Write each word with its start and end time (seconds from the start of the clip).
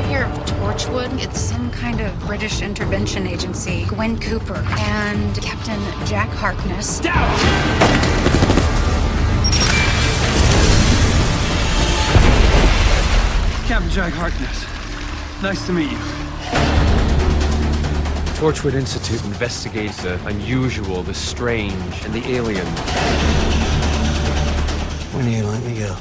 ever 0.00 0.08
hear 0.08 0.24
of 0.24 0.46
Torchwood? 0.46 1.22
It's 1.22 1.40
some 1.40 1.70
kind 1.70 2.00
of 2.00 2.18
British 2.20 2.62
intervention 2.62 3.26
agency. 3.26 3.84
Gwen 3.86 4.18
Cooper 4.18 4.56
and 4.56 5.42
Captain 5.42 5.80
Jack 6.06 6.28
Harkness. 6.30 7.00
Captain 13.66 13.90
Jack 13.90 14.12
Harkness. 14.12 15.42
Nice 15.42 15.66
to 15.66 15.72
meet 15.72 15.90
you. 15.90 15.98
Torchwood 18.38 18.74
Institute 18.74 19.22
investigates 19.24 20.02
the 20.02 20.24
unusual, 20.26 21.02
the 21.02 21.14
strange, 21.14 22.04
and 22.04 22.14
the 22.14 22.26
alien. 22.26 22.66
When 25.12 25.24
do 25.24 25.30
you 25.30 25.44
let 25.44 25.62
me 25.64 25.78
go? 25.78 25.96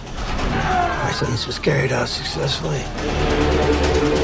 My 1.04 1.12
sentence 1.12 1.48
was 1.48 1.60
carried 1.60 1.92
out 1.92 2.08
successfully. 2.08 2.84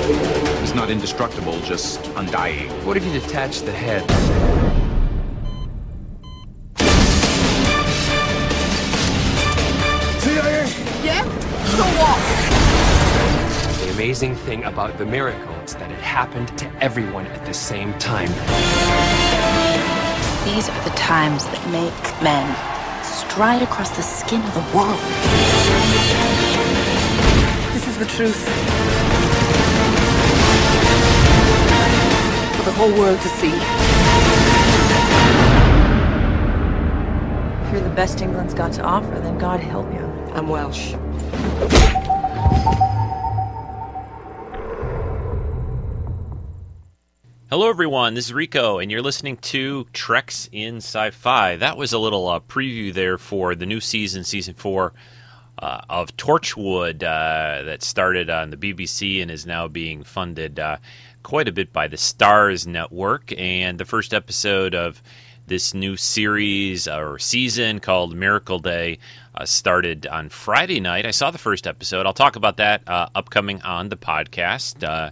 He's 0.06 0.76
not 0.76 0.92
indestructible, 0.92 1.60
just 1.62 2.06
undying. 2.16 2.70
What 2.86 2.96
if 2.96 3.04
you 3.06 3.12
detach 3.12 3.62
the 3.62 3.72
head? 3.72 4.08
The 13.80 13.92
amazing 13.94 14.36
thing 14.36 14.64
about 14.66 14.98
the 15.00 15.06
miracle 15.06 15.56
is 15.64 15.74
that 15.76 15.90
it 15.90 15.98
happened 15.98 16.56
to 16.60 16.72
everyone 16.84 17.26
at 17.26 17.44
the 17.48 17.54
same 17.54 17.92
time. 17.98 18.30
These 20.46 20.70
are 20.70 20.84
the 20.84 20.96
times 20.96 21.46
that 21.46 21.66
make 21.72 22.22
men 22.22 22.46
stride 23.04 23.64
across 23.64 23.90
the 23.96 24.04
skin 24.04 24.42
of 24.42 24.54
the 24.54 24.78
world. 24.78 25.00
This 27.74 27.88
is 27.88 27.98
the 27.98 28.06
truth. 28.06 28.75
The 32.66 32.72
whole 32.72 32.92
world 32.94 33.22
to 33.22 33.28
see. 33.28 33.52
If 37.62 37.72
you're 37.72 37.88
the 37.88 37.96
best 37.96 38.22
England's 38.22 38.56
got 38.56 38.74
to 38.74 38.82
offer, 38.82 39.20
then 39.20 39.38
God 39.38 39.60
help 39.60 39.94
you. 39.94 40.00
I'm 40.34 40.48
Welsh. 40.48 40.96
Hello, 47.52 47.70
everyone. 47.70 48.16
This 48.16 48.26
is 48.26 48.34
Rico, 48.34 48.80
and 48.80 48.90
you're 48.90 49.04
listening 49.04 49.38
to 49.38 49.86
Treks 49.94 50.50
in 50.52 50.78
Sci-Fi. 50.78 51.58
That 51.58 51.78
was 51.78 51.94
a 51.94 52.00
little 52.00 52.28
uh, 52.28 52.40
preview 52.40 52.92
there 52.92 53.20
for 53.20 53.54
the 53.54 53.68
new 53.68 53.80
season, 53.80 54.24
season 54.24 54.56
four 54.56 54.94
uh, 55.60 55.82
of 55.88 56.18
Torchwood, 56.18 57.04
uh, 57.04 57.62
that 57.62 57.84
started 57.84 58.32
on 58.32 58.50
the 58.50 58.58
BBC 58.58 59.22
and 59.22 59.30
is 59.30 59.46
now 59.46 59.68
being 59.68 60.04
funded 60.04 60.60
uh, 60.60 60.78
quite 61.26 61.48
a 61.48 61.52
bit 61.52 61.74
by 61.74 61.88
the 61.88 61.98
Starz 61.98 62.68
Network. 62.68 63.34
And 63.36 63.80
the 63.80 63.84
first 63.84 64.14
episode 64.14 64.76
of 64.76 65.02
this 65.48 65.74
new 65.74 65.98
series 65.98 66.88
or 66.88 67.18
season 67.18 67.80
called 67.80 68.16
Miracle 68.16 68.60
Day 68.60 69.00
uh, 69.34 69.44
started 69.44 70.06
on 70.06 70.30
Friday 70.30 70.80
night. 70.80 71.08
I 71.08 71.10
saw 71.10 71.32
the 71.32 71.40
first 71.40 71.66
episode. 71.66 72.06
I'll 72.06 72.14
talk 72.14 72.36
about 72.36 72.58
that 72.58 72.88
uh, 72.88 73.10
upcoming 73.16 73.60
on 73.64 73.90
the 73.90 73.98
podcast. 73.98 74.88
Uh, 74.88 75.10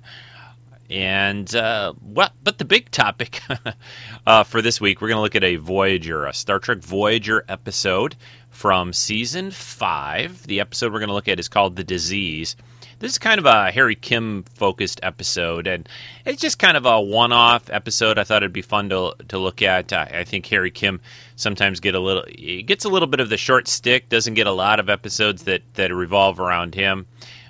and 0.88 1.54
uh, 1.56 1.94
well, 2.00 2.30
but 2.44 2.60
the 2.60 2.66
big 2.66 2.92
topic 2.92 3.42
uh, 4.28 4.44
for 4.44 4.62
this 4.62 4.80
week, 4.80 5.02
we're 5.02 5.08
going 5.08 5.18
to 5.18 5.22
look 5.22 5.36
at 5.36 5.44
a 5.44 5.56
Voyager, 5.56 6.28
a 6.28 6.34
Star 6.34 6.60
Trek 6.60 6.78
Voyager 6.78 7.44
episode 7.50 8.16
from 8.52 8.94
season 8.94 9.50
five. 9.50 10.46
The 10.46 10.60
episode 10.60 10.94
we're 10.94 11.00
going 11.00 11.08
to 11.10 11.16
look 11.16 11.28
at 11.28 11.40
is 11.40 11.48
called 11.48 11.76
"The 11.76 11.84
Disease." 11.84 12.56
This 13.04 13.12
is 13.12 13.18
kind 13.18 13.38
of 13.38 13.46
a 13.46 13.70
Harry 13.70 13.96
Kim 13.96 14.44
focused 14.44 15.02
episode, 15.04 15.68
and 15.68 15.90
it's 16.26 16.42
just 16.42 16.58
kind 16.58 16.78
of 16.78 16.86
a 16.86 17.02
one 17.02 17.34
off 17.34 17.70
episode. 17.70 18.18
I 18.18 18.24
thought 18.24 18.44
it'd 18.44 18.54
be 18.54 18.62
fun 18.62 18.88
to 18.92 19.14
to 19.28 19.38
look 19.38 19.62
at. 19.62 19.92
I, 19.92 20.20
I 20.20 20.24
think 20.24 20.46
Harry 20.46 20.72
Kim 20.72 21.02
sometimes 21.36 21.82
get 21.82 21.96
a 21.96 22.00
little 22.00 22.24
gets 22.64 22.86
a 22.86 22.90
little 22.90 23.10
bit 23.10 23.20
of 23.20 23.28
the 23.28 23.36
short 23.36 23.68
stick. 23.68 24.08
Doesn't 24.08 24.36
get 24.36 24.48
a 24.48 24.54
lot 24.54 24.80
of 24.80 24.90
episodes 24.90 25.44
that 25.44 25.64
that 25.74 25.94
revolve 25.94 26.40
around 26.40 26.76
him 26.76 27.06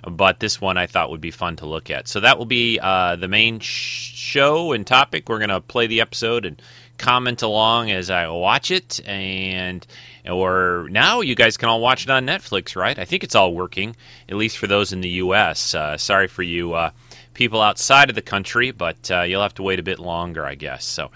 but 0.10 0.40
this 0.40 0.60
one 0.60 0.78
I 0.78 0.88
thought 0.88 1.10
would 1.12 1.22
be 1.22 1.32
fun 1.32 1.56
to 1.58 1.66
look 1.66 1.90
at. 1.90 2.08
So 2.08 2.20
that 2.20 2.38
will 2.38 2.46
be 2.46 2.80
uh, 2.82 3.16
the 3.16 3.30
main 3.30 3.60
sh- 3.60 4.14
show 4.14 4.74
and 4.74 4.86
topic. 4.86 5.30
We're 5.30 5.40
to 5.48 5.62
play 5.62 5.88
the 5.88 6.02
episode 6.02 6.46
and 6.46 6.62
comment 6.98 7.42
along 7.42 7.92
as 7.92 8.10
I 8.10 8.28
watch 8.28 8.70
it, 8.70 9.00
and 9.08 9.86
or 10.28 10.88
now 10.90 11.22
you 11.22 11.36
guys 11.36 11.58
can 11.58 11.70
all 11.70 11.82
watch 11.82 12.04
it 12.04 12.10
on 12.10 12.26
Netflix, 12.26 12.76
right? 12.76 12.98
I 12.98 13.06
think 13.06 13.24
it's 13.24 13.36
all 13.36 13.54
working, 13.54 13.96
at 14.30 14.36
least 14.36 14.58
for 14.58 14.68
those 14.68 14.94
in 14.94 15.02
the 15.02 15.10
U.S. 15.10 15.76
Uh, 15.76 15.98
sorry 15.98 16.28
for 16.28 16.44
you. 16.44 16.74
Uh, 16.74 16.92
people 17.34 17.62
outside 17.62 18.10
of 18.10 18.16
the 18.16 18.22
country, 18.22 18.72
but 18.72 19.10
uh, 19.12 19.22
you'll 19.22 19.42
have 19.42 19.56
to 19.56 19.64
wait 19.64 19.80
a 19.80 19.84
bit 19.84 20.00
longer, 20.00 20.46
I 20.46 20.56
guess. 20.56 20.86
So 20.86 21.12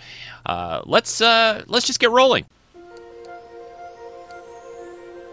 uh, 0.45 0.81
let's 0.85 1.21
uh, 1.21 1.63
let's 1.67 1.85
just 1.85 1.99
get 1.99 2.11
rolling. 2.11 2.45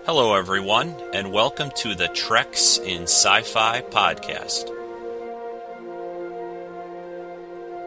Hello, 0.07 0.35
everyone, 0.35 0.95
and 1.15 1.33
welcome 1.33 1.71
to 1.77 1.95
the 1.95 2.09
Treks 2.09 2.77
in 2.79 3.05
Sci 3.05 3.43
Fi 3.43 3.81
podcast. 3.81 4.71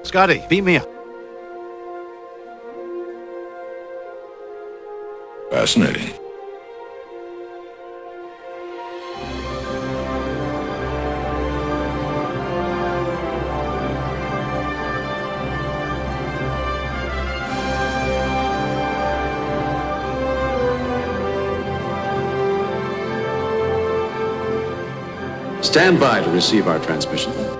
Scotty, 0.03 0.41
beat 0.49 0.61
me 0.61 0.77
up. 0.77 0.96
Fascinating. 5.49 6.13
Stand 25.63 25.99
by 25.99 26.21
to 26.21 26.29
receive 26.31 26.67
our 26.67 26.79
transmission. 26.79 27.56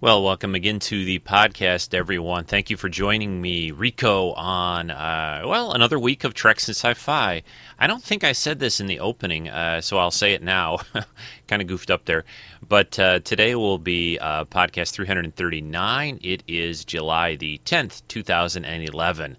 Well, 0.00 0.22
welcome 0.22 0.54
again 0.54 0.78
to 0.78 1.04
the 1.04 1.18
podcast, 1.18 1.92
everyone. 1.92 2.44
Thank 2.44 2.70
you 2.70 2.76
for 2.76 2.88
joining 2.88 3.42
me, 3.42 3.72
Rico, 3.72 4.30
on, 4.34 4.92
uh, 4.92 5.42
well, 5.44 5.72
another 5.72 5.98
week 5.98 6.22
of 6.22 6.34
Treks 6.34 6.68
and 6.68 6.76
Sci 6.76 6.94
Fi. 6.94 7.42
I 7.80 7.86
don't 7.88 8.00
think 8.00 8.22
I 8.22 8.30
said 8.30 8.60
this 8.60 8.78
in 8.78 8.86
the 8.86 9.00
opening, 9.00 9.48
uh, 9.48 9.80
so 9.80 9.98
I'll 9.98 10.12
say 10.12 10.34
it 10.34 10.42
now. 10.44 10.78
kind 11.48 11.60
of 11.60 11.66
goofed 11.66 11.90
up 11.90 12.04
there. 12.04 12.24
But 12.62 12.96
uh, 12.96 13.18
today 13.18 13.56
will 13.56 13.78
be 13.78 14.20
uh, 14.20 14.44
podcast 14.44 14.92
339. 14.92 16.20
It 16.22 16.44
is 16.46 16.84
July 16.84 17.34
the 17.34 17.60
10th, 17.64 18.02
2011. 18.06 19.36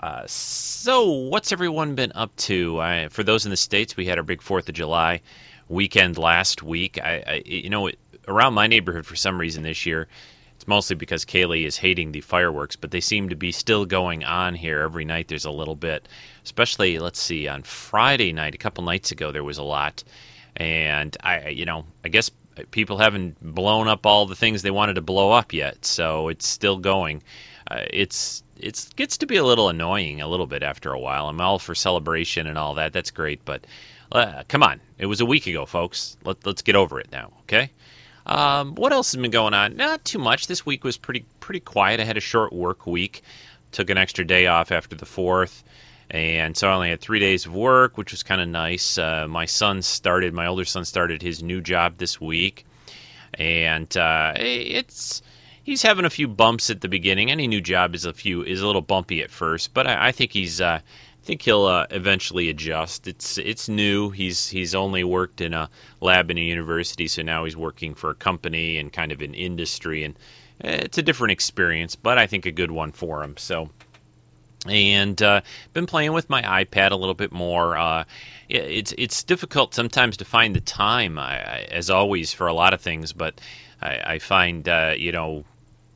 Uh, 0.00 0.22
so, 0.26 1.10
what's 1.10 1.50
everyone 1.50 1.94
been 1.94 2.12
up 2.14 2.36
to? 2.36 3.08
For 3.08 3.22
those 3.22 3.46
in 3.46 3.50
the 3.50 3.56
states, 3.56 3.96
we 3.96 4.04
had 4.04 4.18
our 4.18 4.24
big 4.24 4.42
Fourth 4.42 4.68
of 4.68 4.74
July 4.74 5.22
weekend 5.68 6.18
last 6.18 6.62
week. 6.62 6.98
I, 7.02 7.24
I, 7.26 7.42
you 7.46 7.70
know, 7.70 7.90
around 8.28 8.54
my 8.54 8.66
neighborhood 8.66 9.06
for 9.06 9.16
some 9.16 9.40
reason 9.40 9.62
this 9.62 9.86
year, 9.86 10.08
it's 10.56 10.68
mostly 10.68 10.96
because 10.96 11.24
Kaylee 11.24 11.66
is 11.66 11.78
hating 11.78 12.12
the 12.12 12.20
fireworks, 12.20 12.76
but 12.76 12.90
they 12.90 13.00
seem 13.00 13.28
to 13.28 13.36
be 13.36 13.52
still 13.52 13.84
going 13.84 14.24
on 14.24 14.54
here 14.54 14.80
every 14.80 15.04
night. 15.04 15.28
There's 15.28 15.44
a 15.44 15.50
little 15.50 15.74
bit, 15.76 16.08
especially 16.44 16.98
let's 16.98 17.20
see, 17.20 17.48
on 17.48 17.62
Friday 17.62 18.32
night, 18.32 18.54
a 18.54 18.58
couple 18.58 18.84
nights 18.84 19.10
ago, 19.10 19.32
there 19.32 19.44
was 19.44 19.58
a 19.58 19.62
lot, 19.62 20.04
and 20.56 21.16
I, 21.22 21.48
you 21.48 21.64
know, 21.64 21.84
I 22.04 22.08
guess 22.08 22.30
people 22.70 22.98
haven't 22.98 23.36
blown 23.42 23.88
up 23.88 24.06
all 24.06 24.26
the 24.26 24.36
things 24.36 24.62
they 24.62 24.70
wanted 24.70 24.94
to 24.94 25.02
blow 25.02 25.32
up 25.32 25.52
yet, 25.52 25.84
so 25.84 26.28
it's 26.28 26.46
still 26.46 26.78
going. 26.78 27.22
Uh, 27.68 27.84
it's 27.90 28.42
it 28.56 28.88
gets 28.96 29.18
to 29.18 29.26
be 29.26 29.36
a 29.36 29.44
little 29.44 29.68
annoying 29.68 30.20
a 30.20 30.28
little 30.28 30.46
bit 30.46 30.62
after 30.62 30.92
a 30.92 31.00
while. 31.00 31.28
I'm 31.28 31.40
all 31.40 31.58
for 31.58 31.74
celebration 31.74 32.46
and 32.46 32.56
all 32.56 32.74
that. 32.74 32.92
That's 32.92 33.10
great, 33.10 33.44
but 33.44 33.66
uh, 34.12 34.44
come 34.48 34.62
on, 34.62 34.80
it 34.98 35.06
was 35.06 35.20
a 35.20 35.26
week 35.26 35.46
ago, 35.46 35.66
folks. 35.66 36.16
Let, 36.24 36.46
let's 36.46 36.62
get 36.62 36.76
over 36.76 37.00
it 37.00 37.10
now, 37.10 37.32
okay? 37.42 37.72
Um, 38.26 38.74
what 38.74 38.92
else 38.92 39.12
has 39.12 39.20
been 39.20 39.30
going 39.30 39.54
on? 39.54 39.76
Not 39.76 40.04
too 40.04 40.18
much. 40.18 40.46
This 40.46 40.64
week 40.64 40.84
was 40.84 40.96
pretty 40.96 41.24
pretty 41.40 41.60
quiet. 41.60 42.00
I 42.00 42.04
had 42.04 42.16
a 42.16 42.20
short 42.20 42.52
work 42.52 42.86
week. 42.86 43.22
Took 43.72 43.90
an 43.90 43.98
extra 43.98 44.24
day 44.24 44.46
off 44.46 44.70
after 44.70 44.94
the 44.96 45.04
fourth, 45.06 45.64
and 46.10 46.56
so 46.56 46.68
I 46.68 46.74
only 46.74 46.90
had 46.90 47.00
three 47.00 47.18
days 47.18 47.44
of 47.44 47.54
work, 47.54 47.98
which 47.98 48.12
was 48.12 48.22
kind 48.22 48.40
of 48.40 48.48
nice. 48.48 48.98
Uh, 48.98 49.26
my 49.28 49.46
son 49.46 49.82
started. 49.82 50.32
My 50.32 50.46
older 50.46 50.64
son 50.64 50.84
started 50.84 51.22
his 51.22 51.42
new 51.42 51.60
job 51.60 51.98
this 51.98 52.20
week, 52.20 52.64
and 53.34 53.94
uh, 53.96 54.32
it's 54.36 55.22
he's 55.62 55.82
having 55.82 56.04
a 56.04 56.10
few 56.10 56.28
bumps 56.28 56.70
at 56.70 56.82
the 56.82 56.88
beginning. 56.88 57.30
Any 57.30 57.48
new 57.48 57.60
job 57.60 57.94
is 57.94 58.04
a 58.04 58.12
few 58.12 58.42
is 58.42 58.62
a 58.62 58.66
little 58.66 58.82
bumpy 58.82 59.22
at 59.22 59.30
first, 59.30 59.74
but 59.74 59.86
I, 59.86 60.08
I 60.08 60.12
think 60.12 60.32
he's 60.32 60.60
uh, 60.60 60.80
I 61.24 61.26
think 61.26 61.40
he'll 61.40 61.64
uh, 61.64 61.86
eventually 61.90 62.50
adjust. 62.50 63.08
It's 63.08 63.38
it's 63.38 63.66
new. 63.66 64.10
He's 64.10 64.50
he's 64.50 64.74
only 64.74 65.04
worked 65.04 65.40
in 65.40 65.54
a 65.54 65.70
lab 66.02 66.30
in 66.30 66.36
a 66.36 66.42
university, 66.42 67.08
so 67.08 67.22
now 67.22 67.46
he's 67.46 67.56
working 67.56 67.94
for 67.94 68.10
a 68.10 68.14
company 68.14 68.76
and 68.76 68.92
kind 68.92 69.10
of 69.10 69.22
an 69.22 69.32
industry, 69.32 70.04
and 70.04 70.18
it's 70.60 70.98
a 70.98 71.02
different 71.02 71.32
experience, 71.32 71.96
but 71.96 72.18
I 72.18 72.26
think 72.26 72.44
a 72.44 72.50
good 72.50 72.70
one 72.70 72.92
for 72.92 73.24
him. 73.24 73.38
So 73.38 73.70
and 74.68 75.22
uh, 75.22 75.40
been 75.72 75.86
playing 75.86 76.12
with 76.12 76.28
my 76.28 76.42
iPad 76.42 76.90
a 76.90 76.96
little 76.96 77.14
bit 77.14 77.32
more. 77.32 77.78
Uh, 77.78 78.04
it's 78.50 78.92
it's 78.98 79.22
difficult 79.22 79.72
sometimes 79.72 80.18
to 80.18 80.26
find 80.26 80.54
the 80.54 80.60
time, 80.60 81.18
I, 81.18 81.36
I, 81.36 81.58
as 81.70 81.88
always 81.88 82.34
for 82.34 82.48
a 82.48 82.52
lot 82.52 82.74
of 82.74 82.82
things, 82.82 83.14
but 83.14 83.40
I, 83.80 84.00
I 84.04 84.18
find 84.18 84.68
uh, 84.68 84.92
you 84.94 85.10
know 85.10 85.44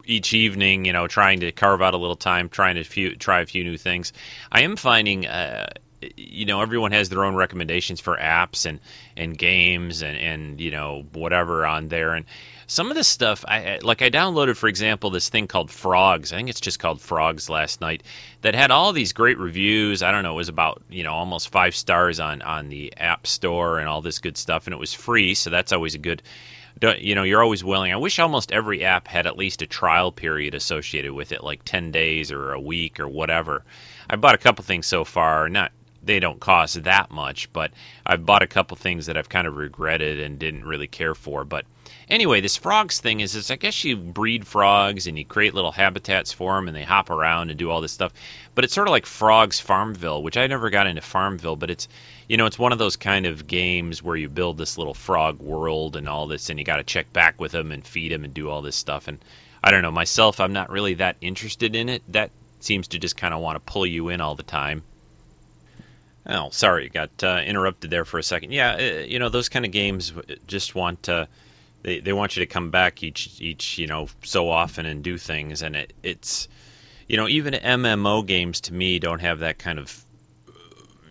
each 0.08 0.34
evening, 0.34 0.84
you 0.84 0.92
know, 0.92 1.06
trying 1.06 1.40
to 1.40 1.52
carve 1.52 1.80
out 1.80 1.94
a 1.94 1.98
little 1.98 2.16
time, 2.16 2.48
trying 2.48 2.74
to 2.74 2.82
few, 2.82 3.14
try 3.14 3.40
a 3.40 3.46
few 3.46 3.62
new 3.62 3.76
things. 3.76 4.12
I 4.50 4.62
am 4.62 4.76
finding. 4.76 5.26
Uh, 5.26 5.68
you 6.16 6.46
know, 6.46 6.60
everyone 6.60 6.92
has 6.92 7.08
their 7.08 7.24
own 7.24 7.34
recommendations 7.34 7.98
for 7.98 8.16
apps 8.16 8.64
and, 8.64 8.78
and 9.16 9.36
games 9.36 10.00
and, 10.00 10.16
and 10.16 10.60
you 10.60 10.70
know 10.70 11.04
whatever 11.12 11.66
on 11.66 11.88
there, 11.88 12.14
and 12.14 12.24
some 12.68 12.90
of 12.90 12.96
this 12.96 13.08
stuff, 13.08 13.46
I 13.48 13.78
like 13.82 14.02
I 14.02 14.10
downloaded, 14.10 14.56
for 14.56 14.68
example, 14.68 15.08
this 15.08 15.30
thing 15.30 15.46
called 15.48 15.70
Frogs. 15.70 16.32
I 16.32 16.36
think 16.36 16.50
it's 16.50 16.60
just 16.60 16.78
called 16.78 17.00
Frogs 17.00 17.48
last 17.48 17.80
night. 17.80 18.02
That 18.42 18.54
had 18.54 18.70
all 18.70 18.92
these 18.92 19.14
great 19.14 19.38
reviews. 19.38 20.02
I 20.02 20.12
don't 20.12 20.22
know, 20.22 20.34
it 20.34 20.36
was 20.36 20.50
about 20.50 20.82
you 20.90 21.02
know 21.02 21.14
almost 21.14 21.48
five 21.48 21.74
stars 21.74 22.20
on 22.20 22.42
on 22.42 22.68
the 22.68 22.92
App 22.98 23.26
Store 23.26 23.78
and 23.78 23.88
all 23.88 24.02
this 24.02 24.18
good 24.18 24.36
stuff, 24.36 24.66
and 24.66 24.74
it 24.74 24.78
was 24.78 24.92
free, 24.92 25.34
so 25.34 25.50
that's 25.50 25.72
always 25.72 25.94
a 25.94 25.98
good. 25.98 26.22
You 26.80 27.14
know, 27.14 27.22
you're 27.22 27.42
always 27.42 27.64
willing. 27.64 27.92
I 27.92 27.96
wish 27.96 28.18
almost 28.18 28.52
every 28.52 28.84
app 28.84 29.08
had 29.08 29.26
at 29.26 29.36
least 29.36 29.62
a 29.62 29.66
trial 29.66 30.12
period 30.12 30.54
associated 30.54 31.12
with 31.12 31.32
it, 31.32 31.42
like 31.42 31.64
ten 31.64 31.90
days 31.90 32.30
or 32.30 32.52
a 32.52 32.60
week 32.60 33.00
or 33.00 33.08
whatever. 33.08 33.64
I 34.08 34.16
bought 34.16 34.34
a 34.34 34.38
couple 34.38 34.64
things 34.64 34.86
so 34.86 35.04
far, 35.04 35.48
not 35.48 35.72
they 36.02 36.20
don't 36.20 36.40
cost 36.40 36.84
that 36.84 37.10
much, 37.10 37.52
but 37.52 37.72
I've 38.06 38.24
bought 38.24 38.42
a 38.42 38.46
couple 38.46 38.76
things 38.76 39.06
that 39.06 39.16
I've 39.16 39.28
kind 39.28 39.46
of 39.46 39.56
regretted 39.56 40.20
and 40.20 40.38
didn't 40.38 40.64
really 40.64 40.86
care 40.86 41.14
for. 41.14 41.44
But 41.44 41.66
Anyway, 42.10 42.40
this 42.40 42.56
frogs 42.56 43.00
thing 43.00 43.20
is, 43.20 43.34
is 43.34 43.50
I 43.50 43.56
guess 43.56 43.84
you 43.84 43.96
breed 43.96 44.46
frogs 44.46 45.06
and 45.06 45.18
you 45.18 45.24
create 45.24 45.54
little 45.54 45.72
habitats 45.72 46.32
for 46.32 46.54
them 46.54 46.66
and 46.66 46.76
they 46.76 46.84
hop 46.84 47.10
around 47.10 47.50
and 47.50 47.58
do 47.58 47.70
all 47.70 47.82
this 47.82 47.92
stuff. 47.92 48.12
But 48.54 48.64
it's 48.64 48.72
sort 48.72 48.88
of 48.88 48.92
like 48.92 49.04
Frogs 49.04 49.60
Farmville, 49.60 50.22
which 50.22 50.36
I 50.36 50.46
never 50.46 50.70
got 50.70 50.86
into 50.86 51.02
Farmville, 51.02 51.56
but 51.56 51.70
it's 51.70 51.86
you 52.28 52.36
know 52.36 52.46
it's 52.46 52.58
one 52.58 52.72
of 52.72 52.78
those 52.78 52.96
kind 52.96 53.26
of 53.26 53.46
games 53.46 54.02
where 54.02 54.16
you 54.16 54.28
build 54.28 54.58
this 54.58 54.76
little 54.78 54.94
frog 54.94 55.40
world 55.40 55.96
and 55.96 56.08
all 56.08 56.26
this, 56.26 56.50
and 56.50 56.58
you 56.58 56.64
got 56.64 56.76
to 56.76 56.84
check 56.84 57.12
back 57.12 57.40
with 57.40 57.52
them 57.52 57.72
and 57.72 57.86
feed 57.86 58.12
them 58.12 58.24
and 58.24 58.34
do 58.34 58.50
all 58.50 58.62
this 58.62 58.76
stuff. 58.76 59.08
And 59.08 59.18
I 59.62 59.70
don't 59.70 59.82
know 59.82 59.90
myself, 59.90 60.38
I'm 60.38 60.52
not 60.52 60.70
really 60.70 60.94
that 60.94 61.16
interested 61.20 61.74
in 61.74 61.88
it. 61.88 62.02
That 62.06 62.30
seems 62.60 62.86
to 62.88 62.98
just 62.98 63.16
kind 63.16 63.34
of 63.34 63.40
want 63.40 63.56
to 63.56 63.72
pull 63.72 63.86
you 63.86 64.08
in 64.08 64.20
all 64.20 64.34
the 64.34 64.42
time. 64.42 64.82
Oh, 66.26 66.50
sorry, 66.50 66.90
got 66.90 67.10
uh, 67.24 67.40
interrupted 67.46 67.90
there 67.90 68.04
for 68.04 68.18
a 68.18 68.22
second. 68.22 68.52
Yeah, 68.52 68.74
uh, 68.74 69.04
you 69.06 69.18
know 69.18 69.30
those 69.30 69.48
kind 69.48 69.64
of 69.64 69.72
games 69.72 70.12
just 70.46 70.74
want 70.74 71.04
to 71.04 71.28
they, 71.82 72.00
they 72.00 72.12
want 72.12 72.36
you 72.36 72.40
to 72.40 72.46
come 72.46 72.70
back 72.70 73.02
each 73.02 73.40
each 73.40 73.78
you 73.78 73.86
know 73.86 74.08
so 74.22 74.50
often 74.50 74.84
and 74.84 75.02
do 75.02 75.16
things 75.16 75.62
and 75.62 75.76
it, 75.76 75.92
it's 76.02 76.48
you 77.08 77.16
know 77.16 77.28
even 77.28 77.54
MMO 77.54 78.26
games 78.26 78.60
to 78.62 78.74
me 78.74 78.98
don't 78.98 79.20
have 79.20 79.38
that 79.38 79.58
kind 79.58 79.78
of 79.78 80.04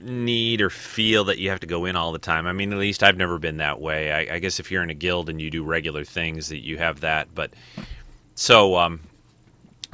need 0.01 0.61
or 0.61 0.69
feel 0.69 1.25
that 1.25 1.39
you 1.39 1.49
have 1.49 1.59
to 1.61 1.67
go 1.67 1.85
in 1.85 1.95
all 1.95 2.11
the 2.11 2.19
time. 2.19 2.47
I 2.47 2.53
mean, 2.53 2.71
at 2.71 2.79
least 2.79 3.03
I've 3.03 3.17
never 3.17 3.39
been 3.39 3.57
that 3.57 3.79
way. 3.79 4.11
I, 4.11 4.35
I 4.35 4.39
guess 4.39 4.59
if 4.59 4.71
you're 4.71 4.83
in 4.83 4.89
a 4.89 4.95
guild 4.95 5.29
and 5.29 5.41
you 5.41 5.49
do 5.49 5.63
regular 5.63 6.03
things, 6.03 6.49
that 6.49 6.59
you 6.59 6.77
have 6.77 7.01
that. 7.01 7.33
But 7.33 7.53
so, 8.35 8.75
um, 8.77 9.01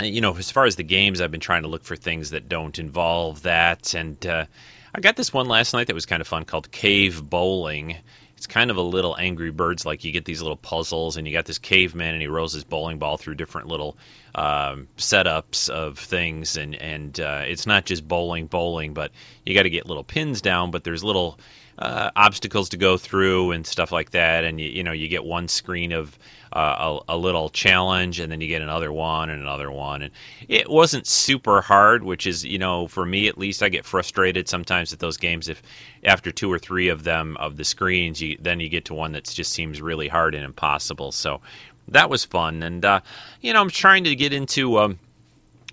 you 0.02 0.22
know, 0.22 0.36
as 0.36 0.52
far 0.52 0.66
as 0.66 0.76
the 0.76 0.84
games, 0.84 1.22
I've 1.22 1.32
been 1.32 1.40
trying 1.40 1.64
to 1.64 1.68
look 1.68 1.84
for 1.84 1.96
things 1.96 2.32
that 2.32 2.50
don't 2.50 2.78
involve 2.80 3.44
that. 3.44 3.94
And 3.94 4.26
uh, 4.26 4.46
I 4.94 5.00
got 5.00 5.16
this 5.16 5.34
one 5.34 5.48
last 5.48 5.74
night 5.74 5.88
that 5.88 5.94
was 5.94 6.06
kind 6.06 6.22
of 6.22 6.28
fun 6.28 6.46
called 6.46 6.72
Cave 6.72 7.30
Bowling 7.30 7.98
it's 8.44 8.54
kind 8.54 8.70
of 8.70 8.76
a 8.76 8.82
little 8.82 9.16
Angry 9.18 9.52
Birds 9.52 9.86
like. 9.86 10.04
You 10.04 10.12
get 10.12 10.26
these 10.26 10.42
little 10.42 10.58
puzzles, 10.58 11.16
and 11.16 11.26
you 11.26 11.32
got 11.32 11.46
this 11.46 11.58
caveman, 11.58 12.12
and 12.12 12.22
he 12.22 12.28
rolls 12.28 12.52
his 12.52 12.66
bowling 12.66 12.98
ball 13.00 13.16
through 13.16 13.36
different 13.36 13.70
little 13.70 13.96
um, 14.36 14.90
setups 14.98 15.70
of 15.70 15.98
things, 15.98 16.58
and 16.58 16.76
and 16.76 17.22
uh, 17.22 17.44
it's 17.46 17.66
not 17.66 17.86
just 17.86 18.06
bowling, 18.06 18.48
bowling, 18.48 18.94
but 18.94 19.12
you 19.46 19.56
got 19.56 19.64
to 19.64 19.70
get 19.70 19.86
little 19.86 20.04
pins 20.04 20.42
down. 20.42 20.72
But 20.72 20.84
there's 20.84 21.06
little 21.06 21.40
uh, 21.80 22.12
obstacles 22.18 22.68
to 22.70 22.78
go 22.78 22.98
through 22.98 23.52
and 23.52 23.66
stuff 23.66 23.94
like 23.94 24.10
that, 24.10 24.44
and 24.44 24.60
you 24.60 24.68
you 24.68 24.84
know 24.84 24.92
you 24.92 25.08
get 25.08 25.24
one 25.24 25.48
screen 25.48 25.94
of 25.94 26.20
a, 26.56 27.00
a, 27.10 27.18
little 27.18 27.50
challenge, 27.50 28.20
and 28.20 28.32
then 28.32 28.40
you 28.40 28.48
get 28.48 28.62
another 28.62 28.92
one 28.92 29.30
and 29.30 29.42
another 29.42 29.72
one. 29.72 30.04
And 30.04 30.12
it 30.48 30.70
wasn't 30.70 31.08
super 31.08 31.62
hard, 31.62 32.04
which 32.04 32.28
is, 32.28 32.46
you 32.46 32.60
know, 32.60 32.88
for 32.88 33.06
me 33.06 33.28
at 33.28 33.38
least, 33.38 33.64
I 33.64 33.70
get 33.70 33.86
frustrated 33.86 34.48
sometimes 34.48 34.94
at 34.94 35.00
those 35.00 35.18
games 35.18 35.50
if 35.50 35.62
after 36.04 36.32
two 36.32 36.52
or 36.52 36.60
three 36.60 36.90
of 36.90 37.04
them 37.04 37.38
of 37.38 37.58
the 37.58 37.64
screens, 37.64 38.22
you 38.22 38.38
then 38.40 38.60
you 38.60 38.70
get 38.70 38.86
to 38.86 38.94
one 38.94 39.14
that 39.14 39.26
just 39.26 39.52
seems 39.52 39.82
really 39.82 40.08
hard 40.08 40.36
and 40.36 40.46
impossible. 40.46 41.12
So 41.12 41.42
that 41.88 42.10
was 42.10 42.24
fun, 42.24 42.62
and 42.64 42.86
uh, 42.86 43.02
you 43.42 43.54
know, 43.54 43.62
I'm 43.62 43.70
trying 43.70 44.04
to 44.06 44.16
get 44.16 44.34
into 44.34 44.78
um, 44.78 45.00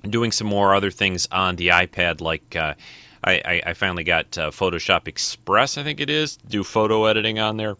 doing 0.09 0.32
some 0.32 0.47
more 0.47 0.75
other 0.75 0.91
things 0.91 1.29
on 1.31 1.56
the 1.56 1.69
iPad, 1.69 2.21
like. 2.21 2.56
Uh, 2.56 2.75
I, 3.23 3.61
I, 3.67 3.75
finally 3.75 4.03
got 4.03 4.38
uh, 4.38 4.50
Photoshop 4.50 5.06
Express, 5.06 5.77
I 5.77 5.82
think 5.82 6.00
it 6.00 6.09
is, 6.09 6.38
do 6.38 6.65
photo 6.65 7.05
editing 7.05 7.38
on 7.38 7.59
there 7.59 7.77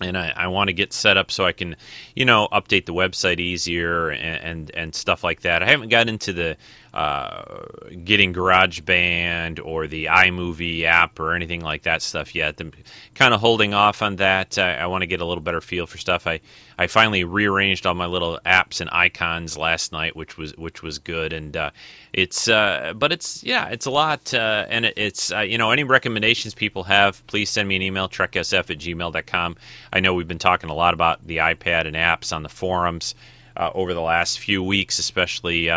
and 0.00 0.18
I, 0.18 0.32
I 0.36 0.46
want 0.48 0.68
to 0.68 0.72
get 0.72 0.92
set 0.92 1.16
up 1.16 1.30
so 1.30 1.44
I 1.44 1.52
can, 1.52 1.76
you 2.16 2.24
know, 2.24 2.48
update 2.52 2.86
the 2.86 2.94
website 2.94 3.38
easier 3.38 4.10
and, 4.10 4.42
and, 4.42 4.70
and 4.74 4.94
stuff 4.94 5.22
like 5.22 5.42
that. 5.42 5.62
I 5.62 5.70
haven't 5.70 5.88
got 5.88 6.08
into 6.08 6.32
the 6.32 6.56
uh, 6.94 7.64
getting 8.04 8.32
GarageBand 8.32 9.58
or 9.64 9.88
the 9.88 10.04
iMovie 10.04 10.84
app 10.84 11.18
or 11.18 11.34
anything 11.34 11.60
like 11.60 11.82
that 11.82 12.02
stuff 12.02 12.36
yet. 12.36 12.60
I'm 12.60 12.70
kind 13.16 13.34
of 13.34 13.40
holding 13.40 13.74
off 13.74 14.00
on 14.00 14.14
that. 14.16 14.56
I, 14.58 14.76
I 14.76 14.86
want 14.86 15.02
to 15.02 15.06
get 15.08 15.20
a 15.20 15.24
little 15.24 15.42
better 15.42 15.60
feel 15.60 15.88
for 15.88 15.98
stuff. 15.98 16.28
I, 16.28 16.40
I 16.78 16.86
finally 16.86 17.24
rearranged 17.24 17.84
all 17.84 17.94
my 17.94 18.06
little 18.06 18.38
apps 18.46 18.80
and 18.80 18.88
icons 18.92 19.58
last 19.58 19.90
night, 19.90 20.14
which 20.14 20.38
was 20.38 20.56
which 20.56 20.84
was 20.84 21.00
good. 21.00 21.32
And 21.32 21.56
uh, 21.56 21.70
it's 22.12 22.46
uh, 22.46 22.92
but 22.94 23.10
it's 23.10 23.42
yeah, 23.42 23.70
it's 23.70 23.86
a 23.86 23.90
lot. 23.90 24.32
Uh, 24.32 24.64
and 24.68 24.84
it, 24.84 24.94
it's 24.96 25.32
uh, 25.32 25.40
you 25.40 25.58
know 25.58 25.72
any 25.72 25.82
recommendations 25.82 26.54
people 26.54 26.84
have, 26.84 27.26
please 27.26 27.50
send 27.50 27.68
me 27.68 27.74
an 27.74 27.82
email 27.82 28.08
treksf 28.08 28.70
at 28.70 28.78
gmail.com. 28.78 29.56
I 29.92 29.98
know 29.98 30.14
we've 30.14 30.28
been 30.28 30.38
talking 30.38 30.70
a 30.70 30.74
lot 30.74 30.94
about 30.94 31.26
the 31.26 31.38
iPad 31.38 31.88
and 31.88 31.96
apps 31.96 32.32
on 32.32 32.44
the 32.44 32.48
forums. 32.48 33.16
Over 33.56 33.94
the 33.94 34.00
last 34.00 34.40
few 34.40 34.64
weeks, 34.64 34.98
especially 34.98 35.70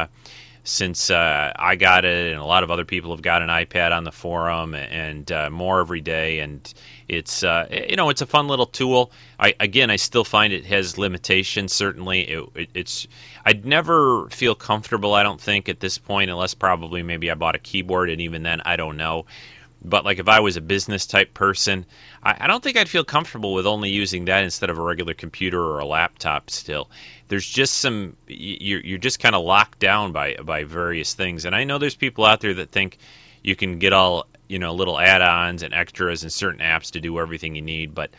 since 0.67 1.09
uh, 1.09 1.53
I 1.55 1.77
got 1.77 2.03
it, 2.03 2.33
and 2.33 2.41
a 2.41 2.45
lot 2.45 2.63
of 2.63 2.69
other 2.69 2.83
people 2.83 3.11
have 3.11 3.21
got 3.21 3.41
an 3.41 3.47
iPad 3.47 3.95
on 3.95 4.03
the 4.03 4.11
forum, 4.11 4.75
and 4.75 5.31
uh, 5.31 5.49
more 5.49 5.79
every 5.79 6.01
day. 6.01 6.39
And 6.39 6.71
it's 7.07 7.41
uh, 7.41 7.67
you 7.89 7.95
know 7.95 8.09
it's 8.09 8.21
a 8.21 8.25
fun 8.25 8.49
little 8.49 8.65
tool. 8.65 9.11
I 9.39 9.53
again 9.61 9.89
I 9.89 9.95
still 9.95 10.25
find 10.25 10.51
it 10.51 10.65
has 10.65 10.97
limitations. 10.97 11.71
Certainly, 11.71 12.21
it, 12.29 12.49
it, 12.53 12.69
it's 12.73 13.07
I'd 13.45 13.65
never 13.65 14.29
feel 14.29 14.55
comfortable. 14.55 15.13
I 15.13 15.23
don't 15.23 15.39
think 15.39 15.69
at 15.69 15.79
this 15.79 15.97
point, 15.97 16.29
unless 16.29 16.53
probably 16.53 17.01
maybe 17.01 17.31
I 17.31 17.35
bought 17.35 17.55
a 17.55 17.59
keyboard, 17.59 18.09
and 18.09 18.19
even 18.19 18.43
then 18.43 18.61
I 18.65 18.75
don't 18.75 18.97
know. 18.97 19.25
But 19.83 20.05
like 20.05 20.19
if 20.19 20.27
I 20.27 20.39
was 20.39 20.57
a 20.57 20.61
business 20.61 21.05
type 21.05 21.33
person, 21.33 21.85
I, 22.23 22.35
I 22.41 22.47
don't 22.47 22.63
think 22.63 22.77
I'd 22.77 22.89
feel 22.89 23.03
comfortable 23.03 23.53
with 23.53 23.67
only 23.67 23.89
using 23.89 24.25
that 24.25 24.43
instead 24.43 24.69
of 24.69 24.77
a 24.77 24.81
regular 24.81 25.13
computer 25.13 25.61
or 25.61 25.79
a 25.79 25.85
laptop. 25.85 26.49
Still, 26.49 26.89
there's 27.27 27.47
just 27.47 27.77
some 27.77 28.17
you're 28.27 28.81
you're 28.81 28.97
just 28.97 29.19
kind 29.19 29.35
of 29.35 29.43
locked 29.43 29.79
down 29.79 30.11
by 30.11 30.35
by 30.43 30.63
various 30.63 31.13
things. 31.13 31.45
And 31.45 31.55
I 31.55 31.63
know 31.63 31.77
there's 31.77 31.95
people 31.95 32.25
out 32.25 32.41
there 32.41 32.53
that 32.55 32.71
think 32.71 32.97
you 33.43 33.55
can 33.55 33.79
get 33.79 33.93
all 33.93 34.27
you 34.47 34.59
know 34.59 34.73
little 34.73 34.99
add-ons 34.99 35.63
and 35.63 35.73
extras 35.73 36.23
and 36.23 36.31
certain 36.31 36.61
apps 36.61 36.91
to 36.91 36.99
do 36.99 37.19
everything 37.19 37.55
you 37.55 37.61
need, 37.61 37.93
but 37.93 38.11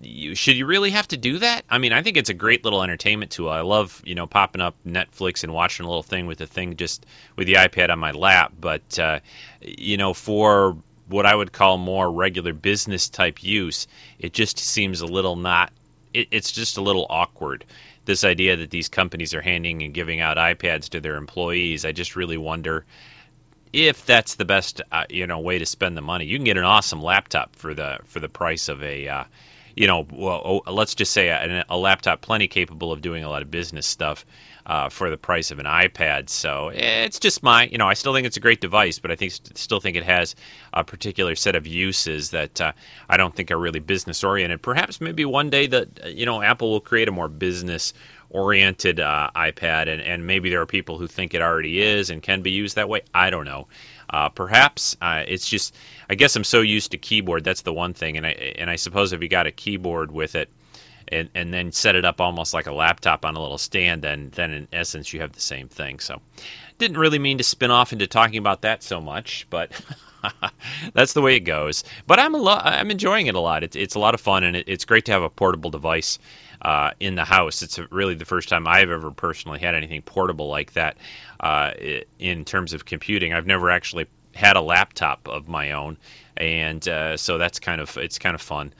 you, 0.00 0.34
should 0.34 0.56
you 0.56 0.66
really 0.66 0.90
have 0.90 1.08
to 1.08 1.16
do 1.16 1.38
that? 1.38 1.64
I 1.68 1.78
mean, 1.78 1.92
I 1.92 2.02
think 2.02 2.16
it's 2.16 2.30
a 2.30 2.34
great 2.34 2.64
little 2.64 2.82
entertainment 2.82 3.30
tool. 3.30 3.48
I 3.48 3.60
love, 3.60 4.02
you 4.04 4.14
know, 4.14 4.26
popping 4.26 4.60
up 4.60 4.76
Netflix 4.86 5.42
and 5.42 5.52
watching 5.52 5.84
a 5.84 5.88
little 5.88 6.02
thing 6.02 6.26
with 6.26 6.38
the 6.38 6.46
thing 6.46 6.76
just 6.76 7.06
with 7.36 7.46
the 7.46 7.54
iPad 7.54 7.90
on 7.90 7.98
my 7.98 8.12
lap. 8.12 8.52
But, 8.60 8.98
uh, 8.98 9.20
you 9.60 9.96
know, 9.96 10.14
for 10.14 10.76
what 11.08 11.26
I 11.26 11.34
would 11.34 11.52
call 11.52 11.78
more 11.78 12.10
regular 12.12 12.52
business 12.52 13.08
type 13.08 13.42
use, 13.42 13.86
it 14.18 14.32
just 14.32 14.58
seems 14.58 15.00
a 15.00 15.06
little 15.06 15.36
not, 15.36 15.72
it, 16.14 16.28
it's 16.30 16.52
just 16.52 16.76
a 16.76 16.82
little 16.82 17.06
awkward. 17.10 17.64
This 18.04 18.24
idea 18.24 18.56
that 18.56 18.70
these 18.70 18.88
companies 18.88 19.34
are 19.34 19.42
handing 19.42 19.82
and 19.82 19.92
giving 19.92 20.20
out 20.20 20.36
iPads 20.36 20.88
to 20.90 21.00
their 21.00 21.16
employees, 21.16 21.84
I 21.84 21.92
just 21.92 22.16
really 22.16 22.38
wonder 22.38 22.84
if 23.72 24.06
that's 24.06 24.36
the 24.36 24.46
best, 24.46 24.80
uh, 24.92 25.04
you 25.10 25.26
know, 25.26 25.38
way 25.38 25.58
to 25.58 25.66
spend 25.66 25.96
the 25.96 26.00
money. 26.00 26.24
You 26.24 26.38
can 26.38 26.44
get 26.44 26.56
an 26.56 26.64
awesome 26.64 27.02
laptop 27.02 27.54
for 27.54 27.74
the 27.74 27.98
for 28.04 28.18
the 28.18 28.28
price 28.28 28.68
of 28.68 28.82
a, 28.82 29.06
uh, 29.06 29.24
you 29.78 29.86
know, 29.86 30.06
well, 30.10 30.42
oh, 30.66 30.72
let's 30.72 30.92
just 30.92 31.12
say 31.12 31.28
a, 31.28 31.64
a, 31.68 31.78
laptop 31.78 32.20
plenty 32.20 32.48
capable 32.48 32.90
of 32.90 33.00
doing 33.00 33.22
a 33.22 33.30
lot 33.30 33.42
of 33.42 33.50
business 33.50 33.86
stuff 33.86 34.26
uh, 34.66 34.88
for 34.88 35.08
the 35.08 35.16
price 35.16 35.52
of 35.52 35.60
an 35.60 35.66
iPad. 35.66 36.28
So 36.28 36.72
it's 36.74 37.20
just 37.20 37.44
my, 37.44 37.66
you 37.66 37.78
know, 37.78 37.86
I 37.86 37.94
still 37.94 38.12
think 38.12 38.26
it's 38.26 38.36
a 38.36 38.40
great 38.40 38.60
device, 38.60 38.98
but 38.98 39.12
I 39.12 39.14
think 39.14 39.32
still 39.54 39.78
think 39.78 39.96
it 39.96 40.02
has 40.02 40.34
a 40.72 40.82
particular 40.82 41.36
set 41.36 41.54
of 41.54 41.64
uses 41.64 42.30
that 42.30 42.60
uh, 42.60 42.72
I 43.08 43.16
don't 43.16 43.36
think 43.36 43.52
are 43.52 43.58
really 43.58 43.78
business 43.78 44.24
oriented. 44.24 44.62
Perhaps 44.62 45.00
maybe 45.00 45.24
one 45.24 45.48
day 45.48 45.68
that 45.68 46.12
you 46.12 46.26
know 46.26 46.42
Apple 46.42 46.72
will 46.72 46.80
create 46.80 47.08
a 47.08 47.12
more 47.12 47.28
business 47.28 47.92
oriented 48.30 49.00
uh, 49.00 49.30
iPad, 49.36 49.88
and, 49.88 50.02
and 50.02 50.26
maybe 50.26 50.50
there 50.50 50.60
are 50.60 50.66
people 50.66 50.98
who 50.98 51.06
think 51.06 51.34
it 51.34 51.40
already 51.40 51.80
is 51.80 52.10
and 52.10 52.20
can 52.20 52.42
be 52.42 52.50
used 52.50 52.74
that 52.76 52.88
way. 52.88 53.02
I 53.14 53.30
don't 53.30 53.44
know. 53.44 53.68
Uh, 54.10 54.28
perhaps 54.28 54.96
uh, 55.00 55.24
it's 55.26 55.48
just 55.48 55.74
I 56.10 56.14
guess 56.14 56.36
I'm 56.36 56.44
so 56.44 56.60
used 56.60 56.90
to 56.92 56.98
keyboard. 56.98 57.44
That's 57.44 57.62
the 57.62 57.72
one 57.72 57.94
thing, 57.94 58.16
and 58.16 58.26
I 58.26 58.30
and 58.30 58.70
I 58.70 58.76
suppose 58.76 59.12
if 59.12 59.22
you 59.22 59.28
got 59.28 59.46
a 59.46 59.52
keyboard 59.52 60.10
with 60.10 60.34
it, 60.34 60.50
and 61.08 61.28
and 61.34 61.52
then 61.52 61.72
set 61.72 61.96
it 61.96 62.04
up 62.04 62.20
almost 62.20 62.54
like 62.54 62.66
a 62.66 62.72
laptop 62.72 63.24
on 63.24 63.36
a 63.36 63.40
little 63.40 63.58
stand, 63.58 64.02
then 64.02 64.30
then 64.34 64.52
in 64.52 64.68
essence 64.72 65.12
you 65.12 65.20
have 65.20 65.32
the 65.32 65.40
same 65.40 65.68
thing. 65.68 65.98
So 65.98 66.20
didn't 66.78 66.98
really 66.98 67.18
mean 67.18 67.38
to 67.38 67.44
spin 67.44 67.70
off 67.70 67.92
into 67.92 68.06
talking 68.06 68.38
about 68.38 68.62
that 68.62 68.82
so 68.82 69.00
much, 69.00 69.46
but 69.50 69.70
that's 70.94 71.12
the 71.12 71.22
way 71.22 71.36
it 71.36 71.40
goes. 71.40 71.84
But 72.06 72.18
I'm 72.18 72.34
a 72.34 72.38
lo- 72.38 72.60
I'm 72.62 72.90
enjoying 72.90 73.26
it 73.26 73.34
a 73.34 73.40
lot. 73.40 73.62
It's 73.62 73.76
it's 73.76 73.94
a 73.94 73.98
lot 73.98 74.14
of 74.14 74.20
fun, 74.20 74.44
and 74.44 74.56
it, 74.56 74.68
it's 74.68 74.84
great 74.84 75.04
to 75.06 75.12
have 75.12 75.22
a 75.22 75.30
portable 75.30 75.70
device 75.70 76.18
uh, 76.62 76.92
in 77.00 77.14
the 77.14 77.24
house. 77.24 77.62
It's 77.62 77.78
really 77.90 78.14
the 78.14 78.24
first 78.24 78.48
time 78.48 78.66
I've 78.66 78.90
ever 78.90 79.10
personally 79.10 79.58
had 79.58 79.74
anything 79.74 80.02
portable 80.02 80.48
like 80.48 80.72
that 80.72 80.96
uh, 81.40 81.72
in 82.18 82.44
terms 82.44 82.72
of 82.72 82.84
computing. 82.84 83.32
I've 83.32 83.46
never 83.46 83.70
actually 83.70 84.06
had 84.38 84.56
a 84.56 84.60
laptop 84.60 85.28
of 85.28 85.48
my 85.48 85.72
own, 85.72 85.96
and 86.36 86.86
uh, 86.88 87.16
so 87.16 87.38
that's 87.38 87.58
kind 87.58 87.80
of 87.80 87.96
it's 87.98 88.18
kind 88.18 88.34
of 88.34 88.40
fun, 88.40 88.72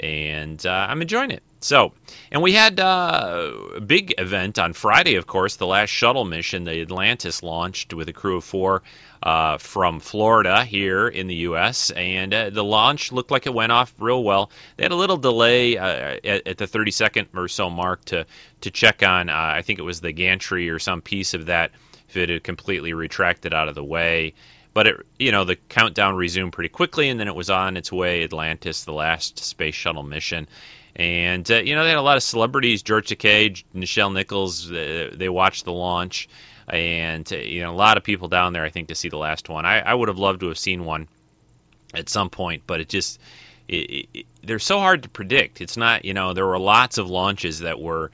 and 0.00 0.64
uh, 0.66 0.86
I'm 0.88 1.02
enjoying 1.02 1.30
it. 1.30 1.42
So, 1.60 1.92
and 2.32 2.42
we 2.42 2.54
had 2.54 2.80
uh, 2.80 3.52
a 3.76 3.80
big 3.80 4.14
event 4.18 4.58
on 4.58 4.72
Friday, 4.72 5.14
of 5.14 5.28
course, 5.28 5.54
the 5.54 5.66
last 5.66 5.90
shuttle 5.90 6.24
mission, 6.24 6.64
the 6.64 6.80
Atlantis, 6.80 7.40
launched 7.42 7.94
with 7.94 8.08
a 8.08 8.12
crew 8.12 8.38
of 8.38 8.44
four 8.44 8.82
uh, 9.22 9.58
from 9.58 10.00
Florida 10.00 10.64
here 10.64 11.06
in 11.06 11.28
the 11.28 11.36
U.S., 11.36 11.90
and 11.92 12.34
uh, 12.34 12.50
the 12.50 12.64
launch 12.64 13.12
looked 13.12 13.30
like 13.30 13.46
it 13.46 13.54
went 13.54 13.70
off 13.70 13.94
real 14.00 14.24
well. 14.24 14.50
They 14.76 14.82
had 14.82 14.90
a 14.90 14.96
little 14.96 15.18
delay 15.18 15.76
uh, 15.76 16.18
at, 16.24 16.46
at, 16.48 16.58
the 16.58 16.66
30 16.66 16.90
second 16.90 17.28
or 17.34 17.46
so 17.46 17.70
mark 17.70 18.04
to 18.06 18.26
to 18.62 18.70
check 18.70 19.02
on. 19.02 19.28
Uh, 19.28 19.34
I 19.36 19.62
think 19.62 19.78
it 19.78 19.82
was 19.82 20.00
the 20.00 20.12
gantry 20.12 20.68
or 20.68 20.80
some 20.80 21.00
piece 21.00 21.32
of 21.34 21.46
that 21.46 21.70
if 22.08 22.16
it 22.16 22.28
had 22.28 22.44
completely 22.44 22.92
retracted 22.92 23.54
out 23.54 23.68
of 23.68 23.74
the 23.74 23.84
way. 23.84 24.34
But 24.74 24.86
it, 24.86 25.06
you 25.18 25.32
know, 25.32 25.44
the 25.44 25.56
countdown 25.56 26.16
resumed 26.16 26.52
pretty 26.52 26.70
quickly, 26.70 27.08
and 27.08 27.20
then 27.20 27.28
it 27.28 27.34
was 27.34 27.50
on 27.50 27.76
its 27.76 27.92
way. 27.92 28.24
Atlantis, 28.24 28.84
the 28.84 28.92
last 28.92 29.38
space 29.38 29.74
shuttle 29.74 30.02
mission, 30.02 30.48
and 30.96 31.50
uh, 31.50 31.56
you 31.56 31.74
know 31.74 31.84
they 31.84 31.90
had 31.90 31.98
a 31.98 32.02
lot 32.02 32.16
of 32.16 32.22
celebrities: 32.22 32.82
George 32.82 33.08
Takei, 33.08 33.62
Nichelle 33.74 34.12
Nichols. 34.12 34.70
Uh, 34.70 35.10
they 35.14 35.28
watched 35.28 35.64
the 35.64 35.72
launch, 35.72 36.28
and 36.68 37.30
uh, 37.32 37.36
you 37.36 37.60
know 37.62 37.70
a 37.70 37.76
lot 37.76 37.96
of 37.96 38.04
people 38.04 38.28
down 38.28 38.52
there. 38.52 38.64
I 38.64 38.70
think 38.70 38.88
to 38.88 38.94
see 38.94 39.08
the 39.08 39.18
last 39.18 39.48
one. 39.48 39.66
I, 39.66 39.80
I 39.80 39.94
would 39.94 40.08
have 40.08 40.18
loved 40.18 40.40
to 40.40 40.48
have 40.48 40.58
seen 40.58 40.84
one 40.84 41.08
at 41.94 42.08
some 42.08 42.30
point, 42.30 42.62
but 42.66 42.80
it 42.80 42.88
just 42.88 43.20
it, 43.68 44.08
it, 44.14 44.26
they're 44.42 44.58
so 44.58 44.78
hard 44.78 45.02
to 45.02 45.08
predict. 45.08 45.60
It's 45.60 45.76
not 45.76 46.04
you 46.04 46.14
know 46.14 46.32
there 46.32 46.46
were 46.46 46.58
lots 46.58 46.98
of 46.98 47.10
launches 47.10 47.60
that 47.60 47.80
were 47.80 48.10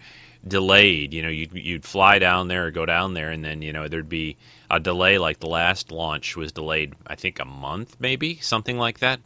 delayed. 0.47 1.13
You 1.13 1.23
know 1.23 1.29
you'd 1.29 1.53
you'd 1.53 1.85
fly 1.85 2.19
down 2.19 2.49
there 2.49 2.67
or 2.67 2.71
go 2.71 2.87
down 2.87 3.15
there, 3.15 3.31
and 3.31 3.45
then 3.45 3.63
you 3.63 3.73
know 3.73 3.89
there'd 3.89 4.09
be 4.09 4.37
a 4.71 4.81
delay 4.81 5.19
like 5.19 5.41
the 5.41 5.49
last 5.49 5.91
launch 5.91 6.37
was 6.37 6.53
delayed, 6.53 6.95
I 7.07 7.15
think 7.15 7.39
a 7.39 7.45
month, 7.45 7.97
maybe 7.99 8.37
something 8.37 8.79
like 8.79 8.99
that, 9.01 9.21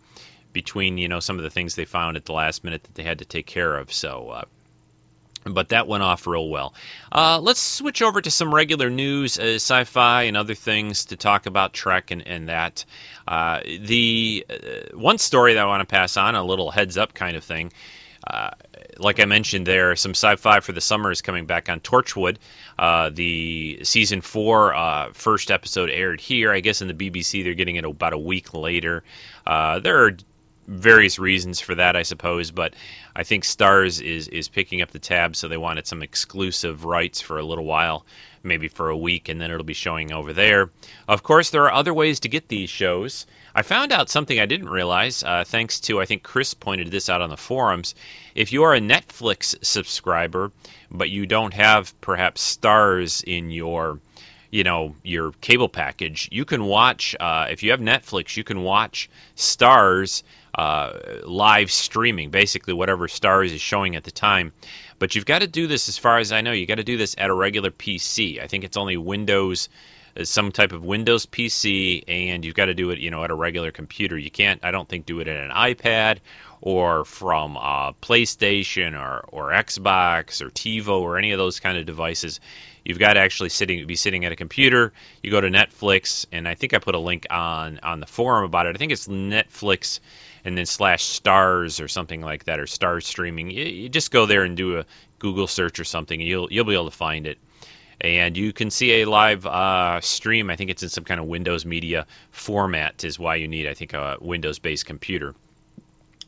between 0.53 0.99
you 0.99 1.09
know 1.09 1.21
some 1.21 1.37
of 1.39 1.43
the 1.43 1.51
things 1.51 1.75
they 1.75 1.85
found 1.85 2.17
at 2.17 2.27
the 2.27 2.33
last 2.33 2.65
minute 2.65 2.85
that 2.85 2.95
they 2.95 3.03
had 3.03 3.19
to 3.19 3.25
take 3.25 3.47
care 3.47 3.77
of. 3.77 3.93
So. 3.93 4.29
Uh, 4.31 4.45
but 5.45 5.71
that 5.71 5.89
went 5.89 6.05
off 6.05 6.25
real 6.27 6.49
well. 6.49 6.73
Uh, 7.11 7.41
let's 7.41 7.61
switch 7.61 8.01
over 8.01 8.21
to 8.21 8.31
some 8.31 8.55
regular 8.55 8.89
news, 8.89 9.41
uh, 9.41 9.57
sci 9.57 9.83
fi, 9.83 10.23
and 10.23 10.37
other 10.37 10.55
things 10.55 11.05
to 11.07 11.17
talk 11.17 11.47
about 11.47 11.73
Trek 11.73 12.13
and, 12.13 12.25
and 12.27 12.49
that. 12.49 12.85
Uh, 13.27 13.61
the 13.65 14.47
uh, 14.49 14.97
one 14.97 15.19
story 15.19 15.55
that 15.55 15.63
I 15.63 15.67
want 15.67 15.81
to 15.81 15.93
pass 15.93 16.17
on, 16.17 16.37
a 16.37 16.45
little 16.45 16.71
heads 16.71 16.97
up 16.97 17.15
kind 17.15 17.37
of 17.37 17.43
thing. 17.43 17.73
Like 18.99 19.21
I 19.21 19.25
mentioned, 19.25 19.67
there 19.67 19.95
some 19.97 20.13
sci-fi 20.13 20.61
for 20.61 20.73
the 20.73 20.81
summer 20.81 21.11
is 21.11 21.23
coming 21.23 21.47
back 21.47 21.69
on 21.69 21.81
Torchwood. 21.81 22.37
Uh, 22.79 23.11
the 23.11 23.81
season 23.83 24.21
four 24.21 24.75
uh, 24.75 25.13
first 25.13 25.51
episode 25.51 25.91
aired 25.91 26.21
here. 26.21 26.53
I 26.53 26.61
guess 26.61 26.83
in 26.83 26.89
the 26.89 26.95
BBC 26.95 27.43
they're 27.43 27.55
getting 27.55 27.77
it 27.77 27.85
about 27.85 28.13
a 28.13 28.19
week 28.19 28.55
later. 28.55 29.03
Uh, 29.47 29.79
there 29.79 30.05
are 30.05 30.17
various 30.69 31.19
reasons 31.19 31.61
for 31.61 31.75
that, 31.75 31.97
I 31.97 32.03
suppose, 32.03 32.51
but 32.51 32.75
I 33.17 33.23
think 33.25 33.45
Starz 33.45 34.03
is 34.03 34.29
is 34.29 34.49
picking 34.49 34.83
up 34.83 34.91
the 34.91 34.99
tab, 34.99 35.37
so 35.37 35.49
they 35.49 35.57
wanted 35.57 35.87
some 35.87 36.03
exclusive 36.03 36.85
rights 36.85 37.21
for 37.21 37.39
a 37.39 37.45
little 37.45 37.65
while, 37.65 38.07
maybe 38.43 38.69
for 38.69 38.89
a 38.89 38.97
week, 38.97 39.29
and 39.29 39.41
then 39.41 39.51
it'll 39.51 39.65
be 39.65 39.75
showing 39.75 40.13
over 40.13 40.33
there. 40.33 40.71
Of 41.09 41.23
course, 41.23 41.51
there 41.51 41.65
are 41.65 41.73
other 41.73 41.95
ways 41.95 42.21
to 42.21 42.29
get 42.29 42.49
these 42.49 42.71
shows. 42.71 43.27
I 43.55 43.63
found 43.63 43.93
out 43.93 44.09
something 44.09 44.41
I 44.41 44.47
didn't 44.47 44.71
realize, 44.71 45.23
uh, 45.23 45.45
thanks 45.47 45.79
to, 45.81 46.01
I 46.01 46.07
think 46.07 46.23
Chris 46.23 46.55
pointed 46.55 46.91
this 46.91 47.09
out 47.09 47.21
on 47.21 47.31
the 47.31 47.37
forums. 47.37 47.95
If 48.35 48.53
you 48.53 48.63
are 48.63 48.75
a 48.75 48.81
Netflix 48.81 49.55
subscriber, 49.63 50.53
but 50.91 51.11
you 51.11 51.27
don't 51.27 51.55
have 51.55 51.99
perhaps 52.01 52.57
Starz 52.57 53.23
in 53.25 53.51
your 53.51 54.01
you 54.53 54.63
know 54.63 54.95
your 55.03 55.33
cable 55.41 55.69
package 55.69 56.29
you 56.31 56.45
can 56.45 56.65
watch 56.65 57.17
uh, 57.19 57.47
if 57.51 57.63
you 57.63 57.71
have 57.71 57.81
netflix 57.81 58.37
you 58.37 58.45
can 58.45 58.63
watch 58.63 59.09
Starz 59.35 60.23
uh, 60.55 60.99
live 61.25 61.73
streaming 61.73 62.31
basically 62.31 62.75
whatever 62.75 63.09
Starz 63.09 63.53
is 63.53 63.63
showing 63.63 63.97
at 63.97 64.05
the 64.05 64.11
time 64.11 64.53
but 64.99 65.15
you've 65.15 65.25
got 65.25 65.41
to 65.41 65.47
do 65.47 65.67
this 65.67 65.89
as 65.89 65.97
far 65.97 66.19
as 66.19 66.31
i 66.31 66.43
know 66.43 66.53
you 66.53 66.67
got 66.67 66.75
to 66.75 66.85
do 66.85 66.99
this 66.99 67.15
at 67.17 67.31
a 67.31 67.35
regular 67.35 67.71
pc 67.71 68.41
i 68.43 68.47
think 68.47 68.63
it's 68.63 68.77
only 68.77 68.99
windows 68.99 69.71
some 70.25 70.53
type 70.53 70.73
of 70.73 70.85
Windows 70.85 71.27
PC, 71.27 72.05
and 72.07 72.45
you've 72.45 72.55
got 72.55 72.67
to 72.67 72.75
do 72.75 72.91
it, 72.91 72.99
you 72.99 73.11
know, 73.11 73.25
at 73.25 73.31
a 73.31 73.35
regular 73.35 73.71
computer. 73.71 74.19
You 74.19 74.31
can't, 74.31 74.61
I 74.63 74.71
don't 74.71 74.89
think, 74.89 75.07
do 75.07 75.21
it 75.21 75.29
at 75.29 75.37
an 75.37 75.51
iPad 75.51 76.19
or 76.61 77.05
from 77.05 77.57
a 77.57 77.93
PlayStation 78.01 78.99
or, 78.99 79.25
or 79.29 79.51
Xbox 79.51 80.41
or 80.41 80.51
TiVo 80.51 81.01
or 81.01 81.19
any 81.19 81.33
of 81.33 81.39
those 81.39 81.59
kind 81.59 81.77
of 81.77 81.87
devices. 81.87 82.41
You've 82.85 82.99
got 82.99 83.15
to 83.15 83.21
actually 83.21 83.49
sitting 83.49 83.87
be 83.87 83.97
sitting 83.97 84.25
at 84.25 84.33
a 84.33 84.37
computer. 84.37 84.93
You 85.23 85.31
go 85.31 85.41
to 85.41 85.49
Netflix, 85.49 86.27
and 86.33 86.49
I 86.49 86.55
think 86.55 86.75
I 86.75 86.79
put 86.79 86.95
a 86.95 86.99
link 86.99 87.27
on 87.31 87.79
on 87.83 88.01
the 88.01 88.07
forum 88.07 88.45
about 88.45 88.67
it. 88.67 88.75
I 88.75 88.79
think 88.79 88.93
it's 88.93 89.07
Netflix 89.07 90.01
and 90.45 90.59
then 90.59 90.67
slash 90.67 91.05
Starz 91.05 91.83
or 91.83 91.87
something 91.87 92.21
like 92.21 92.45
that, 92.45 92.59
or 92.59 92.65
Starz 92.65 93.05
streaming. 93.05 93.51
You, 93.51 93.65
you 93.65 93.89
just 93.89 94.11
go 94.11 94.27
there 94.27 94.43
and 94.43 94.57
do 94.57 94.79
a 94.79 94.85
Google 95.21 95.47
search 95.47 95.79
or 95.79 95.85
something, 95.85 96.21
and 96.21 96.29
you'll 96.29 96.49
you'll 96.51 96.65
be 96.65 96.75
able 96.75 96.91
to 96.91 96.97
find 96.97 97.27
it 97.27 97.39
and 98.03 98.37
you 98.37 98.53
can 98.53 98.69
see 98.69 99.01
a 99.01 99.05
live 99.05 99.47
uh, 99.47 100.01
stream. 100.01 100.51
I 100.51 100.57
think 100.57 100.71
it's 100.71 100.83
in 100.83 100.89
some 100.89 101.05
kind 101.05 101.21
of 101.21 101.27
Windows 101.27 101.65
Media 101.65 102.07
format, 102.33 103.05
is 103.05 103.19
why 103.19 103.37
you 103.37 103.47
need, 103.47 103.69
I 103.69 103.75
think, 103.75 103.95
a 103.95 104.19
Windows 104.21 104.59
based 104.59 104.87
computer. 104.87 105.35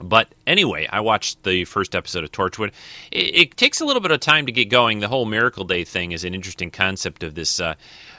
But 0.00 0.34
anyway, 0.46 0.88
I 0.90 1.00
watched 1.00 1.42
the 1.42 1.64
first 1.64 1.94
episode 1.94 2.24
of 2.24 2.32
Torchwood. 2.32 2.72
It, 3.10 3.36
it, 3.36 3.56
takes 3.56 3.80
a 3.80 3.84
little 3.84 4.00
bit 4.00 4.12
of 4.12 4.20
time 4.20 4.46
to 4.46 4.52
get 4.52 4.68
going. 4.68 5.00
The 5.00 5.08
whole 5.08 5.24
Miracle 5.24 5.64
Day 5.64 5.84
thing 5.84 6.12
is 6.12 6.24
an 6.24 6.34
interesting 6.34 6.70
concept 6.70 7.22
of 7.22 7.34
this, 7.34 7.60
uh, 7.60 7.74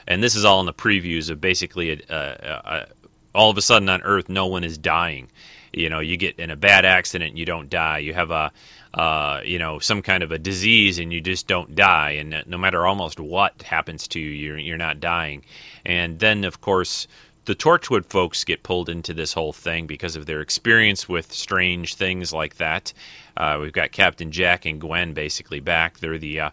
and 0.06 0.22
this 0.22 0.34
is 0.34 0.44
all 0.44 0.60
in 0.60 0.66
the 0.66 0.72
previews 0.72 1.30
of 1.30 1.40
basically 1.40 1.92
a, 1.92 1.98
a, 2.08 2.14
a, 2.14 2.86
all 3.34 3.50
of 3.50 3.56
a 3.56 3.62
sudden 3.62 3.88
on 3.88 4.02
Earth, 4.02 4.28
no 4.28 4.46
one 4.46 4.64
is 4.64 4.76
dying. 4.78 5.30
You 5.72 5.90
know, 5.90 6.00
you 6.00 6.16
get 6.16 6.38
in 6.38 6.50
a 6.50 6.56
bad 6.56 6.84
accident, 6.84 7.36
you 7.36 7.44
don't 7.44 7.68
die. 7.68 7.98
You 7.98 8.14
have 8.14 8.30
a 8.30 8.52
uh, 8.96 9.42
you 9.44 9.58
know, 9.58 9.78
some 9.78 10.00
kind 10.00 10.22
of 10.22 10.32
a 10.32 10.38
disease 10.38 10.98
and 10.98 11.12
you 11.12 11.20
just 11.20 11.46
don't 11.46 11.74
die. 11.74 12.12
And 12.12 12.42
no 12.46 12.56
matter 12.56 12.86
almost 12.86 13.20
what 13.20 13.62
happens 13.62 14.08
to 14.08 14.20
you, 14.20 14.30
you're, 14.30 14.58
you're 14.58 14.78
not 14.78 15.00
dying. 15.00 15.44
And 15.84 16.18
then, 16.18 16.44
of 16.44 16.62
course, 16.62 17.06
the 17.44 17.54
Torchwood 17.54 18.06
folks 18.06 18.42
get 18.42 18.62
pulled 18.62 18.88
into 18.88 19.12
this 19.12 19.34
whole 19.34 19.52
thing 19.52 19.86
because 19.86 20.16
of 20.16 20.26
their 20.26 20.40
experience 20.40 21.08
with 21.08 21.32
strange 21.32 21.94
things 21.94 22.32
like 22.32 22.56
that. 22.56 22.92
Uh, 23.36 23.58
we've 23.60 23.72
got 23.72 23.92
Captain 23.92 24.32
Jack 24.32 24.64
and 24.64 24.80
Gwen 24.80 25.12
basically 25.12 25.60
back. 25.60 25.98
They're 25.98 26.18
the 26.18 26.40
uh, 26.40 26.50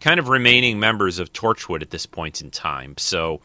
kind 0.00 0.20
of 0.20 0.28
remaining 0.28 0.78
members 0.78 1.18
of 1.18 1.32
Torchwood 1.32 1.82
at 1.82 1.90
this 1.90 2.06
point 2.06 2.42
in 2.42 2.50
time. 2.50 2.94
So 2.98 3.40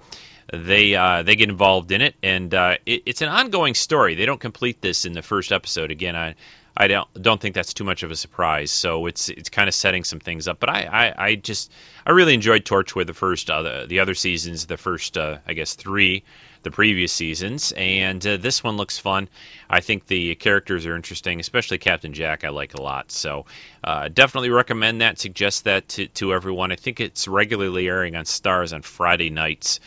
they 0.53 0.95
uh, 0.95 1.23
they 1.23 1.35
get 1.35 1.49
involved 1.49 1.91
in 1.91 2.01
it, 2.01 2.15
and 2.21 2.53
uh, 2.53 2.75
it, 2.85 3.03
it's 3.05 3.21
an 3.21 3.29
ongoing 3.29 3.73
story. 3.73 4.15
They 4.15 4.25
don't 4.25 4.39
complete 4.39 4.81
this 4.81 5.05
in 5.05 5.13
the 5.13 5.21
first 5.21 5.51
episode. 5.51 5.91
Again, 5.91 6.15
I 6.15 6.35
I 6.77 6.87
don't 6.87 7.07
don't 7.21 7.41
think 7.41 7.53
that's 7.53 7.73
too 7.73 7.83
much 7.83 8.03
of 8.03 8.11
a 8.11 8.15
surprise. 8.15 8.71
So 8.71 9.05
it's 9.05 9.29
it's 9.29 9.49
kind 9.49 9.67
of 9.67 9.75
setting 9.75 10.03
some 10.03 10.19
things 10.19 10.47
up. 10.47 10.59
But 10.59 10.69
I, 10.69 10.83
I, 11.17 11.25
I 11.25 11.35
just 11.35 11.71
I 12.05 12.11
really 12.11 12.33
enjoyed 12.33 12.65
Torchwood 12.65 13.07
the 13.07 13.13
first 13.13 13.49
uh, 13.49 13.61
the, 13.61 13.85
the 13.87 13.99
other 13.99 14.15
seasons, 14.15 14.65
the 14.65 14.77
first 14.77 15.17
uh, 15.17 15.39
I 15.45 15.53
guess 15.53 15.75
three, 15.75 16.23
the 16.63 16.71
previous 16.71 17.11
seasons, 17.11 17.73
and 17.75 18.25
uh, 18.25 18.37
this 18.37 18.63
one 18.63 18.77
looks 18.77 18.97
fun. 18.97 19.27
I 19.69 19.81
think 19.81 20.07
the 20.07 20.35
characters 20.35 20.85
are 20.85 20.95
interesting, 20.95 21.39
especially 21.39 21.77
Captain 21.77 22.13
Jack. 22.13 22.43
I 22.43 22.49
like 22.49 22.73
a 22.73 22.81
lot. 22.81 23.11
So 23.11 23.45
uh, 23.83 24.07
definitely 24.07 24.49
recommend 24.49 25.01
that. 25.01 25.19
Suggest 25.19 25.65
that 25.65 25.89
to 25.89 26.07
to 26.07 26.33
everyone. 26.33 26.71
I 26.71 26.77
think 26.77 27.01
it's 27.01 27.27
regularly 27.27 27.87
airing 27.89 28.15
on 28.15 28.23
Starz 28.23 28.73
on 28.73 28.81
Friday 28.81 29.29
nights, 29.29 29.81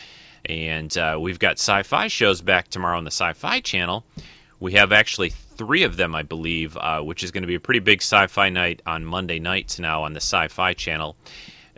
and 0.45 0.95
uh, 0.97 1.17
we've 1.19 1.39
got 1.39 1.53
sci-fi 1.53 2.07
shows 2.07 2.41
back 2.41 2.67
tomorrow 2.67 2.97
on 2.97 3.05
the 3.05 3.11
Sci-Fi 3.11 3.61
Channel. 3.61 4.05
We 4.59 4.73
have 4.73 4.91
actually 4.93 5.33
three 5.55 5.83
of 5.83 5.97
them, 5.97 6.15
I 6.15 6.23
believe, 6.23 6.77
uh, 6.77 7.01
which 7.01 7.23
is 7.23 7.31
going 7.31 7.43
to 7.43 7.47
be 7.47 7.55
a 7.55 7.59
pretty 7.59 7.79
big 7.79 8.01
sci 8.01 8.27
fi 8.27 8.49
night 8.49 8.81
on 8.85 9.05
Monday 9.05 9.39
nights 9.39 9.79
now 9.79 10.03
on 10.03 10.13
the 10.13 10.21
Sci 10.21 10.47
Fi 10.47 10.73
channel. 10.73 11.15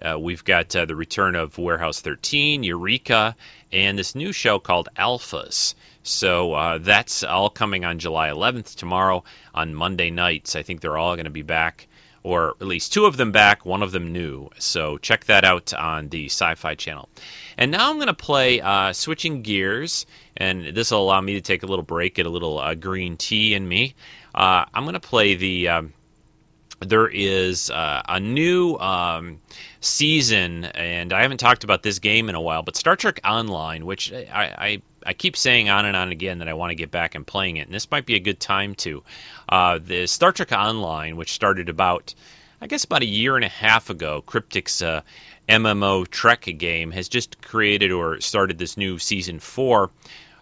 Uh, 0.02 0.18
we've 0.20 0.44
got 0.44 0.76
uh, 0.76 0.86
the 0.86 0.96
return 0.96 1.36
of 1.36 1.58
Warehouse 1.58 2.02
13, 2.02 2.64
Eureka, 2.64 3.36
and 3.72 3.98
this 3.98 4.14
new 4.14 4.32
show 4.32 4.60
called 4.60 4.90
Alphas. 4.96 5.74
So 6.04 6.54
uh, 6.54 6.78
that's 6.78 7.24
all 7.24 7.50
coming 7.50 7.84
on 7.84 8.00
July 8.00 8.30
11th 8.30 8.76
tomorrow 8.76 9.24
on 9.54 9.74
Monday 9.74 10.10
nights. 10.10 10.56
I 10.56 10.64
think 10.64 10.82
they're 10.82 10.98
all 10.98 11.16
going 11.16 11.26
to 11.26 11.32
be 11.32 11.42
back, 11.42 11.88
or 12.24 12.56
at 12.62 12.68
least 12.68 12.94
two 12.94 13.06
of 13.06 13.18
them 13.18 13.32
back, 13.32 13.66
one 13.66 13.82
of 13.82 13.92
them 13.92 14.14
new. 14.14 14.50
So 14.60 14.98
check 14.98 15.26
that 15.26 15.44
out 15.44 15.74
on 15.74 16.10
the 16.10 16.28
Sci 16.28 16.56
Fi 16.56 16.76
channel. 16.76 17.10
And 17.58 17.72
now 17.72 17.90
I'm 17.90 17.96
going 17.96 18.08
to 18.08 18.14
play 18.14 18.62
uh, 18.62 18.94
Switching 18.94 19.42
Gears 19.42 20.06
and 20.38 20.68
this 20.68 20.92
will 20.92 21.02
allow 21.02 21.20
me 21.20 21.34
to 21.34 21.42
take 21.42 21.64
a 21.64 21.66
little 21.66 21.84
break, 21.84 22.16
get 22.16 22.26
a 22.26 22.30
little 22.30 22.60
uh, 22.60 22.76
green 22.76 23.18
tea 23.18 23.54
in 23.54 23.68
me. 23.68 23.96
Uh, 24.34 24.66
I'm 24.74 24.84
going 24.84 24.94
to 24.94 25.00
play 25.00 25.36
the 25.36 25.68
um, 25.68 25.94
there 26.80 27.08
is 27.08 27.72
uh, 27.72 28.04
a 28.08 28.20
new 28.20 28.76
um, 28.76 29.42
season, 29.82 30.66
and 30.66 31.12
I 31.12 31.24
haven't 31.24 31.40
talked 31.40 31.64
about 31.64 31.82
this 31.82 31.98
game 31.98 32.30
in 32.30 32.36
a 32.36 32.42
while, 32.42 32.62
but 32.62 32.76
Star 32.76 32.96
Trek 32.96 33.20
Online, 33.26 33.86
which 33.86 34.14
I, 34.14 34.54
I, 34.58 34.82
I 35.04 35.14
keep 35.14 35.36
saying 35.36 35.70
on 35.70 35.86
and 35.86 35.98
on 35.98 36.12
again 36.12 36.38
that 36.38 36.48
I 36.48 36.54
want 36.54 36.70
to 36.70 36.76
get 36.76 36.92
back 36.92 37.16
and 37.16 37.26
playing 37.26 37.58
it, 37.58 37.68
and 37.68 37.74
this 37.74 37.90
might 37.90 38.06
be 38.06 38.16
a 38.16 38.20
good 38.20 38.40
time 38.40 38.76
to. 38.76 39.04
Uh, 39.50 39.80
the 39.80 40.06
Star 40.06 40.32
Trek 40.32 40.52
Online, 40.52 41.18
which 41.18 41.34
started 41.34 41.68
about, 41.68 42.14
I 42.62 42.68
guess, 42.68 42.84
about 42.84 43.02
a 43.02 43.08
year 43.08 43.36
and 43.36 43.46
a 43.46 43.50
half 43.50 43.90
ago, 43.90 44.22
Cryptic's 44.22 44.80
uh, 44.80 45.02
MMO 45.50 46.08
Trek 46.08 46.42
game, 46.58 46.92
has 46.92 47.08
just 47.08 47.42
created 47.42 47.92
or 47.92 48.20
started 48.22 48.58
this 48.58 48.78
new 48.78 49.00
season 49.00 49.40
four 49.40 49.92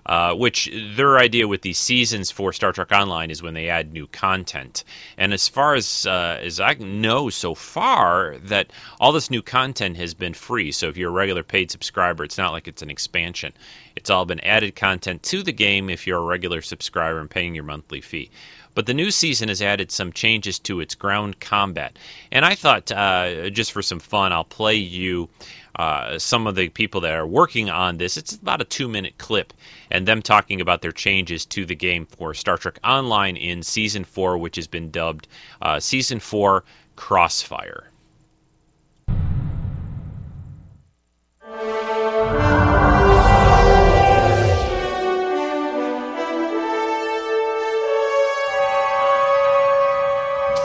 uh, 0.06 0.36
which 0.36 0.70
their 0.96 1.18
idea 1.18 1.48
with 1.48 1.64
these 1.64 1.80
seasons 1.80 2.30
for 2.30 2.54
Star 2.54 2.72
Trek 2.72 2.92
Online 2.92 3.32
is 3.32 3.42
when 3.42 3.56
they 3.56 3.70
add 3.70 3.92
new 3.92 4.06
content. 4.08 4.84
And 5.18 5.34
as 5.34 5.48
far 5.48 5.74
as 5.74 6.06
uh, 6.06 6.38
as 6.42 6.60
I 6.60 6.76
know 6.76 7.30
so 7.30 7.56
far, 7.56 8.38
that 8.38 8.72
all 9.00 9.12
this 9.12 9.32
new 9.32 9.42
content 9.42 9.98
has 9.98 10.14
been 10.14 10.36
free. 10.36 10.72
So 10.72 10.90
if 10.90 10.98
you're 10.98 11.10
a 11.10 11.14
regular 11.14 11.44
paid 11.44 11.72
subscriber, 11.72 12.24
it's 12.24 12.38
not 12.38 12.52
like 12.52 12.68
it's 12.68 12.84
an 12.84 12.92
expansion. 12.92 13.54
It's 13.96 14.10
all 14.10 14.26
been 14.26 14.42
added 14.42 14.76
content 14.76 15.24
to 15.24 15.42
the 15.42 15.54
game 15.54 15.90
if 15.90 16.06
you're 16.06 16.20
a 16.20 16.24
regular 16.24 16.62
subscriber 16.62 17.20
and 17.20 17.30
paying 17.30 17.56
your 17.56 17.64
monthly 17.64 18.02
fee. 18.02 18.30
But 18.76 18.86
the 18.86 18.94
new 18.94 19.10
season 19.10 19.50
has 19.50 19.62
added 19.62 19.90
some 19.90 20.12
changes 20.12 20.60
to 20.60 20.82
its 20.82 20.94
ground 20.94 21.40
combat. 21.40 21.98
And 22.32 22.46
I 22.46 22.54
thought, 22.54 22.92
uh, 22.92 23.50
just 23.50 23.72
for 23.72 23.82
some 23.82 24.00
fun, 24.00 24.32
I'll 24.34 24.44
play 24.44 24.76
you 24.76 25.30
uh, 25.78 26.20
some 26.20 26.46
of 26.46 26.56
the 26.56 26.70
people 26.70 27.02
that 27.02 27.14
are 27.14 27.28
working 27.28 27.70
on 27.70 27.98
this. 27.98 28.18
It's 28.18 28.36
about 28.36 28.62
a 28.62 28.66
two 28.66 28.88
minute 28.88 29.18
clip, 29.18 29.54
and 29.90 30.08
them 30.08 30.22
talking 30.22 30.62
about 30.62 30.82
their 30.82 30.92
changes 30.92 31.46
to 31.48 31.66
the 31.66 31.76
game 31.76 32.06
for 32.06 32.34
Star 32.34 32.58
Trek 32.58 32.80
Online 32.84 33.36
in 33.36 33.64
Season 33.64 34.04
4, 34.04 34.38
which 34.38 34.56
has 34.58 34.68
been 34.68 34.92
dubbed 34.92 35.28
uh, 35.62 35.80
Season 35.80 36.20
4 36.20 36.64
Crossfire. 36.96 37.90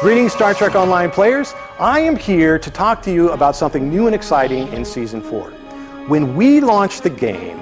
Greetings, 0.00 0.32
Star 0.32 0.54
Trek 0.54 0.74
Online 0.76 1.10
players. 1.10 1.52
I 1.78 2.00
am 2.00 2.16
here 2.16 2.58
to 2.58 2.70
talk 2.70 3.02
to 3.02 3.12
you 3.12 3.32
about 3.32 3.54
something 3.54 3.90
new 3.90 4.06
and 4.06 4.14
exciting 4.14 4.66
in 4.72 4.82
Season 4.82 5.20
4. 5.20 5.50
When 6.08 6.34
we 6.34 6.60
launched 6.60 7.02
the 7.02 7.10
game, 7.10 7.60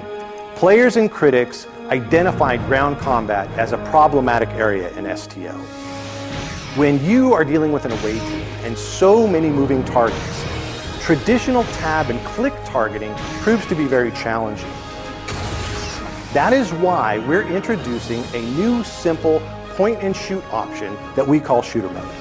players 0.55 0.95
and 0.95 1.11
critics 1.11 1.67
identified 1.89 2.61
ground 2.61 2.97
combat 2.99 3.49
as 3.59 3.73
a 3.73 3.77
problematic 3.89 4.47
area 4.51 4.89
in 4.97 5.17
STO. 5.17 5.51
When 6.77 7.03
you 7.03 7.33
are 7.33 7.43
dealing 7.43 7.73
with 7.73 7.83
an 7.83 7.91
away 7.91 8.17
team 8.17 8.45
and 8.63 8.77
so 8.77 9.27
many 9.27 9.49
moving 9.49 9.83
targets, 9.83 10.45
traditional 11.01 11.65
tab 11.65 12.09
and 12.09 12.25
click 12.27 12.53
targeting 12.63 13.13
proves 13.41 13.65
to 13.65 13.75
be 13.75 13.83
very 13.83 14.11
challenging. 14.11 14.71
That 16.31 16.53
is 16.53 16.71
why 16.71 17.17
we're 17.27 17.49
introducing 17.49 18.23
a 18.33 18.41
new 18.51 18.81
simple 18.85 19.41
point 19.75 19.99
and 20.01 20.15
shoot 20.15 20.43
option 20.53 20.95
that 21.17 21.27
we 21.27 21.41
call 21.41 21.61
shooter 21.61 21.89
mode. 21.89 22.18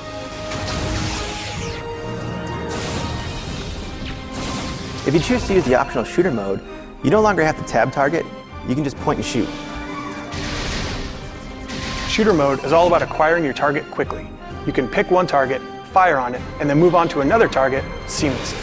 If 5.08 5.14
you 5.14 5.20
choose 5.20 5.46
to 5.46 5.54
use 5.54 5.64
the 5.64 5.74
optional 5.74 6.04
shooter 6.04 6.30
mode, 6.30 6.60
you 7.02 7.08
no 7.08 7.22
longer 7.22 7.42
have 7.42 7.56
to 7.56 7.64
tab 7.64 7.92
target, 7.92 8.26
you 8.68 8.74
can 8.74 8.84
just 8.84 8.98
point 8.98 9.16
and 9.16 9.24
shoot. 9.24 9.48
Shooter 12.10 12.34
mode 12.34 12.62
is 12.62 12.74
all 12.74 12.88
about 12.88 13.00
acquiring 13.00 13.42
your 13.42 13.54
target 13.54 13.90
quickly. 13.90 14.28
You 14.66 14.72
can 14.74 14.86
pick 14.86 15.10
one 15.10 15.26
target, 15.26 15.62
fire 15.94 16.18
on 16.18 16.34
it, 16.34 16.42
and 16.60 16.68
then 16.68 16.78
move 16.78 16.94
on 16.94 17.08
to 17.08 17.22
another 17.22 17.48
target 17.48 17.82
seamlessly. 18.04 18.58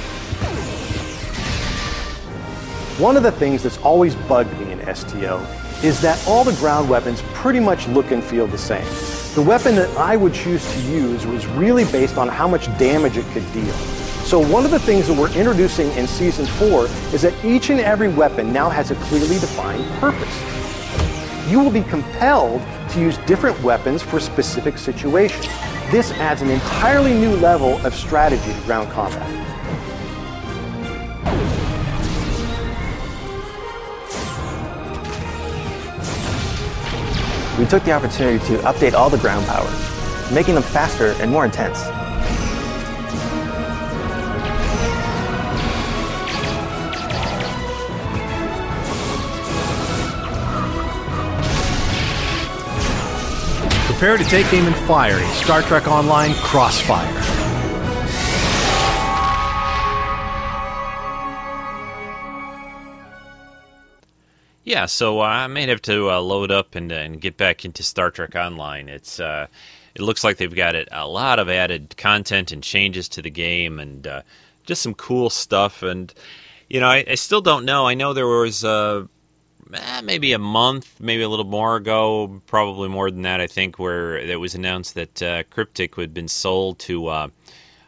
One 2.99 3.17
of 3.17 3.23
the 3.23 3.31
things 3.31 3.63
that's 3.63 3.79
always 3.79 4.13
bugged 4.13 4.55
me 4.59 4.71
in 4.71 4.95
STO 4.95 5.43
is 5.81 5.99
that 6.01 6.23
all 6.27 6.43
the 6.43 6.53
ground 6.57 6.87
weapons 6.87 7.23
pretty 7.33 7.59
much 7.59 7.87
look 7.87 8.11
and 8.11 8.23
feel 8.23 8.45
the 8.45 8.55
same. 8.55 8.85
The 9.33 9.41
weapon 9.41 9.73
that 9.77 9.89
I 9.97 10.15
would 10.15 10.35
choose 10.35 10.63
to 10.75 10.79
use 10.81 11.25
was 11.25 11.47
really 11.47 11.85
based 11.85 12.19
on 12.19 12.27
how 12.27 12.47
much 12.47 12.67
damage 12.77 13.17
it 13.17 13.25
could 13.33 13.51
deal. 13.51 14.04
So 14.25 14.39
one 14.39 14.65
of 14.65 14.71
the 14.71 14.79
things 14.79 15.07
that 15.07 15.15
we're 15.15 15.31
introducing 15.33 15.91
in 15.91 16.07
Season 16.07 16.47
4 16.47 16.85
is 17.13 17.21
that 17.21 17.45
each 17.45 17.69
and 17.69 17.79
every 17.79 18.07
weapon 18.07 18.51
now 18.51 18.71
has 18.71 18.89
a 18.89 18.95
clearly 18.95 19.37
defined 19.37 19.85
purpose. 19.99 21.47
You 21.47 21.59
will 21.59 21.69
be 21.69 21.83
compelled 21.83 22.63
to 22.89 22.99
use 22.99 23.19
different 23.27 23.61
weapons 23.61 24.01
for 24.01 24.19
specific 24.19 24.79
situations. 24.79 25.45
This 25.91 26.09
adds 26.13 26.41
an 26.41 26.49
entirely 26.49 27.13
new 27.13 27.35
level 27.35 27.77
of 27.85 27.93
strategy 27.93 28.51
to 28.51 28.61
ground 28.61 28.89
combat. 28.89 29.21
We 37.59 37.67
took 37.67 37.83
the 37.83 37.91
opportunity 37.91 38.43
to 38.47 38.57
update 38.63 38.95
all 38.95 39.11
the 39.11 39.19
ground 39.19 39.45
powers, 39.45 40.31
making 40.33 40.55
them 40.55 40.63
faster 40.63 41.11
and 41.21 41.29
more 41.29 41.45
intense. 41.45 41.85
Prepare 53.97 54.17
to 54.17 54.25
take 54.25 54.51
aim 54.51 54.67
and 54.67 54.75
fire 54.75 55.17
in 55.17 55.29
Star 55.35 55.61
Trek 55.61 55.87
Online 55.87 56.33
Crossfire. 56.33 57.09
Yeah, 64.65 64.85
so 64.87 65.21
uh, 65.21 65.23
I 65.23 65.47
may 65.47 65.65
have 65.67 65.81
to 65.83 66.11
uh, 66.11 66.19
load 66.19 66.51
up 66.51 66.75
and, 66.75 66.91
and 66.91 67.21
get 67.21 67.37
back 67.37 67.63
into 67.63 67.83
Star 67.83 68.11
Trek 68.11 68.35
Online. 68.35 68.89
It's 68.89 69.21
uh, 69.21 69.47
it 69.95 70.01
looks 70.01 70.25
like 70.25 70.35
they've 70.35 70.53
got 70.53 70.75
it, 70.75 70.89
a 70.91 71.07
lot 71.07 71.39
of 71.39 71.47
added 71.49 71.95
content 71.95 72.51
and 72.51 72.61
changes 72.61 73.07
to 73.07 73.21
the 73.21 73.29
game, 73.29 73.79
and 73.79 74.05
uh, 74.05 74.21
just 74.65 74.81
some 74.81 74.93
cool 74.93 75.29
stuff. 75.29 75.83
And 75.83 76.13
you 76.67 76.81
know, 76.81 76.89
I, 76.89 77.05
I, 77.11 77.15
still 77.15 77.39
don't 77.39 77.63
know. 77.63 77.87
I 77.87 77.93
know 77.93 78.11
there 78.11 78.27
was 78.27 78.65
uh, 78.65 79.05
eh, 79.73 80.01
maybe 80.01 80.33
a 80.33 80.39
month, 80.39 80.99
maybe 80.99 81.23
a 81.23 81.29
little 81.29 81.45
more 81.45 81.75
ago, 81.75 82.41
probably 82.47 82.89
more 82.89 83.11
than 83.11 83.23
that, 83.23 83.41
I 83.41 83.47
think, 83.47 83.79
where 83.79 84.17
it 84.17 84.39
was 84.39 84.55
announced 84.55 84.95
that 84.95 85.21
uh, 85.21 85.43
Cryptic 85.49 85.95
had 85.95 86.13
been 86.13 86.27
sold 86.27 86.79
to 86.79 87.07
uh, 87.07 87.27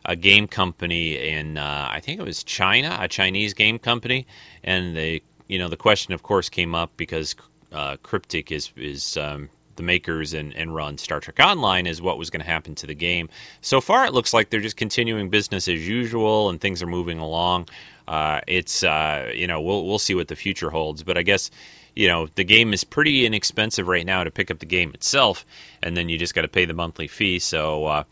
a 0.06 0.16
game 0.16 0.48
company 0.48 1.18
in, 1.30 1.58
uh, 1.58 1.90
I 1.92 2.00
think 2.00 2.20
it 2.20 2.24
was 2.24 2.44
China, 2.44 2.98
a 3.00 3.08
Chinese 3.08 3.54
game 3.54 3.80
company, 3.80 4.26
and 4.64 4.96
they, 4.96 5.22
you 5.48 5.60
know, 5.60 5.68
the 5.68 5.78
question, 5.78 6.14
of 6.14 6.24
course, 6.24 6.50
came 6.50 6.74
up 6.74 6.92
because 6.98 7.36
uh, 7.72 7.98
Cryptic 8.02 8.52
is 8.52 8.72
is 8.78 9.18
um, 9.18 9.50
the 9.78 9.84
makers 9.84 10.34
and, 10.34 10.54
and 10.56 10.76
run 10.76 10.98
Star 10.98 11.20
Trek 11.20 11.40
Online 11.40 11.88
is 11.88 12.02
what 12.02 12.18
was 12.18 12.30
going 12.30 12.42
to 12.42 12.48
happen 12.48 12.76
to 12.76 12.88
the 12.88 12.94
game. 12.94 13.30
So 13.62 13.80
far, 13.80 14.06
it 14.06 14.14
looks 14.14 14.34
like 14.34 14.50
they're 14.50 14.60
just 14.60 14.78
continuing 14.78 15.30
business 15.30 15.68
as 15.68 15.88
usual 15.88 16.50
and 16.50 16.60
things 16.60 16.84
are 16.84 16.88
moving 16.88 17.20
along. 17.20 17.70
Uh, 18.08 18.42
it's 18.48 18.84
uh, 18.84 19.32
you 19.36 19.48
know 19.48 19.62
we'll 19.62 19.86
we'll 19.86 20.00
see 20.00 20.16
what 20.16 20.28
the 20.28 20.36
future 20.36 20.70
holds, 20.70 21.04
but 21.04 21.18
I 21.18 21.24
guess 21.24 21.52
you 21.96 22.08
know 22.08 22.28
the 22.36 22.44
game 22.44 22.74
is 22.74 22.84
pretty 22.84 23.26
inexpensive 23.26 23.88
right 23.88 24.06
now 24.06 24.24
to 24.24 24.32
pick 24.32 24.50
up 24.50 24.60
the 24.60 24.66
game 24.66 24.92
itself, 24.94 25.46
and 25.84 25.98
then 25.98 26.10
you 26.10 26.18
just 26.18 26.34
got 26.34 26.44
to 26.44 26.48
pay 26.48 26.66
the 26.66 26.74
monthly 26.74 27.08
fee. 27.08 27.40
So 27.40 27.86
uh, 27.86 28.04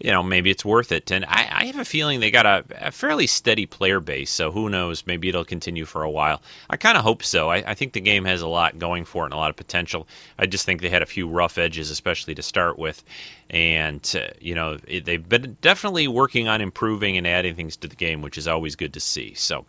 you 0.00 0.12
know, 0.12 0.22
maybe 0.22 0.50
it's 0.50 0.64
worth 0.64 0.92
it. 0.92 1.10
And 1.10 1.24
I, 1.24 1.48
I 1.50 1.64
have 1.66 1.78
a 1.78 1.84
feeling 1.84 2.20
they 2.20 2.30
got 2.30 2.46
a, 2.46 2.64
a, 2.86 2.92
fairly 2.92 3.26
steady 3.26 3.66
player 3.66 3.98
base, 3.98 4.30
so 4.30 4.52
who 4.52 4.68
knows? 4.68 5.04
Maybe 5.06 5.28
it'll 5.28 5.44
continue 5.44 5.84
for 5.84 6.02
a 6.02 6.10
while. 6.10 6.40
I 6.70 6.76
kind 6.76 6.96
of 6.96 7.02
hope 7.02 7.24
so. 7.24 7.48
I, 7.48 7.56
I, 7.70 7.74
think 7.74 7.92
the 7.92 8.00
game 8.00 8.24
has 8.24 8.40
a 8.40 8.46
lot 8.46 8.78
going 8.78 9.04
for 9.04 9.24
it 9.24 9.26
and 9.26 9.34
a 9.34 9.38
lot 9.38 9.50
of 9.50 9.56
potential. 9.56 10.06
I 10.38 10.46
just 10.46 10.64
think 10.64 10.80
they 10.80 10.88
had 10.88 11.02
a 11.02 11.06
few 11.06 11.28
rough 11.28 11.58
edges, 11.58 11.90
especially 11.90 12.34
to 12.36 12.42
start 12.42 12.78
with. 12.78 13.02
And, 13.50 14.14
uh, 14.16 14.32
you 14.40 14.54
know, 14.54 14.78
it, 14.86 15.04
they've 15.04 15.28
been 15.28 15.56
definitely 15.60 16.06
working 16.06 16.46
on 16.46 16.60
improving 16.60 17.16
and 17.16 17.26
adding 17.26 17.56
things 17.56 17.76
to 17.78 17.88
the 17.88 17.96
game, 17.96 18.22
which 18.22 18.38
is 18.38 18.46
always 18.46 18.76
good 18.76 18.92
to 18.94 19.00
see. 19.00 19.34
So. 19.34 19.64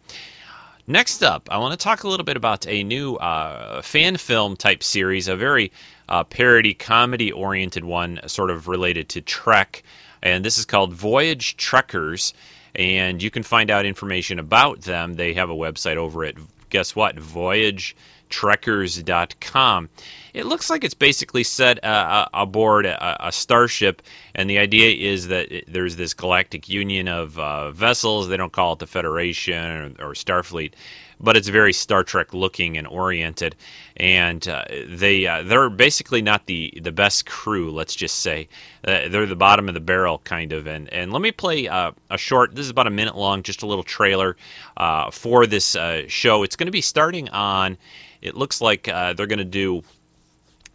Next 0.85 1.21
up, 1.21 1.47
I 1.51 1.59
want 1.59 1.79
to 1.79 1.83
talk 1.83 2.03
a 2.03 2.07
little 2.07 2.23
bit 2.23 2.35
about 2.35 2.65
a 2.67 2.83
new 2.83 3.13
uh, 3.17 3.83
fan 3.83 4.17
film 4.17 4.55
type 4.55 4.81
series, 4.81 5.27
a 5.27 5.35
very 5.35 5.71
uh, 6.07 6.23
parody 6.23 6.73
comedy 6.73 7.31
oriented 7.31 7.85
one, 7.85 8.19
sort 8.25 8.49
of 8.49 8.67
related 8.67 9.07
to 9.09 9.21
Trek 9.21 9.83
and 10.21 10.43
this 10.43 10.57
is 10.57 10.65
called 10.65 10.93
Voyage 10.93 11.55
Trekkers. 11.57 12.33
And 12.75 13.21
you 13.21 13.31
can 13.31 13.43
find 13.43 13.71
out 13.71 13.85
information 13.85 14.39
about 14.39 14.81
them. 14.81 15.15
They 15.15 15.33
have 15.33 15.49
a 15.49 15.55
website 15.55 15.97
over 15.97 16.23
at, 16.23 16.35
guess 16.69 16.95
what, 16.95 17.15
voyagetrekkers.com. 17.15 19.89
It 20.33 20.45
looks 20.45 20.69
like 20.69 20.83
it's 20.83 20.93
basically 20.93 21.43
set 21.43 21.83
uh, 21.83 21.87
uh, 21.87 22.27
aboard 22.33 22.85
a, 22.85 23.27
a, 23.27 23.31
starship, 23.31 24.01
and 24.35 24.49
the 24.49 24.59
idea 24.59 25.11
is 25.11 25.29
that 25.29 25.51
it, 25.51 25.65
there's 25.67 25.95
this 25.95 26.13
galactic 26.13 26.69
union 26.69 27.07
of 27.07 27.39
uh, 27.39 27.71
vessels. 27.71 28.27
They 28.27 28.37
don't 28.37 28.53
call 28.53 28.73
it 28.73 28.79
the 28.79 28.87
Federation 28.87 29.95
or, 29.99 30.09
or 30.09 30.13
Starfleet, 30.13 30.73
but 31.19 31.35
it's 31.35 31.47
very 31.47 31.73
Star 31.73 32.03
Trek 32.03 32.33
looking 32.33 32.77
and 32.77 32.87
oriented. 32.87 33.55
And 33.97 34.47
uh, 34.47 34.65
they 34.87 35.27
uh, 35.27 35.43
they're 35.43 35.69
basically 35.69 36.21
not 36.21 36.45
the 36.45 36.73
the 36.81 36.91
best 36.91 37.25
crew. 37.25 37.71
Let's 37.71 37.95
just 37.95 38.19
say 38.19 38.47
uh, 38.85 39.09
they're 39.09 39.25
the 39.25 39.35
bottom 39.35 39.67
of 39.67 39.73
the 39.73 39.79
barrel 39.79 40.19
kind 40.19 40.53
of. 40.53 40.67
And 40.67 40.91
and 40.93 41.11
let 41.11 41.21
me 41.21 41.31
play 41.31 41.67
uh, 41.67 41.91
a 42.09 42.17
short. 42.17 42.55
This 42.55 42.65
is 42.65 42.71
about 42.71 42.87
a 42.87 42.91
minute 42.91 43.15
long, 43.15 43.43
just 43.43 43.61
a 43.61 43.65
little 43.67 43.83
trailer 43.83 44.37
uh, 44.77 45.11
for 45.11 45.45
this 45.45 45.75
uh, 45.75 46.03
show. 46.07 46.43
It's 46.43 46.55
going 46.55 46.67
to 46.67 46.71
be 46.71 46.81
starting 46.81 47.29
on. 47.29 47.77
It 48.21 48.35
looks 48.35 48.59
like 48.59 48.83
they're 48.83 49.13
going 49.13 49.39
to 49.39 49.45
do 49.45 49.83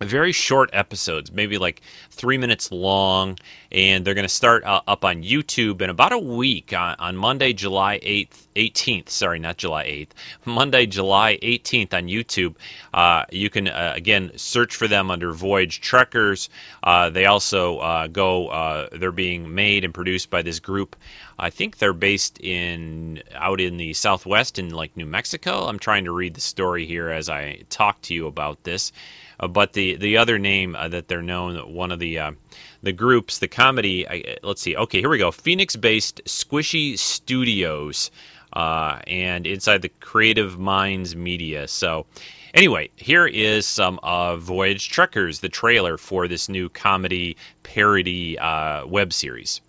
very 0.00 0.32
short 0.32 0.70
episodes, 0.72 1.32
maybe 1.32 1.58
like 1.58 1.80
three 2.10 2.38
minutes 2.38 2.70
long, 2.72 3.38
and 3.70 4.04
they're 4.04 4.14
going 4.14 4.24
to 4.24 4.28
start 4.28 4.64
uh, 4.64 4.80
up 4.86 5.04
on 5.04 5.22
YouTube 5.22 5.80
in 5.80 5.90
about 5.90 6.12
a 6.12 6.18
week 6.18 6.72
on, 6.72 6.96
on 6.98 7.16
Monday, 7.16 7.52
July 7.52 7.98
8th, 8.00 8.46
18th. 8.56 9.08
Sorry, 9.08 9.38
not 9.38 9.56
July 9.56 9.84
8th. 9.86 10.08
Monday, 10.44 10.86
July 10.86 11.38
18th 11.42 11.94
on 11.94 12.04
YouTube. 12.04 12.54
Uh, 12.92 13.24
you 13.30 13.50
can, 13.50 13.68
uh, 13.68 13.92
again, 13.94 14.32
search 14.36 14.76
for 14.76 14.88
them 14.88 15.10
under 15.10 15.32
Voyage 15.32 15.80
Trekkers. 15.80 16.48
Uh, 16.82 17.10
they 17.10 17.26
also 17.26 17.78
uh, 17.78 18.06
go, 18.06 18.48
uh, 18.48 18.88
they're 18.92 19.12
being 19.12 19.54
made 19.54 19.84
and 19.84 19.94
produced 19.94 20.30
by 20.30 20.42
this 20.42 20.60
group. 20.60 20.96
I 21.38 21.50
think 21.50 21.78
they're 21.78 21.92
based 21.92 22.40
in 22.40 23.22
out 23.34 23.60
in 23.60 23.76
the 23.76 23.92
southwest 23.92 24.58
in 24.58 24.70
like 24.70 24.96
New 24.96 25.06
Mexico. 25.06 25.66
I'm 25.66 25.78
trying 25.78 26.04
to 26.04 26.12
read 26.12 26.34
the 26.34 26.40
story 26.40 26.86
here 26.86 27.10
as 27.10 27.28
I 27.28 27.62
talk 27.70 28.00
to 28.02 28.14
you 28.14 28.26
about 28.26 28.62
this. 28.64 28.92
Uh, 29.40 29.48
but 29.48 29.72
the 29.72 29.96
the 29.96 30.16
other 30.16 30.38
name 30.38 30.76
uh, 30.76 30.88
that 30.88 31.08
they're 31.08 31.22
known, 31.22 31.56
one 31.72 31.92
of 31.92 31.98
the 31.98 32.18
uh, 32.18 32.32
the 32.82 32.92
groups, 32.92 33.38
the 33.38 33.48
comedy. 33.48 34.08
I, 34.08 34.36
let's 34.42 34.62
see. 34.62 34.76
Okay, 34.76 35.00
here 35.00 35.08
we 35.08 35.18
go. 35.18 35.30
Phoenix-based 35.30 36.22
Squishy 36.24 36.98
Studios, 36.98 38.10
and 38.54 39.46
inside 39.46 39.82
the 39.82 39.90
Creative 40.00 40.58
Minds 40.58 41.14
Media. 41.16 41.68
So. 41.68 42.06
Anyway, 42.54 42.88
here 42.94 43.26
is 43.26 43.66
some 43.66 43.98
Voyage 44.38 44.88
Trekkers, 44.88 45.40
the 45.40 45.48
trailer 45.48 45.98
for 45.98 46.28
this 46.28 46.48
new 46.48 46.68
comedy 46.68 47.36
parody 47.64 48.38
uh, 48.38 48.86
web 48.86 49.12
series. 49.12 49.60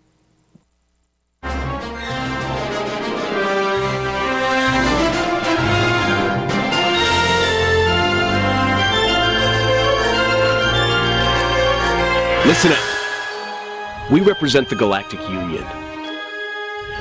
Listen 12.46 12.74
up. 12.74 14.12
We 14.12 14.22
represent 14.22 14.70
the 14.70 14.76
Galactic 14.76 15.20
Union. 15.22 15.64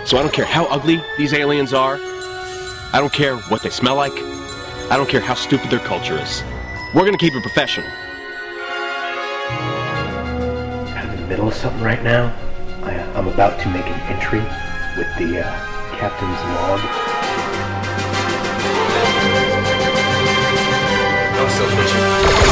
So 0.06 0.16
I 0.16 0.22
don't 0.22 0.32
care 0.32 0.46
how 0.46 0.64
ugly 0.68 1.02
these 1.18 1.34
aliens 1.34 1.74
are. 1.74 1.98
I 2.94 2.98
don't 2.98 3.12
care 3.12 3.36
what 3.36 3.62
they 3.62 3.68
smell 3.68 3.96
like. 3.96 4.14
I 4.90 4.96
don't 4.96 5.06
care 5.06 5.20
how 5.20 5.34
stupid 5.34 5.70
their 5.70 5.80
culture 5.80 6.18
is. 6.18 6.42
We're 6.94 7.04
gonna 7.04 7.18
keep 7.18 7.34
it 7.34 7.42
professional. 7.42 7.86
I'm 10.96 11.10
in 11.10 11.20
the 11.20 11.26
middle 11.26 11.48
of 11.48 11.54
something 11.54 11.82
right 11.82 12.02
now. 12.02 12.34
I, 12.82 12.94
am 13.14 13.28
about 13.28 13.60
to 13.60 13.68
make 13.68 13.84
an 13.84 14.00
entry 14.08 14.40
with 14.96 15.08
the 15.18 15.44
uh, 15.44 15.96
captain's 15.98 16.40
log. 16.56 16.80
I'm 21.36 21.50
still 21.50 21.68
twitching. 21.70 22.43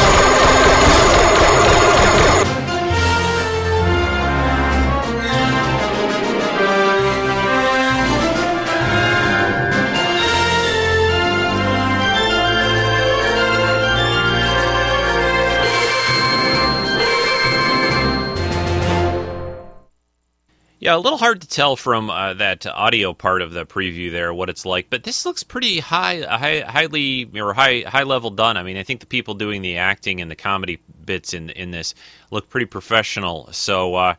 Yeah, 20.83 20.97
a 20.97 20.99
little 20.99 21.17
hard 21.17 21.39
to 21.39 21.47
tell 21.47 21.77
from 21.77 22.09
uh, 22.09 22.33
that 22.33 22.65
audio 22.65 23.13
part 23.13 23.41
of 23.41 23.53
the 23.53 23.65
preview 23.65 24.11
there 24.11 24.33
what 24.33 24.49
it's 24.49 24.65
like, 24.65 24.89
but 24.89 25.05
this 25.05 25.25
looks 25.25 25.41
pretty 25.41 25.79
high, 25.79 26.23
high, 26.23 26.59
highly 26.59 27.23
or 27.39 27.53
high, 27.53 27.85
high 27.87 28.03
level 28.03 28.29
done. 28.29 28.57
I 28.57 28.63
mean, 28.63 28.75
I 28.75 28.83
think 28.83 28.99
the 28.99 29.05
people 29.05 29.33
doing 29.33 29.61
the 29.61 29.77
acting 29.77 30.19
and 30.19 30.29
the 30.29 30.35
comedy 30.35 30.81
bits 31.05 31.33
in 31.33 31.51
in 31.51 31.71
this 31.71 31.95
look 32.31 32.49
pretty 32.49 32.65
professional. 32.65 33.47
So 33.53 33.95
uh, 33.95 34.15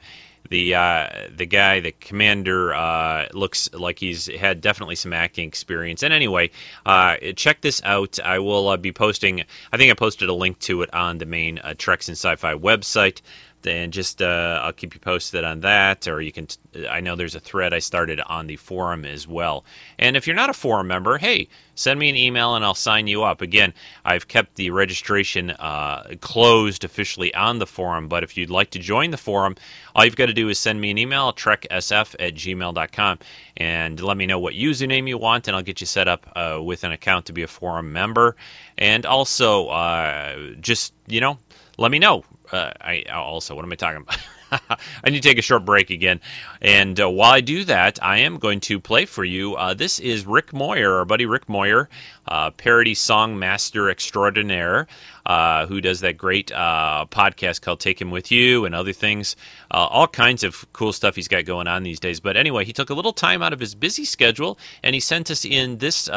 the 0.48 0.74
uh, 0.74 1.08
the 1.36 1.44
guy, 1.44 1.80
the 1.80 1.92
commander, 1.92 2.72
uh, 2.72 3.26
looks 3.34 3.70
like 3.74 3.98
he's 3.98 4.26
had 4.26 4.62
definitely 4.62 4.96
some 4.96 5.12
acting 5.12 5.46
experience. 5.46 6.02
And 6.02 6.14
anyway, 6.14 6.50
uh, 6.86 7.16
check 7.36 7.60
this 7.60 7.82
out. 7.84 8.18
I 8.24 8.38
will 8.38 8.68
uh, 8.68 8.78
be 8.78 8.90
posting. 8.90 9.44
I 9.70 9.76
think 9.76 9.90
I 9.90 9.94
posted 9.94 10.30
a 10.30 10.34
link 10.34 10.60
to 10.60 10.80
it 10.80 10.94
on 10.94 11.18
the 11.18 11.26
main 11.26 11.58
uh, 11.58 11.74
Treks 11.76 12.08
and 12.08 12.16
Sci-Fi 12.16 12.54
website 12.54 13.20
and 13.66 13.92
just 13.92 14.22
uh, 14.22 14.60
I'll 14.62 14.72
keep 14.72 14.94
you 14.94 15.00
posted 15.00 15.44
on 15.44 15.60
that. 15.60 16.06
Or 16.08 16.20
you 16.20 16.32
can, 16.32 16.46
t- 16.46 16.88
I 16.88 17.00
know 17.00 17.16
there's 17.16 17.34
a 17.34 17.40
thread 17.40 17.72
I 17.72 17.78
started 17.78 18.20
on 18.20 18.46
the 18.46 18.56
forum 18.56 19.04
as 19.04 19.26
well. 19.26 19.64
And 19.98 20.16
if 20.16 20.26
you're 20.26 20.36
not 20.36 20.50
a 20.50 20.54
forum 20.54 20.86
member, 20.86 21.18
hey, 21.18 21.48
send 21.74 21.98
me 21.98 22.08
an 22.08 22.16
email 22.16 22.54
and 22.54 22.64
I'll 22.64 22.74
sign 22.74 23.06
you 23.06 23.22
up. 23.22 23.40
Again, 23.40 23.74
I've 24.04 24.28
kept 24.28 24.56
the 24.56 24.70
registration 24.70 25.50
uh, 25.50 26.14
closed 26.20 26.84
officially 26.84 27.34
on 27.34 27.58
the 27.58 27.66
forum, 27.66 28.08
but 28.08 28.22
if 28.22 28.36
you'd 28.36 28.50
like 28.50 28.70
to 28.70 28.78
join 28.78 29.10
the 29.10 29.16
forum, 29.16 29.56
all 29.94 30.04
you've 30.04 30.16
got 30.16 30.26
to 30.26 30.34
do 30.34 30.48
is 30.48 30.58
send 30.58 30.80
me 30.80 30.90
an 30.90 30.98
email, 30.98 31.32
treksf 31.32 32.14
at 32.18 32.34
gmail.com, 32.34 33.18
and 33.56 34.00
let 34.00 34.16
me 34.16 34.26
know 34.26 34.38
what 34.38 34.54
username 34.54 35.08
you 35.08 35.18
want, 35.18 35.48
and 35.48 35.56
I'll 35.56 35.62
get 35.62 35.80
you 35.80 35.86
set 35.86 36.08
up 36.08 36.30
uh, 36.36 36.60
with 36.62 36.84
an 36.84 36.92
account 36.92 37.26
to 37.26 37.32
be 37.32 37.42
a 37.42 37.48
forum 37.48 37.92
member. 37.92 38.36
And 38.76 39.06
also, 39.06 39.68
uh, 39.68 40.54
just, 40.60 40.94
you 41.06 41.20
know, 41.20 41.38
let 41.78 41.90
me 41.90 41.98
know 41.98 42.24
uh, 42.54 42.72
I 42.80 43.04
also 43.12 43.54
what 43.54 43.64
am 43.64 43.72
I 43.72 43.76
talking 43.76 44.02
about? 44.02 44.18
I 45.04 45.10
need 45.10 45.22
to 45.22 45.28
take 45.28 45.38
a 45.38 45.42
short 45.42 45.64
break 45.64 45.90
again, 45.90 46.20
and 46.60 47.00
uh, 47.00 47.10
while 47.10 47.32
I 47.32 47.40
do 47.40 47.64
that, 47.64 47.98
I 48.02 48.18
am 48.18 48.38
going 48.38 48.60
to 48.60 48.78
play 48.78 49.04
for 49.04 49.24
you. 49.24 49.56
Uh, 49.56 49.74
this 49.74 49.98
is 49.98 50.26
Rick 50.26 50.52
Moyer, 50.52 50.98
our 50.98 51.04
buddy 51.04 51.26
Rick 51.26 51.48
Moyer, 51.48 51.88
uh, 52.28 52.50
parody 52.50 52.94
song 52.94 53.38
master 53.38 53.90
extraordinaire, 53.90 54.86
uh, 55.26 55.66
who 55.66 55.80
does 55.80 56.00
that 56.00 56.16
great 56.16 56.52
uh, 56.52 57.06
podcast 57.10 57.62
called 57.62 57.80
"Take 57.80 58.00
Him 58.00 58.10
With 58.10 58.30
You" 58.30 58.64
and 58.64 58.74
other 58.74 58.92
things. 58.92 59.36
all 59.70 60.06
kinds 60.06 60.44
of 60.44 60.66
cool 60.72 60.92
stuff 60.92 61.16
he's 61.16 61.28
got 61.28 61.44
going 61.44 61.66
on 61.66 61.82
these 61.82 62.00
days. 62.00 62.20
But 62.20 62.36
anyway, 62.36 62.64
he 62.64 62.72
took 62.72 62.90
a 62.90 62.94
little 62.94 63.12
time 63.12 63.42
out 63.42 63.52
of 63.52 63.60
his 63.60 63.74
busy 63.74 64.04
schedule, 64.04 64.58
and 64.82 64.94
he 64.94 65.00
sent 65.00 65.30
us 65.30 65.44
in 65.44 65.78
this, 65.78 66.08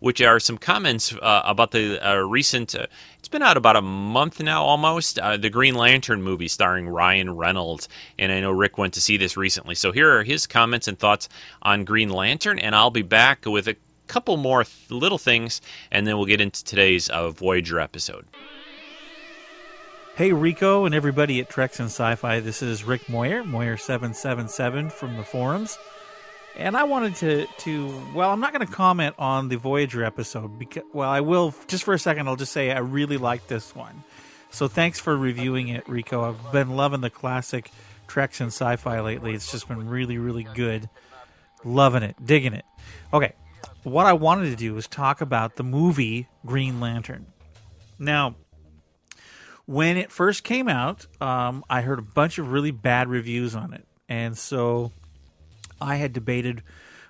which 0.00 0.20
are 0.20 0.40
some 0.40 0.58
comments 0.58 1.14
about 1.20 1.70
the 1.70 2.26
recent 2.28 2.74
it's 3.24 3.28
been 3.30 3.40
out 3.40 3.56
about 3.56 3.74
a 3.74 3.80
month 3.80 4.38
now 4.40 4.62
almost. 4.64 5.18
Uh, 5.18 5.38
the 5.38 5.48
Green 5.48 5.74
Lantern 5.74 6.22
movie 6.22 6.46
starring 6.46 6.86
Ryan 6.86 7.34
Reynolds. 7.34 7.88
And 8.18 8.30
I 8.30 8.40
know 8.40 8.50
Rick 8.50 8.76
went 8.76 8.92
to 8.94 9.00
see 9.00 9.16
this 9.16 9.34
recently. 9.34 9.74
So 9.74 9.92
here 9.92 10.18
are 10.18 10.24
his 10.24 10.46
comments 10.46 10.88
and 10.88 10.98
thoughts 10.98 11.30
on 11.62 11.86
Green 11.86 12.10
Lantern. 12.10 12.58
And 12.58 12.74
I'll 12.74 12.90
be 12.90 13.00
back 13.00 13.46
with 13.46 13.66
a 13.66 13.76
couple 14.06 14.36
more 14.36 14.64
th- 14.64 14.90
little 14.90 15.18
things. 15.18 15.60
And 15.90 16.06
then 16.06 16.16
we'll 16.16 16.26
get 16.26 16.40
into 16.40 16.64
today's 16.64 17.08
uh, 17.08 17.30
Voyager 17.30 17.80
episode. 17.80 18.26
Hey 20.16 20.32
Rico 20.32 20.84
and 20.84 20.94
everybody 20.94 21.40
at 21.40 21.50
Treks 21.50 21.80
and 21.80 21.88
Sci-Fi. 21.88 22.38
This 22.38 22.62
is 22.62 22.84
Rick 22.84 23.08
Moyer, 23.08 23.42
Moyer777 23.42 24.92
from 24.92 25.16
the 25.16 25.24
forums. 25.24 25.76
And 26.56 26.76
I 26.76 26.84
wanted 26.84 27.16
to 27.16 27.46
to 27.46 28.02
well, 28.14 28.30
I'm 28.30 28.38
not 28.38 28.52
going 28.52 28.64
to 28.64 28.72
comment 28.72 29.16
on 29.18 29.48
the 29.48 29.56
Voyager 29.56 30.04
episode 30.04 30.56
because 30.56 30.84
well, 30.92 31.10
I 31.10 31.20
will 31.20 31.52
just 31.66 31.82
for 31.82 31.94
a 31.94 31.98
second. 31.98 32.28
I'll 32.28 32.36
just 32.36 32.52
say 32.52 32.70
I 32.70 32.78
really 32.78 33.16
like 33.16 33.48
this 33.48 33.74
one. 33.74 34.04
So 34.50 34.68
thanks 34.68 35.00
for 35.00 35.16
reviewing 35.16 35.66
it, 35.66 35.88
Rico. 35.88 36.22
I've 36.22 36.52
been 36.52 36.76
loving 36.76 37.00
the 37.00 37.10
classic 37.10 37.72
Treks 38.06 38.40
and 38.40 38.52
Sci-Fi 38.52 39.00
lately. 39.00 39.34
It's 39.34 39.50
just 39.50 39.66
been 39.66 39.88
really, 39.88 40.16
really 40.16 40.46
good. 40.54 40.88
Loving 41.64 42.04
it, 42.04 42.14
digging 42.24 42.52
it. 42.52 42.64
Okay, 43.12 43.32
what 43.84 44.06
I 44.06 44.14
wanted 44.14 44.50
to 44.50 44.56
do 44.56 44.74
was 44.74 44.86
talk 44.86 45.20
about 45.20 45.56
the 45.56 45.62
movie 45.62 46.28
Green 46.44 46.80
Lantern. 46.80 47.26
Now, 47.98 48.36
when 49.66 49.96
it 49.96 50.10
first 50.10 50.44
came 50.44 50.68
out, 50.68 51.06
um, 51.20 51.64
I 51.70 51.82
heard 51.82 51.98
a 51.98 52.02
bunch 52.02 52.38
of 52.38 52.50
really 52.50 52.70
bad 52.70 53.08
reviews 53.08 53.54
on 53.54 53.72
it, 53.72 53.86
and 54.08 54.36
so 54.36 54.92
I 55.80 55.96
had 55.96 56.12
debated 56.12 56.62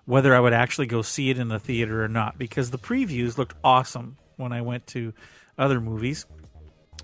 whether 0.05 0.35
I 0.35 0.41
would 0.41 0.53
actually 0.53 0.87
go 0.87 1.03
see 1.03 1.31
it 1.31 1.39
in 1.39 1.49
the 1.49 1.59
theater 1.59 2.05
or 2.05 2.09
not 2.09 2.39
because 2.39 2.71
the 2.71 2.79
previews 2.79 3.39
looked 3.39 3.55
awesome 3.65 4.19
when 4.37 4.53
I 4.53 4.61
went 4.61 4.87
to 4.89 5.15
other 5.57 5.81
movies, 5.81 6.27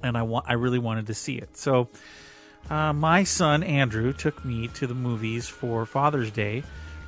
and 0.02 0.16
I 0.16 0.22
want 0.22 0.46
I 0.48 0.54
really 0.54 0.78
wanted 0.78 1.06
to 1.08 1.14
see 1.14 1.36
it. 1.36 1.56
So 1.56 1.88
uh, 2.68 2.92
my 2.92 3.24
son 3.24 3.62
Andrew 3.62 4.12
took 4.12 4.44
me 4.44 4.68
to 4.68 4.86
the 4.86 4.94
movies 4.94 5.48
for 5.48 5.86
Father's 5.86 6.30
Day. 6.30 6.62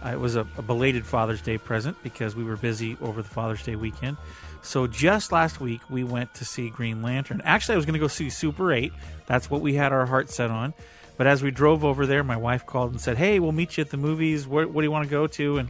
It 0.05 0.19
was 0.19 0.37
a, 0.37 0.41
a, 0.57 0.63
belated 0.63 1.07
Father's 1.07 1.41
Day 1.43 1.59
present 1.59 1.97
because 2.03 2.35
we 2.35 2.45
were 2.45 2.57
busy 2.57 2.97
over 3.01 3.23
the 3.23 3.29
Father's 3.29 3.63
Day 3.63 3.77
weekend. 3.77 4.17
So 4.63 4.87
just 4.87 5.33
last 5.33 5.61
week 5.61 5.81
we 5.91 6.05
went 6.05 6.35
to 6.35 6.45
see 6.45 6.71
Green 6.71 7.03
Lantern. 7.03 7.41
Actually, 7.45 7.75
I 7.75 7.77
was 7.77 7.87
going 7.87 7.95
to 7.95 8.01
go 8.01 8.09
see 8.09 8.31
Super 8.31 8.73
8. 8.73 8.93
That's 9.27 9.51
what 9.51 9.61
we 9.61 9.75
had 9.75 9.93
our 9.93 10.07
heart 10.07 10.31
set 10.31 10.51
on. 10.51 10.75
But 11.17 11.27
as 11.27 11.43
we 11.43 11.51
drove 11.51 11.85
over 11.85 12.07
there, 12.07 12.25
my 12.25 12.37
wife 12.37 12.67
called 12.67 12.93
and 12.93 13.01
said, 13.01 13.17
"Hey, 13.17 13.39
we'll 13.39 13.53
meet 13.53 13.77
you 13.77 13.83
at 13.83 13.91
the 13.91 13.97
movies. 13.97 14.47
What, 14.47 14.71
what 14.71 14.81
do 14.81 14.87
you 14.87 14.91
want 14.91 15.05
to 15.05 15.11
go 15.11 15.27
to?" 15.27 15.59
And 15.59 15.69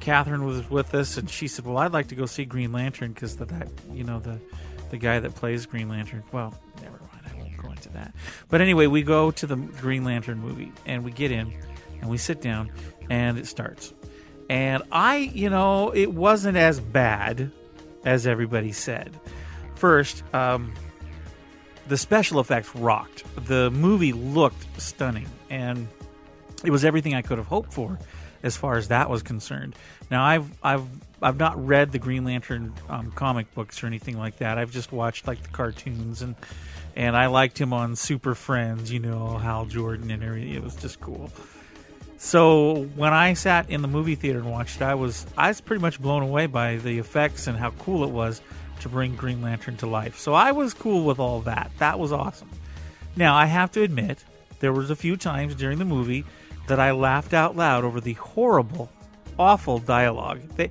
Catherine 0.00 0.44
was 0.44 0.68
with 0.68 0.94
us, 0.94 1.16
and 1.16 1.28
she 1.28 1.48
said, 1.48 1.64
"Well, 1.64 1.78
I'd 1.78 1.92
like 1.92 2.08
to 2.08 2.14
go 2.14 2.26
see 2.26 2.44
Green 2.44 2.72
Lantern 2.72 3.12
because 3.12 3.36
that 3.36 3.68
you 3.92 4.04
know 4.04 4.20
the 4.20 4.38
the 4.90 4.98
guy 4.98 5.18
that 5.18 5.34
plays 5.34 5.66
Green 5.66 5.88
Lantern." 5.88 6.22
Well, 6.30 6.54
never 6.82 6.98
mind, 6.98 7.24
I 7.32 7.36
won't 7.38 7.56
go 7.56 7.70
into 7.70 7.88
that. 7.90 8.14
But 8.50 8.60
anyway, 8.60 8.86
we 8.86 9.02
go 9.02 9.30
to 9.30 9.46
the 9.46 9.56
Green 9.56 10.04
Lantern 10.04 10.38
movie, 10.38 10.72
and 10.86 11.02
we 11.02 11.10
get 11.10 11.32
in, 11.32 11.52
and 12.00 12.10
we 12.10 12.18
sit 12.18 12.42
down, 12.42 12.70
and 13.10 13.38
it 13.38 13.46
starts. 13.46 13.92
And 14.48 14.82
I, 14.92 15.16
you 15.16 15.50
know, 15.50 15.90
it 15.90 16.12
wasn't 16.12 16.56
as 16.56 16.80
bad 16.80 17.50
as 18.04 18.26
everybody 18.26 18.72
said. 18.72 19.18
First, 19.76 20.22
um, 20.34 20.72
the 21.88 21.96
special 21.96 22.40
effects 22.40 22.74
rocked. 22.74 23.24
The 23.46 23.70
movie 23.70 24.12
looked 24.12 24.80
stunning, 24.80 25.26
and 25.50 25.88
it 26.64 26.70
was 26.70 26.84
everything 26.84 27.14
I 27.14 27.22
could 27.22 27.38
have 27.38 27.46
hoped 27.46 27.72
for 27.72 27.98
as 28.42 28.56
far 28.56 28.76
as 28.76 28.88
that 28.88 29.08
was 29.08 29.22
concerned. 29.22 29.74
Now, 30.10 30.24
I've 30.24 30.46
I've 30.62 30.86
I've 31.22 31.38
not 31.38 31.66
read 31.66 31.92
the 31.92 31.98
Green 31.98 32.24
Lantern 32.24 32.72
um, 32.88 33.10
comic 33.12 33.52
books 33.54 33.82
or 33.82 33.86
anything 33.86 34.18
like 34.18 34.36
that. 34.38 34.58
I've 34.58 34.70
just 34.70 34.92
watched 34.92 35.26
like 35.26 35.42
the 35.42 35.48
cartoons 35.48 36.22
and 36.22 36.34
and 36.96 37.16
I 37.16 37.26
liked 37.26 37.58
him 37.58 37.72
on 37.72 37.96
Super 37.96 38.34
Friends. 38.34 38.92
You 38.92 39.00
know, 39.00 39.38
Hal 39.38 39.66
Jordan 39.66 40.10
and 40.10 40.22
everything. 40.22 40.54
It 40.54 40.62
was 40.62 40.76
just 40.76 41.00
cool. 41.00 41.30
So 42.24 42.84
when 42.96 43.12
I 43.12 43.34
sat 43.34 43.68
in 43.68 43.82
the 43.82 43.86
movie 43.86 44.14
theater 44.14 44.38
and 44.38 44.50
watched 44.50 44.76
it, 44.76 44.82
I 44.82 44.94
was 44.94 45.26
I 45.36 45.48
was 45.48 45.60
pretty 45.60 45.82
much 45.82 46.00
blown 46.00 46.22
away 46.22 46.46
by 46.46 46.76
the 46.76 46.98
effects 46.98 47.46
and 47.46 47.56
how 47.58 47.72
cool 47.72 48.02
it 48.02 48.10
was 48.10 48.40
to 48.80 48.88
bring 48.88 49.14
Green 49.14 49.42
Lantern 49.42 49.76
to 49.76 49.86
life. 49.86 50.18
So 50.18 50.32
I 50.32 50.52
was 50.52 50.72
cool 50.72 51.04
with 51.04 51.18
all 51.18 51.40
that. 51.42 51.70
That 51.80 51.98
was 51.98 52.12
awesome. 52.12 52.48
Now 53.14 53.34
I 53.34 53.44
have 53.44 53.70
to 53.72 53.82
admit, 53.82 54.24
there 54.60 54.72
was 54.72 54.88
a 54.88 54.96
few 54.96 55.18
times 55.18 55.54
during 55.54 55.78
the 55.78 55.84
movie 55.84 56.24
that 56.66 56.80
I 56.80 56.92
laughed 56.92 57.34
out 57.34 57.56
loud 57.56 57.84
over 57.84 58.00
the 58.00 58.14
horrible, 58.14 58.90
awful 59.38 59.78
dialogue. 59.78 60.40
They, 60.56 60.70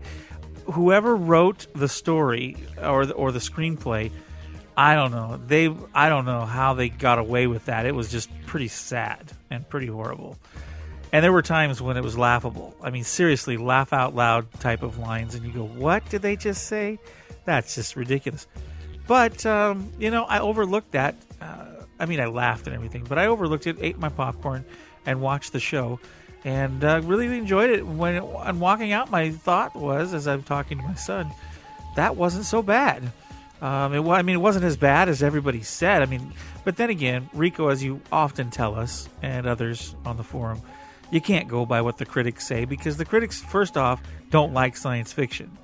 whoever 0.65 1.15
wrote 1.15 1.67
the 1.75 1.87
story 1.87 2.57
or 2.81 3.05
the, 3.05 3.13
or 3.13 3.31
the 3.31 3.37
screenplay, 3.37 4.11
I 4.75 4.95
don't 4.95 5.11
know. 5.11 5.39
They 5.45 5.71
I 5.93 6.09
don't 6.09 6.25
know 6.25 6.45
how 6.45 6.73
they 6.73 6.89
got 6.89 7.19
away 7.19 7.45
with 7.45 7.65
that. 7.65 7.85
It 7.85 7.93
was 7.93 8.09
just 8.09 8.31
pretty 8.47 8.69
sad 8.69 9.31
and 9.51 9.69
pretty 9.69 9.87
horrible. 9.87 10.35
And 11.13 11.23
there 11.23 11.31
were 11.31 11.43
times 11.43 11.79
when 11.79 11.95
it 11.95 12.03
was 12.03 12.17
laughable. 12.17 12.75
I 12.81 12.89
mean, 12.89 13.03
seriously, 13.03 13.55
laugh 13.55 13.93
out 13.93 14.15
loud 14.15 14.51
type 14.59 14.81
of 14.81 14.97
lines, 14.97 15.35
and 15.35 15.45
you 15.45 15.51
go, 15.53 15.63
"What 15.63 16.09
did 16.09 16.23
they 16.23 16.35
just 16.35 16.65
say?" 16.65 16.97
That's 17.45 17.75
just 17.75 17.95
ridiculous. 17.95 18.47
But 19.07 19.45
um, 19.45 19.91
you 19.99 20.09
know, 20.09 20.23
I 20.23 20.39
overlooked 20.39 20.91
that. 20.93 21.15
Uh, 21.39 21.65
I 21.99 22.07
mean, 22.07 22.19
I 22.19 22.25
laughed 22.25 22.65
and 22.65 22.75
everything, 22.75 23.05
but 23.07 23.19
I 23.19 23.27
overlooked 23.27 23.67
it, 23.67 23.77
ate 23.79 23.99
my 23.99 24.09
popcorn, 24.09 24.65
and 25.05 25.21
watched 25.21 25.53
the 25.53 25.59
show, 25.59 25.99
and 26.45 26.83
uh, 26.83 27.01
really 27.03 27.27
enjoyed 27.37 27.69
it. 27.69 27.85
When 27.85 28.17
I'm 28.39 28.59
walking 28.59 28.91
out, 28.91 29.11
my 29.11 29.29
thought 29.29 29.75
was, 29.75 30.15
as 30.15 30.27
I'm 30.27 30.41
talking 30.41 30.79
to 30.79 30.83
my 30.83 30.95
son, 30.95 31.31
that 31.95 32.15
wasn't 32.15 32.45
so 32.45 32.63
bad. 32.63 33.03
Um, 33.61 33.93
it, 33.93 34.01
I 34.01 34.23
mean, 34.23 34.37
it 34.37 34.41
wasn't 34.41 34.65
as 34.65 34.77
bad 34.77 35.09
as 35.09 35.21
everybody 35.21 35.61
said. 35.61 36.01
I 36.01 36.07
mean, 36.07 36.33
but 36.65 36.75
then 36.75 36.89
again, 36.89 37.29
Rico, 37.33 37.67
as 37.67 37.83
you 37.83 38.01
often 38.11 38.49
tell 38.49 38.73
us 38.73 39.07
and 39.21 39.45
others 39.45 39.95
on 40.05 40.17
the 40.17 40.23
forum, 40.23 40.59
you 41.13 41.21
can't 41.21 41.47
go 41.47 41.65
by 41.65 41.81
what 41.81 41.97
the 41.97 42.05
critics 42.05 42.45
say 42.47 42.65
because 42.65 42.97
the 42.97 43.05
critics, 43.05 43.41
first 43.41 43.77
off, 43.77 44.01
don't 44.31 44.53
like 44.53 44.75
science 44.75 45.13
fiction, 45.13 45.57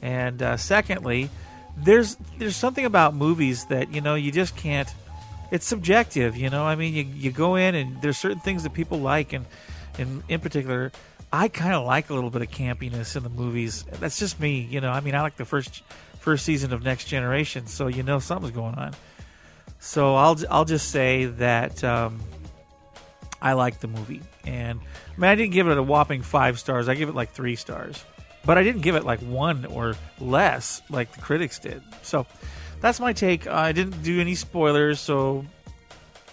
and 0.00 0.42
uh, 0.42 0.56
secondly, 0.56 1.28
there's 1.76 2.16
there's 2.38 2.56
something 2.56 2.84
about 2.84 3.14
movies 3.14 3.66
that 3.66 3.92
you 3.92 4.00
know 4.00 4.14
you 4.14 4.30
just 4.30 4.56
can't. 4.56 4.92
It's 5.50 5.66
subjective, 5.66 6.36
you 6.36 6.48
know. 6.48 6.64
I 6.64 6.76
mean, 6.76 6.94
you 6.94 7.02
you 7.02 7.30
go 7.30 7.56
in 7.56 7.74
and 7.74 8.00
there's 8.00 8.16
certain 8.16 8.40
things 8.40 8.62
that 8.62 8.72
people 8.72 9.00
like, 9.00 9.32
and 9.32 9.44
and 9.98 10.22
in 10.28 10.40
particular, 10.40 10.92
I 11.32 11.48
kind 11.48 11.74
of 11.74 11.84
like 11.84 12.10
a 12.10 12.14
little 12.14 12.30
bit 12.30 12.42
of 12.42 12.50
campiness 12.50 13.16
in 13.16 13.22
the 13.22 13.28
movies. 13.28 13.84
That's 13.84 14.18
just 14.18 14.38
me, 14.38 14.60
you 14.60 14.80
know. 14.80 14.90
I 14.90 15.00
mean, 15.00 15.14
I 15.14 15.22
like 15.22 15.36
the 15.36 15.44
first 15.44 15.82
first 16.20 16.44
season 16.44 16.72
of 16.72 16.84
Next 16.84 17.06
Generation, 17.06 17.66
so 17.66 17.88
you 17.88 18.02
know 18.02 18.18
something's 18.18 18.54
going 18.54 18.76
on. 18.76 18.94
So 19.80 20.14
I'll 20.14 20.38
I'll 20.50 20.64
just 20.64 20.90
say 20.90 21.24
that 21.24 21.82
um, 21.82 22.20
I 23.42 23.54
like 23.54 23.80
the 23.80 23.88
movie, 23.88 24.22
and 24.46 24.80
I 24.80 25.20
mean 25.20 25.28
I 25.28 25.34
didn't 25.34 25.52
give 25.52 25.68
it 25.68 25.76
a 25.76 25.82
whopping 25.82 26.22
five 26.22 26.58
stars. 26.60 26.88
I 26.88 26.94
give 26.94 27.08
it 27.08 27.14
like 27.14 27.32
three 27.32 27.56
stars, 27.56 28.04
but 28.44 28.56
I 28.56 28.62
didn't 28.62 28.82
give 28.82 28.94
it 28.94 29.04
like 29.04 29.20
one 29.20 29.66
or 29.66 29.96
less 30.20 30.80
like 30.88 31.12
the 31.12 31.20
critics 31.20 31.58
did. 31.58 31.82
So 32.02 32.26
that's 32.80 33.00
my 33.00 33.12
take. 33.12 33.46
I 33.48 33.72
didn't 33.72 34.02
do 34.02 34.20
any 34.20 34.36
spoilers, 34.36 35.00
so 35.00 35.44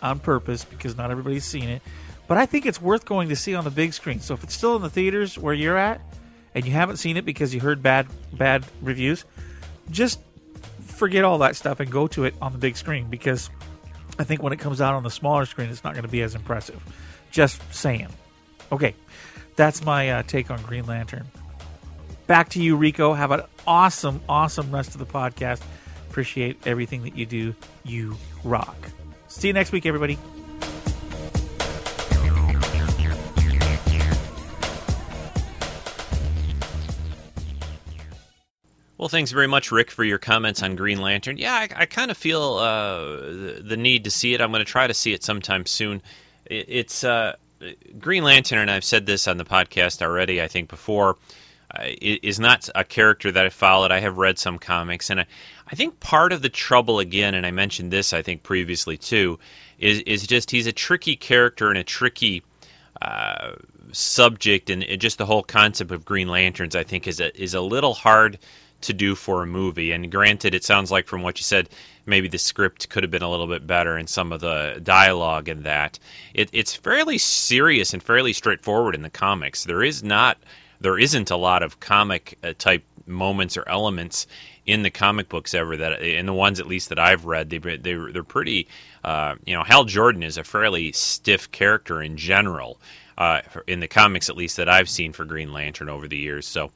on 0.02 0.20
purpose 0.20 0.64
because 0.64 0.96
not 0.96 1.12
everybody's 1.12 1.46
seen 1.46 1.68
it. 1.68 1.82
But 2.28 2.38
I 2.38 2.46
think 2.46 2.68
it's 2.68 2.80
worth 2.80 3.06
going 3.06 3.30
to 3.30 3.36
see 3.36 3.56
on 3.56 3.64
the 3.64 3.72
big 3.72 3.92
screen. 3.94 4.20
So 4.20 4.36
if 4.36 4.44
it's 4.44 4.54
still 4.54 4.76
in 4.76 4.84
the 4.84 4.90
theaters 4.90 5.38
where 5.38 5.54
you're 5.54 5.78
at, 5.78 6.00
and 6.54 6.66
you 6.66 6.72
haven't 6.72 6.98
seen 6.98 7.18
it 7.18 7.26
because 7.26 7.54
you 7.54 7.60
heard 7.60 7.82
bad 7.82 8.08
bad 8.34 8.66
reviews, 8.82 9.26
just 9.90 10.20
forget 10.80 11.24
all 11.24 11.40
that 11.40 11.56
stuff 11.56 11.80
and 11.80 11.92
go 11.92 12.08
to 12.08 12.26
it 12.26 12.36
on 12.42 12.52
the 12.52 12.58
big 12.58 12.78
screen 12.78 13.10
because 13.10 13.50
I 14.20 14.26
think 14.26 14.44
when 14.44 14.54
it 14.54 14.60
comes 14.60 14.82
out 14.82 14.94
on 14.94 15.04
the 15.04 15.10
smaller 15.10 15.46
screen, 15.46 15.70
it's 15.70 15.84
not 15.84 15.94
going 15.94 16.06
to 16.06 16.12
be 16.12 16.22
as 16.22 16.36
impressive. 16.36 16.80
Just 17.32 17.62
saying. 17.74 18.10
Okay, 18.72 18.94
that's 19.56 19.84
my 19.84 20.10
uh, 20.12 20.24
take 20.24 20.52
on 20.52 20.62
Green 20.62 20.86
Lantern. 20.86 21.26
Back 22.28 22.50
to 22.50 22.62
you, 22.62 22.76
Rico. 22.76 23.14
Have 23.14 23.32
an 23.32 23.42
awesome, 23.66 24.22
awesome 24.30 24.72
rest 24.72 24.94
of 24.94 25.00
the 25.00 25.06
podcast. 25.06 25.62
Appreciate 26.10 26.68
everything 26.68 27.04
that 27.04 27.16
you 27.16 27.26
do. 27.26 27.56
You 27.84 28.18
rock. 28.44 28.78
See 29.28 29.48
you 29.48 29.54
next 29.54 29.72
week, 29.72 29.86
everybody. 29.86 30.20
Well, 39.00 39.08
thanks 39.08 39.32
very 39.32 39.48
much, 39.48 39.72
Rick, 39.72 39.92
for 39.92 40.04
your 40.04 40.18
comments 40.18 40.62
on 40.62 40.76
Green 40.76 41.00
Lantern. 41.00 41.38
Yeah, 41.38 41.54
I, 41.54 41.70
I 41.74 41.86
kind 41.86 42.12
of 42.12 42.18
feel 42.18 42.56
uh, 42.56 43.00
the, 43.00 43.62
the, 43.64 43.78
need 43.78 44.04
to 44.04 44.12
see 44.12 44.34
it. 44.34 44.42
I'm 44.42 44.52
going 44.52 44.60
to 44.60 44.70
try 44.70 44.88
to 44.88 44.94
see 44.94 45.14
it 45.14 45.24
sometime 45.24 45.66
soon. 45.66 46.02
It, 46.46 46.66
it's 46.68 47.06
uh, 47.06 47.38
Green 47.98 48.26
Lantern, 48.26 48.60
and 48.60 48.70
I've 48.70 48.84
said 48.84 49.06
this 49.06 49.26
on 49.26 49.38
the 49.38 49.46
podcast 49.46 50.02
already, 50.02 50.42
I 50.42 50.50
think 50.50 50.68
before, 50.68 51.16
uh, 51.74 51.86
is 52.02 52.42
not 52.42 52.68
a 52.76 52.84
character 52.84 53.32
that 53.32 53.46
I 53.46 53.48
followed. 53.48 53.94
I 53.94 54.02
have 54.02 54.18
read 54.18 54.38
some 54.38 54.60
comics, 54.60 55.10
and 55.10 55.22
I, 55.22 55.28
I 55.66 55.76
think 55.76 56.02
part 56.02 56.34
of 56.34 56.42
the 56.42 56.50
trouble, 56.50 57.00
again, 57.00 57.36
and 57.36 57.46
I 57.46 57.52
mentioned 57.52 57.94
this, 57.94 58.12
I 58.12 58.22
think, 58.22 58.44
previously 58.44 58.98
too, 58.98 59.40
is, 59.78 60.02
is 60.02 60.28
just 60.28 60.52
he's 60.52 60.68
a 60.68 60.74
tricky 60.74 61.16
character 61.16 61.70
and 61.70 61.78
a 61.78 61.86
tricky. 61.86 62.44
Uh, 63.02 63.54
subject 63.92 64.70
and 64.70 64.86
just 65.00 65.18
the 65.18 65.26
whole 65.26 65.42
concept 65.42 65.90
of 65.90 66.06
Green 66.06 66.28
Lanterns, 66.28 66.76
I 66.76 66.84
think, 66.84 67.08
is 67.08 67.20
a 67.20 67.36
is 67.42 67.56
a 67.56 67.62
little 67.62 67.96
hard 67.96 68.38
to 68.82 68.94
do 68.94 69.16
for 69.16 69.44
a 69.44 69.48
movie. 69.48 69.92
And 69.92 70.12
granted, 70.12 70.54
it 70.54 70.64
sounds 70.64 70.92
like 70.92 71.08
from 71.08 71.22
what 71.22 71.40
you 71.40 71.44
said, 71.44 71.70
maybe 72.06 72.28
the 72.28 72.38
script 72.38 72.90
could 72.90 73.04
have 73.04 73.12
been 73.12 73.22
a 73.22 73.30
little 73.30 73.48
bit 73.48 73.68
better 73.68 73.96
and 73.96 74.10
some 74.10 74.32
of 74.32 74.42
the 74.42 74.80
dialogue 74.84 75.48
and 75.48 75.64
that. 75.64 76.00
It, 76.34 76.50
it's 76.54 76.76
fairly 76.76 77.18
serious 77.18 77.94
and 77.94 78.02
fairly 78.02 78.34
straightforward 78.34 78.96
in 78.96 79.02
the 79.02 79.10
comics. 79.10 79.64
There 79.64 79.84
is 79.84 80.04
not, 80.04 80.38
there 80.80 80.98
isn't 80.98 81.32
a 81.32 81.38
lot 81.38 81.64
of 81.64 81.80
comic 81.80 82.38
uh, 82.44 82.54
type 82.58 82.84
moments 83.06 83.58
or 83.58 83.68
elements 83.68 84.28
in 84.66 84.84
the 84.84 84.90
comic 84.92 85.30
books 85.30 85.54
ever 85.54 85.76
that 85.76 86.02
in 86.02 86.28
the 86.28 86.34
ones 86.34 86.60
at 86.60 86.68
least 86.68 86.90
that 86.90 87.00
I've 87.00 87.26
read 87.26 87.50
they 87.50 87.58
they 87.58 87.96
they're 87.96 88.24
pretty 88.24 88.68
uh, 89.04 89.36
you 89.46 89.56
know 89.56 89.64
Hal 89.64 89.86
Jordan 89.86 90.22
is 90.22 90.38
a 90.38 90.44
fairly 90.44 90.92
stiff 90.92 91.52
character 91.52 92.02
in 92.02 92.18
general 92.18 92.80
uh, 93.18 93.42
in 93.68 93.80
the 93.80 93.88
comics 93.88 94.30
at 94.30 94.38
least 94.38 94.58
that 94.58 94.70
I've 94.70 94.88
seen 94.88 95.12
for 95.12 95.26
Green 95.26 95.52
Lantern 95.52 95.90
over 95.90 96.08
the 96.08 96.18
years 96.18 96.48
so 96.48 96.72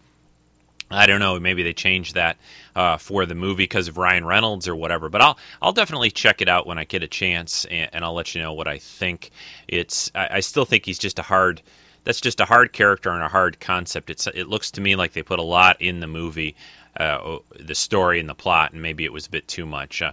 I 0.91 1.05
don't 1.05 1.19
know. 1.19 1.39
Maybe 1.39 1.63
they 1.63 1.73
changed 1.73 2.15
that 2.15 2.37
uh, 2.75 2.97
for 2.97 3.25
the 3.25 3.35
movie 3.35 3.63
because 3.63 3.87
of 3.87 3.97
Ryan 3.97 4.25
Reynolds 4.25 4.67
or 4.67 4.75
whatever. 4.75 5.09
But 5.09 5.21
I'll 5.21 5.37
I'll 5.61 5.73
definitely 5.73 6.11
check 6.11 6.41
it 6.41 6.49
out 6.49 6.67
when 6.67 6.77
I 6.77 6.83
get 6.83 7.03
a 7.03 7.07
chance, 7.07 7.65
and, 7.65 7.89
and 7.93 8.05
I'll 8.05 8.13
let 8.13 8.35
you 8.35 8.41
know 8.41 8.53
what 8.53 8.67
I 8.67 8.77
think. 8.77 9.31
It's 9.67 10.11
I, 10.13 10.27
I, 10.31 10.39
still 10.39 10.65
think 10.65 10.85
he's 10.85 10.99
just 10.99 11.19
a 11.19 11.23
hard. 11.23 11.61
That's 12.03 12.21
just 12.21 12.39
a 12.39 12.45
hard 12.45 12.73
character 12.73 13.09
and 13.09 13.23
a 13.23 13.29
hard 13.29 13.59
concept. 13.59 14.09
It's 14.09 14.27
it 14.27 14.47
looks 14.47 14.71
to 14.71 14.81
me 14.81 14.95
like 14.95 15.13
they 15.13 15.23
put 15.23 15.39
a 15.39 15.43
lot 15.43 15.81
in 15.81 15.99
the 15.99 16.07
movie, 16.07 16.55
uh, 16.97 17.37
the 17.59 17.75
story 17.75 18.19
and 18.19 18.29
the 18.29 18.35
plot, 18.35 18.73
and 18.73 18.81
maybe 18.81 19.05
it 19.05 19.13
was 19.13 19.27
a 19.27 19.29
bit 19.29 19.47
too 19.47 19.65
much. 19.65 20.01
Uh, 20.01 20.11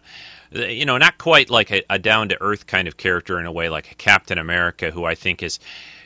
you 0.52 0.84
know, 0.84 0.98
not 0.98 1.18
quite 1.18 1.50
like 1.50 1.70
a, 1.70 1.82
a 1.90 1.98
down 1.98 2.28
to 2.28 2.40
earth 2.40 2.66
kind 2.66 2.88
of 2.88 2.96
character 2.96 3.38
in 3.38 3.46
a 3.46 3.52
way 3.52 3.68
like 3.68 3.96
Captain 3.98 4.38
America, 4.38 4.90
who 4.90 5.04
I 5.04 5.14
think 5.14 5.42
is, 5.42 5.58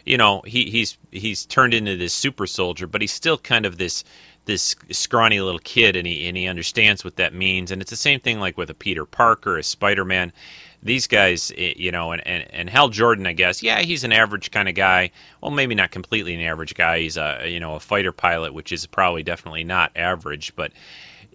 you 0.05 0.17
know, 0.17 0.43
he 0.47 0.71
he's 0.71 0.99
he's 1.11 1.47
turned 1.47 1.75
into 1.75 1.97
this 1.97 2.13
super 2.13 2.47
soldier, 2.47 2.87
but 2.87 3.01
he's 3.01 3.13
still 3.13 3.39
kind 3.39 3.67
of 3.67 3.79
this 3.79 4.05
this 4.47 4.77
scrawny 4.91 5.41
little 5.41 5.61
kid 5.61 5.97
and 5.97 6.07
he 6.07 6.27
and 6.29 6.37
he 6.37 6.47
understands 6.47 7.05
what 7.05 7.17
that 7.17 7.35
means. 7.35 7.71
And 7.71 7.81
it's 7.81 7.91
the 7.91 7.97
same 7.97 8.21
thing 8.21 8.41
like 8.41 8.57
with 8.57 8.71
a 8.71 8.75
Peter 8.75 9.05
Parker 9.05 9.59
a 9.59 9.63
Spider-Man. 9.63 10.33
These 10.83 11.07
guys 11.07 11.53
eh, 11.57 11.75
you 11.77 11.91
know 11.91 12.13
and, 12.13 12.27
and, 12.27 12.47
and 12.53 12.71
Hal 12.71 12.89
Jordan 12.89 13.27
I 13.27 13.33
guess 13.33 13.63
yeah 13.63 13.81
he's 13.81 14.05
an 14.05 14.13
average 14.13 14.51
kind 14.51 14.69
of 14.69 14.75
guy. 14.75 15.11
Well 15.41 15.51
maybe 15.51 15.75
not 15.75 15.91
completely 15.91 16.35
an 16.35 16.41
average 16.41 16.75
guy. 16.75 17.01
He's 17.01 17.17
a 17.17 17.47
you 17.47 17.61
know 17.61 17.75
a 17.75 17.81
fighter 17.81 18.13
pilot 18.13 18.55
which 18.55 18.73
is 18.73 18.87
probably 18.87 19.23
definitely 19.23 19.65
not 19.65 19.93
average. 19.97 20.55
But 20.57 20.73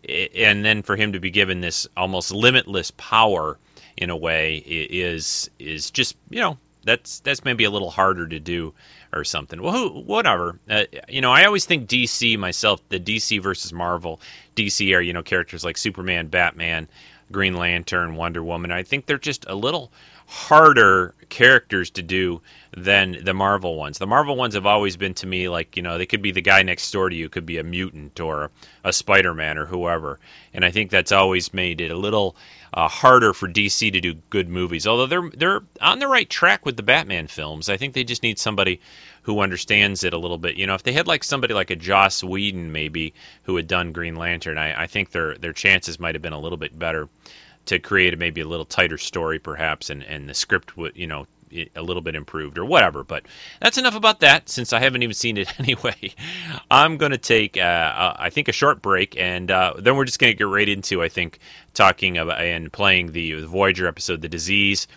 eh, 0.08 0.28
and 0.36 0.63
then 0.63 0.84
for 0.84 0.95
him 0.95 1.13
to 1.13 1.19
be 1.19 1.32
given 1.32 1.62
this 1.62 1.88
almost 1.98 2.32
limitless 2.32 2.91
power 2.91 3.58
in 3.98 4.10
a 4.10 4.17
way 4.17 4.58
is 4.58 5.50
is 5.60 5.91
just 5.91 6.15
you 6.30 6.39
know 6.39 6.58
that's 6.89 7.19
that's 7.19 7.45
maybe 7.45 7.63
a 7.65 7.69
little 7.69 7.91
harder 7.91 8.28
to 8.28 8.39
do 8.39 8.73
or 9.13 9.23
something. 9.23 9.62
Well, 9.62 9.73
who, 9.73 9.89
whatever. 10.02 10.60
Uh, 10.67 10.86
you 11.08 11.21
know, 11.21 11.32
I 11.32 11.45
always 11.45 11.65
think 11.65 11.88
DC 11.88 12.38
myself, 12.38 12.82
the 12.89 12.99
DC 12.99 13.41
versus 13.41 13.71
Marvel. 13.71 14.19
DC 14.56 14.95
are 14.95 15.02
you 15.02 15.13
know 15.13 15.21
characters 15.21 15.63
like 15.63 15.78
Superman, 15.78 16.28
Batman, 16.28 16.88
Green 17.32 17.56
Lantern, 17.56 18.15
Wonder 18.15 18.43
Woman. 18.43 18.71
I 18.71 18.82
think 18.82 19.06
they're 19.06 19.19
just 19.19 19.45
a 19.47 19.56
little 19.56 19.91
harder 20.32 21.15
characters 21.30 21.89
to 21.89 22.04
do 22.04 22.39
than 22.78 23.18
the 23.24 23.34
Marvel 23.34 23.76
ones. 23.76 23.98
The 23.98 24.06
Marvel 24.06 24.36
ones 24.36 24.54
have 24.54 24.68
always 24.68 24.96
been 24.96 25.15
to 25.15 25.28
me 25.28 25.50
like, 25.50 25.76
you 25.76 25.82
know, 25.82 25.98
they 25.98 26.06
could 26.06 26.22
be 26.22 26.32
the 26.32 26.39
guy 26.39 26.62
next 26.62 26.92
door 26.92 27.10
to 27.10 27.15
you, 27.15 27.30
could 27.30 27.48
be 27.48 27.58
a 27.58 27.63
mutant 27.63 28.20
or 28.20 28.52
a 28.84 28.94
Spider 28.94 29.34
Man 29.34 29.58
or 29.58 29.65
whoever. 29.65 30.20
And 30.54 30.63
I 30.63 30.70
think 30.70 30.92
that's 30.92 31.12
always 31.12 31.52
made 31.52 31.82
it 31.82 31.89
a 31.89 31.98
little 31.98 32.36
uh, 32.76 32.88
harder 32.88 33.34
for 33.34 33.48
DC 33.48 33.92
to 33.92 34.00
do 34.00 34.13
good 34.30 34.50
movies. 34.50 34.86
Although 34.86 35.08
they're 35.08 35.30
they're 35.32 35.62
on 35.82 35.98
the 35.98 36.08
right 36.08 36.30
track 36.30 36.63
with 36.63 36.78
the 36.78 36.84
Batman 36.84 37.26
films. 37.26 37.68
I 37.68 37.78
think 37.78 37.96
they 37.96 38.04
just 38.04 38.22
need 38.22 38.38
somebody 38.38 38.80
who 39.24 39.39
understands 39.39 40.04
it 40.04 40.13
a 40.13 40.20
little 40.20 40.38
bit. 40.38 40.58
You 40.58 40.68
know, 40.68 40.76
if 40.76 40.84
they 40.84 40.94
had 40.94 41.08
like 41.08 41.24
somebody 41.24 41.56
like 41.56 41.72
a 41.72 41.76
Joss 41.76 42.24
Whedon 42.24 42.72
maybe 42.72 43.15
who 43.44 43.56
had 43.56 43.68
done 43.68 43.94
Green 43.94 44.15
Lantern, 44.15 44.60
I, 44.60 44.84
I 44.84 44.88
think 44.88 45.10
their 45.10 45.36
their 45.39 45.54
chances 45.54 46.00
might 46.00 46.13
have 46.13 46.22
been 46.22 46.34
a 46.34 46.39
little 46.39 46.58
bit 46.58 46.78
better 46.78 47.10
to 47.65 47.80
create 47.80 48.17
maybe 48.17 48.41
a 48.41 48.48
little 48.48 48.65
tighter 48.65 48.98
story 48.98 49.39
perhaps 49.39 49.89
and, 49.89 50.04
and 50.04 50.30
the 50.30 50.34
script 50.34 50.78
would 50.78 50.95
you 50.95 51.08
know 51.08 51.28
a 51.76 51.82
little 51.82 52.02
bit 52.02 52.15
improved 52.15 52.58
or 52.58 52.65
whatever 52.65 53.04
but 53.04 53.26
that's 53.60 53.78
enough 53.78 53.95
about 53.95 54.19
that 54.19 54.48
since 54.48 54.72
i 54.72 54.80
haven't 54.80 55.02
even 55.02 55.13
seen 55.15 55.38
it 55.38 55.52
anyway. 55.60 56.13
I'm 56.69 56.98
going 56.98 57.12
to 57.12 57.17
take 57.17 57.58
uh, 57.58 57.62
uh, 57.62 58.15
i 58.19 58.30
think 58.30 58.48
a 58.48 58.52
short 58.52 58.82
break 58.82 59.17
and 59.17 59.50
uh, 59.50 59.74
then 59.78 59.95
we're 59.95 60.06
just 60.06 60.19
going 60.19 60.32
to 60.32 60.38
get 60.38 60.48
right 60.48 60.69
into 60.69 61.02
i 61.02 61.10
think 61.10 61.39
talking 61.74 62.17
about 62.17 62.41
and 62.41 62.72
playing 62.72 63.13
the 63.13 63.43
voyager 63.45 63.88
episode 63.88 64.22
the 64.22 64.30
disease 64.30 64.88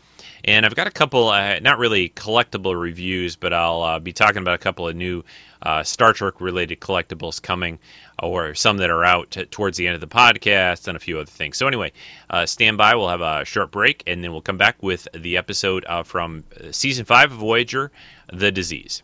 and 0.44 0.66
I've 0.66 0.74
got 0.74 0.86
a 0.86 0.90
couple, 0.90 1.28
uh, 1.28 1.60
not 1.60 1.78
really 1.78 2.08
collectible 2.10 2.80
reviews, 2.80 3.36
but 3.36 3.52
I'll 3.52 3.82
uh, 3.82 3.98
be 4.00 4.12
talking 4.12 4.38
about 4.38 4.54
a 4.54 4.58
couple 4.58 4.88
of 4.88 4.96
new 4.96 5.24
uh, 5.62 5.84
Star 5.84 6.12
Trek 6.12 6.40
related 6.40 6.80
collectibles 6.80 7.40
coming, 7.40 7.78
or 8.22 8.54
some 8.54 8.78
that 8.78 8.88
are 8.88 9.04
out 9.04 9.32
t- 9.32 9.44
towards 9.44 9.76
the 9.76 9.86
end 9.86 9.94
of 9.94 10.00
the 10.00 10.06
podcast, 10.06 10.88
and 10.88 10.96
a 10.96 11.00
few 11.00 11.18
other 11.18 11.26
things. 11.26 11.56
So, 11.58 11.66
anyway, 11.66 11.92
uh, 12.30 12.46
stand 12.46 12.78
by. 12.78 12.94
We'll 12.94 13.08
have 13.08 13.20
a 13.20 13.44
short 13.44 13.70
break, 13.70 14.02
and 14.06 14.22
then 14.22 14.32
we'll 14.32 14.40
come 14.40 14.56
back 14.56 14.82
with 14.82 15.08
the 15.12 15.36
episode 15.36 15.84
uh, 15.88 16.02
from 16.04 16.44
uh, 16.58 16.72
season 16.72 17.04
five 17.04 17.32
of 17.32 17.38
Voyager 17.38 17.90
The 18.32 18.50
Disease. 18.52 19.02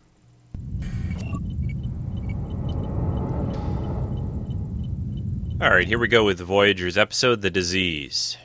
All 5.61 5.69
right, 5.69 5.85
here 5.85 5.99
we 5.99 6.07
go 6.07 6.23
with 6.23 6.39
Voyager's 6.39 6.97
episode, 6.97 7.41
The 7.41 7.49
Disease. 7.49 8.37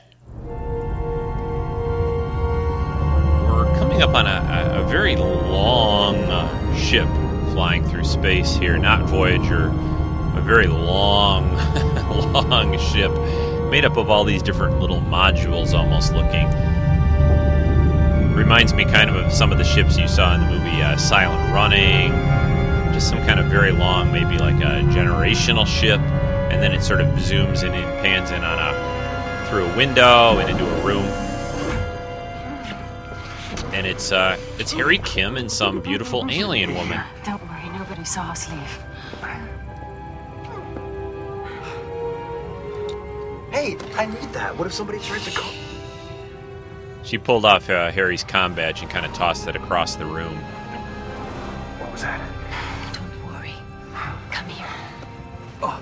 We're 3.47 3.73
coming 3.77 4.01
up 4.01 4.13
on 4.13 4.27
a, 4.27 4.81
a 4.81 4.87
very 4.89 5.15
long 5.15 6.17
uh, 6.25 6.75
ship 6.75 7.07
flying 7.53 7.87
through 7.87 8.03
space 8.03 8.55
here, 8.55 8.77
not 8.77 9.03
Voyager, 9.03 9.69
a 10.37 10.41
very 10.41 10.67
long, 10.67 11.53
long 12.49 12.77
ship 12.77 13.11
made 13.69 13.85
up 13.85 13.97
of 13.97 14.09
all 14.09 14.23
these 14.23 14.41
different 14.43 14.79
little 14.79 15.01
modules 15.01 15.73
almost 15.73 16.13
looking. 16.13 16.47
Reminds 18.33 18.73
me 18.73 18.83
kind 18.85 19.09
of 19.09 19.15
of 19.15 19.31
some 19.31 19.51
of 19.51 19.57
the 19.57 19.63
ships 19.63 19.97
you 19.97 20.07
saw 20.07 20.35
in 20.35 20.41
the 20.41 20.49
movie 20.49 20.81
uh, 20.81 20.97
Silent 20.97 21.53
Running, 21.53 22.11
just 22.93 23.09
some 23.09 23.19
kind 23.19 23.39
of 23.39 23.47
very 23.47 23.71
long, 23.71 24.11
maybe 24.11 24.37
like 24.37 24.55
a 24.55 24.81
generational 24.93 25.65
ship, 25.65 25.99
and 26.51 26.61
then 26.61 26.71
it 26.73 26.83
sort 26.83 27.01
of 27.01 27.07
zooms 27.15 27.63
in 27.63 27.73
and 27.73 27.83
pans 28.01 28.31
in 28.31 28.43
on 28.43 28.59
a 28.59 29.47
through 29.49 29.65
a 29.65 29.77
window 29.77 30.37
and 30.39 30.49
into 30.49 30.65
a 30.65 30.85
room 30.85 31.05
and 33.75 33.85
it's 33.85 34.11
uh, 34.11 34.37
it's 34.57 34.71
Harry 34.71 34.97
Kim 34.99 35.35
and 35.35 35.51
some 35.51 35.81
beautiful 35.81 36.25
alien 36.31 36.73
woman. 36.73 36.99
Don't 37.25 37.41
worry, 37.49 37.69
nobody 37.77 38.05
saw 38.05 38.31
us 38.31 38.49
leave. 38.49 38.79
Hey, 43.55 43.77
I 43.95 44.05
need 44.05 44.33
that. 44.33 44.57
What 44.57 44.67
if 44.67 44.73
somebody 44.73 44.99
tries 44.99 45.23
to 45.23 45.31
call? 45.31 45.49
She 47.03 47.17
pulled 47.17 47.45
off 47.45 47.69
uh, 47.69 47.89
Harry's 47.89 48.21
com 48.21 48.53
badge 48.53 48.81
and 48.81 48.91
kind 48.91 49.05
of 49.05 49.13
tossed 49.13 49.47
it 49.47 49.55
across 49.55 49.95
the 49.95 50.05
room. 50.05 50.35
What 51.79 51.89
was 51.93 52.01
that? 52.01 52.19
Don't 52.93 53.25
worry. 53.25 53.53
Come 54.29 54.49
here. 54.49 54.67
Oh. 55.61 55.81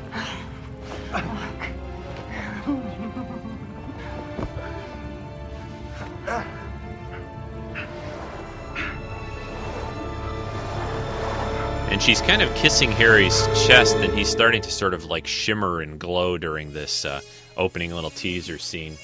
and 11.89 11.99
she's 12.03 12.21
kind 12.21 12.43
of 12.43 12.53
kissing 12.53 12.91
Harry's 12.91 13.47
chest, 13.65 13.95
and 13.95 14.13
he's 14.15 14.29
starting 14.29 14.61
to 14.61 14.69
sort 14.69 14.93
of 14.93 15.05
like 15.05 15.25
shimmer 15.25 15.81
and 15.81 15.97
glow 15.99 16.37
during 16.37 16.71
this 16.71 17.03
uh, 17.03 17.21
opening 17.57 17.93
little 17.93 18.09
teaser 18.09 18.57
scene. 18.57 18.97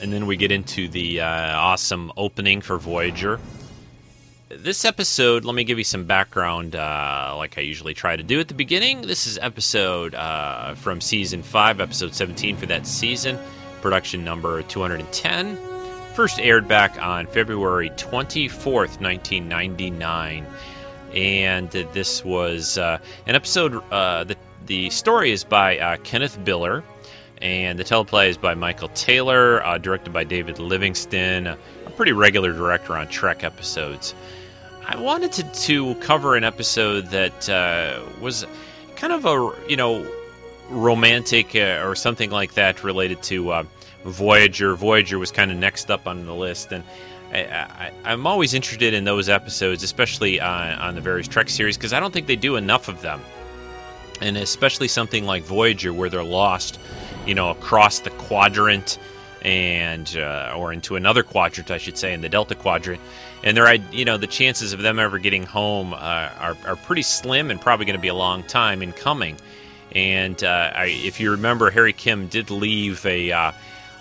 And 0.00 0.12
then 0.12 0.26
we 0.26 0.36
get 0.36 0.52
into 0.52 0.88
the 0.88 1.20
uh, 1.20 1.26
awesome 1.26 2.12
opening 2.16 2.60
for 2.60 2.78
Voyager. 2.78 3.40
This 4.48 4.84
episode, 4.84 5.44
let 5.44 5.54
me 5.54 5.64
give 5.64 5.76
you 5.76 5.84
some 5.84 6.04
background, 6.04 6.74
uh, 6.74 7.34
like 7.36 7.58
I 7.58 7.60
usually 7.60 7.94
try 7.94 8.16
to 8.16 8.22
do 8.22 8.40
at 8.40 8.48
the 8.48 8.54
beginning. 8.54 9.02
This 9.02 9.26
is 9.26 9.38
episode 9.38 10.14
uh, 10.14 10.74
from 10.74 11.00
season 11.00 11.42
5, 11.42 11.80
episode 11.80 12.14
17 12.14 12.56
for 12.56 12.66
that 12.66 12.86
season, 12.86 13.38
production 13.82 14.24
number 14.24 14.62
210. 14.62 15.58
First 16.14 16.40
aired 16.40 16.66
back 16.66 17.00
on 17.02 17.26
February 17.26 17.90
24th, 17.90 19.00
1999 19.00 20.46
and 21.14 21.70
this 21.70 22.24
was 22.24 22.78
uh, 22.78 22.98
an 23.26 23.34
episode. 23.34 23.82
Uh, 23.90 24.24
the 24.24 24.36
the 24.68 24.90
story 24.90 25.32
is 25.32 25.44
by 25.44 25.78
uh, 25.78 25.96
Kenneth 26.04 26.38
Biller, 26.44 26.84
and 27.40 27.78
the 27.78 27.84
teleplay 27.84 28.28
is 28.28 28.36
by 28.36 28.54
Michael 28.54 28.88
Taylor, 28.90 29.64
uh, 29.64 29.78
directed 29.78 30.12
by 30.12 30.24
David 30.24 30.58
Livingston, 30.58 31.46
a 31.46 31.56
pretty 31.96 32.12
regular 32.12 32.52
director 32.52 32.94
on 32.94 33.08
Trek 33.08 33.42
episodes. 33.42 34.14
I 34.86 34.96
wanted 35.00 35.32
to, 35.32 35.42
to 35.42 35.94
cover 35.96 36.36
an 36.36 36.44
episode 36.44 37.06
that 37.06 37.48
uh, 37.48 38.00
was 38.20 38.46
kind 38.94 39.12
of 39.12 39.24
a 39.24 39.52
you 39.68 39.76
know 39.76 40.06
romantic 40.68 41.56
uh, 41.56 41.82
or 41.82 41.94
something 41.96 42.30
like 42.30 42.54
that 42.54 42.84
related 42.84 43.22
to 43.24 43.64
Voyager. 44.04 44.74
Voyager 44.76 45.18
was 45.18 45.32
kind 45.32 45.50
of 45.50 45.56
next 45.56 45.90
up 45.90 46.06
on 46.06 46.26
the 46.26 46.34
list, 46.34 46.72
and 46.72 46.84
I, 47.32 47.90
am 48.04 48.26
always 48.26 48.52
interested 48.52 48.92
in 48.92 49.04
those 49.04 49.30
episodes, 49.30 49.82
especially 49.82 50.40
uh, 50.40 50.86
on 50.86 50.94
the 50.94 51.00
various 51.00 51.26
Trek 51.26 51.48
series, 51.48 51.78
because 51.78 51.94
I 51.94 52.00
don't 52.00 52.12
think 52.12 52.26
they 52.26 52.36
do 52.36 52.56
enough 52.56 52.88
of 52.88 53.00
them. 53.00 53.20
And 54.20 54.36
especially 54.36 54.88
something 54.88 55.24
like 55.24 55.44
Voyager, 55.44 55.92
where 55.92 56.08
they're 56.08 56.24
lost, 56.24 56.78
you 57.26 57.34
know, 57.34 57.50
across 57.50 58.00
the 58.00 58.10
quadrant 58.10 58.98
and 59.42 60.16
uh, 60.16 60.54
or 60.56 60.72
into 60.72 60.96
another 60.96 61.22
quadrant, 61.22 61.70
I 61.70 61.78
should 61.78 61.96
say, 61.96 62.12
in 62.12 62.20
the 62.20 62.28
Delta 62.28 62.54
Quadrant. 62.54 63.00
And 63.44 63.56
they're, 63.56 63.72
you 63.92 64.04
know, 64.04 64.16
the 64.16 64.26
chances 64.26 64.72
of 64.72 64.82
them 64.82 64.98
ever 64.98 65.18
getting 65.18 65.44
home 65.44 65.94
uh, 65.94 65.96
are, 65.96 66.56
are 66.66 66.76
pretty 66.76 67.02
slim 67.02 67.50
and 67.50 67.60
probably 67.60 67.86
going 67.86 67.96
to 67.96 68.02
be 68.02 68.08
a 68.08 68.14
long 68.14 68.42
time 68.42 68.82
in 68.82 68.92
coming. 68.92 69.36
And 69.94 70.42
uh, 70.42 70.72
I, 70.74 70.86
if 70.86 71.20
you 71.20 71.30
remember, 71.30 71.70
Harry 71.70 71.92
Kim 71.92 72.26
did 72.26 72.50
leave 72.50 73.04
a. 73.06 73.32
Uh, 73.32 73.52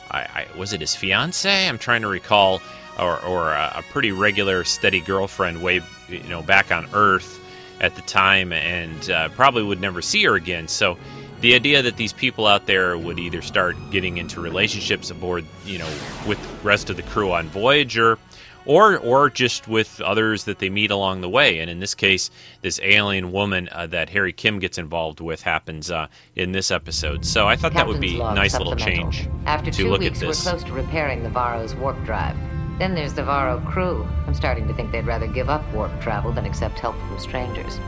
I, 0.09 0.19
I, 0.19 0.47
was 0.57 0.73
it 0.73 0.81
his 0.81 0.95
fiance? 0.95 1.67
I'm 1.67 1.77
trying 1.77 2.01
to 2.01 2.07
recall 2.07 2.61
or, 2.97 3.21
or 3.23 3.51
a, 3.51 3.73
a 3.77 3.83
pretty 3.91 4.11
regular, 4.11 4.63
steady 4.63 5.01
girlfriend 5.01 5.61
way, 5.61 5.81
you 6.09 6.23
know, 6.23 6.41
back 6.41 6.71
on 6.71 6.87
Earth 6.93 7.39
at 7.79 7.95
the 7.95 8.01
time, 8.03 8.51
and 8.53 9.09
uh, 9.09 9.29
probably 9.29 9.63
would 9.63 9.81
never 9.81 10.01
see 10.01 10.23
her 10.23 10.35
again. 10.35 10.67
So 10.67 10.97
the 11.41 11.53
idea 11.53 11.81
that 11.83 11.97
these 11.97 12.13
people 12.13 12.47
out 12.47 12.65
there 12.65 12.97
would 12.97 13.19
either 13.19 13.41
start 13.41 13.75
getting 13.91 14.17
into 14.17 14.41
relationships 14.41 15.11
aboard, 15.11 15.45
you 15.65 15.77
know, 15.77 15.89
with 16.27 16.41
the 16.41 16.67
rest 16.67 16.89
of 16.89 16.95
the 16.95 17.03
crew 17.03 17.31
on 17.31 17.47
Voyager, 17.49 18.17
or 18.65 18.97
or 18.97 19.29
just 19.29 19.67
with 19.67 20.01
others 20.01 20.43
that 20.45 20.59
they 20.59 20.69
meet 20.69 20.91
along 20.91 21.21
the 21.21 21.29
way. 21.29 21.59
And 21.59 21.69
in 21.69 21.79
this 21.79 21.93
case, 21.95 22.29
this 22.61 22.79
alien 22.83 23.31
woman 23.31 23.69
uh, 23.71 23.87
that 23.87 24.09
Harry 24.09 24.33
Kim 24.33 24.59
gets 24.59 24.77
involved 24.77 25.21
with 25.21 25.43
happens 25.43 25.91
uh, 25.91 26.07
in 26.35 26.51
this 26.51 26.71
episode. 26.71 27.23
So 27.25 27.47
I 27.47 27.55
thought 27.55 27.71
Captain's 27.71 27.75
that 27.75 27.87
would 27.87 28.01
be 28.01 28.19
a 28.19 28.33
nice 28.33 28.57
little 28.57 28.75
change 28.75 29.29
After 29.45 29.71
to 29.71 29.77
two 29.77 29.89
look 29.89 30.01
weeks, 30.01 30.21
at 30.21 30.27
this. 30.27 30.43
we're 30.45 30.51
close 30.51 30.63
to 30.63 30.73
repairing 30.73 31.23
the 31.23 31.29
Varro's 31.29 31.75
warp 31.75 32.03
drive. 32.03 32.35
Then 32.77 32.93
there's 32.93 33.13
the 33.13 33.23
Varro 33.23 33.59
crew. 33.61 34.07
I'm 34.27 34.35
starting 34.35 34.67
to 34.67 34.73
think 34.73 34.91
they'd 34.91 35.07
rather 35.07 35.25
give 35.27 35.49
up 35.49 35.63
warp 35.73 35.99
travel 35.99 36.31
than 36.31 36.45
accept 36.45 36.77
help 36.77 36.95
from 36.99 37.17
strangers. 37.17 37.79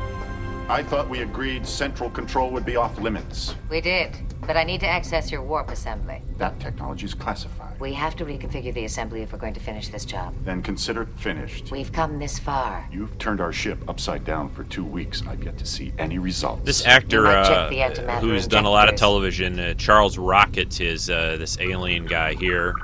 I 0.67 0.84
thought 0.84 1.10
we 1.10 1.21
agreed 1.21 1.65
central 1.65 2.10
control 2.12 2.52
would 2.52 2.65
be 2.65 2.75
off 2.75 2.99
limits. 2.99 3.56
We 3.69 3.82
did, 3.82 4.15
but 4.45 4.56
I 4.56 4.63
need 4.63 4.80
to 4.82 4.88
access 4.88 5.31
your 5.31 5.42
warp 5.42 5.69
assembly. 5.69 6.21
That 6.37 6.60
technology 6.60 7.06
is 7.06 7.15
classified. 7.15 7.79
We 7.79 7.94
have 7.94 8.15
to 8.17 8.25
reconfigure 8.25 8.73
the 8.73 8.85
assembly 8.85 9.21
if 9.21 9.31
we're 9.31 9.40
going 9.40 9.56
to 9.56 9.60
finish 9.60 9.90
this 9.90 10.06
job. 10.06 10.33
Then 10.44 10.62
consider 10.62 11.04
it 11.04 11.10
finished. 11.17 11.71
We've 11.71 11.92
come 11.92 12.19
this 12.19 12.37
far. 12.37 12.87
You've 12.92 13.17
turned 13.17 13.42
our 13.42 13.52
ship 13.52 13.79
upside 13.87 14.25
down 14.25 14.50
for 14.50 14.63
two 14.63 14.83
weeks. 14.83 15.23
I've 15.27 15.44
yet 15.44 15.58
to 15.58 15.65
see 15.65 15.92
any 15.98 16.19
results. 16.19 16.63
This 16.65 16.85
actor, 16.85 17.23
might 17.23 17.46
check 17.46 17.58
uh, 17.58 17.69
the 17.69 17.77
antimatter 17.77 18.19
who's 18.21 18.48
done 18.48 18.65
a 18.65 18.69
lot 18.69 18.90
of 18.90 18.96
television, 18.96 19.60
uh, 19.60 19.73
Charles 19.75 20.19
Rocket, 20.19 20.81
is 20.81 21.10
uh, 21.10 21.37
this 21.37 21.60
alien 21.60 22.06
guy 22.06 22.33
here. 22.35 22.75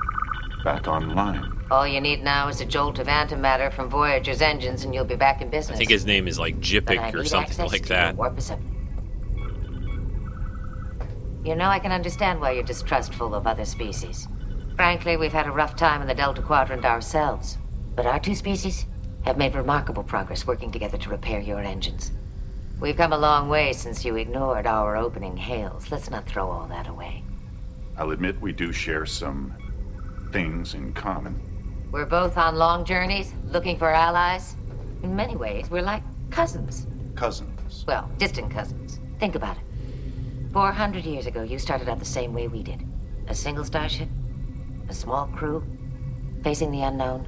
Back 0.66 0.88
online. 0.88 1.62
All 1.70 1.86
you 1.86 2.00
need 2.00 2.24
now 2.24 2.48
is 2.48 2.60
a 2.60 2.64
jolt 2.64 2.98
of 2.98 3.06
antimatter 3.06 3.72
from 3.72 3.88
Voyager's 3.88 4.42
engines, 4.42 4.82
and 4.82 4.92
you'll 4.92 5.04
be 5.04 5.14
back 5.14 5.40
in 5.40 5.48
business. 5.48 5.76
I 5.76 5.78
think 5.78 5.90
his 5.90 6.04
name 6.04 6.26
is 6.26 6.40
like 6.40 6.56
But 6.56 6.98
I 6.98 7.12
Jipic 7.12 7.14
or 7.14 7.24
something 7.24 7.66
like 7.66 7.86
that. 7.86 8.06
your 8.06 8.14
warp 8.14 8.34
receptor. 8.34 8.66
You 11.44 11.54
know, 11.54 11.66
I 11.66 11.78
can 11.78 11.92
understand 11.92 12.40
why 12.40 12.50
you're 12.50 12.64
distrustful 12.64 13.32
of 13.32 13.46
other 13.46 13.64
species. 13.64 14.26
Frankly, 14.74 15.16
we've 15.16 15.32
had 15.32 15.46
a 15.46 15.52
rough 15.52 15.76
time 15.76 16.02
in 16.02 16.08
the 16.08 16.16
Delta 16.16 16.42
Quadrant 16.42 16.84
ourselves. 16.84 17.58
But 17.94 18.06
our 18.06 18.18
two 18.18 18.34
species 18.34 18.86
have 19.24 19.38
made 19.38 19.54
remarkable 19.54 20.02
progress 20.02 20.48
working 20.48 20.72
together 20.72 20.98
to 20.98 21.10
repair 21.10 21.38
your 21.38 21.60
engines. 21.60 22.10
We've 22.80 22.96
come 22.96 23.12
a 23.12 23.18
long 23.18 23.48
way 23.48 23.72
since 23.72 24.04
you 24.04 24.16
ignored 24.16 24.66
our 24.66 24.96
opening 24.96 25.36
hails. 25.36 25.92
Let's 25.92 26.10
not 26.10 26.26
throw 26.26 26.50
all 26.50 26.66
that 26.66 26.88
away. 26.88 27.22
I'll 27.96 28.10
admit 28.10 28.40
we 28.40 28.50
do 28.50 28.72
share 28.72 29.06
some 29.06 29.54
things 30.32 30.74
in 30.74 30.92
common. 30.92 31.40
We're 31.90 32.06
both 32.06 32.36
on 32.36 32.56
long 32.56 32.84
journeys, 32.84 33.32
looking 33.46 33.78
for 33.78 33.90
allies. 33.90 34.56
In 35.02 35.14
many 35.14 35.36
ways, 35.36 35.70
we're 35.70 35.82
like 35.82 36.02
cousins. 36.30 36.86
Cousins. 37.14 37.84
Well, 37.86 38.10
distant 38.18 38.50
cousins. 38.50 39.00
Think 39.18 39.34
about 39.34 39.56
it. 39.56 39.62
400 40.52 41.04
years 41.04 41.26
ago, 41.26 41.42
you 41.42 41.58
started 41.58 41.88
out 41.88 41.98
the 41.98 42.04
same 42.04 42.32
way 42.32 42.48
we 42.48 42.62
did 42.62 42.84
a 43.28 43.34
single 43.34 43.64
starship, 43.64 44.08
a 44.88 44.94
small 44.94 45.26
crew, 45.28 45.64
facing 46.44 46.70
the 46.70 46.82
unknown. 46.82 47.26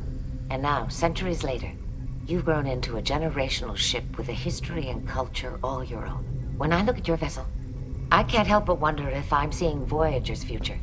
And 0.51 0.63
now, 0.63 0.87
centuries 0.89 1.43
later, 1.43 1.73
you've 2.27 2.45
grown 2.45 2.67
into 2.67 2.97
a 2.97 3.03
generational 3.03 3.77
ship 3.77 4.17
with 4.17 4.29
a 4.29 4.33
history 4.33 4.89
and 4.89 5.09
culture 5.09 5.59
all 5.63 5.83
your 5.83 6.07
own. 6.07 6.25
When 6.57 6.73
I 6.73 6.83
look 6.83 6.99
at 6.99 7.09
your 7.09 7.17
vessel, 7.17 7.47
I 8.13 8.23
can't 8.23 8.47
help 8.47 8.67
but 8.67 8.81
wonder 8.81 9.09
if 9.09 9.33
I'm 9.33 9.53
seeing 9.53 9.85
Voyager's 9.85 10.45
future. 10.45 10.79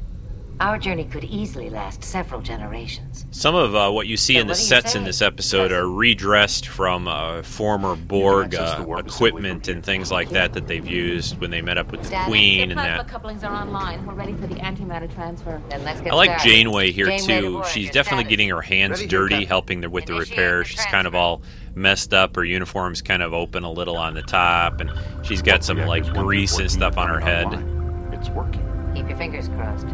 Our 0.62 0.78
journey 0.78 1.04
could 1.04 1.26
easily 1.26 1.70
last 1.70 2.02
several 2.02 2.40
generations. 2.40 3.26
Some 3.32 3.56
of 3.56 3.76
uh, 3.76 3.92
what 3.92 4.08
you 4.08 4.16
see 4.16 4.36
So 4.36 4.40
in 4.40 4.48
the 4.48 4.52
what 4.52 4.58
do 4.58 4.62
you 4.64 4.68
sets 4.70 4.96
in 4.96 5.04
this 5.04 5.22
episode 5.22 5.74
are 5.74 5.90
redressed 5.90 6.70
from 6.70 7.10
uh, 7.10 7.42
former 7.44 7.98
Borg 7.98 8.56
uh, 8.56 8.78
the 8.80 8.84
warp 8.84 9.06
assembly 9.08 9.28
equipment 9.28 9.68
and 9.68 9.84
things 9.84 10.12
like 10.14 10.30
that 10.30 10.54
that 10.54 10.66
they've 10.68 10.88
used 10.88 11.42
when 11.42 11.52
they 11.52 11.62
met 11.62 11.78
up 11.78 11.92
with 11.92 12.04
the 12.04 12.10
Dad, 12.10 12.28
Queen 12.28 12.58
the 12.58 12.64
and 12.64 12.74
plasma 12.74 13.04
that. 13.04 13.08
couplings 13.12 13.44
are 13.44 13.54
online. 13.54 14.06
We're 14.06 14.14
ready 14.14 14.34
for 14.34 14.48
the 14.48 14.56
antimatter 14.56 15.14
transfer. 15.14 15.62
Then 15.70 15.84
let's 15.84 16.00
get 16.00 16.14
I 16.14 16.16
like 16.16 16.30
started. 16.40 16.50
Janeway 16.50 16.92
here 16.92 17.08
Janeway 17.08 17.42
too. 17.42 17.64
She's 17.70 17.90
definitely 17.92 18.24
status. 18.24 18.30
getting 18.30 18.50
her 18.50 18.62
hands 18.62 19.00
Ready, 19.00 19.08
dirty, 19.08 19.46
helping 19.46 19.82
the, 19.82 19.90
with 19.90 20.06
the 20.06 20.16
Initiate 20.16 20.38
repair. 20.38 20.60
the 20.60 20.70
She's 20.70 20.86
kind 20.86 21.06
of 21.06 21.14
all 21.14 21.42
messed 21.76 22.14
up. 22.14 22.38
Her 22.38 22.46
uniform's 22.46 23.02
kind 23.02 23.22
of 23.22 23.34
open 23.34 23.66
a 23.66 23.72
little 23.72 23.98
on 23.98 24.14
the 24.14 24.22
top, 24.22 24.80
and 24.80 24.90
she's 25.22 25.42
got 25.42 25.66
some 25.66 25.80
like 25.80 26.06
grease 26.14 26.58
and 26.60 26.72
stuff 26.72 26.98
on 26.98 27.10
her 27.10 27.20
head. 27.20 27.48
It's 28.14 28.30
working. 28.30 28.62
Keep 28.96 29.10
your 29.10 29.18
fingers 29.18 29.50
crossed. 29.50 29.88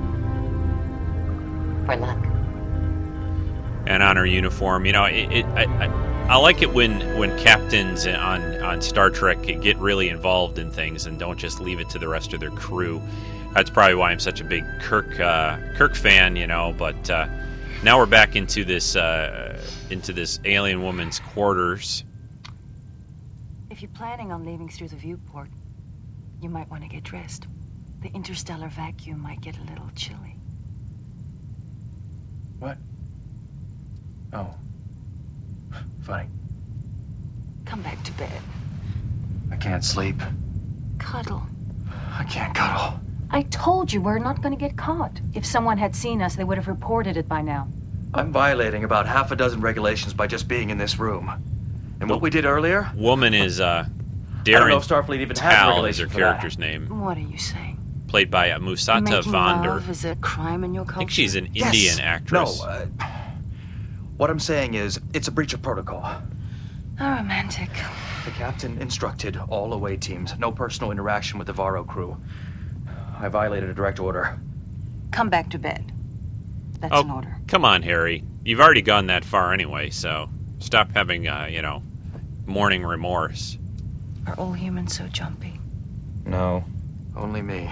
For 1.92 1.98
luck. 1.98 2.26
and 3.86 4.02
on 4.02 4.16
her 4.16 4.26
uniform. 4.26 4.86
You 4.86 4.94
know, 4.94 5.04
it, 5.06 5.30
it, 5.32 5.46
I, 5.48 5.64
I, 5.64 6.26
I 6.28 6.36
like 6.38 6.62
it 6.62 6.74
when 6.74 7.02
when 7.18 7.38
captains 7.38 8.08
on 8.08 8.62
on 8.62 8.82
Star 8.82 9.10
Trek 9.10 9.42
get 9.42 9.78
really 9.78 10.08
involved 10.08 10.58
in 10.58 10.72
things 10.72 11.06
and 11.06 11.20
don't 11.20 11.38
just 11.38 11.60
leave 11.60 11.82
it 11.82 11.89
to 11.89 12.00
the 12.00 12.08
rest 12.08 12.32
of 12.34 12.39
their 12.39 12.52
crew. 12.52 13.02
That's 13.54 13.70
probably 13.70 13.96
why 13.96 14.12
I'm 14.12 14.20
such 14.20 14.39
a 14.39 14.46
big 14.46 14.64
Kirk 14.80 15.20
uh, 15.20 15.58
Kirk 15.76 15.96
fan. 15.96 16.38
You 16.38 16.48
know, 16.48 16.74
but 16.78 17.10
uh, 17.10 17.28
now 17.84 17.98
we're 17.98 18.06
back 18.06 18.38
into 18.38 18.64
this 18.64 18.96
uh, 18.96 19.62
into 19.89 20.14
this 20.14 20.39
alien 20.46 20.82
woman's 20.82 21.20
quarters. 21.20 22.06
If 23.70 23.82
you're 23.82 23.92
planning 23.92 24.32
on 24.32 24.46
leaving 24.46 24.70
through 24.70 24.88
the 24.88 24.96
viewport, 24.96 25.50
you 26.42 26.50
might 26.50 26.70
want 26.70 26.84
to 26.84 26.89
get 26.89 27.04
dressed. 27.04 27.48
The 28.02 28.10
interstellar 28.14 28.70
vacuum 28.70 29.20
might 29.20 29.42
get 29.42 29.58
a 29.58 29.64
little 29.64 29.89
chilly. 29.96 30.38
What? 32.62 32.78
Oh. 34.34 34.53
Funny. 36.03 36.28
Come 37.66 37.82
back 37.82 38.03
to 38.03 38.12
bed. 38.14 38.39
I 39.51 39.55
can't 39.55 39.84
sleep. 39.84 40.22
Cuddle. 40.99 41.41
I 41.89 42.24
can't 42.26 42.53
cuddle. 42.53 42.99
I 43.32 43.41
told 43.43 43.91
you 43.91 43.99
we're 43.99 44.20
not 44.20 44.43
going 44.43 44.53
to 44.53 44.59
get 44.59 44.78
caught. 44.78 45.20
If 45.34 45.43
someone 45.43 45.80
had 45.80 45.95
seen 45.95 46.22
us, 46.22 46.36
they 46.36 46.43
would 46.43 46.57
have 46.59 46.68
reported 46.68 47.18
it 47.18 47.28
by 47.28 47.41
now. 47.41 47.68
I'm 48.14 48.32
violating 48.32 48.84
about 48.84 49.07
half 49.07 49.32
a 49.32 49.36
dozen 49.36 49.59
regulations 49.59 50.14
by 50.14 50.28
just 50.28 50.47
being 50.47 50.70
in 50.70 50.78
this 50.78 50.99
room. 50.99 51.32
And 51.99 52.07
what 52.12 52.22
we 52.22 52.30
did 52.30 52.45
earlier? 52.45 52.91
Woman 52.95 53.34
is 53.34 53.59
uh, 53.59 53.88
I 53.88 54.43
don't 54.43 54.70
know 54.70 54.78
if 54.78 54.88
Starfleet 54.88 55.22
even 55.22 55.36
has 55.38 55.39
Tal 55.39 55.86
is 55.86 55.97
her 55.97 56.05
regulation 56.05 56.09
for 56.09 56.14
that. 56.14 56.20
character's 56.20 56.59
name, 56.59 56.99
What 56.99 57.18
are 57.18 57.22
you 57.22 57.39
saying? 57.39 57.80
Played 58.12 58.30
by 58.30 58.51
uh, 58.51 58.59
Musetta 58.59 59.03
Making 59.03 59.32
Vander. 59.32 59.70
love 59.70 59.89
is 59.89 60.03
a 60.03 60.18
crime 60.18 60.66
in 60.66 60.74
your 60.74 60.84
culture? 60.84 60.97
I 60.97 60.99
think 60.99 61.12
she's 61.12 61.36
an 61.36 61.47
Yes. 61.53 61.74
Indian 61.74 62.01
actress. 62.01 62.59
No, 62.59 62.66
uh, 62.68 62.86
what 64.18 64.30
I'm 64.30 64.38
saying 64.38 64.74
is, 64.74 64.99
it's 65.14 65.30
a 65.30 65.32
breach 65.32 65.53
of 65.53 65.62
protocol. 65.62 66.01
How 66.97 67.16
romantic. 67.16 67.70
The 68.26 68.32
captain 68.32 68.82
instructed 68.82 69.38
all 69.47 69.72
away 69.72 69.95
teams 69.95 70.38
no 70.38 70.51
personal 70.51 70.91
interaction 70.91 71.39
with 71.39 71.47
the 71.47 71.53
Varro 71.53 71.86
crew. 71.86 72.18
I 73.18 73.30
violated 73.30 73.70
a 73.70 73.74
direct 73.74 73.97
order. 74.01 74.38
Come 75.12 75.30
back 75.30 75.49
to 75.51 75.57
bed. 75.57 75.93
That's 76.82 76.93
oh, 76.93 77.03
an 77.03 77.12
order. 77.12 77.38
come 77.47 77.64
on, 77.64 77.82
Harry. 77.82 78.26
You've 78.43 78.59
already 78.59 78.82
gone 78.82 79.07
that 79.07 79.24
far 79.24 79.53
anyway, 79.53 79.89
so 79.89 80.30
stop 80.59 80.91
having, 80.93 81.30
uh, 81.30 81.47
you 81.49 81.62
know, 81.62 81.82
morning 82.45 82.84
remorse. 82.84 83.57
Are 84.28 84.36
all 84.36 84.51
humans 84.51 84.97
so 84.97 85.07
jumpy? 85.07 85.62
No, 86.26 86.66
only 87.16 87.41
me. 87.41 87.70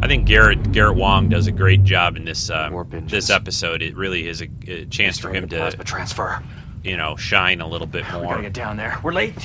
I 0.00 0.06
think 0.06 0.26
Garrett 0.26 0.72
Garrett 0.72 0.96
Wang 0.96 1.28
does 1.28 1.46
a 1.48 1.52
great 1.52 1.82
job 1.84 2.16
in 2.16 2.24
this 2.24 2.50
uh, 2.50 2.84
this 3.06 3.30
episode. 3.30 3.82
It 3.82 3.96
really 3.96 4.28
is 4.28 4.42
a, 4.42 4.48
a 4.68 4.84
chance 4.86 5.18
for 5.18 5.30
him 5.30 5.48
to 5.48 5.72
transfer. 5.84 6.42
you 6.84 6.96
know, 6.96 7.16
shine 7.16 7.60
a 7.60 7.66
little 7.66 7.86
bit 7.86 8.04
more. 8.12 8.20
We 8.20 8.26
more. 8.26 8.34
gotta 8.34 8.42
get 8.44 8.52
down 8.54 8.76
there. 8.76 8.98
We're 9.02 9.12
late. 9.12 9.42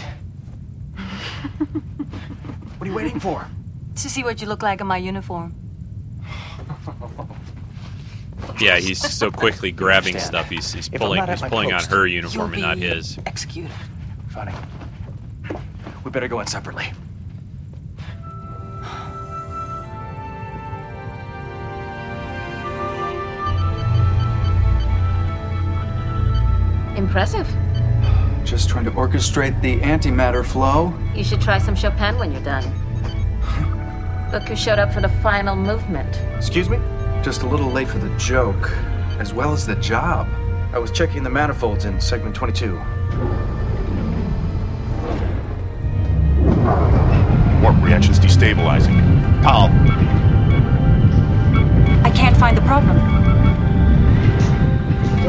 what 2.77 2.81
are 2.81 2.85
you 2.85 2.93
waiting 2.93 3.19
for? 3.19 3.47
To 3.95 4.09
see 4.09 4.23
what 4.23 4.41
you 4.41 4.47
look 4.47 4.61
like 4.61 4.79
in 4.79 4.87
my 4.87 4.97
uniform. 4.97 5.55
Yeah, 8.59 8.77
he's 8.77 8.99
so 8.99 9.31
quickly 9.31 9.71
grabbing 9.83 10.19
stuff. 10.19 10.49
He's, 10.49 10.73
he's 10.73 10.89
pulling 10.89 11.25
he's 11.27 11.41
my 11.41 11.49
pulling 11.49 11.73
on 11.73 11.83
her 11.85 12.05
uniform 12.05 12.53
and 12.53 12.61
not 12.61 12.77
his. 12.77 13.17
Executed. 13.25 13.71
Funny. 14.29 14.53
We 16.03 16.11
better 16.11 16.27
go 16.27 16.39
in 16.39 16.47
separately. 16.47 16.91
Impressive. 27.13 27.47
Just 28.43 28.69
trying 28.69 28.85
to 28.85 28.91
orchestrate 28.91 29.61
the 29.61 29.79
antimatter 29.81 30.43
flow. 30.43 30.91
You 31.13 31.23
should 31.23 31.41
try 31.41 31.59
some 31.59 31.75
Chopin 31.75 32.17
when 32.17 32.31
you're 32.31 32.41
done. 32.41 32.63
Look 34.31 34.41
who 34.45 34.55
showed 34.55 34.79
up 34.79 34.91
for 34.91 34.99
the 34.99 35.09
final 35.21 35.55
movement. 35.55 36.19
Excuse 36.35 36.71
me? 36.71 36.79
Just 37.21 37.43
a 37.43 37.47
little 37.47 37.69
late 37.69 37.87
for 37.87 37.99
the 37.99 38.09
joke, 38.17 38.71
as 39.19 39.31
well 39.31 39.53
as 39.53 39.63
the 39.63 39.75
job. 39.75 40.27
I 40.73 40.79
was 40.79 40.89
checking 40.89 41.21
the 41.21 41.29
manifolds 41.29 41.85
in 41.85 42.01
segment 42.01 42.35
22. 42.35 42.77
Warp 47.61 47.79
reaction's 47.83 48.19
destabilizing. 48.19 48.97
Pal, 49.43 49.65
I 52.03 52.09
can't 52.09 52.35
find 52.35 52.57
the 52.57 52.61
problem. 52.61 53.42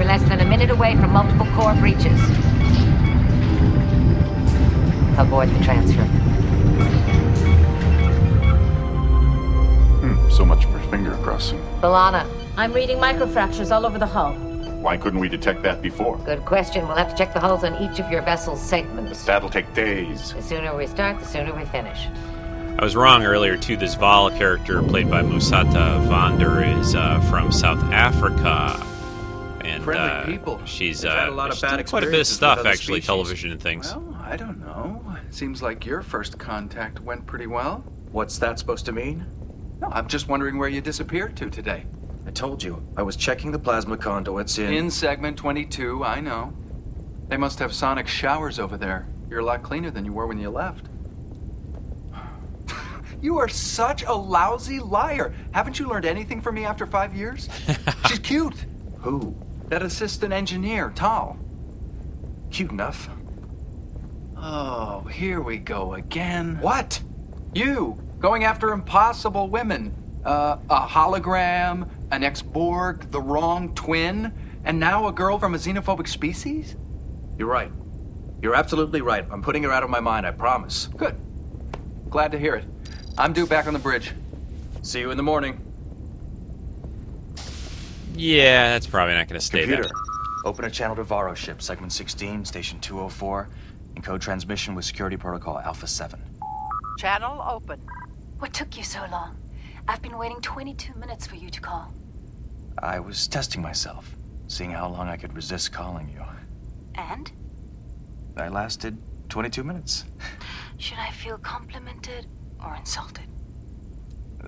We're 0.05 0.09
less 0.09 0.29
than 0.29 0.41
a 0.41 0.45
minute 0.45 0.69
away 0.69 0.97
from 0.97 1.13
multiple 1.13 1.47
core 1.55 1.73
breaches. 1.77 2.21
Aboard 5.19 5.49
the 5.49 5.65
transfer. 5.65 6.05
hmm, 10.03 10.31
so 10.31 10.45
much 10.45 10.67
for 10.67 10.79
finger 10.91 11.17
crossing. 11.23 11.59
B'Elanna, 11.81 12.29
I'm 12.59 12.75
reading 12.75 12.99
microfractures 12.99 13.75
all 13.75 13.87
over 13.87 13.99
the 13.99 14.05
hull. 14.05 14.35
Why 14.83 14.99
couldn't 14.99 15.21
we 15.21 15.31
detect 15.31 15.63
that 15.63 15.81
before? 15.81 16.19
good 16.19 16.45
question. 16.45 16.87
We'll 16.87 16.99
have 16.99 17.09
to 17.09 17.17
check 17.17 17.33
the 17.33 17.41
hulls 17.41 17.65
on 17.65 17.75
each 17.83 17.99
of 17.99 18.11
your 18.11 18.21
vessel's 18.21 18.61
segments. 18.61 19.25
That'll 19.25 19.49
take 19.49 19.73
days. 19.73 20.35
The 20.35 20.43
sooner 20.43 20.77
we 20.77 20.87
start, 20.87 21.19
the 21.19 21.25
sooner 21.25 21.55
we 21.55 21.65
finish. 21.65 22.09
I 22.79 22.85
was 22.85 22.95
wrong 22.95 23.25
earlier 23.25 23.57
too. 23.57 23.79
This 23.79 23.95
Val 23.95 24.29
character, 24.31 24.83
played 24.83 25.11
by 25.11 25.23
Musetta 25.23 26.07
Vander, 26.09 26.63
is 26.63 26.95
uh, 26.95 27.21
from 27.31 27.51
South 27.51 27.83
Africa, 27.85 28.85
and 28.85 28.94
Friendly 29.85 30.11
uh, 30.11 30.25
people. 30.25 30.65
she's 30.65 31.03
We've 31.03 31.13
had 31.13 31.29
uh, 31.29 31.33
a 31.33 31.35
lot 31.35 31.51
of 31.51 31.57
she's 31.57 31.63
bad 31.63 31.77
done 31.77 31.87
quite 31.87 32.05
a 32.05 32.11
bit 32.11 32.21
of 32.21 32.27
stuff 32.27 32.61
actually, 32.61 33.01
species. 33.01 33.07
television 33.07 33.51
and 33.53 33.61
things. 33.61 33.95
Well, 33.95 34.19
I 34.23 34.37
don't 34.37 34.61
know. 34.61 35.05
It 35.29 35.35
Seems 35.35 35.63
like 35.63 35.85
your 35.85 36.01
first 36.03 36.39
contact 36.39 37.01
went 37.01 37.27
pretty 37.27 37.47
well. 37.47 37.85
What's 38.11 38.39
that 38.39 38.59
supposed 38.59 38.87
to 38.87 38.93
mean? 38.93 39.27
No, 39.81 39.89
I'm 39.89 40.09
just 40.09 40.29
wondering 40.29 40.57
where 40.59 40.69
you 40.69 40.81
disappeared 40.81 41.37
to 41.37 41.51
today. 41.51 41.85
I 42.27 42.31
told 42.31 42.63
you, 42.63 42.83
I 42.97 43.03
was 43.03 43.17
checking 43.17 43.53
the 43.53 43.59
plasma 43.59 43.97
conduits 43.99 44.59
in. 44.59 44.73
In 44.73 44.91
segment 44.91 45.37
22, 45.37 46.03
I 46.05 46.21
know. 46.21 46.55
They 47.29 47.37
must 47.37 47.59
have 47.59 47.75
sonic 47.75 48.07
showers 48.09 48.59
over 48.59 48.77
there. 48.79 49.07
You're 49.29 49.41
a 49.41 49.45
lot 49.45 49.63
cleaner 49.63 49.91
than 49.91 50.05
you 50.05 50.13
were 50.13 50.27
when 50.27 50.39
you 50.39 50.49
left. 50.49 50.87
you 53.21 53.39
are 53.39 53.49
such 53.49 54.05
a 54.05 54.13
lousy 54.13 54.81
liar. 54.81 55.35
Haven't 55.53 55.79
you 55.79 55.89
learned 55.89 56.07
anything 56.07 56.41
from 56.41 56.55
me 56.55 56.65
after 56.65 56.87
five 56.87 57.15
years? 57.15 57.49
She's 58.09 58.19
cute. 58.21 58.65
Who? 59.01 59.37
That 59.69 59.83
assistant 59.83 60.33
engineer, 60.33 60.93
Tal. 60.95 61.39
Cute 62.51 62.71
enough. 62.71 63.09
Oh, 64.37 65.01
here 65.11 65.41
we 65.41 65.57
go 65.57 65.95
again. 65.95 66.59
What? 66.61 67.01
You, 67.55 67.99
going 68.19 68.45
after 68.45 68.73
impossible 68.73 69.49
women. 69.49 69.95
Uh, 70.25 70.59
a 70.71 70.87
hologram, 70.87 71.89
an 72.11 72.23
ex-Borg, 72.23 73.11
the 73.11 73.21
wrong 73.21 73.75
twin, 73.75 74.33
and 74.65 74.81
now 74.81 75.07
a 75.07 75.13
girl 75.13 75.39
from 75.39 75.55
a 75.55 75.59
xenophobic 75.59 76.09
species? 76.09 76.77
You're 77.39 77.49
right. 77.49 77.71
You're 78.43 78.55
absolutely 78.55 79.01
right. 79.01 79.27
I'm 79.31 79.43
putting 79.43 79.63
her 79.63 79.73
out 79.73 79.83
of 79.83 79.91
my 79.91 80.01
mind, 80.01 80.27
I 80.27 80.31
promise. 80.31 80.89
Good. 80.97 81.17
Glad 82.11 82.33
to 82.33 82.39
hear 82.39 82.55
it. 82.55 82.65
I'm 83.17 83.33
due 83.33 83.47
back 83.47 83.67
on 83.67 83.73
the 83.73 83.79
bridge. 83.79 84.13
See 84.83 85.01
you 85.01 85.11
in 85.11 85.17
the 85.17 85.23
morning. 85.23 85.64
Yeah, 88.15 88.69
that's 88.71 88.87
probably 88.87 89.15
not 89.15 89.29
going 89.29 89.41
to 89.41 89.45
stay 89.45 89.61
Computer, 89.61 89.83
there. 89.85 89.93
open 90.45 90.65
a 90.65 90.71
channel 90.71 90.95
to 90.97 91.03
Varro 91.03 91.35
ship, 91.35 91.61
segment 91.61 91.93
16, 91.93 92.45
station 92.45 92.81
204. 92.81 93.49
Encode 93.97 94.21
transmission 94.21 94.75
with 94.75 94.85
security 94.85 95.17
protocol 95.17 95.59
Alpha 95.59 95.87
7. 95.87 96.21
Channel 96.99 97.43
open. 97.49 97.81
What 98.39 98.53
took 98.53 98.77
you 98.77 98.83
so 98.85 99.01
long? 99.11 99.37
I've 99.89 100.03
been 100.03 100.17
waiting 100.19 100.41
22 100.41 100.95
minutes 100.95 101.27
for 101.27 101.37
you 101.37 101.51
to 101.51 101.61
call. 101.61 101.93
I 102.79 102.99
was 102.99 103.27
testing 103.29 103.63
myself, 103.63 104.15
seeing 104.49 104.71
how 104.71 104.89
long 104.89 105.09
I 105.09 105.17
could 105.17 105.35
resist 105.35 105.73
calling 105.73 106.09
you. 106.09 106.23
And? 106.95 107.31
I 108.37 108.49
lasted 108.49 108.97
22 109.29 109.63
minutes. 109.65 110.05
Should 110.79 110.99
I 110.99 111.11
feel 111.11 111.39
complimented 111.39 112.27
or 112.65 112.75
insulted? 112.75 113.27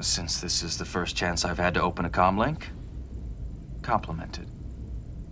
Since 0.00 0.40
this 0.40 0.62
is 0.62 0.76
the 0.76 0.84
first 0.84 1.16
chance 1.16 1.44
I've 1.44 1.58
had 1.58 1.74
to 1.74 1.82
open 1.82 2.04
a 2.04 2.10
comm 2.10 2.36
link, 2.38 2.68
complimented. 3.86 4.50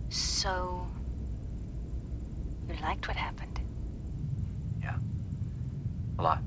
So. 0.07 0.87
You 2.69 2.75
liked 2.81 3.05
what 3.07 3.17
happened? 3.17 3.59
Yeah. 4.81 4.95
A 6.17 6.21
lot. 6.21 6.41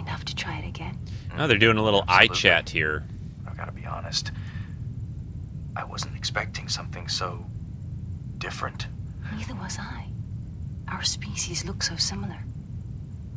Enough 0.00 0.24
to 0.24 0.34
try 0.34 0.58
it 0.58 0.66
again? 0.66 0.98
No, 1.38 1.46
they're 1.46 1.58
doing 1.58 1.78
a 1.78 1.82
little 1.82 2.04
eye 2.08 2.26
chat 2.26 2.68
here. 2.68 3.04
I've 3.46 3.56
got 3.56 3.66
to 3.66 3.72
be 3.72 3.86
honest. 3.86 4.32
I 5.76 5.84
wasn't 5.84 6.16
expecting 6.16 6.68
something 6.68 7.06
so 7.06 7.46
different. 8.38 8.88
Neither 9.36 9.54
was 9.54 9.78
I. 9.78 10.06
Our 10.88 11.04
species 11.04 11.64
look 11.64 11.84
so 11.84 11.94
similar. 11.94 12.38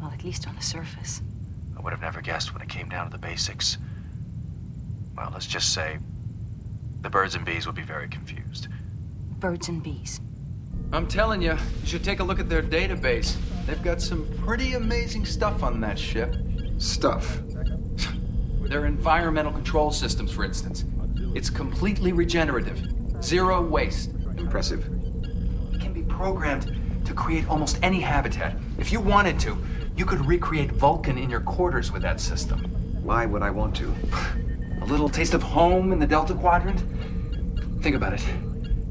Well, 0.01 0.11
at 0.11 0.23
least 0.23 0.47
on 0.47 0.55
the 0.55 0.61
surface. 0.63 1.21
I 1.77 1.81
would 1.81 1.93
have 1.93 2.01
never 2.01 2.21
guessed 2.21 2.51
when 2.51 2.63
it 2.63 2.69
came 2.69 2.89
down 2.89 3.05
to 3.05 3.11
the 3.11 3.19
basics. 3.19 3.77
Well, 5.15 5.29
let's 5.31 5.45
just 5.45 5.71
say 5.73 5.99
the 7.01 7.09
birds 7.09 7.35
and 7.35 7.45
bees 7.45 7.65
would 7.65 7.75
be 7.75 7.81
very 7.81 8.07
confused. 8.07 8.67
Birds 9.39 9.69
and 9.69 9.81
bees. 9.81 10.19
I'm 10.91 11.07
telling 11.07 11.41
you, 11.41 11.53
you 11.53 11.87
should 11.87 12.03
take 12.03 12.19
a 12.19 12.23
look 12.23 12.39
at 12.39 12.49
their 12.49 12.63
database. 12.63 13.37
They've 13.65 13.81
got 13.81 14.01
some 14.01 14.27
pretty 14.43 14.73
amazing 14.73 15.25
stuff 15.25 15.63
on 15.63 15.79
that 15.81 15.97
ship. 15.97 16.35
Stuff? 16.77 17.41
Their 18.61 18.85
environmental 18.85 19.51
control 19.51 19.91
systems, 19.91 20.31
for 20.31 20.43
instance. 20.43 20.85
It's 21.35 21.49
completely 21.49 22.11
regenerative, 22.11 22.81
zero 23.23 23.61
waste. 23.61 24.11
Impressive. 24.37 24.85
It 25.73 25.79
can 25.79 25.93
be 25.93 26.03
programmed 26.03 26.75
to 27.05 27.13
create 27.13 27.47
almost 27.47 27.79
any 27.81 28.01
habitat. 28.01 28.57
If 28.77 28.91
you 28.91 28.99
wanted 28.99 29.39
to, 29.41 29.57
you 29.95 30.05
could 30.05 30.25
recreate 30.25 30.71
Vulcan 30.71 31.17
in 31.17 31.29
your 31.29 31.41
quarters 31.41 31.91
with 31.91 32.01
that 32.01 32.19
system. 32.19 32.59
Why 33.03 33.25
would 33.25 33.41
I 33.41 33.51
want 33.51 33.75
to? 33.77 33.93
A 34.81 34.85
little 34.85 35.09
taste 35.09 35.33
of 35.33 35.43
home 35.43 35.91
in 35.91 35.99
the 35.99 36.07
Delta 36.07 36.33
Quadrant? 36.33 36.83
Think 37.81 37.95
about 37.95 38.13
it. 38.13 38.25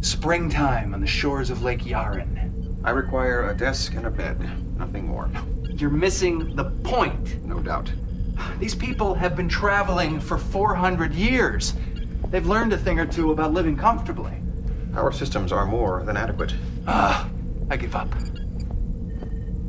Springtime 0.01 0.95
on 0.95 1.01
the 1.01 1.07
shores 1.07 1.51
of 1.51 1.63
Lake 1.63 1.81
Yuron. 1.81 2.77
I 2.85 2.91
require 2.91 3.51
a 3.51 3.57
desk 3.57 3.95
and 3.95 4.07
a 4.07 4.11
bed, 4.11 4.39
nothing 4.79 5.07
more. 5.07 5.31
You're 5.65 5.91
missing 5.91 6.55
the 6.55 6.67
point. 6.85 7.45
No 7.45 7.59
doubt. 7.59 7.93
These 8.59 8.75
people 8.75 9.15
have 9.15 9.35
been 9.35 9.49
traveling 9.49 10.21
for 10.21 10.39
400 10.39 11.13
years. 11.15 11.75
They've 12.31 12.47
learned 12.47 12.73
a 12.73 12.79
thing 12.79 13.01
or 13.01 13.07
two 13.07 13.33
about 13.33 13.53
living 13.53 13.77
comfortably. 13.77 14.33
Our 14.95 15.11
systems 15.11 15.53
are 15.53 15.67
more 15.67 16.05
than 16.05 16.17
adequate. 16.17 16.55
Ah, 16.87 17.29
I 17.71 17.77
give 17.77 17.97
up. 17.97 18.15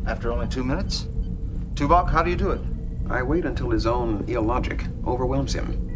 After 0.05 0.31
only 0.31 0.47
two 0.47 0.63
minutes? 0.63 1.07
Tuvok, 1.73 2.09
how 2.09 2.23
do 2.23 2.29
you 2.29 2.35
do 2.35 2.51
it? 2.51 2.61
I 3.09 3.23
wait 3.23 3.45
until 3.45 3.69
his 3.69 3.87
own 3.87 4.25
illogic 4.27 4.85
overwhelms 5.05 5.53
him. 5.53 5.88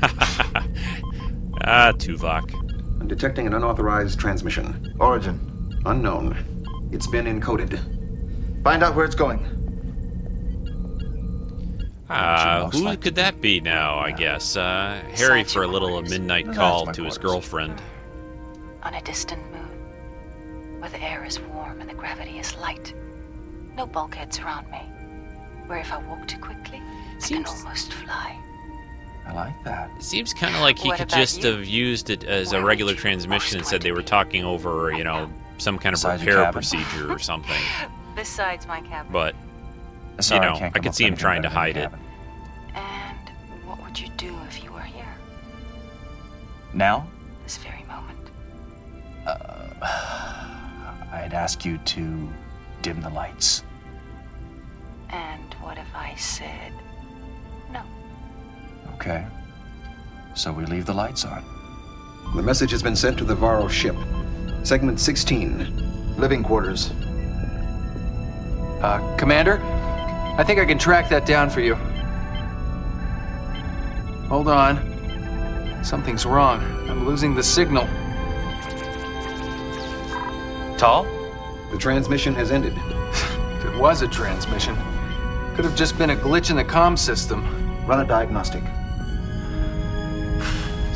Ah, 1.62 1.92
Tuvok. 1.92 2.54
I'm 3.00 3.06
detecting 3.06 3.46
an 3.46 3.54
unauthorized 3.54 4.18
transmission. 4.18 4.94
Origin? 4.98 5.38
Unknown. 5.84 6.88
It's 6.90 7.06
been 7.06 7.26
encoded. 7.26 7.78
Find 8.64 8.82
out 8.82 8.96
where 8.96 9.04
it's 9.04 9.14
going. 9.14 9.44
Uh, 12.08 12.68
who 12.70 12.96
could 12.96 13.14
that 13.14 13.40
be 13.40 13.60
now, 13.60 13.98
I 13.98 14.10
guess? 14.10 14.56
Uh, 14.56 15.00
Harry 15.14 15.44
for 15.44 15.62
a 15.62 15.66
little 15.66 16.02
midnight 16.02 16.46
That's 16.46 16.58
call 16.58 16.86
to 16.86 17.04
his 17.04 17.18
girlfriend. 17.18 17.80
On 18.82 18.94
a 18.94 19.02
distant 19.02 19.42
moon, 19.52 20.80
where 20.80 20.90
the 20.90 21.00
air 21.00 21.24
is 21.24 21.38
warm 21.38 21.80
and 21.80 21.88
the 21.88 21.94
gravity 21.94 22.38
is 22.38 22.56
light. 22.56 22.94
No 23.76 23.86
bulkheads 23.86 24.40
around 24.40 24.68
me. 24.70 24.80
Where 25.66 25.78
if 25.78 25.92
I 25.92 26.02
walk 26.02 26.26
too 26.26 26.38
quickly, 26.38 26.82
I 27.22 27.28
can 27.28 27.44
almost 27.44 27.92
fly. 27.92 28.36
I 29.30 29.34
like 29.34 29.64
that. 29.64 29.90
It 29.96 30.02
seems 30.02 30.34
kind 30.34 30.54
of 30.54 30.60
like 30.60 30.78
he 30.78 30.88
What 30.88 30.98
could 30.98 31.08
just 31.08 31.42
you? 31.42 31.50
have 31.52 31.64
used 31.64 32.10
it 32.10 32.24
as 32.24 32.52
a 32.52 32.62
regular 32.62 32.94
transmission 32.94 33.58
and 33.58 33.66
said 33.66 33.82
they 33.82 33.92
were 33.92 34.02
talking 34.02 34.44
over, 34.44 34.92
you 34.92 35.04
know, 35.04 35.30
some 35.58 35.78
kind 35.78 35.94
of 35.94 35.98
Besides 36.00 36.24
repair 36.24 36.52
procedure 36.52 37.12
or 37.12 37.18
something. 37.18 37.60
Besides 38.16 38.66
my 38.66 38.80
cabin. 38.80 39.12
But, 39.12 39.34
Sorry, 40.20 40.44
you 40.44 40.52
know, 40.52 40.58
can't 40.58 40.76
I 40.76 40.80
could 40.80 40.94
see 40.94 41.04
him 41.04 41.16
trying 41.16 41.42
to 41.42 41.48
hide 41.48 41.76
it. 41.76 41.90
And 42.74 43.30
what 43.66 43.80
would 43.84 43.98
you 43.98 44.08
do 44.16 44.34
if 44.48 44.62
you 44.64 44.72
were 44.72 44.80
here, 44.80 45.14
Now, 46.74 47.06
this 47.44 47.56
very 47.58 47.84
moment? 47.84 48.18
Uh, 49.26 49.68
I'd 51.12 51.32
ask 51.34 51.64
you 51.64 51.78
to 51.78 52.28
dim 52.82 53.00
the 53.00 53.10
lights. 53.10 53.62
And 55.10 55.54
what 55.60 55.78
if 55.78 55.88
I 55.94 56.14
said 56.16 56.72
no? 56.72 56.89
Okay. 59.00 59.26
So 60.34 60.52
we 60.52 60.66
leave 60.66 60.84
the 60.84 60.92
lights 60.92 61.24
on. 61.24 61.42
The 62.36 62.42
message 62.42 62.70
has 62.72 62.82
been 62.82 62.94
sent 62.94 63.16
to 63.16 63.24
the 63.24 63.34
Varro 63.34 63.66
ship. 63.66 63.96
Segment 64.62 65.00
16. 65.00 66.18
Living 66.18 66.42
quarters. 66.42 66.90
Uh, 68.82 69.16
Commander, 69.16 69.58
I 70.36 70.44
think 70.46 70.60
I 70.60 70.66
can 70.66 70.76
track 70.76 71.08
that 71.08 71.24
down 71.24 71.48
for 71.48 71.62
you. 71.62 71.76
Hold 74.28 74.48
on. 74.48 75.82
Something's 75.82 76.26
wrong. 76.26 76.60
I'm 76.86 77.06
losing 77.06 77.34
the 77.34 77.42
signal. 77.42 77.86
Tal? 80.76 81.04
The 81.72 81.78
transmission 81.78 82.34
has 82.34 82.50
ended. 82.50 82.74
If 82.76 83.64
it 83.64 83.78
was 83.78 84.02
a 84.02 84.08
transmission, 84.08 84.76
could 85.54 85.64
have 85.64 85.74
just 85.74 85.96
been 85.96 86.10
a 86.10 86.16
glitch 86.16 86.50
in 86.50 86.56
the 86.56 86.64
comm 86.64 86.98
system. 86.98 87.46
Run 87.86 88.00
a 88.00 88.06
diagnostic. 88.06 88.62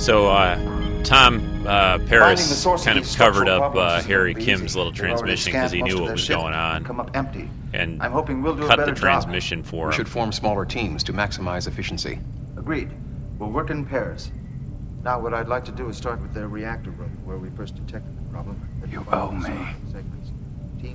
So, 0.04 0.28
uh, 0.28 1.02
Tom 1.02 1.66
uh, 1.66 1.98
Paris 2.00 2.46
the 2.50 2.54
source 2.54 2.82
of 2.82 2.86
kind 2.86 2.98
of 2.98 3.10
covered 3.16 3.48
up 3.48 3.74
uh, 3.74 4.02
Harry 4.02 4.34
Kim's 4.34 4.76
little 4.76 4.92
transmission 4.92 5.50
because 5.50 5.72
he 5.72 5.80
knew 5.80 5.98
what 5.98 6.12
was 6.12 6.28
going 6.28 6.52
on. 6.52 6.84
Come 6.84 7.00
up 7.00 7.16
empty. 7.16 7.48
And 7.72 8.02
I'm 8.02 8.12
hoping 8.12 8.42
we'll 8.42 8.54
do 8.54 8.64
a 8.64 8.68
cut 8.68 8.76
the 8.76 8.82
better 8.82 8.92
job. 8.92 9.00
transmission 9.00 9.62
for 9.62 9.86
We 9.86 9.94
should 9.94 10.06
form 10.06 10.30
smaller 10.30 10.66
teams 10.66 11.04
to 11.04 11.14
maximize 11.14 11.66
efficiency. 11.66 12.18
Agreed. 12.58 12.90
We'll 13.38 13.48
work 13.48 13.70
in 13.70 13.86
pairs. 13.86 14.30
Now, 15.02 15.18
what 15.20 15.32
I'd 15.32 15.48
like 15.48 15.64
to 15.64 15.72
do 15.72 15.88
is 15.88 15.96
start 15.96 16.20
with 16.20 16.34
the 16.34 16.46
reactor 16.46 16.90
room, 16.90 17.18
where 17.24 17.38
we 17.38 17.48
first 17.56 17.74
detected 17.74 18.14
the 18.18 18.30
problem. 18.30 18.60
You 18.90 19.06
owe 19.10 19.30
me. 19.30 19.48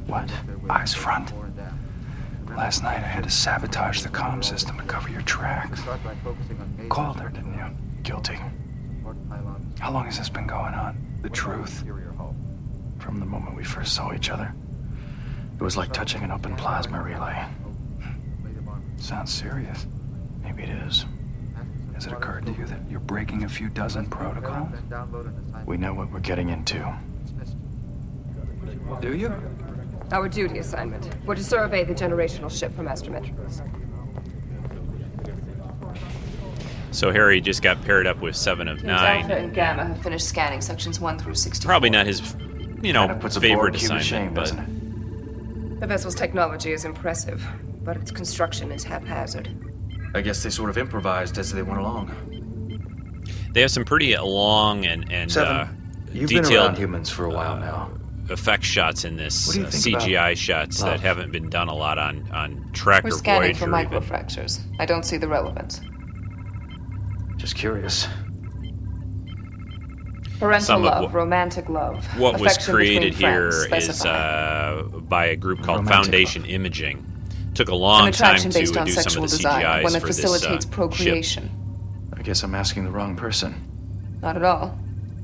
What? 0.06 0.32
Eyes 0.70 0.94
front. 0.94 1.34
Last 2.48 2.84
night 2.84 2.98
I 2.98 3.08
had 3.08 3.24
to 3.24 3.32
sabotage 3.32 4.04
the 4.04 4.10
comm 4.10 4.44
system 4.44 4.78
to 4.78 4.84
cover 4.84 5.10
your 5.10 5.24
tracks. 5.24 5.82
Called 6.90 7.20
her, 7.20 7.30
didn't 7.30 7.56
you? 7.56 8.04
Guilty. 8.04 8.38
How 9.80 9.92
long 9.92 10.06
has 10.06 10.18
this 10.18 10.30
been 10.30 10.48
going 10.48 10.74
on? 10.74 10.98
The 11.22 11.30
truth. 11.30 11.84
From 13.00 13.20
the 13.20 13.26
moment 13.26 13.56
we 13.56 13.64
first 13.64 13.96
saw 13.96 14.14
each 14.14 14.30
other. 14.30 14.54
It 15.58 15.64
was 15.64 15.78
like 15.78 15.94
touching 15.94 16.22
an 16.24 16.32
open 16.32 16.56
plasma 16.56 17.02
relay. 17.02 17.46
Sounds 18.98 19.32
serious. 19.32 19.88
Maybe 20.44 20.64
it 20.64 20.70
is. 20.70 21.06
Has 21.94 22.06
it 22.06 22.14
occurred 22.14 22.46
to 22.46 22.52
you 22.54 22.66
that 22.66 22.80
you're 22.90 23.00
breaking 23.00 23.44
a 23.44 23.50
few 23.50 23.70
dozen 23.70 24.06
protocols? 24.06 24.70
We 25.66 25.78
know 25.78 25.94
what 25.94 26.12
we're 26.12 26.20
getting 26.20 26.50
into. 26.50 26.98
Do 29.02 29.16
you? 29.16 29.34
Our 30.12 30.28
duty 30.28 30.60
assignment 30.60 31.10
were 31.26 31.36
to 31.36 31.44
survey 31.44 31.84
the 31.84 31.94
generational 31.94 32.50
ship 32.50 32.76
from 32.76 32.88
Astrometrics. 32.88 33.62
So 36.92 37.12
Harry 37.12 37.40
just 37.42 37.62
got 37.62 37.82
paired 37.84 38.08
up 38.08 38.18
with 38.22 38.36
Seven 38.36 38.68
of 38.68 38.78
Teams 38.78 38.88
Nine. 38.88 39.22
Alpha 39.24 39.36
and 39.38 39.54
Gamma 39.54 39.86
have 39.86 40.02
finished 40.02 40.28
scanning 40.28 40.62
sections 40.62 41.00
1 41.00 41.20
through 41.20 41.36
64. 41.36 41.70
Probably 41.70 41.90
not 41.90 42.06
his, 42.08 42.36
you 42.82 42.94
know, 42.94 43.06
Kinda 43.08 43.16
puts 43.22 43.38
favorite 43.38 43.74
Borg 43.74 43.76
assignment, 43.76 44.06
shame, 44.06 44.34
but 44.34 44.52
The 45.80 45.88
vessel's 45.88 46.16
technology 46.16 46.72
is 46.72 46.86
impressive, 46.86 47.46
but 47.84 47.96
its 47.98 48.12
construction 48.12 48.72
is 48.72 48.84
haphazard. 48.84 49.50
I 50.16 50.22
guess 50.22 50.42
they 50.42 50.50
sort 50.50 50.70
of 50.72 50.78
improvised 50.78 51.38
as 51.38 51.52
they 51.54 51.62
went 51.62 51.80
along. 51.80 52.12
they 53.54 53.62
have 53.62 53.72
some 53.72 53.86
pretty 53.86 54.16
long 54.18 54.86
and 54.86 55.12
and 55.12 55.32
Seven, 55.32 55.54
uh, 55.56 55.68
you've 56.12 56.30
been 56.30 56.42
detailed 56.44 56.66
around 56.70 56.78
humans 56.78 57.10
for 57.12 57.26
a 57.26 57.30
while 57.30 57.58
now. 57.60 57.92
effect 58.30 58.64
shots 58.64 59.06
in 59.06 59.16
this 59.18 59.46
What 59.48 59.54
do 59.54 59.60
you 59.62 59.66
uh, 59.68 59.70
CGI 59.70 60.36
shots 60.36 60.82
that 60.82 61.00
haven't 61.00 61.32
been 61.32 61.50
done 61.52 61.68
a 61.68 61.76
lot 61.76 62.00
on 62.00 62.28
on 62.32 62.70
Trek 62.74 63.04
We're 63.04 63.10
or 63.12 63.18
scanning 63.18 63.54
Voyager. 63.54 63.60
for 63.72 63.80
even. 63.80 64.02
microfractures. 64.02 64.62
I 64.80 64.86
don't 64.88 65.04
see 65.06 65.18
the 65.18 65.28
relevance. 65.28 65.80
Just 67.40 67.56
curious. 67.56 68.08
Parental 70.40 70.66
Some 70.66 70.86
of 70.86 70.92
love, 70.92 71.04
what- 71.06 71.14
romantic 71.14 71.70
love. 71.70 72.06
What 72.20 72.40
was 72.40 72.58
created 72.58 73.14
between 73.14 73.32
here 73.32 73.52
friends, 73.68 73.90
is 73.90 74.06
uh, 74.06 74.84
by 74.94 75.26
a 75.28 75.36
group 75.36 75.64
called 75.64 75.80
Romantic 75.80 76.04
Foundation 76.04 76.46
Imaging. 76.46 77.06
Took 77.56 77.70
a 77.70 77.76
long 77.76 78.12
time 78.12 78.38
to 78.38 78.50
based 78.50 78.76
uh, 78.76 78.82
on 78.82 78.86
do 78.86 78.92
some 78.92 79.24
of 79.24 79.30
the 79.30 79.38
desire 79.38 79.66
CGIs 79.66 79.84
when 79.84 79.96
it 79.96 80.00
for 80.02 80.08
this 80.08 80.22
facilitates 80.22 80.66
uh, 80.66 80.68
ship. 80.68 80.72
procreation. 80.72 81.50
I 82.14 82.22
guess 82.22 82.44
I'm 82.44 82.56
asking 82.56 82.84
the 82.84 82.92
wrong 82.92 83.16
person. 83.16 83.56
Not 84.22 84.36
at 84.36 84.44
all. 84.44 84.78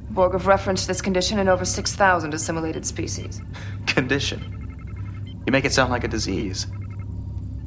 Borg 0.09 0.33
have 0.33 0.47
referenced 0.47 0.87
this 0.87 1.01
condition 1.01 1.39
in 1.39 1.49
over 1.49 1.65
6,000 1.65 2.33
assimilated 2.33 2.85
species. 2.85 3.41
Condition. 3.85 5.43
You 5.45 5.51
make 5.51 5.65
it 5.65 5.73
sound 5.73 5.91
like 5.91 6.05
a 6.05 6.07
disease. 6.07 6.67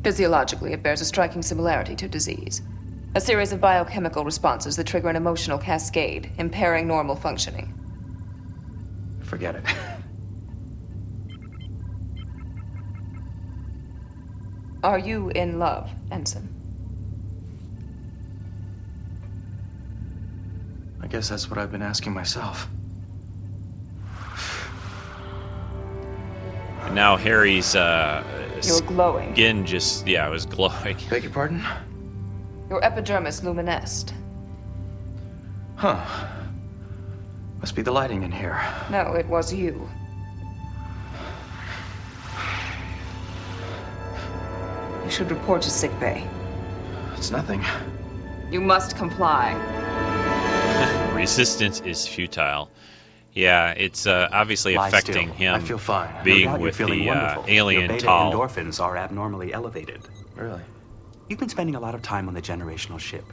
Physiologically, 0.03 0.73
it 0.73 0.83
bears 0.83 1.01
a 1.03 1.05
striking 1.05 1.43
similarity 1.43 1.95
to 1.97 2.09
disease. 2.09 2.63
A 3.15 3.21
series 3.21 3.53
of 3.53 3.61
biochemical 3.61 4.25
responses 4.25 4.77
that 4.77 4.87
trigger 4.87 5.09
an 5.09 5.17
emotional 5.17 5.59
cascade, 5.59 6.31
impairing 6.39 6.87
normal 6.87 7.17
functioning. 7.17 7.75
Forget 9.23 9.57
it. 9.57 9.65
Are 14.85 14.99
you 14.99 15.31
in 15.31 15.59
love, 15.59 15.91
Ensign? 16.13 16.49
I 21.01 21.07
guess 21.09 21.29
that's 21.31 21.51
what 21.51 21.59
I've 21.59 21.73
been 21.73 21.83
asking 21.83 22.13
myself. 22.13 22.69
And 26.83 26.95
now 26.95 27.17
Harry's 27.17 27.75
uh, 27.75 28.23
You're 28.63 28.81
glowing. 28.83 29.33
skin 29.35 29.67
just 29.67 30.07
yeah, 30.07 30.27
it 30.27 30.31
was 30.31 30.47
glowing. 30.47 30.97
Beg 31.11 31.23
your 31.23 31.33
pardon? 31.33 31.65
Your 32.71 32.85
epidermis 32.85 33.43
luminesced. 33.43 34.15
Huh. 35.77 36.05
Must 37.61 37.75
be 37.75 37.83
the 37.83 37.93
lighting 37.93 38.23
in 38.23 38.33
here. 38.33 38.61
No, 38.91 39.15
it 39.15 39.27
was 39.27 39.53
you. 39.53 39.89
You 45.05 45.11
should 45.11 45.31
report 45.31 45.63
to 45.63 45.71
sick 45.71 45.99
bay. 45.99 46.27
It's 47.17 47.31
nothing. 47.31 47.65
You 48.51 48.61
must 48.61 48.97
comply. 48.97 49.55
Resistance 51.15 51.81
is 51.81 52.07
futile. 52.07 52.71
Yeah, 53.33 53.71
it's 53.73 54.07
uh, 54.07 54.29
obviously 54.33 54.75
Lie 54.75 54.89
affecting 54.89 55.29
still. 55.29 55.35
him. 55.37 55.55
I 55.55 55.61
feel 55.61 55.79
fine. 55.79 56.13
Being 56.25 56.47
no 56.47 56.53
doubt 56.53 56.61
with 56.61 56.79
you're 56.79 56.87
feeling 56.89 57.05
the 57.05 57.11
uh, 57.11 57.15
wonderful. 57.15 57.45
alien 57.49 57.81
Your 57.83 57.89
beta 57.91 58.05
tall. 58.07 58.33
endorphins 58.33 58.81
are 58.81 58.97
abnormally 58.97 59.53
elevated. 59.53 60.01
Really? 60.37 60.61
You've 61.29 61.39
been 61.39 61.51
spending 61.51 61.75
a 61.75 61.81
lot 61.81 61.95
of 61.95 62.01
time 62.01 62.27
on 62.27 62.35
the 62.35 62.41
generational 62.41 62.99
ship. 62.99 63.25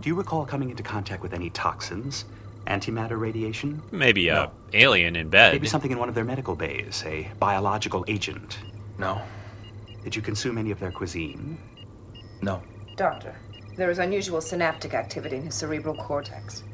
Do 0.00 0.08
you 0.08 0.14
recall 0.14 0.46
coming 0.46 0.70
into 0.70 0.82
contact 0.82 1.22
with 1.22 1.34
any 1.34 1.50
toxins, 1.50 2.24
antimatter 2.66 3.20
radiation? 3.20 3.82
Maybe 3.90 4.28
a 4.28 4.50
alien 4.72 5.16
in 5.16 5.28
bed. 5.28 5.52
Maybe 5.52 5.66
something 5.66 5.90
in 5.90 5.98
one 5.98 6.08
of 6.08 6.14
their 6.14 6.24
medical 6.24 6.56
bays, 6.56 7.04
a 7.06 7.30
biological 7.38 8.06
agent. 8.08 8.58
No. 8.98 9.20
Did 10.02 10.16
you 10.16 10.22
consume 10.22 10.56
any 10.56 10.70
of 10.70 10.80
their 10.80 10.90
cuisine? 10.90 11.58
No. 12.40 12.62
Doctor, 12.96 13.36
there 13.76 13.90
is 13.90 13.98
unusual 13.98 14.40
synaptic 14.40 14.94
activity 14.94 15.36
in 15.36 15.44
his 15.44 15.54
cerebral 15.54 15.94
cortex. 15.94 16.64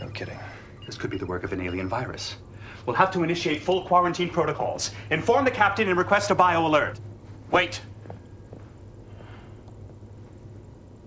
No 0.00 0.08
kidding. 0.08 0.38
This 0.86 0.96
could 0.96 1.10
be 1.10 1.18
the 1.18 1.26
work 1.26 1.44
of 1.44 1.52
an 1.52 1.60
alien 1.60 1.88
virus. 1.88 2.36
We'll 2.86 2.96
have 2.96 3.10
to 3.12 3.22
initiate 3.22 3.62
full 3.62 3.86
quarantine 3.86 4.30
protocols. 4.30 4.92
Inform 5.10 5.44
the 5.44 5.50
captain 5.50 5.88
and 5.88 5.98
request 5.98 6.30
a 6.30 6.34
bio 6.34 6.66
alert. 6.66 6.98
Wait. 7.50 7.82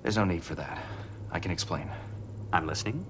There's 0.03 0.17
no 0.17 0.25
need 0.25 0.43
for 0.43 0.55
that. 0.55 0.83
I 1.31 1.39
can 1.39 1.49
explain. 1.51 1.89
I'm 2.51 2.67
listening. 2.67 3.05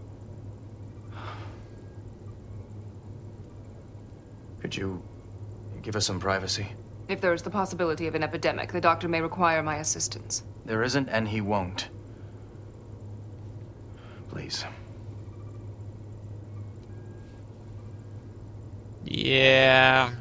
Could 4.62 4.78
you 4.78 5.04
give 5.82 5.96
us 5.96 6.06
some 6.06 6.20
privacy? 6.20 6.68
If 7.10 7.20
there 7.20 7.34
is 7.34 7.41
the 7.41 7.50
possibility 7.50 8.08
of 8.08 8.16
an 8.16 8.24
epidemic, 8.24 8.72
the 8.72 8.80
doctor 8.80 9.10
may 9.10 9.22
require 9.22 9.62
my 9.62 9.78
assistance. 9.78 10.44
There 10.66 10.84
isn't, 10.84 11.10
and 11.10 11.28
he 11.28 11.41
won't. 11.41 11.89
Please. 14.30 14.64
Yeah. 19.04 20.12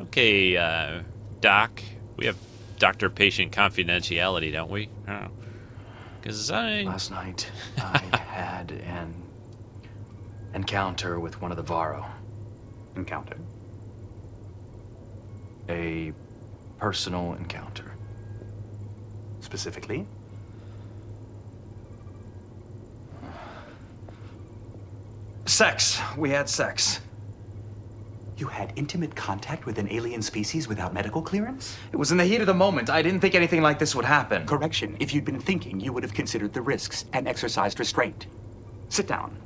Okay, 0.00 0.56
uh, 0.56 1.02
Doc. 1.40 1.80
We 2.16 2.26
have 2.26 2.36
doctor-patient 2.78 3.52
confidentiality, 3.52 4.52
don't 4.52 4.70
we? 4.70 4.88
Oh. 5.08 5.28
Because 6.20 6.50
I 6.50 6.82
Last 6.82 7.10
night, 7.10 7.50
I 7.78 7.98
had 8.16 8.72
an 8.72 9.14
encounter 10.54 11.20
with 11.20 11.40
one 11.40 11.50
of 11.50 11.56
the 11.56 11.62
Varro. 11.62 12.04
Encounter? 12.96 13.36
A 15.68 16.12
personal 16.78 17.34
encounter. 17.34 17.92
Specifically? 19.40 20.06
Sex. 25.44 26.00
We 26.16 26.30
had 26.30 26.48
sex. 26.48 27.00
You 28.36 28.48
had 28.48 28.74
intimate 28.76 29.16
contact 29.16 29.64
with 29.64 29.78
an 29.78 29.88
alien 29.90 30.20
species 30.20 30.68
without 30.68 30.92
medical 30.92 31.22
clearance? 31.22 31.78
It 31.90 31.96
was 31.96 32.12
in 32.12 32.18
the 32.18 32.24
heat 32.24 32.42
of 32.42 32.46
the 32.46 32.52
moment. 32.52 32.90
I 32.90 33.00
didn't 33.00 33.20
think 33.20 33.34
anything 33.34 33.62
like 33.62 33.78
this 33.78 33.94
would 33.94 34.04
happen. 34.04 34.44
Correction. 34.44 34.94
If 35.00 35.14
you'd 35.14 35.24
been 35.24 35.40
thinking, 35.40 35.80
you 35.80 35.90
would 35.94 36.02
have 36.02 36.12
considered 36.12 36.52
the 36.52 36.60
risks 36.60 37.06
and 37.14 37.26
exercised 37.26 37.78
restraint. 37.78 38.26
Sit 38.90 39.06
down. 39.06 39.38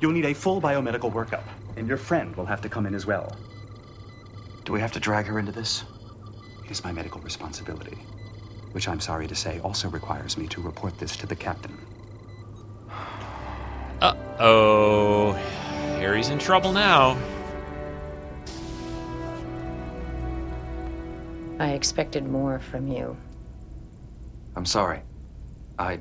You'll 0.00 0.12
need 0.12 0.26
a 0.26 0.34
full 0.34 0.60
biomedical 0.60 1.12
workup, 1.12 1.44
and 1.76 1.86
your 1.86 1.96
friend 1.96 2.34
will 2.34 2.46
have 2.46 2.60
to 2.62 2.68
come 2.68 2.86
in 2.86 2.94
as 2.94 3.06
well. 3.06 3.36
Do 4.64 4.72
we 4.72 4.80
have 4.80 4.92
to 4.92 5.00
drag 5.00 5.26
her 5.26 5.38
into 5.38 5.52
this? 5.52 5.84
It 6.64 6.72
is 6.72 6.82
my 6.82 6.90
medical 6.90 7.20
responsibility, 7.20 7.98
which 8.72 8.88
I'm 8.88 9.00
sorry 9.00 9.28
to 9.28 9.34
say 9.36 9.60
also 9.60 9.88
requires 9.88 10.36
me 10.36 10.48
to 10.48 10.60
report 10.60 10.98
this 10.98 11.16
to 11.18 11.26
the 11.26 11.36
captain. 11.36 11.86
Uh 14.00 14.14
oh. 14.40 15.32
Harry's 15.98 16.30
in 16.30 16.38
trouble 16.38 16.72
now. 16.72 17.16
I 21.58 21.70
expected 21.72 22.26
more 22.26 22.58
from 22.58 22.88
you, 22.88 23.16
I'm 24.58 24.66
sorry. 24.66 25.02
I 25.78 26.00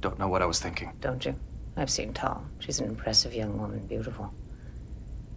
don't 0.00 0.18
know 0.18 0.26
what 0.26 0.42
I 0.42 0.46
was 0.46 0.58
thinking. 0.58 0.90
don't 1.00 1.24
you? 1.24 1.36
I've 1.76 1.90
seen 1.90 2.12
Tal. 2.12 2.44
She's 2.58 2.80
an 2.80 2.88
impressive 2.88 3.32
young 3.32 3.56
woman, 3.56 3.86
beautiful. 3.86 4.34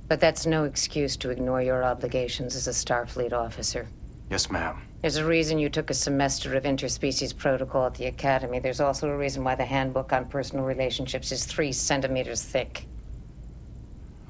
But 0.08 0.20
that's 0.20 0.48
no 0.48 0.64
excuse 0.64 1.16
to 1.18 1.30
ignore 1.30 1.62
your 1.62 1.84
obligations 1.84 2.56
as 2.56 2.68
a 2.68 2.72
Starfleet 2.72 3.32
officer. 3.32 3.88
Yes, 4.32 4.50
ma'am. 4.50 4.82
There's 5.02 5.18
a 5.18 5.26
reason 5.26 5.60
you 5.60 5.70
took 5.70 5.92
a 5.92 5.94
semester 5.94 6.58
of 6.58 6.64
interspecies 6.64 7.38
protocol 7.38 7.86
at 7.86 7.94
the 7.94 8.08
Academy. 8.08 8.58
There's 8.58 8.82
also 8.82 9.08
a 9.08 9.16
reason 9.16 9.44
why 9.44 9.54
the 9.54 9.66
handbook 9.66 10.12
on 10.12 10.26
personal 10.26 10.66
relationships 10.66 11.32
is 11.32 11.46
three 11.46 11.72
centimeters 11.72 12.42
thick. 12.42 12.88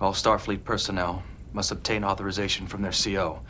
All 0.02 0.12
Starfleet 0.12 0.66
personnel 0.66 1.24
must 1.54 1.72
obtain 1.72 2.04
authorization 2.04 2.68
from 2.68 2.82
their 2.82 2.92
CO, 2.92 3.42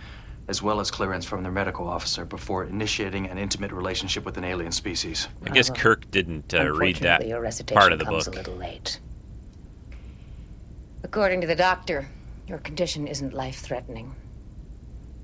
as 0.48 0.62
well 0.62 0.80
as 0.80 0.92
clearance 0.92 1.26
from 1.26 1.42
their 1.44 1.52
medical 1.52 1.88
officer 1.88 2.24
before 2.26 2.66
initiating 2.66 3.28
an 3.30 3.38
intimate 3.38 3.72
relationship 3.72 4.26
with 4.26 4.38
an 4.38 4.44
alien 4.44 4.72
species. 4.72 5.28
I 5.44 5.50
guess 5.50 5.70
Kirk 5.70 6.10
didn't 6.12 6.54
uh, 6.54 6.72
read 6.72 6.98
that 6.98 7.22
Unfortunately, 7.22 7.30
your 7.30 7.42
recitation 7.42 7.80
part 7.80 7.92
of 7.92 8.00
the 8.00 8.06
comes 8.06 8.26
book. 8.26 8.36
a 8.36 8.38
little 8.38 8.56
late. 8.56 9.00
According 11.04 11.42
to 11.42 11.48
the 11.48 11.56
doctor, 11.56 12.08
your 12.48 12.60
condition 12.60 13.08
isn't 13.08 13.34
life-threatening. 13.34 14.14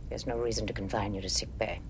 There's 0.09 0.26
no 0.28 0.38
reason 0.38 0.65
to 0.67 0.74
confine 0.74 1.13
you 1.13 1.22
to 1.22 1.30
sick 1.30 1.55
bay. 1.57 1.82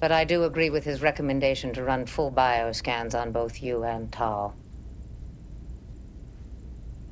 But 0.00 0.10
I 0.10 0.24
do 0.24 0.44
agree 0.44 0.70
with 0.70 0.84
his 0.84 1.00
recommendation 1.02 1.72
to 1.74 1.84
run 1.84 2.06
full 2.06 2.32
bioscans 2.32 3.14
on 3.14 3.30
both 3.30 3.62
you 3.62 3.84
and 3.84 4.10
Tal. 4.12 4.56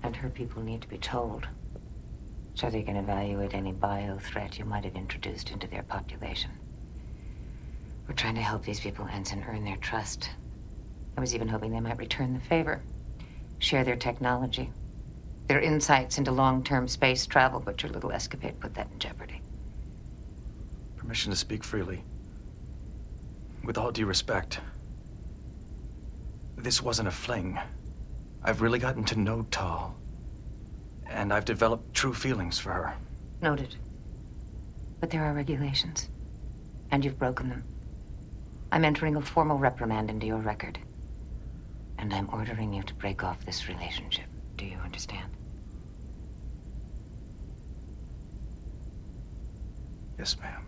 And 0.02 0.16
her 0.16 0.28
people 0.28 0.62
need 0.62 0.82
to 0.82 0.88
be 0.88 0.98
told, 0.98 1.46
so 2.54 2.70
they 2.70 2.82
can 2.82 2.96
evaluate 2.96 3.54
any 3.54 3.72
bio 3.72 4.18
threat 4.18 4.58
you 4.58 4.64
might 4.64 4.84
have 4.84 4.96
introduced 4.96 5.50
into 5.50 5.66
their 5.66 5.82
population. 5.82 6.50
We're 8.08 8.14
trying 8.14 8.34
to 8.36 8.42
help 8.42 8.64
these 8.64 8.80
people, 8.80 9.08
Ensign, 9.10 9.44
earn 9.48 9.64
their 9.64 9.76
trust. 9.76 10.30
I 11.16 11.20
was 11.20 11.34
even 11.34 11.48
hoping 11.48 11.72
they 11.72 11.80
might 11.80 11.98
return 11.98 12.34
the 12.34 12.40
favor, 12.40 12.82
share 13.58 13.84
their 13.84 13.96
technology, 13.96 14.70
their 15.48 15.60
insights 15.60 16.18
into 16.18 16.32
long 16.32 16.64
term 16.64 16.88
space 16.88 17.26
travel, 17.26 17.60
but 17.60 17.82
your 17.82 17.92
little 17.92 18.12
escapade 18.12 18.60
put 18.60 18.74
that 18.74 18.90
in 18.92 18.98
jeopardy. 18.98 19.42
Permission 20.96 21.30
to 21.30 21.36
speak 21.36 21.64
freely. 21.64 22.04
With 23.64 23.78
all 23.78 23.92
due 23.92 24.06
respect, 24.06 24.60
this 26.56 26.82
wasn't 26.82 27.08
a 27.08 27.12
fling. 27.12 27.58
I've 28.42 28.62
really 28.62 28.78
gotten 28.78 29.04
to 29.04 29.18
know 29.18 29.46
Tal, 29.50 29.99
and 31.10 31.32
I've 31.32 31.44
developed 31.44 31.94
true 31.94 32.14
feelings 32.14 32.58
for 32.58 32.70
her. 32.72 32.94
Noted. 33.42 33.76
But 35.00 35.10
there 35.10 35.24
are 35.24 35.32
regulations, 35.32 36.08
and 36.90 37.04
you've 37.04 37.18
broken 37.18 37.48
them. 37.48 37.64
I'm 38.72 38.84
entering 38.84 39.16
a 39.16 39.20
formal 39.20 39.58
reprimand 39.58 40.10
into 40.10 40.26
your 40.26 40.38
record. 40.38 40.78
And 41.98 42.14
I'm 42.14 42.30
ordering 42.32 42.72
you 42.72 42.82
to 42.84 42.94
break 42.94 43.24
off 43.24 43.44
this 43.44 43.68
relationship. 43.68 44.24
Do 44.56 44.64
you 44.64 44.76
understand? 44.78 45.30
Yes, 50.18 50.36
ma'am. 50.40 50.64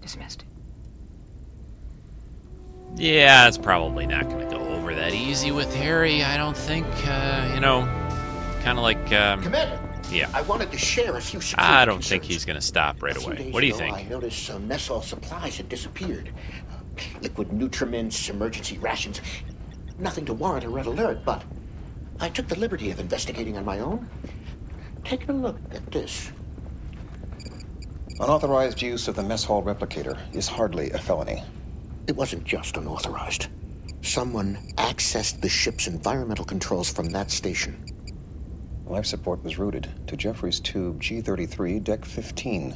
Dismissed. 0.00 0.44
Yeah, 2.96 3.46
it's 3.46 3.58
probably 3.58 4.06
not 4.06 4.28
going 4.28 4.48
to 4.48 4.56
go 4.56 4.62
over 4.62 4.94
that 4.94 5.14
easy 5.14 5.52
with 5.52 5.74
Harry. 5.74 6.22
I 6.22 6.36
don't 6.36 6.56
think. 6.56 6.86
Uh, 7.06 7.52
you 7.54 7.60
know, 7.60 7.88
kind 8.60 8.78
of 8.78 8.82
like. 8.82 9.12
Um, 9.12 9.42
Commander. 9.42 9.80
Yeah. 10.10 10.28
I 10.34 10.42
wanted 10.42 10.72
to 10.72 10.78
share 10.78 11.16
a 11.16 11.20
few 11.20 11.40
security 11.40 11.72
I 11.72 11.84
don't 11.84 12.02
think 12.04 12.24
he's 12.24 12.44
going 12.44 12.56
to 12.56 12.60
stop 12.64 13.00
right 13.00 13.16
A 13.16 13.20
few 13.20 13.28
away. 13.28 13.36
days 13.44 13.52
What 13.54 13.60
do 13.60 13.66
you 13.66 13.74
ago, 13.74 13.84
think? 13.84 13.96
I 13.96 14.02
noticed 14.04 14.44
some 14.44 14.66
mess 14.66 14.88
hall 14.88 15.02
supplies 15.02 15.56
had 15.56 15.68
disappeared. 15.68 16.32
Uh, 16.72 17.02
liquid 17.22 17.50
nutriments, 17.50 18.28
emergency 18.28 18.76
rations. 18.78 19.20
Nothing 19.98 20.24
to 20.26 20.34
warrant 20.34 20.64
a 20.64 20.68
red 20.68 20.86
alert, 20.86 21.24
but 21.24 21.44
I 22.18 22.28
took 22.28 22.48
the 22.48 22.58
liberty 22.58 22.90
of 22.90 22.98
investigating 22.98 23.56
on 23.56 23.64
my 23.64 23.78
own. 23.78 24.08
Take 25.04 25.28
a 25.28 25.32
look 25.32 25.58
at 25.72 25.90
this. 25.92 26.32
Unauthorized 28.18 28.82
use 28.82 29.06
of 29.08 29.14
the 29.14 29.22
mess 29.22 29.44
hall 29.44 29.62
replicator 29.62 30.18
is 30.34 30.48
hardly 30.48 30.90
a 30.90 30.98
felony. 30.98 31.42
It 32.06 32.16
wasn't 32.16 32.44
just 32.44 32.76
unauthorized. 32.76 33.46
Someone 34.02 34.58
accessed 34.76 35.40
the 35.40 35.48
ship's 35.48 35.86
environmental 35.86 36.44
controls 36.44 36.90
from 36.90 37.06
that 37.10 37.30
station. 37.30 37.82
Life 38.90 39.06
support 39.06 39.42
was 39.44 39.56
routed 39.56 39.88
to 40.08 40.16
Jeffries 40.16 40.58
tube 40.58 41.00
G33, 41.00 41.84
deck 41.84 42.04
15. 42.04 42.74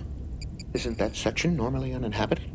Isn't 0.73 0.97
that 0.97 1.17
section 1.17 1.57
normally 1.57 1.93
uninhabited? 1.93 2.49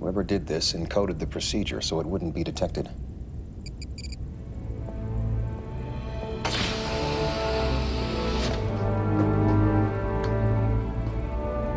Whoever 0.00 0.24
did 0.24 0.48
this 0.48 0.72
encoded 0.72 1.20
the 1.20 1.28
procedure 1.28 1.80
so 1.80 2.00
it 2.00 2.06
wouldn't 2.06 2.34
be 2.34 2.42
detected. 2.42 2.90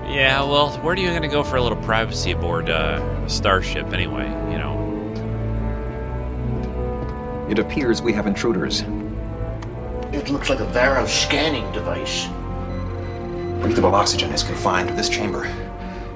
Yeah, 0.10 0.42
well, 0.42 0.72
where 0.80 0.96
are 0.96 0.98
you 0.98 1.10
going 1.10 1.22
to 1.22 1.28
go 1.28 1.44
for 1.44 1.58
a 1.58 1.62
little 1.62 1.78
privacy 1.84 2.32
aboard 2.32 2.72
uh, 2.72 3.00
a 3.24 3.30
starship 3.30 3.94
anyway? 3.94 4.26
You 4.52 4.58
know, 4.58 4.74
It 7.48 7.60
appears 7.60 8.02
we 8.02 8.14
have 8.14 8.26
intruders. 8.26 8.84
It 10.14 10.30
looks 10.30 10.50
like 10.50 10.60
a 10.60 10.66
Varro 10.66 11.08
scanning 11.08 11.70
device. 11.72 12.28
Breathable 13.62 13.96
oxygen 13.96 14.32
is 14.32 14.44
confined 14.44 14.90
to 14.90 14.96
this 14.96 15.10
chamber, 15.10 15.46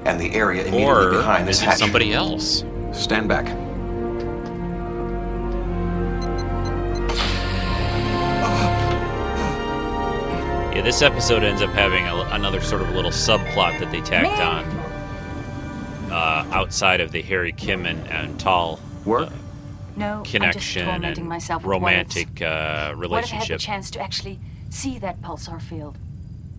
and 0.04 0.20
the 0.20 0.32
area 0.34 0.62
immediately 0.62 0.84
or 0.84 1.10
behind 1.10 1.48
is 1.48 1.58
this 1.58 1.62
it 1.62 1.70
hatch. 1.70 1.78
somebody 1.78 2.12
else? 2.12 2.64
Stand 2.92 3.28
back. 3.28 3.46
Yeah, 10.74 10.82
this 10.82 11.02
episode 11.02 11.42
ends 11.42 11.60
up 11.60 11.70
having 11.70 12.06
a, 12.06 12.14
another 12.36 12.60
sort 12.60 12.82
of 12.82 12.90
little 12.90 13.10
subplot 13.10 13.80
that 13.80 13.90
they 13.90 14.00
tacked 14.00 14.40
on 14.40 14.64
uh, 16.12 16.46
outside 16.52 17.00
of 17.00 17.10
the 17.10 17.20
Harry 17.22 17.50
Kim 17.50 17.84
and, 17.84 18.06
and 18.08 18.38
Tal 18.38 18.78
work 19.04 19.30
No, 19.98 20.22
connection 20.24 20.88
I'm 20.88 21.02
just 21.02 21.18
and 21.18 21.28
myself 21.28 21.64
romantic 21.64 22.40
uh, 22.40 22.94
What 22.94 23.24
if 23.24 23.32
I 23.32 23.36
had 23.36 23.48
the 23.48 23.58
chance 23.58 23.90
to 23.90 24.00
actually 24.00 24.38
see 24.70 24.96
that 25.00 25.20
pulsar 25.20 25.60
field? 25.60 25.98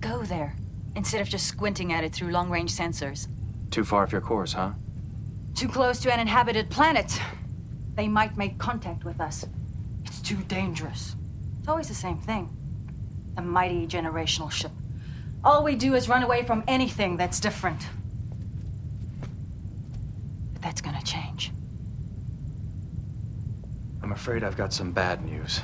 Go 0.02 0.24
there, 0.24 0.56
instead 0.96 1.22
of 1.22 1.30
just 1.30 1.48
squinting 1.48 1.94
at 1.94 2.04
it 2.04 2.12
through 2.12 2.32
long 2.32 2.50
range 2.50 2.76
sensors. 2.76 3.28
Too 3.72 3.86
far 3.86 4.04
off 4.04 4.12
your 4.12 4.20
course, 4.20 4.52
huh? 4.52 4.72
Too 5.56 5.70
close 5.70 6.00
to 6.02 6.14
an 6.14 6.20
inhabited 6.20 6.70
planet. 6.70 7.18
They 7.96 8.10
might 8.10 8.36
make 8.36 8.58
contact 8.58 9.06
with 9.06 9.22
us. 9.22 9.46
It's 10.04 10.22
too 10.22 10.38
dangerous. 10.48 11.16
It's 11.60 11.70
always 11.70 11.88
the 11.88 11.94
same 11.94 12.18
thing. 12.18 12.50
The 13.36 13.42
mighty 13.42 13.88
generational 13.88 14.52
ship. 14.52 14.72
All 15.46 15.64
we 15.64 15.78
do 15.78 15.96
is 15.96 16.10
run 16.10 16.24
away 16.24 16.44
from 16.44 16.64
anything 16.68 17.16
that's 17.16 17.40
different. 17.40 17.88
But 20.52 20.62
that's 20.62 20.82
gonna 20.82 21.02
change. 21.04 21.54
I'm 24.10 24.14
afraid 24.14 24.44
I've 24.44 24.58
got 24.58 24.74
some 24.74 24.92
bad 24.92 25.24
news. 25.24 25.62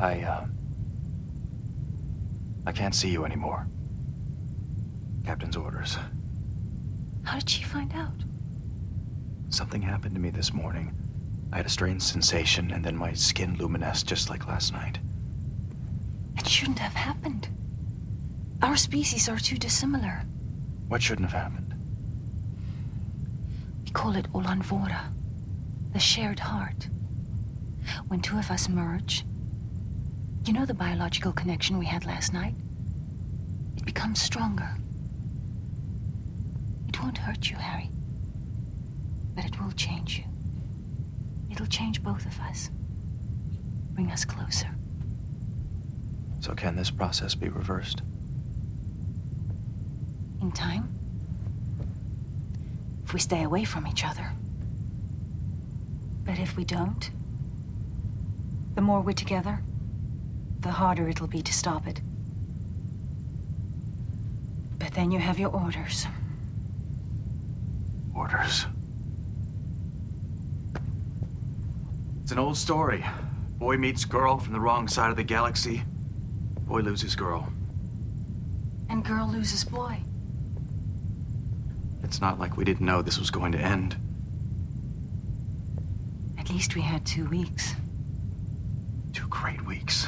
I, 0.00 0.22
uh. 0.22 0.46
I 2.64 2.72
can't 2.72 2.94
see 2.94 3.10
you 3.10 3.26
anymore. 3.26 3.66
Captain's 5.26 5.54
orders. 5.54 5.98
How 7.24 7.38
did 7.38 7.50
she 7.50 7.62
find 7.62 7.92
out? 7.92 8.24
Something 9.50 9.82
happened 9.82 10.14
to 10.14 10.20
me 10.20 10.30
this 10.30 10.54
morning. 10.54 10.94
I 11.52 11.58
had 11.58 11.66
a 11.66 11.68
strange 11.68 12.00
sensation, 12.00 12.70
and 12.70 12.82
then 12.82 12.96
my 12.96 13.12
skin 13.12 13.58
luminesced 13.58 14.06
just 14.06 14.30
like 14.30 14.48
last 14.48 14.72
night. 14.72 14.98
It 16.38 16.48
shouldn't 16.48 16.78
have 16.78 16.94
happened. 16.94 17.48
Our 18.62 18.78
species 18.78 19.28
are 19.28 19.38
too 19.38 19.58
dissimilar. 19.58 20.22
What 20.92 21.00
shouldn't 21.00 21.30
have 21.30 21.42
happened? 21.42 21.72
We 23.82 23.90
call 23.92 24.14
it 24.14 24.30
Olanvora, 24.34 25.10
the 25.94 25.98
shared 25.98 26.38
heart. 26.38 26.86
When 28.08 28.20
two 28.20 28.36
of 28.36 28.50
us 28.50 28.68
merge, 28.68 29.24
you 30.44 30.52
know 30.52 30.66
the 30.66 30.74
biological 30.74 31.32
connection 31.32 31.78
we 31.78 31.86
had 31.86 32.04
last 32.04 32.34
night? 32.34 32.56
It 33.78 33.86
becomes 33.86 34.20
stronger. 34.20 34.68
It 36.90 37.00
won't 37.00 37.16
hurt 37.16 37.48
you, 37.48 37.56
Harry. 37.56 37.88
But 39.34 39.46
it 39.46 39.58
will 39.58 39.72
change 39.72 40.18
you. 40.18 40.24
It'll 41.50 41.64
change 41.64 42.02
both 42.02 42.26
of 42.26 42.38
us. 42.40 42.70
Bring 43.94 44.10
us 44.10 44.26
closer. 44.26 44.68
So, 46.40 46.52
can 46.52 46.76
this 46.76 46.90
process 46.90 47.34
be 47.34 47.48
reversed? 47.48 48.02
In 50.42 50.50
time? 50.50 50.88
If 53.04 53.14
we 53.14 53.20
stay 53.20 53.44
away 53.44 53.62
from 53.64 53.86
each 53.86 54.04
other. 54.04 54.32
But 56.24 56.40
if 56.40 56.56
we 56.56 56.64
don't, 56.64 57.08
the 58.74 58.80
more 58.80 59.00
we're 59.02 59.12
together, 59.12 59.62
the 60.58 60.72
harder 60.72 61.08
it'll 61.08 61.28
be 61.28 61.42
to 61.42 61.52
stop 61.52 61.86
it. 61.86 62.00
But 64.78 64.94
then 64.94 65.12
you 65.12 65.20
have 65.20 65.38
your 65.38 65.50
orders. 65.50 66.08
Orders. 68.12 68.66
It's 72.22 72.32
an 72.32 72.40
old 72.40 72.56
story. 72.56 73.04
Boy 73.58 73.76
meets 73.76 74.04
girl 74.04 74.38
from 74.38 74.54
the 74.54 74.60
wrong 74.60 74.88
side 74.88 75.10
of 75.10 75.16
the 75.16 75.22
galaxy. 75.22 75.84
Boy 76.62 76.80
loses 76.80 77.14
girl. 77.14 77.52
And 78.88 79.04
girl 79.04 79.28
loses 79.28 79.62
boy. 79.62 80.02
It's 82.12 82.20
not 82.20 82.38
like 82.38 82.58
we 82.58 82.64
didn't 82.66 82.84
know 82.84 83.00
this 83.00 83.18
was 83.18 83.30
going 83.30 83.52
to 83.52 83.58
end. 83.58 83.96
At 86.36 86.50
least 86.50 86.74
we 86.74 86.82
had 86.82 87.06
two 87.06 87.24
weeks. 87.24 87.72
Two 89.14 89.26
great 89.28 89.64
weeks. 89.64 90.06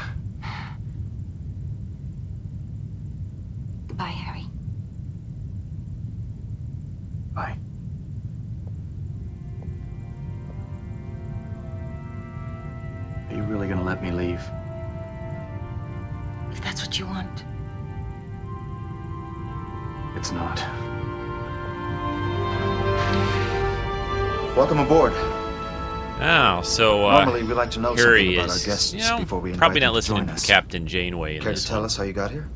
So 27.55 27.61
uh, 27.61 27.61
Normally, 27.61 27.61
we 27.61 27.61
like 27.61 27.71
to 27.73 27.81
know 27.81 27.95
here 27.95 28.05
something 28.05 28.27
he 28.27 28.35
about 28.37 28.51
is. 28.51 28.63
our 28.63 28.67
guests 28.67 28.93
you 28.93 29.01
know, 29.01 29.19
before 29.19 29.41
we 29.41 29.51
invite 29.51 29.59
probably 29.59 29.81
not 29.81 29.93
listening 29.95 30.27
join 30.27 30.37
to. 30.37 30.47
Captain 30.47 30.87
Janeway 30.87 31.37
in 31.37 31.43
Care 31.43 31.53
this 31.53 31.63
to 31.63 31.69
tell 31.69 31.79
one. 31.79 31.87
us 31.87 31.97
how 31.97 32.03
you 32.05 32.13
got 32.13 32.31
here? 32.31 32.49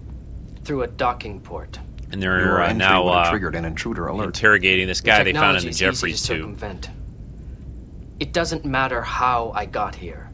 Through 0.64 0.82
a 0.82 0.86
docking 0.86 1.40
port. 1.40 1.78
And 2.10 2.22
they're 2.22 2.62
uh, 2.62 2.72
now 2.72 3.04
would 3.04 3.14
have 3.14 3.26
uh, 3.26 3.30
triggered 3.30 3.54
an 3.54 3.64
intruder 3.64 4.06
alert. 4.08 4.26
interrogating 4.26 4.86
this 4.86 5.00
guy 5.00 5.24
they 5.24 5.32
found 5.32 5.58
in 5.58 5.64
the 5.64 5.70
technology's 5.72 5.78
Jeffries 5.78 6.14
easy 6.14 6.26
to 6.26 6.34
tube. 6.34 6.42
circumvent. 6.60 6.90
It 8.20 8.32
doesn't 8.32 8.64
matter 8.64 9.02
how 9.02 9.52
I 9.54 9.66
got 9.66 9.94
here. 9.94 10.30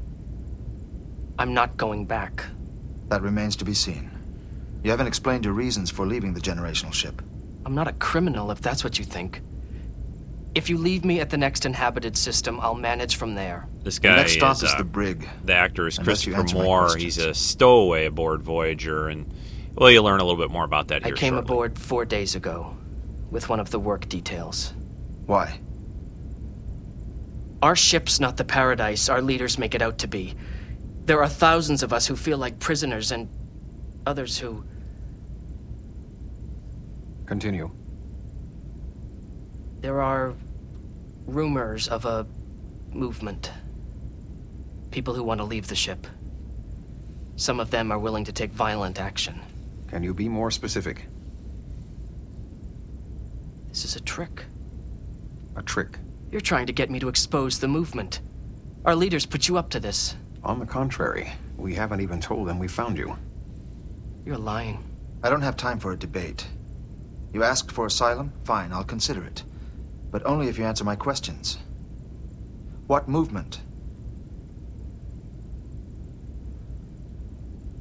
I'm 1.38 1.52
not 1.52 1.76
going 1.76 2.06
back. 2.06 2.44
That 3.08 3.22
remains 3.22 3.56
to 3.56 3.64
be 3.64 3.74
seen. 3.74 4.10
You 4.82 4.90
haven't 4.90 5.06
explained 5.06 5.44
your 5.44 5.54
reasons 5.54 5.90
for 5.90 6.06
leaving 6.06 6.32
the 6.32 6.40
generational 6.40 6.92
ship. 6.92 7.20
I'm 7.66 7.74
not 7.74 7.88
a 7.88 7.92
criminal 7.94 8.50
if 8.50 8.60
that's 8.60 8.84
what 8.84 8.98
you 8.98 9.04
think. 9.04 9.40
If 10.54 10.70
you 10.70 10.78
leave 10.78 11.04
me 11.04 11.20
at 11.20 11.30
the 11.30 11.36
next 11.36 11.66
inhabited 11.66 12.16
system, 12.16 12.60
I'll 12.60 12.76
manage 12.76 13.16
from 13.16 13.34
there. 13.34 13.66
This 13.82 13.98
guy 13.98 14.16
next 14.16 14.34
stop 14.34 14.56
is, 14.56 14.62
is 14.62 14.72
uh, 14.72 14.78
the 14.78 14.84
brig. 14.84 15.28
The 15.44 15.54
actor 15.54 15.88
is 15.88 15.98
Unless 15.98 16.26
you 16.26 16.34
Christopher 16.34 16.62
Moore. 16.62 16.96
He's 16.96 17.18
a 17.18 17.34
stowaway 17.34 18.06
aboard 18.06 18.42
Voyager, 18.42 19.08
and 19.08 19.32
well, 19.74 19.90
you'll 19.90 20.04
learn 20.04 20.20
a 20.20 20.24
little 20.24 20.40
bit 20.40 20.52
more 20.52 20.64
about 20.64 20.88
that 20.88 21.04
I 21.04 21.10
came 21.10 21.34
shortly. 21.34 21.38
aboard 21.38 21.78
four 21.78 22.04
days 22.04 22.36
ago 22.36 22.76
with 23.30 23.48
one 23.48 23.58
of 23.58 23.70
the 23.70 23.80
work 23.80 24.08
details. 24.08 24.72
Why? 25.26 25.58
Our 27.60 27.74
ship's 27.74 28.20
not 28.20 28.36
the 28.36 28.44
paradise 28.44 29.08
our 29.08 29.22
leaders 29.22 29.58
make 29.58 29.74
it 29.74 29.82
out 29.82 29.98
to 29.98 30.06
be. 30.06 30.34
There 31.06 31.20
are 31.20 31.28
thousands 31.28 31.82
of 31.82 31.92
us 31.92 32.06
who 32.06 32.14
feel 32.14 32.38
like 32.38 32.60
prisoners 32.60 33.10
and 33.10 33.28
others 34.06 34.38
who. 34.38 34.64
Continue. 37.26 37.70
There 39.80 40.00
are 40.00 40.34
rumors 41.26 41.88
of 41.88 42.04
a 42.04 42.26
movement. 42.90 43.50
People 44.90 45.14
who 45.14 45.22
want 45.22 45.40
to 45.40 45.44
leave 45.44 45.68
the 45.68 45.74
ship. 45.74 46.06
Some 47.36 47.58
of 47.58 47.70
them 47.70 47.90
are 47.90 47.98
willing 47.98 48.24
to 48.24 48.32
take 48.32 48.52
violent 48.52 49.00
action. 49.00 49.40
Can 49.88 50.02
you 50.02 50.14
be 50.14 50.28
more 50.28 50.50
specific? 50.50 51.06
This 53.68 53.84
is 53.84 53.96
a 53.96 54.00
trick. 54.00 54.44
A 55.56 55.62
trick. 55.62 55.98
You're 56.30 56.40
trying 56.40 56.66
to 56.66 56.72
get 56.72 56.90
me 56.90 57.00
to 57.00 57.08
expose 57.08 57.58
the 57.58 57.68
movement. 57.68 58.20
Our 58.84 58.94
leaders 58.94 59.26
put 59.26 59.48
you 59.48 59.56
up 59.56 59.70
to 59.70 59.80
this. 59.80 60.14
On 60.42 60.58
the 60.58 60.66
contrary, 60.66 61.32
we 61.56 61.74
haven't 61.74 62.00
even 62.00 62.20
told 62.20 62.46
them 62.46 62.58
we 62.58 62.68
found 62.68 62.98
you. 62.98 63.16
You're 64.24 64.38
lying. 64.38 64.82
I 65.22 65.30
don't 65.30 65.42
have 65.42 65.56
time 65.56 65.78
for 65.78 65.92
a 65.92 65.96
debate. 65.98 66.46
You 67.32 67.42
asked 67.42 67.72
for 67.72 67.86
asylum? 67.86 68.32
Fine, 68.44 68.72
I'll 68.72 68.84
consider 68.84 69.24
it. 69.24 69.42
But 70.14 70.24
only 70.26 70.46
if 70.46 70.58
you 70.58 70.64
answer 70.64 70.84
my 70.84 70.94
questions. 70.94 71.58
What 72.86 73.08
movement? 73.08 73.62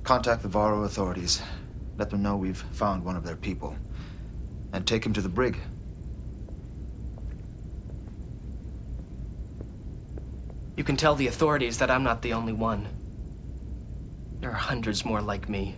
Contact 0.04 0.42
the 0.42 0.48
Varro 0.48 0.82
authorities. 0.82 1.44
Let 1.96 2.10
them 2.10 2.24
know 2.24 2.36
we've 2.36 2.58
found 2.58 3.06
one 3.06 3.16
of 3.16 3.24
their 3.24 3.36
people. 3.36 3.76
And 4.74 4.88
take 4.88 5.06
him 5.06 5.14
to 5.14 5.22
the 5.22 5.30
brig. 5.30 5.60
You 10.76 10.84
can 10.84 10.98
tell 10.98 11.14
the 11.14 11.28
authorities 11.28 11.78
that 11.78 11.92
I'm 11.92 12.02
not 12.02 12.24
the 12.24 12.34
only 12.34 12.54
one. 12.54 12.88
There 14.40 14.50
are 14.50 14.54
hundreds 14.54 15.06
more 15.06 15.22
like 15.22 15.48
me. 15.48 15.76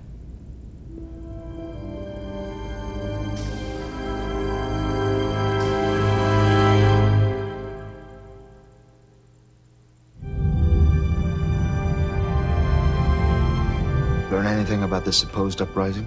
Anything 14.75 14.89
about 14.89 15.05
this 15.05 15.15
supposed 15.15 15.61
uprising? 15.61 16.05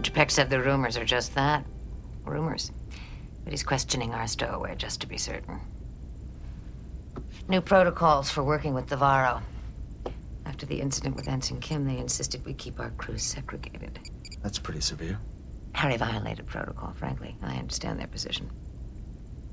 Jippeq 0.00 0.30
said 0.30 0.48
the 0.48 0.62
rumors 0.62 0.96
are 0.96 1.04
just 1.04 1.34
that. 1.34 1.66
Rumors. 2.24 2.72
But 3.44 3.52
he's 3.52 3.62
questioning 3.62 4.14
our 4.14 4.26
stowaway 4.26 4.74
just 4.74 5.02
to 5.02 5.06
be 5.06 5.18
certain. 5.18 5.60
New 7.46 7.60
protocols 7.60 8.30
for 8.30 8.42
working 8.42 8.72
with 8.72 8.86
the 8.86 8.96
Varro. 8.96 9.42
After 10.46 10.64
the 10.64 10.80
incident 10.80 11.14
with 11.14 11.28
Ensign 11.28 11.60
Kim, 11.60 11.86
they 11.86 11.98
insisted 11.98 12.42
we 12.46 12.54
keep 12.54 12.80
our 12.80 12.88
crews 12.92 13.22
segregated. 13.22 14.00
That's 14.42 14.58
pretty 14.58 14.80
severe. 14.80 15.18
Harry 15.74 15.98
violated 15.98 16.46
protocol, 16.46 16.94
frankly. 16.94 17.36
I 17.42 17.56
understand 17.56 18.00
their 18.00 18.06
position. 18.06 18.50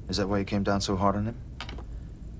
Is 0.07 0.15
that 0.15 0.29
why 0.29 0.39
you 0.39 0.45
came 0.45 0.63
down 0.63 0.79
so 0.79 0.95
hard 0.95 1.17
on 1.17 1.25
him? 1.25 1.35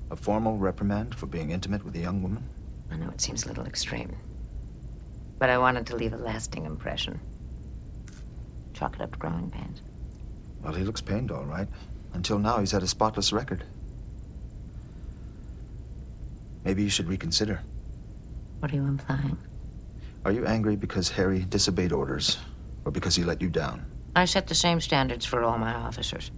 A 0.10 0.16
formal 0.16 0.56
reprimand 0.56 1.16
for 1.16 1.26
being 1.26 1.50
intimate 1.50 1.84
with 1.84 1.98
a 1.98 2.00
young 2.00 2.24
woman? 2.24 2.48
I 2.90 2.96
know 2.96 3.10
it 3.10 3.20
seems 3.20 3.44
a 3.44 3.50
little 3.50 3.66
extreme. 3.66 4.16
But 5.44 5.50
I 5.50 5.58
wanted 5.58 5.86
to 5.88 5.98
leave 5.98 6.14
a 6.14 6.18
lasting 6.18 6.66
impression. 6.66 7.20
Chalk 8.72 8.96
it 8.96 9.02
up 9.02 9.12
to 9.12 9.20
growing 9.20 9.52
pains. 9.52 9.82
Well, 10.62 10.72
he 10.72 10.86
looks 10.86 11.02
pained, 11.02 11.32
all 11.32 11.44
right. 11.44 11.68
Until 12.14 12.40
now, 12.40 12.60
he's 12.60 12.72
had 12.72 12.82
a 12.82 12.88
spotless 12.88 13.34
record. 13.34 13.66
Maybe 16.64 16.82
you 16.82 16.90
should 16.90 17.10
reconsider. 17.10 17.60
What 18.60 18.72
are 18.72 18.76
you 18.78 18.86
implying? 18.86 19.38
Are 20.24 20.32
you 20.32 20.46
angry 20.46 20.78
because 20.78 21.10
Harry 21.10 21.40
disobeyed 21.50 21.92
orders, 21.92 22.38
or 22.86 22.94
because 22.94 23.18
he 23.18 23.26
let 23.26 23.42
you 23.42 23.50
down? 23.50 23.86
I 24.16 24.24
set 24.24 24.48
the 24.48 24.56
same 24.56 24.80
standards 24.80 25.26
for 25.26 25.44
all 25.44 25.58
my 25.58 25.74
officers. 25.74 26.32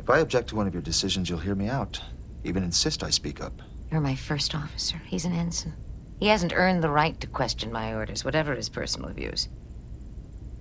If 0.00 0.10
I 0.10 0.18
object 0.18 0.48
to 0.48 0.56
one 0.56 0.66
of 0.66 0.74
your 0.74 0.82
decisions, 0.82 1.30
you'll 1.30 1.38
hear 1.38 1.54
me 1.54 1.68
out. 1.68 2.02
Even 2.42 2.64
insist 2.64 3.04
I 3.04 3.10
speak 3.10 3.40
up. 3.40 3.62
You're 3.92 4.00
my 4.00 4.16
first 4.16 4.52
officer. 4.52 5.00
He's 5.06 5.24
an 5.24 5.32
ensign. 5.32 5.74
He 6.22 6.28
hasn't 6.28 6.52
earned 6.54 6.84
the 6.84 6.88
right 6.88 7.20
to 7.20 7.26
question 7.26 7.72
my 7.72 7.92
orders, 7.94 8.24
whatever 8.24 8.54
his 8.54 8.68
personal 8.68 9.10
views. 9.10 9.48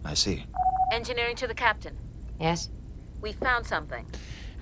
I 0.03 0.16
see. 0.16 0.43
Engineering 0.91 1.36
to 1.36 1.45
the 1.45 1.53
captain. 1.53 1.95
Yes? 2.39 2.72
We 3.22 3.34
found 3.34 3.68
something. 3.68 4.07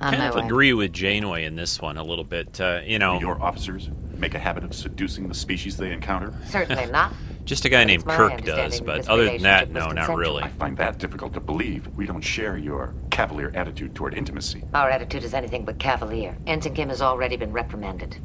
I 0.02 0.10
kind 0.10 0.20
my 0.20 0.28
of 0.28 0.36
way. 0.36 0.46
agree 0.46 0.74
with 0.74 0.92
Janeway 0.92 1.46
in 1.46 1.56
this 1.56 1.80
one 1.80 1.96
a 1.96 2.04
little 2.04 2.26
bit. 2.26 2.60
Uh, 2.60 2.82
you 2.84 3.00
know, 3.00 3.18
Your 3.18 3.42
officers 3.42 3.90
make 4.18 4.34
a 4.34 4.40
habit 4.40 4.66
of 4.66 4.74
seducing 4.74 5.30
the 5.30 5.34
species 5.34 5.78
they 5.78 5.94
encounter? 5.94 6.34
Certainly 6.48 6.88
not. 6.92 7.14
just 7.46 7.64
a 7.64 7.70
guy 7.70 7.86
named 7.86 8.06
Kirk 8.06 8.44
does, 8.44 8.82
but 8.82 9.08
other 9.08 9.24
than 9.24 9.44
that, 9.44 9.72
no, 9.72 9.86
was 9.86 9.96
not 9.96 10.18
really. 10.18 10.44
I 10.44 10.50
find 10.50 10.76
that 10.80 10.98
difficult 10.98 11.32
to 11.36 11.40
believe. 11.40 11.88
We 11.96 12.08
don't 12.08 12.20
share 12.20 12.58
your 12.58 12.94
cavalier 13.10 13.54
attitude 13.56 13.96
toward 13.96 14.16
intimacy. 14.16 14.66
Our 14.74 14.90
attitude 14.90 15.24
is 15.24 15.34
anything 15.34 15.64
but 15.64 15.80
cavalier. 15.80 16.36
Ensign 16.46 16.74
Kim 16.76 16.90
has 16.90 17.02
already 17.02 17.38
been 17.38 17.54
reprimanded. 17.54 18.18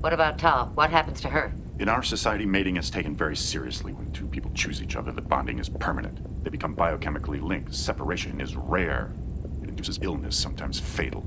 What 0.00 0.12
about 0.12 0.38
Tal? 0.38 0.66
What 0.74 0.90
happens 0.90 1.22
to 1.22 1.30
her? 1.30 1.50
In 1.78 1.88
our 1.88 2.02
society, 2.02 2.44
mating 2.44 2.76
is 2.76 2.90
taken 2.90 3.14
very 3.14 3.36
seriously. 3.36 3.92
When 3.92 4.10
two 4.10 4.26
people 4.26 4.50
choose 4.52 4.82
each 4.82 4.96
other, 4.96 5.12
the 5.12 5.22
bonding 5.22 5.60
is 5.60 5.68
permanent. 5.68 6.42
They 6.42 6.50
become 6.50 6.74
biochemically 6.74 7.40
linked. 7.40 7.72
Separation 7.72 8.40
is 8.40 8.56
rare. 8.56 9.12
It 9.62 9.68
induces 9.68 9.98
illness, 10.02 10.36
sometimes 10.36 10.80
fatal. 10.80 11.24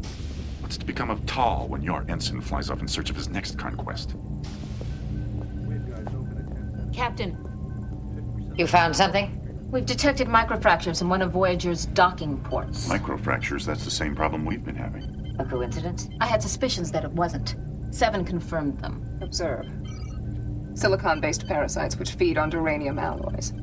What's 0.60 0.78
to 0.78 0.86
become 0.86 1.10
of 1.10 1.26
Tal 1.26 1.68
when 1.70 1.82
your 1.82 2.04
ensign 2.10 2.42
flies 2.42 2.70
off 2.70 2.82
in 2.82 2.88
search 2.88 3.10
of 3.10 3.16
his 3.16 3.30
next 3.30 3.58
conquest? 3.58 4.16
Captain, 6.94 7.38
You 8.58 8.68
found 8.68 8.96
something? 8.96 9.38
we've 9.72 9.86
detected 9.86 10.28
microfractures 10.28 11.02
in 11.02 11.08
one 11.08 11.22
of 11.22 11.32
Voyager's 11.32 11.86
docking 11.86 12.38
ports. 12.40 12.90
Microfractures, 12.90 13.64
that's 13.66 13.86
the 13.86 13.92
same 13.92 14.14
problem 14.14 14.44
we've 14.44 14.66
been 14.66 14.76
having. 14.76 15.34
A 15.40 15.46
coincidence? 15.46 16.10
I 16.20 16.26
had 16.26 16.42
suspicions 16.42 16.92
that 16.92 17.06
it 17.06 17.12
wasn't. 17.14 17.56
Seven 17.92 18.26
confirmed 18.26 18.80
them. 18.82 19.18
Observe. 19.22 19.66
Silicon-based 20.74 21.48
parasites 21.48 21.98
which 21.98 22.12
feed 22.12 22.38
on 22.38 22.52
duranium 22.52 23.00
alloys. 23.00 23.54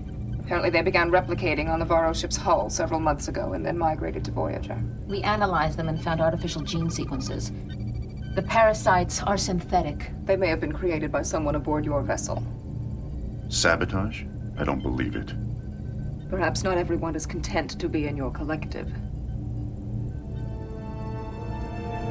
Apparently 0.41 0.71
they 0.71 0.83
began 0.83 1.11
replicating 1.11 1.69
on 1.69 1.79
the 1.79 1.85
Varro 1.85 2.13
ship's 2.13 2.37
hull 2.37 2.71
several 2.71 3.01
months 3.01 3.29
ago 3.29 3.53
and 3.53 3.65
then 3.65 3.77
migrated 3.77 4.25
to 4.25 4.31
Voyager. 4.31 4.83
We 5.07 5.23
analyzed 5.23 5.79
them 5.79 5.89
and 5.89 6.03
found 6.03 6.21
artificial 6.21 6.63
gene 6.63 6.91
sequences. 6.91 7.53
The 8.35 8.43
parasites 8.43 9.23
are 9.23 9.37
synthetic. 9.37 10.11
They 10.25 10.37
may 10.37 10.49
have 10.49 10.61
been 10.61 10.73
created 10.73 11.11
by 11.11 11.23
someone 11.23 11.55
aboard 11.55 11.85
your 11.85 12.03
vessel. 12.03 12.43
Sabotage? 13.49 14.25
I 14.59 14.65
don't 14.65 14.83
believe 14.83 15.17
it. 15.17 15.33
Perhaps 16.31 16.63
not 16.63 16.79
everyone 16.79 17.15
is 17.17 17.27
content 17.27 17.79
to 17.81 17.89
be 17.89 18.07
in 18.07 18.17
your 18.17 18.31
collective. 18.31 18.89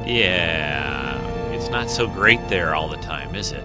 Yeah, 0.06 1.18
it's 1.52 1.70
not 1.70 1.90
so 1.90 2.06
great 2.06 2.46
there 2.48 2.74
all 2.74 2.88
the 2.88 2.96
time, 2.98 3.34
is 3.34 3.52
it? 3.52 3.64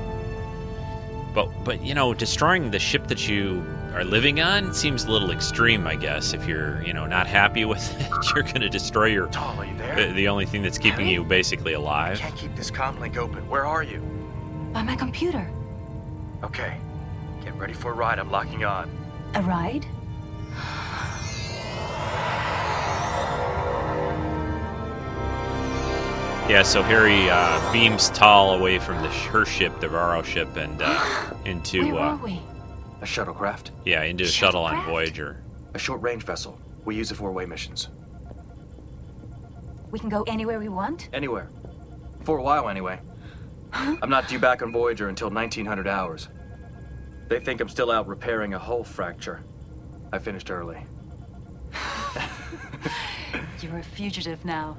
But 1.33 1.49
but 1.63 1.81
you 1.81 1.93
know, 1.93 2.13
destroying 2.13 2.71
the 2.71 2.79
ship 2.79 3.07
that 3.07 3.27
you 3.27 3.65
are 3.93 4.03
living 4.03 4.41
on 4.41 4.73
seems 4.73 5.05
a 5.05 5.11
little 5.11 5.31
extreme, 5.31 5.87
I 5.87 5.95
guess. 5.95 6.33
If 6.33 6.47
you're 6.47 6.81
you 6.83 6.93
know 6.93 7.05
not 7.05 7.27
happy 7.27 7.65
with 7.73 7.99
it, 7.99 8.07
you're 8.33 8.43
going 8.43 8.61
to 8.61 8.69
destroy 8.69 9.05
your. 9.05 9.27
Tom, 9.27 9.59
are 9.59 9.65
you 9.65 9.77
there? 9.77 10.07
The, 10.07 10.13
the 10.13 10.27
only 10.27 10.45
thing 10.45 10.61
that's 10.61 10.77
keeping 10.77 11.07
you 11.07 11.23
basically 11.23 11.73
alive. 11.73 12.17
I 12.17 12.21
Can't 12.21 12.35
keep 12.35 12.55
this 12.55 12.69
comm 12.71 12.99
link 12.99 13.17
open. 13.17 13.47
Where 13.49 13.65
are 13.65 13.83
you? 13.83 13.99
By 14.73 14.83
my 14.83 14.95
computer. 14.95 15.49
Okay. 16.43 16.77
Get 17.43 17.55
ready 17.55 17.73
for 17.73 17.91
a 17.91 17.95
ride. 17.95 18.19
I'm 18.19 18.31
locking 18.31 18.63
on. 18.65 18.89
A 19.35 19.41
ride? 19.41 19.85
Yeah, 26.49 26.61
so 26.61 26.83
Harry 26.83 27.29
uh, 27.29 27.71
beams 27.71 28.09
Tal 28.09 28.55
away 28.55 28.77
from 28.77 29.01
the 29.01 29.09
sh- 29.11 29.27
her 29.27 29.45
ship, 29.45 29.79
the 29.79 29.87
Varro 29.87 30.21
ship, 30.23 30.57
and 30.57 30.81
uh, 30.83 31.33
into 31.45 31.93
Where 31.93 32.01
uh, 32.01 32.17
we? 32.17 32.41
A 33.01 33.05
shuttlecraft? 33.05 33.71
yeah, 33.85 34.03
into 34.03 34.25
a 34.25 34.27
shuttle 34.27 34.65
on 34.65 34.85
Voyager. 34.85 35.41
A 35.73 35.79
short 35.79 36.01
range 36.01 36.23
vessel. 36.23 36.59
We 36.83 36.95
use 36.97 37.11
it 37.11 37.15
for 37.15 37.29
away 37.29 37.45
missions. 37.45 37.87
We 39.89 39.99
can 39.99 40.09
go 40.09 40.23
anywhere 40.23 40.59
we 40.59 40.67
want? 40.67 41.07
Anywhere. 41.13 41.49
For 42.25 42.37
a 42.37 42.43
while, 42.43 42.67
anyway. 42.67 42.99
I'm 43.71 44.09
not 44.09 44.27
due 44.27 44.37
back 44.39 44.61
on 44.61 44.71
Voyager 44.71 45.07
until 45.07 45.29
1900 45.29 45.87
hours. 45.87 46.27
They 47.29 47.39
think 47.39 47.61
I'm 47.61 47.69
still 47.69 47.89
out 47.89 48.07
repairing 48.07 48.53
a 48.53 48.59
hull 48.59 48.83
fracture. 48.83 49.43
I 50.11 50.19
finished 50.19 50.51
early. 50.51 50.85
You're 53.61 53.77
a 53.77 53.83
fugitive 53.83 54.43
now. 54.43 54.77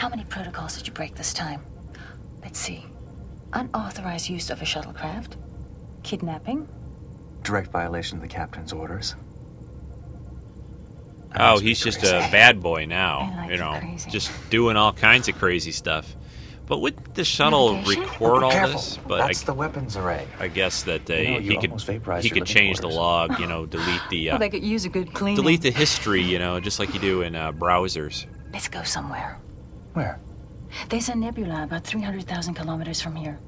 How 0.00 0.08
many 0.08 0.24
protocols 0.24 0.78
did 0.78 0.86
you 0.86 0.94
break 0.94 1.14
this 1.14 1.34
time? 1.34 1.60
Let's 2.42 2.58
see. 2.58 2.86
Unauthorized 3.52 4.30
use 4.30 4.48
of 4.48 4.62
a 4.62 4.64
shuttlecraft, 4.64 5.36
kidnapping. 6.02 6.66
Direct 7.42 7.70
violation 7.70 8.16
of 8.16 8.22
the 8.22 8.28
captain's 8.28 8.72
orders. 8.72 9.14
Oh, 11.36 11.58
he's 11.58 11.80
just 11.80 12.02
a 12.02 12.26
bad 12.32 12.62
boy 12.62 12.86
now. 12.86 13.46
you 13.50 13.58
know, 13.58 13.78
just 14.08 14.32
doing 14.48 14.78
all 14.78 14.94
kinds 14.94 15.28
of 15.28 15.36
crazy 15.36 15.70
stuff. 15.70 16.16
But 16.64 16.78
would 16.78 17.14
the 17.14 17.24
shuttle 17.24 17.74
Navigation? 17.74 18.02
record 18.04 18.40
Be 18.40 18.44
all 18.46 18.50
careful. 18.52 18.72
this? 18.76 18.98
But 19.06 19.18
That's 19.18 19.42
I, 19.42 19.46
the 19.46 19.54
weapons 19.54 19.98
array. 19.98 20.26
I 20.38 20.48
guess 20.48 20.84
that 20.84 21.10
uh, 21.10 21.14
You 21.14 21.30
know, 21.32 21.40
he 21.40 21.56
could 21.58 21.78
he 22.22 22.30
could 22.30 22.40
living 22.40 22.44
change 22.44 22.78
the 22.78 22.88
log. 22.88 23.38
You 23.38 23.46
know, 23.52 23.66
delete 23.66 24.00
the 24.08 24.30
uh, 24.30 24.32
Well, 24.32 24.38
they 24.38 24.48
could 24.48 24.64
use 24.64 24.86
a 24.86 24.88
good 24.88 25.12
cleaning. 25.12 25.36
delete 25.36 25.60
the 25.60 25.72
history. 25.72 26.22
You 26.22 26.38
know, 26.38 26.58
just 26.58 26.78
like 26.78 26.94
you 26.94 27.00
do 27.00 27.20
in 27.20 27.36
uh, 27.36 27.52
browsers. 27.52 28.24
Let's 28.54 28.68
go 28.68 28.82
somewhere. 28.82 29.38
Where? 29.92 30.20
There's 30.88 31.08
a 31.08 31.14
nebula 31.14 31.64
about 31.64 31.84
300,000 31.84 32.54
kilometers 32.54 33.00
from 33.00 33.16
here. 33.16 33.38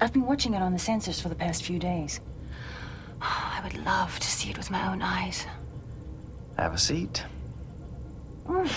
I've 0.00 0.12
been 0.12 0.26
watching 0.26 0.54
it 0.54 0.62
on 0.62 0.72
the 0.72 0.78
sensors 0.78 1.20
for 1.20 1.28
the 1.28 1.34
past 1.34 1.62
few 1.62 1.78
days. 1.78 2.20
I 3.20 3.60
would 3.62 3.84
love 3.84 4.18
to 4.18 4.26
see 4.26 4.50
it 4.50 4.56
with 4.58 4.70
my 4.70 4.92
own 4.92 5.00
eyes. 5.02 5.46
Have 6.58 6.74
a 6.74 6.78
seat. 6.78 7.22
Mm. 8.46 8.70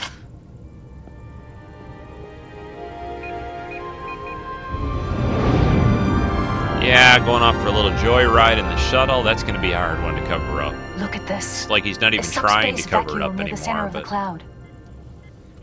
Yeah, 6.83 7.19
going 7.19 7.43
off 7.43 7.55
for 7.61 7.67
a 7.67 7.71
little 7.71 7.91
joyride 7.91 8.57
in 8.57 8.65
the 8.65 8.77
shuttle. 8.77 9.21
That's 9.21 9.43
going 9.43 9.55
to 9.55 9.61
be 9.61 9.71
a 9.73 9.77
hard 9.77 10.01
one 10.01 10.15
to 10.15 10.25
cover 10.27 10.61
up. 10.61 10.73
Look 10.97 11.15
at 11.15 11.27
this. 11.27 11.63
It's 11.63 11.69
like 11.69 11.83
he's 11.83 11.99
not 11.99 12.13
even 12.13 12.25
trying 12.29 12.75
to 12.77 12.83
cover 12.83 13.09
it 13.09 13.19
vacuum 13.19 13.21
up 13.23 13.35
near 13.35 13.49
the 13.49 13.57
center 13.57 13.71
anymore. 13.81 13.87
of 13.87 13.93
the 13.93 13.99
But 13.99 14.07
cloud. 14.07 14.43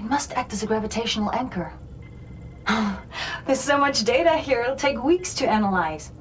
It 0.06 0.10
must 0.10 0.32
act 0.34 0.52
as 0.52 0.62
a 0.62 0.66
gravitational 0.66 1.32
anchor. 1.32 1.72
There's 3.44 3.58
so 3.58 3.76
much 3.76 4.04
data 4.04 4.36
here, 4.36 4.60
it'll 4.60 4.76
take 4.76 5.02
weeks 5.02 5.34
to 5.34 5.48
analyze. 5.48 6.12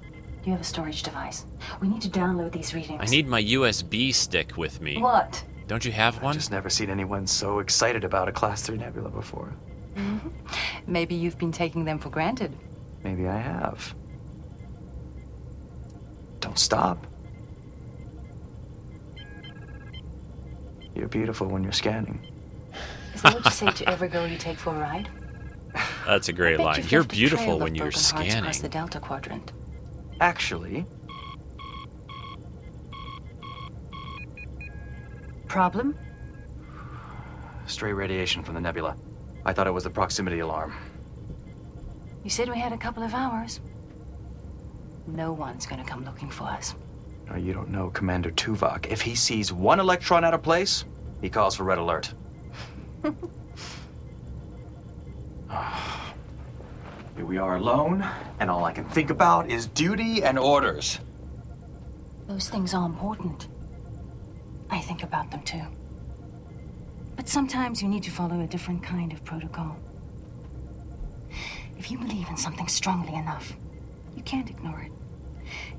Do 0.00 0.46
you 0.46 0.52
have 0.52 0.62
a 0.62 0.64
storage 0.64 1.02
device? 1.02 1.44
We 1.82 1.88
need 1.88 2.00
to 2.00 2.08
download 2.08 2.50
these 2.50 2.72
readings. 2.72 2.98
I 2.98 3.04
need 3.04 3.28
my 3.28 3.42
USB 3.42 4.14
stick 4.14 4.56
with 4.56 4.80
me. 4.80 5.02
What? 5.02 5.44
Don't 5.66 5.84
you 5.84 5.92
have 5.92 6.22
one? 6.22 6.30
I've 6.30 6.36
just 6.36 6.50
never 6.50 6.70
seen 6.70 6.88
anyone 6.88 7.26
so 7.26 7.58
excited 7.58 8.04
about 8.04 8.26
a 8.26 8.32
Class 8.32 8.62
3 8.62 8.78
nebula 8.78 9.10
before. 9.10 9.54
Mm-hmm. 9.96 10.28
Maybe 10.86 11.14
you've 11.14 11.36
been 11.36 11.52
taking 11.52 11.84
them 11.84 11.98
for 11.98 12.08
granted. 12.08 12.56
Maybe 13.04 13.28
I 13.28 13.36
have. 13.36 13.94
Don't 16.40 16.58
stop. 16.58 17.06
You're 20.94 21.08
beautiful 21.08 21.48
when 21.48 21.62
you're 21.62 21.72
scanning. 21.72 22.29
Is 23.20 23.24
that 23.24 23.34
what 23.34 23.44
you 23.44 23.50
say 23.50 23.70
to 23.70 23.86
every 23.90 24.08
girl 24.08 24.26
you 24.26 24.38
take 24.38 24.58
for 24.58 24.74
a 24.74 24.78
ride? 24.78 25.06
That's 26.06 26.30
a 26.30 26.32
great 26.32 26.58
line. 26.58 26.78
you've 26.78 26.90
You're 26.90 27.04
beautiful 27.04 27.58
when 27.58 27.74
you're 27.74 27.90
broken 27.90 28.00
hearts 28.00 28.08
scanning. 28.08 28.38
Across 28.38 28.60
the 28.60 28.68
Delta 28.70 28.98
Quadrant. 28.98 29.52
Actually, 30.22 30.86
Problem? 35.48 35.98
stray 37.66 37.92
radiation 37.92 38.42
from 38.42 38.54
the 38.54 38.60
nebula. 38.62 38.96
I 39.44 39.52
thought 39.52 39.66
it 39.66 39.72
was 39.72 39.84
the 39.84 39.90
proximity 39.90 40.38
alarm. 40.38 40.74
You 42.24 42.30
said 42.30 42.48
we 42.48 42.58
had 42.58 42.72
a 42.72 42.78
couple 42.78 43.02
of 43.02 43.12
hours. 43.12 43.60
No 45.06 45.34
one's 45.34 45.66
gonna 45.66 45.84
come 45.84 46.06
looking 46.06 46.30
for 46.30 46.44
us. 46.44 46.74
Now, 47.28 47.36
you 47.36 47.52
don't 47.52 47.68
know 47.68 47.90
Commander 47.90 48.30
Tuvok. 48.30 48.86
If 48.86 49.02
he 49.02 49.14
sees 49.14 49.52
one 49.52 49.78
electron 49.78 50.24
out 50.24 50.32
of 50.32 50.42
place, 50.42 50.86
he 51.20 51.28
calls 51.28 51.54
for 51.54 51.64
red 51.64 51.76
alert. 51.76 52.14
Ah. 55.52 56.14
Here 57.16 57.24
we 57.24 57.38
are 57.38 57.56
alone, 57.56 58.06
and 58.38 58.48
all 58.48 58.64
I 58.64 58.72
can 58.72 58.84
think 58.84 59.10
about 59.10 59.50
is 59.50 59.66
duty 59.66 60.22
and 60.22 60.38
orders. 60.38 61.00
Those 62.28 62.48
things 62.48 62.72
are 62.72 62.86
important. 62.86 63.48
I 64.70 64.78
think 64.78 65.02
about 65.02 65.30
them 65.30 65.42
too. 65.42 65.62
But 67.16 67.28
sometimes 67.28 67.82
you 67.82 67.88
need 67.88 68.04
to 68.04 68.10
follow 68.10 68.40
a 68.40 68.46
different 68.46 68.82
kind 68.82 69.12
of 69.12 69.24
protocol. 69.24 69.76
If 71.76 71.90
you 71.90 71.98
believe 71.98 72.28
in 72.28 72.36
something 72.36 72.68
strongly 72.68 73.14
enough, 73.14 73.54
you 74.16 74.22
can't 74.22 74.48
ignore 74.48 74.80
it. 74.80 74.92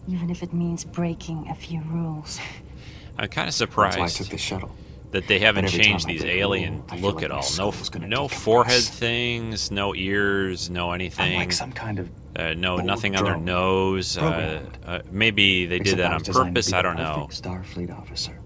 Even 0.08 0.30
if 0.30 0.44
it 0.44 0.54
means 0.54 0.84
breaking 0.84 1.48
a 1.50 1.56
few 1.56 1.82
rules. 1.84 2.40
I'm 3.18 3.30
kind 3.30 3.48
of 3.48 3.56
That's 3.58 3.76
why 3.76 4.04
I 4.04 4.08
took 4.08 4.28
the 4.28 4.38
shuttle. 4.38 4.76
That 5.12 5.28
they 5.28 5.40
haven't 5.40 5.68
changed 5.68 6.08
these 6.08 6.24
alien 6.24 6.84
rule, 6.90 7.00
look 7.00 7.16
like 7.16 7.26
at 7.26 7.32
all. 7.32 7.46
No, 7.58 7.66
no 7.66 7.72
decompress. 7.72 8.32
forehead 8.32 8.84
things, 8.84 9.72
no 9.72 9.94
ears, 9.94 10.70
no 10.70 10.92
anything. 10.92 11.34
I'm 11.34 11.40
like 11.40 11.52
some 11.52 11.72
kind 11.72 12.00
of 12.00 12.10
uh, 12.36 12.54
no 12.54 12.78
nothing 12.78 13.16
on 13.16 13.26
their 13.26 13.38
nose. 13.38 14.18
Uh, 14.18 14.64
uh, 14.86 15.00
maybe 15.12 15.66
they 15.66 15.80
did 15.80 15.98
that 15.98 16.12
on 16.12 16.20
was 16.20 16.24
designed 16.24 16.56
to 16.56 16.62
purpose. 16.62 16.74
I 16.74 16.82
don't 16.82 16.98
know. 16.98 17.28
Starfleet 17.30 17.96
officer, 17.98 18.40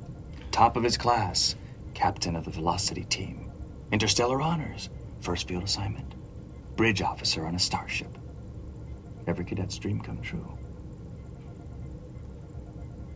top 0.51 0.76
of 0.76 0.84
his 0.84 0.97
class, 0.97 1.55
captain 1.93 2.36
of 2.36 2.45
the 2.45 2.51
Velocity 2.51 3.03
team, 3.05 3.51
interstellar 3.91 4.41
honors, 4.41 4.89
first 5.22 5.47
field 5.47 5.63
assignment, 5.63 6.16
bridge 6.76 7.01
officer 7.01 7.45
on 7.45 7.55
a 7.55 7.59
starship. 7.59 8.18
Every 9.28 9.45
cadet's 9.45 9.78
dream 9.78 10.01
come 10.01 10.22
true. 10.22 10.47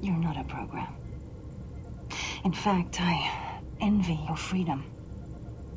You're 0.01 0.15
not 0.17 0.37
a 0.37 0.43
program. 0.43 0.95
In 2.43 2.53
fact, 2.53 3.01
I 3.01 3.59
envy 3.81 4.19
your 4.27 4.37
freedom. 4.37 4.83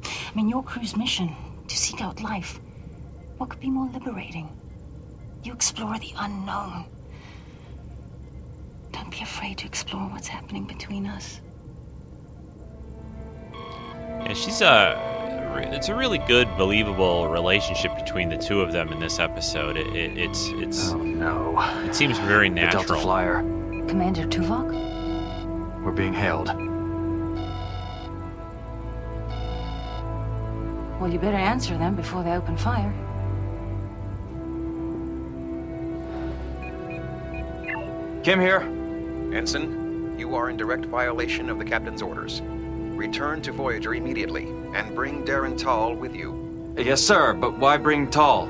I 0.04 0.34
mean, 0.34 0.48
your 0.48 0.62
crew's 0.62 0.96
mission 0.96 1.34
to 1.68 1.76
seek 1.76 2.00
out 2.00 2.20
life. 2.22 2.60
What 3.38 3.50
could 3.50 3.60
be 3.60 3.70
more 3.70 3.90
liberating? 3.92 4.48
You 5.42 5.52
explore 5.52 5.98
the 5.98 6.12
unknown. 6.18 6.86
Don't 8.92 9.10
be 9.10 9.20
afraid 9.22 9.58
to 9.58 9.66
explore 9.66 10.08
what's 10.08 10.28
happening 10.28 10.64
between 10.64 11.06
us. 11.06 11.40
Yeah, 13.52 14.34
she's 14.34 14.60
a. 14.60 15.10
It's 15.54 15.88
a 15.88 15.94
really 15.94 16.18
good, 16.18 16.48
believable 16.56 17.28
relationship 17.28 17.94
between 17.96 18.28
the 18.30 18.38
two 18.38 18.60
of 18.60 18.72
them 18.72 18.90
in 18.90 19.00
this 19.00 19.18
episode. 19.18 19.76
It, 19.76 19.86
it, 19.88 20.16
it's 20.16 20.48
it's. 20.54 20.92
Oh 20.92 20.98
no! 20.98 21.58
It 21.84 21.94
seems 21.94 22.18
very 22.20 22.48
The 22.48 22.54
natural. 22.54 22.84
Delta 22.84 23.02
Flyer. 23.02 23.36
Commander 23.88 24.26
Tuvok? 24.26 24.91
We're 25.82 25.92
being 25.92 26.12
hailed. 26.12 26.48
Well, 31.00 31.10
you 31.10 31.18
better 31.18 31.36
answer 31.36 31.76
them 31.76 31.96
before 31.96 32.22
they 32.22 32.30
open 32.30 32.56
fire. 32.56 32.92
Kim 38.22 38.38
here. 38.40 38.60
Ensign, 39.34 40.16
you 40.16 40.36
are 40.36 40.48
in 40.48 40.56
direct 40.56 40.84
violation 40.86 41.50
of 41.50 41.58
the 41.58 41.64
captain's 41.64 42.02
orders. 42.02 42.40
Return 42.42 43.42
to 43.42 43.50
Voyager 43.50 43.94
immediately 43.94 44.44
and 44.74 44.94
bring 44.94 45.24
Darren 45.24 45.58
Tal 45.58 45.96
with 45.96 46.14
you. 46.14 46.74
Yes, 46.78 47.02
sir, 47.02 47.32
but 47.32 47.58
why 47.58 47.76
bring 47.76 48.08
Tal? 48.08 48.48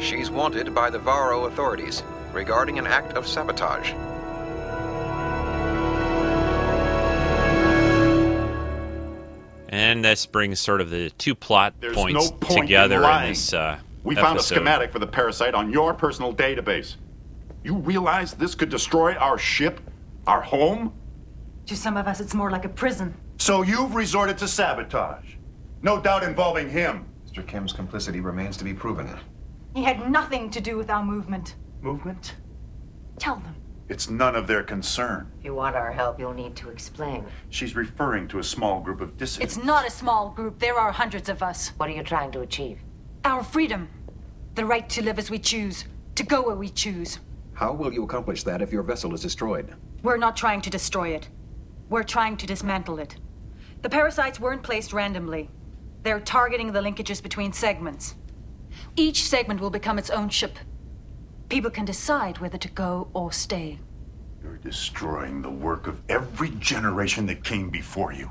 She's 0.00 0.30
wanted 0.30 0.74
by 0.74 0.88
the 0.88 0.98
Varro 0.98 1.44
authorities 1.44 2.02
regarding 2.32 2.78
an 2.78 2.86
act 2.86 3.12
of 3.12 3.26
sabotage. 3.26 3.92
And 9.74 10.04
this 10.04 10.24
brings 10.24 10.60
sort 10.60 10.80
of 10.80 10.90
the 10.90 11.10
two 11.10 11.34
plot 11.34 11.74
There's 11.80 11.96
points 11.96 12.30
no 12.30 12.36
point 12.36 12.60
together 12.60 12.98
in, 12.98 13.02
lying. 13.02 13.30
this 13.30 13.52
uh, 13.52 13.80
We 14.04 14.14
found 14.14 14.38
a 14.38 14.42
schematic 14.42 14.92
for 14.92 15.00
the 15.00 15.06
parasite 15.06 15.52
on 15.52 15.72
your 15.72 15.92
personal 15.92 16.32
database. 16.32 16.94
You 17.64 17.78
realize 17.78 18.34
this 18.34 18.54
could 18.54 18.68
destroy 18.68 19.14
our 19.14 19.36
ship? 19.36 19.80
Our 20.28 20.40
home? 20.40 20.92
To 21.66 21.76
some 21.76 21.96
of 21.96 22.06
us, 22.06 22.20
it's 22.20 22.34
more 22.34 22.52
like 22.52 22.64
a 22.64 22.68
prison. 22.68 23.14
So 23.38 23.62
you've 23.62 23.96
resorted 23.96 24.38
to 24.38 24.46
sabotage. 24.46 25.34
No 25.82 26.00
doubt 26.00 26.22
involving 26.22 26.70
him. 26.70 27.06
Mr. 27.26 27.44
Kim's 27.44 27.72
complicity 27.72 28.20
remains 28.20 28.56
to 28.58 28.64
be 28.64 28.72
proven. 28.72 29.10
He 29.74 29.82
had 29.82 30.08
nothing 30.08 30.50
to 30.50 30.60
do 30.60 30.76
with 30.76 30.88
our 30.88 31.04
movement. 31.04 31.56
Movement? 31.82 32.36
Tell 33.18 33.36
them. 33.36 33.56
It's 33.88 34.08
none 34.08 34.34
of 34.34 34.46
their 34.46 34.62
concern. 34.62 35.30
If 35.38 35.44
you 35.44 35.54
want 35.54 35.76
our 35.76 35.92
help, 35.92 36.18
you'll 36.18 36.32
need 36.32 36.56
to 36.56 36.70
explain. 36.70 37.26
She's 37.50 37.76
referring 37.76 38.28
to 38.28 38.38
a 38.38 38.42
small 38.42 38.80
group 38.80 39.02
of 39.02 39.18
dissidents. 39.18 39.56
It's 39.56 39.64
not 39.64 39.86
a 39.86 39.90
small 39.90 40.30
group. 40.30 40.58
There 40.58 40.78
are 40.78 40.90
hundreds 40.90 41.28
of 41.28 41.42
us. 41.42 41.72
What 41.76 41.90
are 41.90 41.92
you 41.92 42.02
trying 42.02 42.32
to 42.32 42.40
achieve? 42.40 42.78
Our 43.24 43.44
freedom. 43.44 43.88
The 44.54 44.64
right 44.64 44.88
to 44.90 45.02
live 45.02 45.18
as 45.18 45.30
we 45.30 45.38
choose. 45.38 45.84
To 46.14 46.22
go 46.22 46.42
where 46.42 46.56
we 46.56 46.70
choose. 46.70 47.18
How 47.52 47.72
will 47.72 47.92
you 47.92 48.04
accomplish 48.04 48.42
that 48.44 48.62
if 48.62 48.72
your 48.72 48.82
vessel 48.82 49.12
is 49.14 49.20
destroyed? 49.20 49.74
We're 50.02 50.16
not 50.16 50.36
trying 50.36 50.62
to 50.62 50.70
destroy 50.70 51.10
it. 51.10 51.28
We're 51.90 52.04
trying 52.04 52.38
to 52.38 52.46
dismantle 52.46 52.98
it. 52.98 53.16
The 53.82 53.90
parasites 53.90 54.40
weren't 54.40 54.62
placed 54.62 54.94
randomly. 54.94 55.50
They're 56.04 56.20
targeting 56.20 56.72
the 56.72 56.80
linkages 56.80 57.22
between 57.22 57.52
segments. 57.52 58.14
Each 58.96 59.24
segment 59.24 59.60
will 59.60 59.70
become 59.70 59.98
its 59.98 60.10
own 60.10 60.30
ship. 60.30 60.58
People 61.48 61.70
can 61.70 61.84
decide 61.84 62.38
whether 62.38 62.58
to 62.58 62.68
go 62.68 63.08
or 63.14 63.32
stay. 63.32 63.78
You're 64.42 64.56
destroying 64.56 65.42
the 65.42 65.50
work 65.50 65.86
of 65.86 66.00
every 66.08 66.50
generation 66.50 67.26
that 67.26 67.44
came 67.44 67.70
before 67.70 68.12
you. 68.12 68.30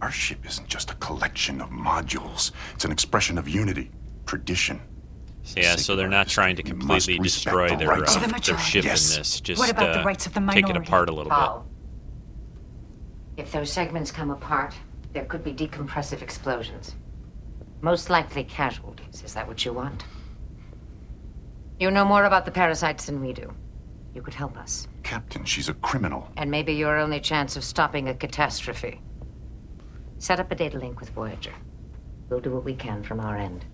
Our 0.00 0.10
ship 0.10 0.46
isn't 0.46 0.68
just 0.68 0.90
a 0.90 0.94
collection 0.94 1.60
of 1.60 1.70
modules, 1.70 2.52
it's 2.74 2.84
an 2.84 2.92
expression 2.92 3.38
of 3.38 3.48
unity, 3.48 3.90
tradition. 4.26 4.80
Yeah, 5.56 5.76
so 5.76 5.96
they're 5.96 6.08
not 6.08 6.28
trying 6.28 6.56
to 6.56 6.62
completely 6.62 7.18
destroy 7.18 7.70
the 7.70 7.76
their, 7.76 7.88
rights 7.88 8.16
uh, 8.16 8.20
of 8.20 8.32
the 8.32 8.40
their 8.40 8.58
ship 8.58 8.84
Yes. 8.84 9.12
in 9.12 9.20
this. 9.20 9.40
Just 9.40 9.58
What 9.58 9.70
about 9.70 9.94
the 9.94 10.00
uh, 10.00 10.04
rights 10.04 10.26
of 10.26 10.34
the 10.34 10.40
take 10.40 10.68
it 10.68 10.76
apart 10.76 11.08
a 11.08 11.12
little 11.12 11.30
bit. 11.30 13.44
If 13.44 13.52
those 13.52 13.72
segments 13.72 14.10
come 14.10 14.30
apart, 14.30 14.74
there 15.12 15.24
could 15.24 15.42
be 15.42 15.52
decompressive 15.52 16.22
explosions. 16.22 16.94
Most 17.80 18.10
likely 18.10 18.44
casualties. 18.44 19.22
Is 19.24 19.34
that 19.34 19.48
what 19.48 19.64
you 19.64 19.72
want? 19.72 20.04
You 21.80 21.90
know 21.90 22.04
more 22.04 22.26
about 22.26 22.44
the 22.44 22.50
parasites 22.50 23.06
than 23.06 23.22
we 23.22 23.32
do. 23.32 23.50
You 24.14 24.20
could 24.20 24.34
help 24.34 24.58
us. 24.58 24.86
Captain, 25.02 25.46
she's 25.46 25.70
a 25.70 25.74
criminal. 25.74 26.28
And 26.36 26.50
maybe 26.50 26.74
your 26.74 26.98
only 26.98 27.20
chance 27.20 27.56
of 27.56 27.64
stopping 27.64 28.08
a 28.08 28.14
catastrophe. 28.14 29.00
Set 30.18 30.38
up 30.38 30.52
a 30.52 30.54
data 30.54 30.78
link 30.78 31.00
with 31.00 31.08
Voyager. 31.10 31.54
We'll 32.28 32.40
do 32.40 32.50
what 32.52 32.64
we 32.64 32.74
can 32.74 33.02
from 33.02 33.18
our 33.18 33.38
end. 33.38 33.64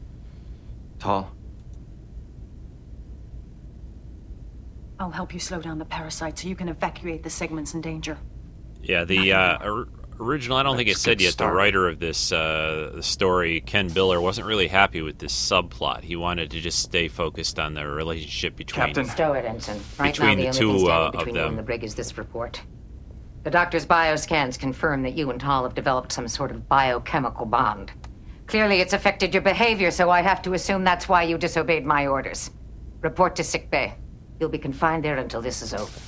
Tal, 1.00 1.36
I'll 5.00 5.11
help 5.11 5.34
you 5.34 5.40
slow 5.40 5.61
down 5.61 5.78
the 5.78 5.84
parasite 5.84 6.38
so 6.38 6.48
you 6.48 6.57
can 6.57 6.68
evacuate 6.68 7.24
the 7.24 7.30
segments 7.30 7.74
in 7.74 7.80
danger. 7.80 8.16
Yeah, 8.82 9.04
the 9.04 9.32
uh, 9.32 9.59
or- 9.68 9.88
original. 10.20 10.56
I 10.56 10.62
don't 10.62 10.76
think 10.76 10.88
it 10.88 10.96
said 10.96 11.18
get 11.18 11.24
yet. 11.24 11.36
The 11.36 11.50
writer 11.50 11.88
of 11.88 11.98
this 11.98 12.32
uh, 12.32 13.00
story, 13.02 13.60
Ken 13.60 13.90
Biller, 13.90 14.20
wasn't 14.20 14.46
really 14.46 14.68
happy 14.68 15.02
with 15.02 15.18
this 15.18 15.32
subplot. 15.32 16.02
He 16.02 16.16
wanted 16.16 16.50
to 16.52 16.60
just 16.60 16.80
stay 16.80 17.08
focused 17.08 17.58
on 17.58 17.74
the 17.74 17.86
relationship 17.86 18.56
between. 18.56 18.94
Stow 19.04 19.32
it, 19.34 19.44
Ensign. 19.44 19.80
Right 19.98 20.12
Between 20.12 20.38
now, 20.38 20.52
the 20.52 20.58
the, 20.58 20.64
only 20.66 20.78
two, 20.78 20.78
thing 20.78 20.90
uh, 20.90 20.90
standing 20.90 21.06
of 21.06 21.12
between 21.12 21.34
you 21.34 21.42
and 21.42 21.58
the 21.58 21.62
brig 21.62 21.84
is 21.84 21.94
this 21.94 22.18
report. 22.18 22.62
The 23.44 23.50
doctor's 23.50 23.86
bioscans 23.86 24.58
confirm 24.58 25.02
that 25.02 25.14
you 25.14 25.30
and 25.30 25.40
Tal 25.40 25.62
have 25.62 25.74
developed 25.74 26.10
some 26.10 26.26
sort 26.26 26.50
of 26.50 26.68
biochemical 26.68 27.46
bond. 27.46 27.92
Clearly, 28.46 28.80
it's 28.80 28.92
affected 28.92 29.34
your 29.34 29.42
behavior, 29.42 29.90
so 29.90 30.10
I 30.10 30.22
have 30.22 30.42
to 30.42 30.54
assume 30.54 30.84
that's 30.84 31.08
why 31.08 31.22
you 31.22 31.38
disobeyed 31.38 31.84
my 31.84 32.06
orders. 32.06 32.50
Report 33.02 33.36
to 33.36 33.44
sick 33.44 33.70
bay. 33.70 33.94
You'll 34.40 34.48
be 34.48 34.58
confined 34.58 35.04
there 35.04 35.16
until 35.16 35.40
this 35.42 35.62
is 35.62 35.74
over. 35.74 36.00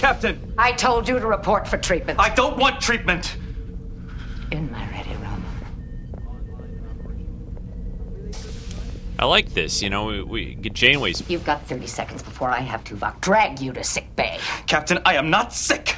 Captain! 0.00 0.54
I 0.56 0.72
told 0.72 1.06
you 1.06 1.18
to 1.18 1.26
report 1.26 1.68
for 1.68 1.76
treatment. 1.76 2.18
I 2.18 2.30
don't 2.34 2.56
want 2.56 2.80
treatment! 2.80 3.36
In 4.50 4.72
my 4.72 4.90
ready 4.90 5.10
room. 5.16 5.44
I 9.18 9.26
like 9.26 9.52
this. 9.52 9.82
You 9.82 9.90
know, 9.90 10.06
we, 10.06 10.22
we 10.22 10.54
Janeway's. 10.70 11.28
You've 11.28 11.44
got 11.44 11.66
30 11.66 11.86
seconds 11.86 12.22
before 12.22 12.48
I 12.48 12.60
have 12.60 12.82
Tuvok 12.82 13.20
drag 13.20 13.60
you 13.60 13.74
to 13.74 13.84
sick 13.84 14.06
bay. 14.16 14.38
Captain, 14.66 14.98
I 15.04 15.16
am 15.16 15.28
not 15.28 15.52
sick! 15.52 15.96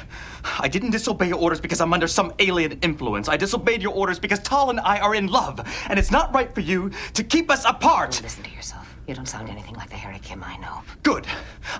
I 0.59 0.67
didn't 0.67 0.91
disobey 0.91 1.29
your 1.29 1.39
orders 1.39 1.61
because 1.61 1.79
I'm 1.79 1.93
under 1.93 2.09
some 2.09 2.33
alien 2.39 2.73
influence. 2.81 3.29
I 3.29 3.37
disobeyed 3.37 3.81
your 3.81 3.93
orders 3.93 4.19
because 4.19 4.39
Tal 4.39 4.69
and 4.69 4.81
I 4.81 4.99
are 4.99 5.15
in 5.15 5.27
love, 5.27 5.61
and 5.87 5.97
it's 5.97 6.11
not 6.11 6.35
right 6.35 6.53
for 6.53 6.59
you 6.59 6.91
to 7.13 7.23
keep 7.23 7.49
us 7.49 7.63
apart. 7.63 8.19
Listen 8.21 8.43
to 8.43 8.49
yourself. 8.49 8.82
You 9.07 9.13
don't 9.13 9.27
sound 9.27 9.49
anything 9.49 9.75
like 9.75 9.89
the 9.89 9.95
Harry 9.95 10.19
Kim 10.19 10.43
I 10.43 10.55
know. 10.57 10.81
Good. 11.03 11.27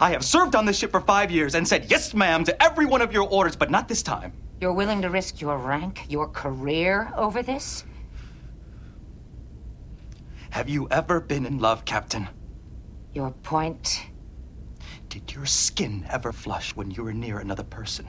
I 0.01 0.11
have 0.11 0.25
served 0.25 0.55
on 0.55 0.65
this 0.65 0.77
ship 0.77 0.91
for 0.91 0.99
five 0.99 1.31
years 1.31 1.55
and 1.55 1.65
said 1.65 1.89
yes, 1.89 2.13
ma'am, 2.13 2.43
to 2.43 2.63
every 2.63 2.85
one 2.85 3.01
of 3.01 3.13
your 3.13 3.27
orders, 3.29 3.55
but 3.55 3.71
not 3.71 3.87
this 3.87 4.03
time. 4.03 4.33
You're 4.59 4.73
willing 4.73 5.01
to 5.01 5.09
risk 5.09 5.39
your 5.39 5.57
rank, 5.57 6.05
your 6.09 6.27
career 6.27 7.11
over 7.15 7.41
this? 7.41 7.85
Have 10.49 10.67
you 10.67 10.87
ever 10.91 11.21
been 11.21 11.45
in 11.45 11.59
love, 11.59 11.85
Captain? 11.85 12.27
Your 13.13 13.31
point? 13.31 14.05
Did 15.07 15.33
your 15.33 15.45
skin 15.45 16.05
ever 16.09 16.33
flush 16.33 16.75
when 16.75 16.91
you 16.91 17.03
were 17.03 17.13
near 17.13 17.39
another 17.39 17.63
person? 17.63 18.07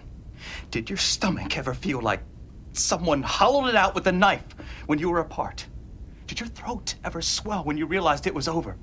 Did 0.71 0.91
your 0.91 0.97
stomach 0.97 1.57
ever 1.57 1.73
feel 1.73 2.01
like 2.01 2.23
someone 2.73 3.23
hollowed 3.23 3.69
it 3.69 3.77
out 3.77 3.95
with 3.95 4.07
a 4.09 4.13
knife 4.13 4.45
when 4.87 4.99
you 4.99 5.09
were 5.09 5.21
apart? 5.21 5.67
Did 6.27 6.41
your 6.41 6.49
throat 6.49 6.97
ever 7.05 7.23
swell 7.23 7.63
when 7.63 7.77
you 7.77 7.87
realized 7.87 8.27
it 8.27 8.35
was 8.35 8.49
over? 8.49 8.77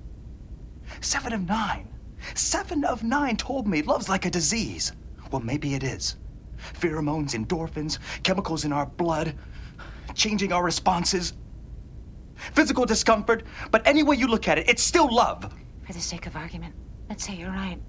Seven 1.00 1.34
of 1.34 1.48
nine. 1.48 1.88
Seven 2.36 2.84
of 2.84 3.04
nine 3.04 3.38
told 3.38 3.68
me 3.68 3.82
love's 3.82 4.10
like 4.10 4.26
a 4.26 4.30
disease. 4.30 4.92
Well, 5.32 5.42
maybe 5.42 5.74
it 5.74 5.84
is. 5.84 6.18
Pheromones, 6.74 7.34
endorphins, 7.34 7.98
chemicals 8.24 8.66
in 8.66 8.74
our 8.74 8.86
blood, 8.86 9.36
changing 10.14 10.52
our 10.52 10.64
responses, 10.64 11.34
physical 12.36 12.86
discomfort. 12.86 13.44
But 13.72 13.86
any 13.88 14.04
way 14.04 14.18
you 14.18 14.28
look 14.28 14.48
at 14.48 14.58
it, 14.60 14.70
it's 14.70 14.84
still 14.84 15.14
love. 15.14 15.54
For 15.86 15.94
the 15.94 16.02
sake 16.02 16.28
of 16.28 16.36
argument, 16.36 16.76
let's 17.10 17.26
say 17.26 17.36
you're 17.36 17.50
right. 17.52 17.80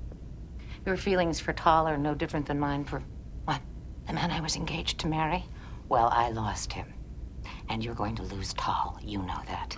Your 0.86 0.96
feelings 0.96 1.40
for 1.40 1.52
Tal 1.52 1.86
are 1.86 1.98
no 1.98 2.14
different 2.14 2.46
than 2.46 2.58
mine 2.58 2.84
for, 2.84 3.02
what, 3.44 3.60
the 4.06 4.12
man 4.12 4.30
I 4.30 4.40
was 4.40 4.56
engaged 4.56 4.98
to 5.00 5.06
marry? 5.06 5.44
Well, 5.88 6.08
I 6.12 6.30
lost 6.30 6.72
him. 6.72 6.86
And 7.68 7.84
you're 7.84 7.94
going 7.94 8.16
to 8.16 8.22
lose 8.22 8.52
Tal. 8.54 8.98
You 9.02 9.18
know 9.18 9.40
that. 9.46 9.76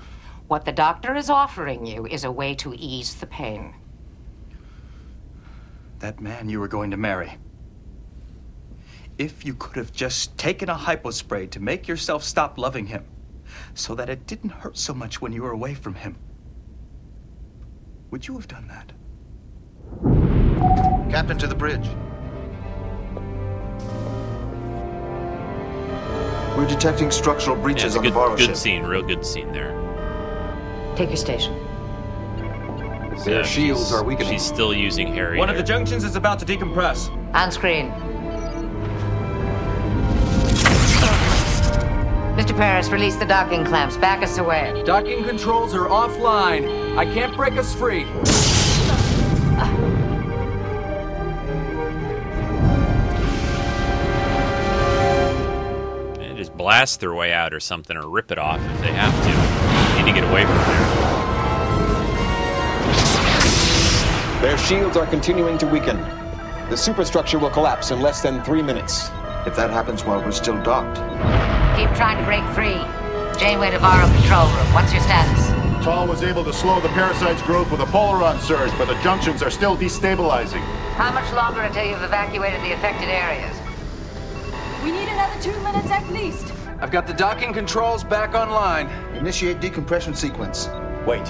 What 0.54 0.64
the 0.64 0.70
doctor 0.70 1.16
is 1.16 1.30
offering 1.30 1.84
you 1.84 2.06
is 2.06 2.22
a 2.22 2.30
way 2.30 2.54
to 2.54 2.72
ease 2.74 3.16
the 3.16 3.26
pain. 3.26 3.74
That 5.98 6.20
man 6.20 6.48
you 6.48 6.60
were 6.60 6.68
going 6.68 6.92
to 6.92 6.96
marry. 6.96 7.38
If 9.18 9.44
you 9.44 9.54
could 9.54 9.74
have 9.74 9.92
just 9.92 10.38
taken 10.38 10.68
a 10.68 10.76
hypospray 10.76 11.50
to 11.50 11.58
make 11.58 11.88
yourself 11.88 12.22
stop 12.22 12.56
loving 12.56 12.86
him, 12.86 13.04
so 13.74 13.96
that 13.96 14.08
it 14.08 14.28
didn't 14.28 14.50
hurt 14.50 14.78
so 14.78 14.94
much 14.94 15.20
when 15.20 15.32
you 15.32 15.42
were 15.42 15.50
away 15.50 15.74
from 15.74 15.96
him, 15.96 16.14
would 18.12 18.28
you 18.28 18.34
have 18.34 18.46
done 18.46 18.68
that? 18.68 18.92
Captain 21.10 21.36
to 21.36 21.48
the 21.48 21.56
bridge. 21.56 21.88
We're 26.56 26.68
detecting 26.68 27.10
structural 27.10 27.56
Yeah, 27.56 27.62
breaches 27.64 27.84
it's 27.86 27.94
a 27.96 27.98
on 27.98 28.04
good, 28.04 28.12
the 28.12 28.14
Varro 28.14 28.36
good 28.36 28.46
ship. 28.46 28.56
scene. 28.56 28.84
Real 28.84 29.02
good 29.02 29.26
scene 29.26 29.50
there. 29.50 29.83
Take 30.96 31.08
your 31.08 31.16
station. 31.16 31.52
Their 33.24 33.44
shields 33.44 33.92
are 33.92 34.04
weakening. 34.04 34.32
She's 34.32 34.44
still 34.44 34.74
using 34.74 35.12
Harry. 35.14 35.38
One 35.38 35.50
of 35.50 35.56
the 35.56 35.62
junctions 35.62 36.04
is 36.04 36.14
about 36.14 36.38
to 36.40 36.44
decompress. 36.46 37.08
On 37.34 37.50
screen. 37.50 37.90
Mr. 42.36 42.56
Paris, 42.56 42.90
release 42.90 43.16
the 43.16 43.24
docking 43.24 43.64
clamps. 43.64 43.96
Back 43.96 44.22
us 44.22 44.38
away. 44.38 44.82
Docking 44.84 45.24
controls 45.24 45.72
are 45.74 45.86
offline. 45.88 46.98
I 46.98 47.04
can't 47.06 47.34
break 47.36 47.54
us 47.54 47.74
free. 47.74 48.04
They 56.18 56.34
just 56.36 56.56
blast 56.56 57.00
their 57.00 57.14
way 57.14 57.32
out 57.32 57.54
or 57.54 57.60
something, 57.60 57.96
or 57.96 58.08
rip 58.08 58.30
it 58.32 58.38
off 58.38 58.60
if 58.60 58.80
they 58.80 58.92
have 58.92 59.14
to. 59.24 59.33
Need 60.04 60.12
to 60.12 60.20
get 60.20 60.30
away 60.30 60.44
from 60.44 60.56
there. 60.56 61.04
Their 64.42 64.58
shields 64.58 64.98
are 64.98 65.06
continuing 65.06 65.56
to 65.56 65.66
weaken. 65.66 65.96
The 66.68 66.76
superstructure 66.76 67.38
will 67.38 67.48
collapse 67.48 67.90
in 67.90 68.00
less 68.00 68.20
than 68.20 68.44
three 68.44 68.60
minutes. 68.60 69.08
If 69.46 69.56
that 69.56 69.70
happens 69.70 70.04
while 70.04 70.22
we're 70.22 70.32
still 70.32 70.62
docked. 70.62 70.98
Keep 71.78 71.96
trying 71.96 72.18
to 72.18 72.24
break 72.24 72.44
free. 72.52 72.76
Janeway 73.40 73.70
to 73.70 73.78
Varro 73.78 74.06
control 74.18 74.46
room. 74.48 74.74
What's 74.74 74.92
your 74.92 75.00
status? 75.00 75.48
Tal 75.82 76.06
was 76.06 76.22
able 76.22 76.44
to 76.44 76.52
slow 76.52 76.80
the 76.80 76.88
parasite's 76.90 77.40
growth 77.40 77.70
with 77.70 77.80
a 77.80 77.86
polaron 77.86 78.38
surge, 78.40 78.76
but 78.76 78.88
the 78.88 79.00
junctions 79.02 79.42
are 79.42 79.50
still 79.50 79.74
destabilizing. 79.74 80.60
How 80.96 81.12
much 81.12 81.32
longer 81.32 81.62
until 81.62 81.86
you've 81.86 82.02
evacuated 82.02 82.60
the 82.60 82.72
affected 82.72 83.08
areas? 83.08 83.56
We 84.84 84.92
need 84.92 85.08
another 85.08 85.40
two 85.40 85.58
minutes 85.62 85.90
at 85.90 86.06
least. 86.12 86.52
I've 86.84 86.90
got 86.90 87.06
the 87.06 87.14
docking 87.14 87.54
controls 87.54 88.04
back 88.04 88.34
online. 88.34 88.88
Initiate 89.16 89.58
decompression 89.58 90.14
sequence. 90.14 90.68
Wait. 91.06 91.26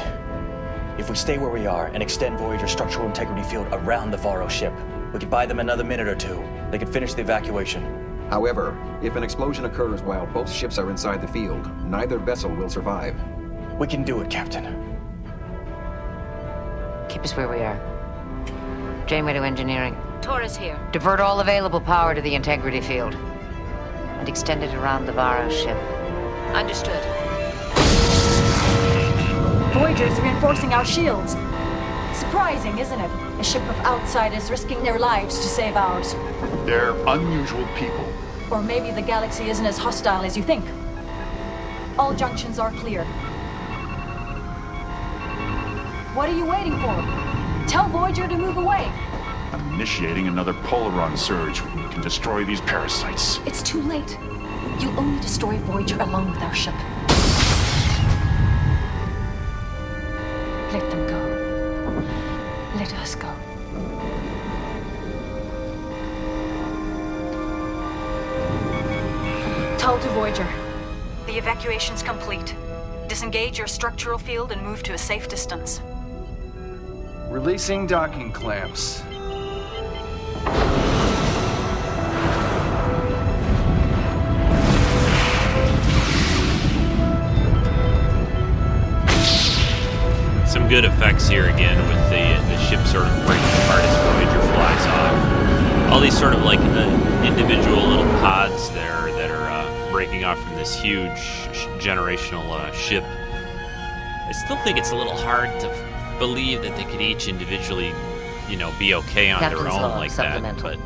If 0.99 1.09
we 1.09 1.15
stay 1.15 1.39
where 1.39 1.49
we 1.49 1.65
are 1.65 1.87
and 1.87 2.03
extend 2.03 2.41
Voyager's 2.41 2.73
structural 2.73 3.07
integrity 3.07 3.45
field 3.45 3.69
around 3.71 4.11
the 4.11 4.17
Varro 4.17 4.49
ship, 4.49 4.73
we 5.13 5.21
could 5.21 5.31
buy 5.31 5.47
them 5.47 5.61
another 5.61 5.85
minute 5.85 6.09
or 6.09 6.17
two. 6.17 6.43
They 6.73 6.79
could 6.81 6.89
finish 6.89 7.15
the 7.15 7.21
evacuation. 7.21 8.27
However, 8.31 8.77
if 9.01 9.15
an 9.15 9.23
explosion 9.23 9.65
occurs 9.65 10.03
while 10.03 10.27
both 10.27 10.51
ships 10.51 10.77
are 10.77 10.91
inside 10.91 11.23
the 11.23 11.29
field, 11.29 11.71
neither 11.85 12.19
vessel 12.19 12.51
will 12.53 12.69
survive. 12.69 13.15
We 13.79 13.87
can 13.87 14.03
do 14.03 14.23
it, 14.23 14.31
Captain. 14.31 14.65
Keep 17.09 17.23
us 17.23 17.37
where 17.37 17.49
we 17.49 17.59
are. 17.59 17.79
Janeway 19.07 19.35
to 19.35 19.45
engineering. 19.45 19.97
Torres 20.21 20.57
here. 20.57 20.77
Divert 20.91 21.21
all 21.21 21.39
available 21.39 21.81
power 21.81 22.13
to 22.13 22.21
the 22.21 22.35
integrity 22.35 22.81
field. 22.81 23.17
And 24.25 24.31
extend 24.31 24.63
it 24.63 24.75
around 24.75 25.05
the 25.05 25.13
Varro 25.13 25.51
ship. 25.51 25.77
Understood. 26.55 26.99
Voyager's 29.75 30.19
reinforcing 30.19 30.73
our 30.73 30.83
shields. 30.83 31.33
Surprising, 32.19 32.79
isn't 32.79 32.99
it? 32.99 33.11
A 33.39 33.45
ship 33.45 33.61
of 33.69 33.77
outsiders 33.85 34.51
risking 34.51 34.83
their 34.83 34.99
lives 34.99 35.37
to 35.41 35.47
save 35.47 35.77
ours. 35.77 36.15
They're 36.65 36.97
unusual 37.07 37.69
people. 37.77 38.11
Or 38.51 38.63
maybe 38.63 38.91
the 38.93 39.03
galaxy 39.03 39.51
isn't 39.51 39.67
as 39.67 39.77
hostile 39.77 40.25
as 40.25 40.39
you 40.39 40.43
think. 40.43 40.65
All 41.99 42.15
junctions 42.15 42.59
are 42.59 42.71
clear. 42.71 43.05
What 46.15 46.31
are 46.31 46.35
you 46.35 46.47
waiting 46.47 46.81
for? 46.81 47.67
Tell 47.69 47.91
Voyager 47.91 48.27
to 48.27 48.39
move 48.39 48.57
away. 48.57 48.91
I'm 49.55 49.75
initiating 49.75 50.27
another 50.27 50.53
Polaron 50.53 51.17
surge. 51.17 51.63
We 51.63 51.85
can 51.89 52.01
destroy 52.01 52.45
these 52.45 52.61
parasites. 52.63 53.39
It's 53.47 53.63
too 53.63 53.81
late. 53.83 54.19
You'll 54.81 54.99
only 54.99 55.21
destroy 55.21 55.59
Voyager 55.59 55.97
along 56.01 56.33
with 56.33 56.43
our 56.43 56.53
ship. 56.53 56.75
Let 60.73 60.91
them 60.91 61.07
go. 61.07 61.21
Let 62.75 62.93
us 62.95 63.15
go. 63.15 63.33
Tell 69.79 70.01
to 70.01 70.09
Voyager. 70.09 70.49
The 71.27 71.39
evacuation's 71.39 72.03
complete. 72.03 72.57
Disengage 73.07 73.59
your 73.59 73.69
structural 73.69 74.19
field 74.19 74.51
and 74.51 74.61
move 74.63 74.83
to 74.83 74.95
a 74.95 74.99
safe 74.99 75.29
distance. 75.29 75.81
Releasing 77.31 77.87
docking 77.87 78.33
clamps. 78.33 79.05
Effects 91.05 91.29
here 91.29 91.51
again 91.51 91.77
with 91.89 92.03
the 92.09 92.25
the 92.49 92.59
ship 92.61 92.81
sort 92.87 93.05
of 93.07 93.27
breaking 93.27 93.45
apart 93.65 93.85
as 93.85 93.95
Voyager 94.09 94.41
flies 94.55 94.87
off. 94.87 95.93
All 95.93 96.01
these 96.01 96.19
sort 96.19 96.33
of 96.33 96.43
like 96.45 96.59
uh, 96.61 97.23
individual 97.23 97.77
little 97.87 98.07
pods 98.21 98.71
there 98.71 99.13
that 99.13 99.31
are 99.31 99.47
uh, 99.51 99.93
breaking 99.93 100.25
off 100.25 100.43
from 100.43 100.55
this 100.57 100.75
huge 100.81 101.19
sh- 101.19 101.67
generational 101.77 102.51
uh, 102.51 102.73
ship. 102.73 103.05
I 103.05 104.33
still 104.47 104.57
think 104.65 104.79
it's 104.79 104.93
a 104.93 104.97
little 104.97 105.15
hard 105.15 105.51
to 105.61 105.69
f- 105.69 106.19
believe 106.19 106.63
that 106.63 106.75
they 106.75 106.85
could 106.85 107.03
each 107.03 107.29
individually, 107.29 107.93
you 108.49 108.57
know, 108.57 108.73
be 108.79 108.95
okay 108.95 109.31
on 109.31 109.41
Captain's 109.41 109.63
their 109.63 109.71
own 109.71 109.83
log, 109.83 109.99
like 109.99 110.17
that. 110.17 110.57
But 110.63 110.79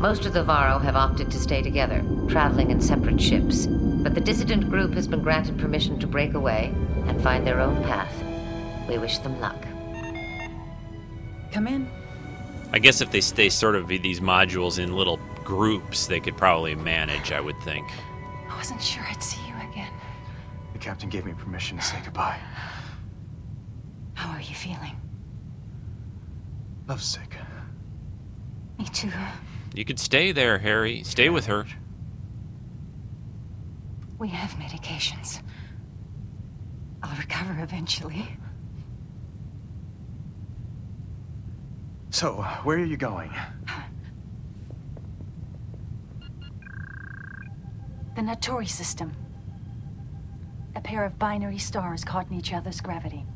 Most 0.00 0.26
of 0.26 0.32
the 0.32 0.42
Varro 0.42 0.78
have 0.80 0.96
opted 0.96 1.30
to 1.30 1.38
stay 1.38 1.62
together, 1.62 2.04
traveling 2.28 2.72
in 2.72 2.80
separate 2.80 3.20
ships. 3.20 3.66
But 3.66 4.16
the 4.16 4.20
dissident 4.20 4.68
group 4.68 4.94
has 4.94 5.06
been 5.06 5.22
granted 5.22 5.60
permission 5.60 6.00
to 6.00 6.08
break 6.08 6.34
away 6.34 6.74
and 7.06 7.22
find 7.22 7.46
their 7.46 7.60
own 7.60 7.80
path. 7.84 8.23
We 8.88 8.98
wish 8.98 9.18
them 9.18 9.40
luck. 9.40 9.60
Come 11.52 11.66
in. 11.68 11.88
I 12.72 12.78
guess 12.78 13.00
if 13.00 13.10
they 13.12 13.20
stay 13.20 13.48
sort 13.48 13.76
of 13.76 13.88
these 13.88 14.20
modules 14.20 14.78
in 14.78 14.96
little 14.96 15.18
groups, 15.44 16.06
they 16.06 16.20
could 16.20 16.36
probably 16.36 16.74
manage. 16.74 17.32
I 17.32 17.40
would 17.40 17.58
think. 17.62 17.86
I 18.50 18.56
wasn't 18.56 18.82
sure 18.82 19.04
I'd 19.08 19.22
see 19.22 19.40
you 19.46 19.54
again. 19.70 19.92
The 20.72 20.78
captain 20.78 21.08
gave 21.08 21.24
me 21.24 21.32
permission 21.32 21.78
to 21.78 21.84
say 21.84 21.96
goodbye. 22.04 22.38
How 24.14 24.30
are 24.30 24.40
you 24.40 24.54
feeling? 24.54 24.96
Lovesick. 26.88 27.36
Me 28.78 28.86
too. 28.86 29.10
You 29.74 29.84
could 29.84 29.98
stay 29.98 30.32
there, 30.32 30.58
Harry. 30.58 31.02
Stay 31.04 31.30
with 31.30 31.46
her. 31.46 31.66
We 34.18 34.28
have 34.28 34.50
medications. 34.52 35.42
I'll 37.02 37.16
recover 37.18 37.62
eventually. 37.62 38.36
So, 42.14 42.42
where 42.62 42.78
are 42.78 42.84
you 42.84 42.96
going? 42.96 43.32
The 48.14 48.22
Natori 48.22 48.68
system. 48.68 49.10
A 50.76 50.80
pair 50.80 51.04
of 51.04 51.18
binary 51.18 51.58
stars 51.58 52.04
caught 52.04 52.30
in 52.30 52.38
each 52.38 52.52
other's 52.52 52.80
gravity. 52.80 53.26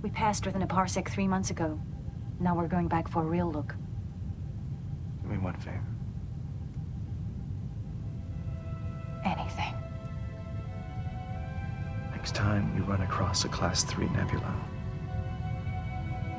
We 0.00 0.08
passed 0.08 0.46
within 0.46 0.62
a 0.62 0.66
parsec 0.66 1.10
three 1.10 1.28
months 1.28 1.50
ago. 1.50 1.78
Now 2.40 2.56
we're 2.56 2.68
going 2.68 2.88
back 2.88 3.06
for 3.06 3.20
a 3.20 3.26
real 3.26 3.52
look. 3.52 3.74
Do 5.22 5.28
me 5.28 5.36
one 5.36 5.58
favor. 5.58 5.84
Anything. 9.26 9.74
Next 12.12 12.34
time 12.34 12.74
you 12.74 12.82
run 12.84 13.02
across 13.02 13.44
a 13.44 13.48
Class 13.48 13.84
3 13.84 14.08
nebula, 14.08 14.54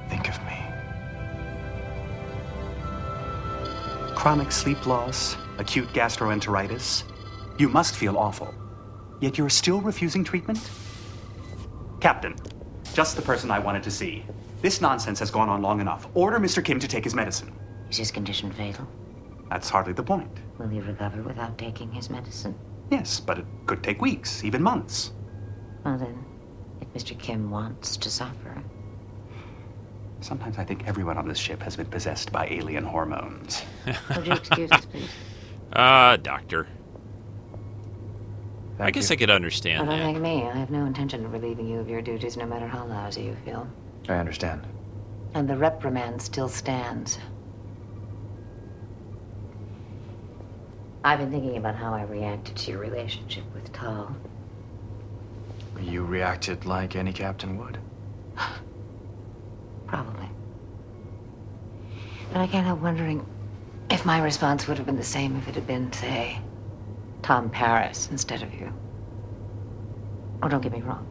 think 0.10 0.28
of 0.28 0.44
me. 0.44 0.67
Chronic 4.18 4.52
sleep 4.52 4.88
loss, 4.88 5.38
acute 5.60 5.88
gastroenteritis. 5.94 7.04
You 7.60 7.70
must 7.70 7.96
feel 7.96 8.18
awful. 8.18 8.52
Yet 9.22 9.38
you're 9.38 9.48
still 9.48 9.80
refusing 9.80 10.24
treatment? 10.24 10.72
Captain, 12.00 12.36
just 12.96 13.16
the 13.16 13.22
person 13.22 13.52
I 13.52 13.60
wanted 13.60 13.84
to 13.84 13.92
see. 13.92 14.26
This 14.64 14.82
nonsense 14.82 15.20
has 15.20 15.30
gone 15.30 15.50
on 15.50 15.62
long 15.62 15.82
enough. 15.82 16.08
Order 16.16 16.40
Mr. 16.40 16.66
Kim 16.66 16.80
to 16.80 16.88
take 16.88 17.04
his 17.04 17.14
medicine. 17.14 17.54
Is 17.92 17.98
his 17.98 18.10
condition 18.10 18.52
fatal? 18.52 18.88
That's 19.52 19.70
hardly 19.70 19.94
the 19.94 20.02
point. 20.02 20.36
Will 20.58 20.68
he 20.68 20.80
recover 20.80 21.22
without 21.22 21.56
taking 21.60 21.92
his 21.92 22.10
medicine? 22.10 22.56
Yes, 22.90 23.20
but 23.20 23.38
it 23.38 23.46
could 23.68 23.84
take 23.84 24.02
weeks, 24.02 24.44
even 24.44 24.64
months. 24.64 25.12
Well 25.86 26.00
then, 26.00 26.26
if 26.82 26.92
Mr. 26.92 27.18
Kim 27.20 27.52
wants 27.52 27.96
to 27.98 28.10
suffer. 28.10 28.64
Sometimes 30.22 30.58
I 30.58 30.64
think 30.64 30.88
everyone 30.88 31.18
on 31.18 31.28
this 31.28 31.38
ship 31.38 31.62
has 31.64 31.76
been 31.76 31.86
possessed 31.86 32.32
by 32.32 32.48
alien 32.50 32.84
hormones. 32.84 33.64
Would 34.16 34.28
you 34.28 34.34
excuse 34.34 34.72
us, 34.72 34.86
please? 34.86 35.10
Uh, 35.74 36.16
doctor. 36.16 36.66
I 38.80 38.90
guess 38.90 39.12
I 39.12 39.18
could 39.18 39.30
understand 39.30 39.86
Well, 39.86 39.98
that. 39.98 40.06
Unlike 40.06 40.22
me, 40.22 40.44
I 40.44 40.56
have 40.56 40.70
no 40.72 40.86
intention 40.86 41.26
of 41.26 41.34
relieving 41.34 41.68
you 41.68 41.80
of 41.80 41.90
your 41.90 42.02
duties 42.02 42.38
no 42.38 42.46
matter 42.46 42.68
how 42.68 42.86
lousy 42.86 43.24
you 43.24 43.36
feel. 43.44 43.68
I 44.08 44.14
understand. 44.14 44.66
And 45.34 45.48
the 45.48 45.58
reprimand 45.58 46.22
still 46.22 46.48
stands. 46.48 47.20
I've 51.04 51.20
been 51.20 51.32
thinking 51.32 51.58
about 51.58 51.76
how 51.76 51.94
I 51.94 52.04
reacted 52.04 52.56
to 52.56 52.72
your 52.72 52.80
relationship 52.80 53.44
with 53.54 53.72
Tal. 53.74 54.16
You 55.82 56.04
reacted 56.06 56.66
like 56.66 56.96
any 56.96 57.12
captain 57.14 57.58
would. 57.58 57.78
Probably. 59.88 60.30
But 62.32 62.42
I 62.42 62.48
can't 62.48 62.66
help 62.66 62.82
wondering 62.82 63.26
if 63.90 64.06
my 64.06 64.22
response 64.22 64.68
would 64.68 64.78
have 64.78 64.86
been 64.86 64.98
the 64.98 65.04
same 65.04 65.38
if 65.38 65.48
it 65.48 65.56
had 65.56 65.66
been, 65.66 65.92
say, 65.94 66.40
Tom 67.22 67.50
Paris 67.50 68.10
instead 68.12 68.44
of 68.44 68.54
you. 68.54 68.74
Oh, 70.42 70.50
don't 70.50 70.62
get 70.62 70.72
me 70.74 70.82
wrong. 70.82 71.08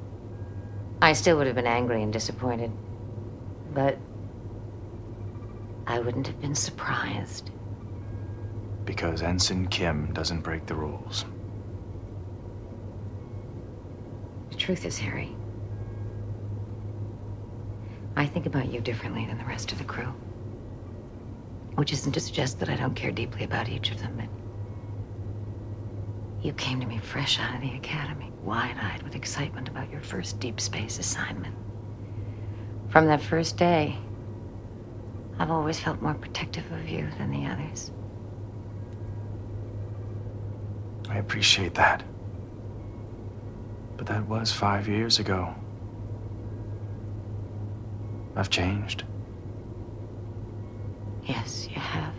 I 1.00 1.12
still 1.14 1.36
would 1.38 1.46
have 1.46 1.56
been 1.56 1.66
angry 1.66 2.02
and 2.02 2.12
disappointed. 2.12 2.72
But 3.74 3.98
I 5.86 5.98
wouldn't 6.00 6.26
have 6.26 6.40
been 6.40 6.54
surprised. 6.54 7.50
Because 8.84 9.22
Ensign 9.22 9.66
Kim 9.66 10.12
doesn't 10.12 10.40
break 10.40 10.66
the 10.66 10.74
rules. 10.74 11.24
The 14.50 14.56
truth 14.56 14.86
is, 14.86 14.98
Harry, 14.98 15.35
I 18.16 18.26
think 18.26 18.46
about 18.46 18.68
you 18.72 18.80
differently 18.80 19.26
than 19.26 19.38
the 19.38 19.44
rest 19.44 19.72
of 19.72 19.78
the 19.78 19.84
crew. 19.84 20.14
Which 21.74 21.92
isn't 21.92 22.12
to 22.12 22.20
suggest 22.20 22.58
that 22.60 22.70
I 22.70 22.76
don't 22.76 22.94
care 22.96 23.12
deeply 23.12 23.44
about 23.44 23.68
each 23.68 23.90
of 23.92 24.00
them, 24.00 24.14
but 24.16 24.30
you 26.40 26.52
came 26.52 26.80
to 26.80 26.86
me 26.86 26.98
fresh 26.98 27.40
out 27.40 27.54
of 27.56 27.60
the 27.60 27.74
academy, 27.74 28.32
wide-eyed 28.40 29.02
with 29.02 29.16
excitement 29.16 29.68
about 29.68 29.92
your 29.92 30.00
first 30.00 30.40
deep 30.40 30.60
space 30.60 30.98
assignment. 30.98 31.54
From 32.88 33.06
that 33.06 33.22
first 33.22 33.58
day, 33.58 33.98
I've 35.38 35.50
always 35.50 35.80
felt 35.80 36.00
more 36.02 36.14
protective 36.14 36.70
of 36.70 36.88
you 36.88 37.08
than 37.18 37.30
the 37.30 37.46
others. 37.46 37.92
I 41.10 41.18
appreciate 41.18 41.74
that. 41.74 42.04
But 43.96 44.06
that 44.08 44.26
was 44.28 44.52
five 44.52 44.88
years 44.88 45.18
ago. 45.18 45.54
I've 48.36 48.50
changed. 48.50 49.04
Yes, 51.24 51.68
you 51.74 51.80
have. 51.80 52.14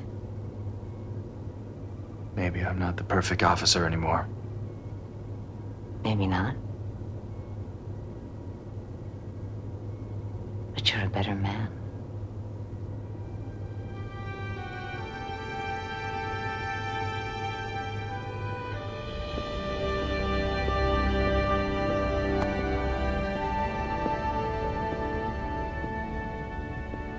Maybe 2.36 2.62
I'm 2.62 2.80
not 2.80 2.98
the 2.98 3.04
perfect 3.04 3.44
officer 3.44 3.86
anymore. 3.86 4.28
Maybe 6.04 6.26
not. 6.26 6.56
But 10.74 10.92
you're 10.92 11.06
a 11.06 11.10
better 11.10 11.36
man. 11.36 11.77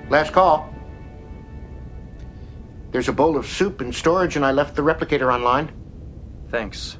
Last 0.09 0.33
call. 0.33 0.73
There's 2.91 3.07
a 3.07 3.13
bowl 3.13 3.37
of 3.37 3.45
soup 3.45 3.81
in 3.81 3.93
storage, 3.93 4.35
and 4.35 4.43
I 4.43 4.51
left 4.51 4.75
the 4.75 4.81
replicator 4.81 5.31
online. 5.31 5.71
Thanks. 6.49 6.97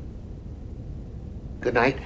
Good 1.60 1.73
night. 1.73 1.98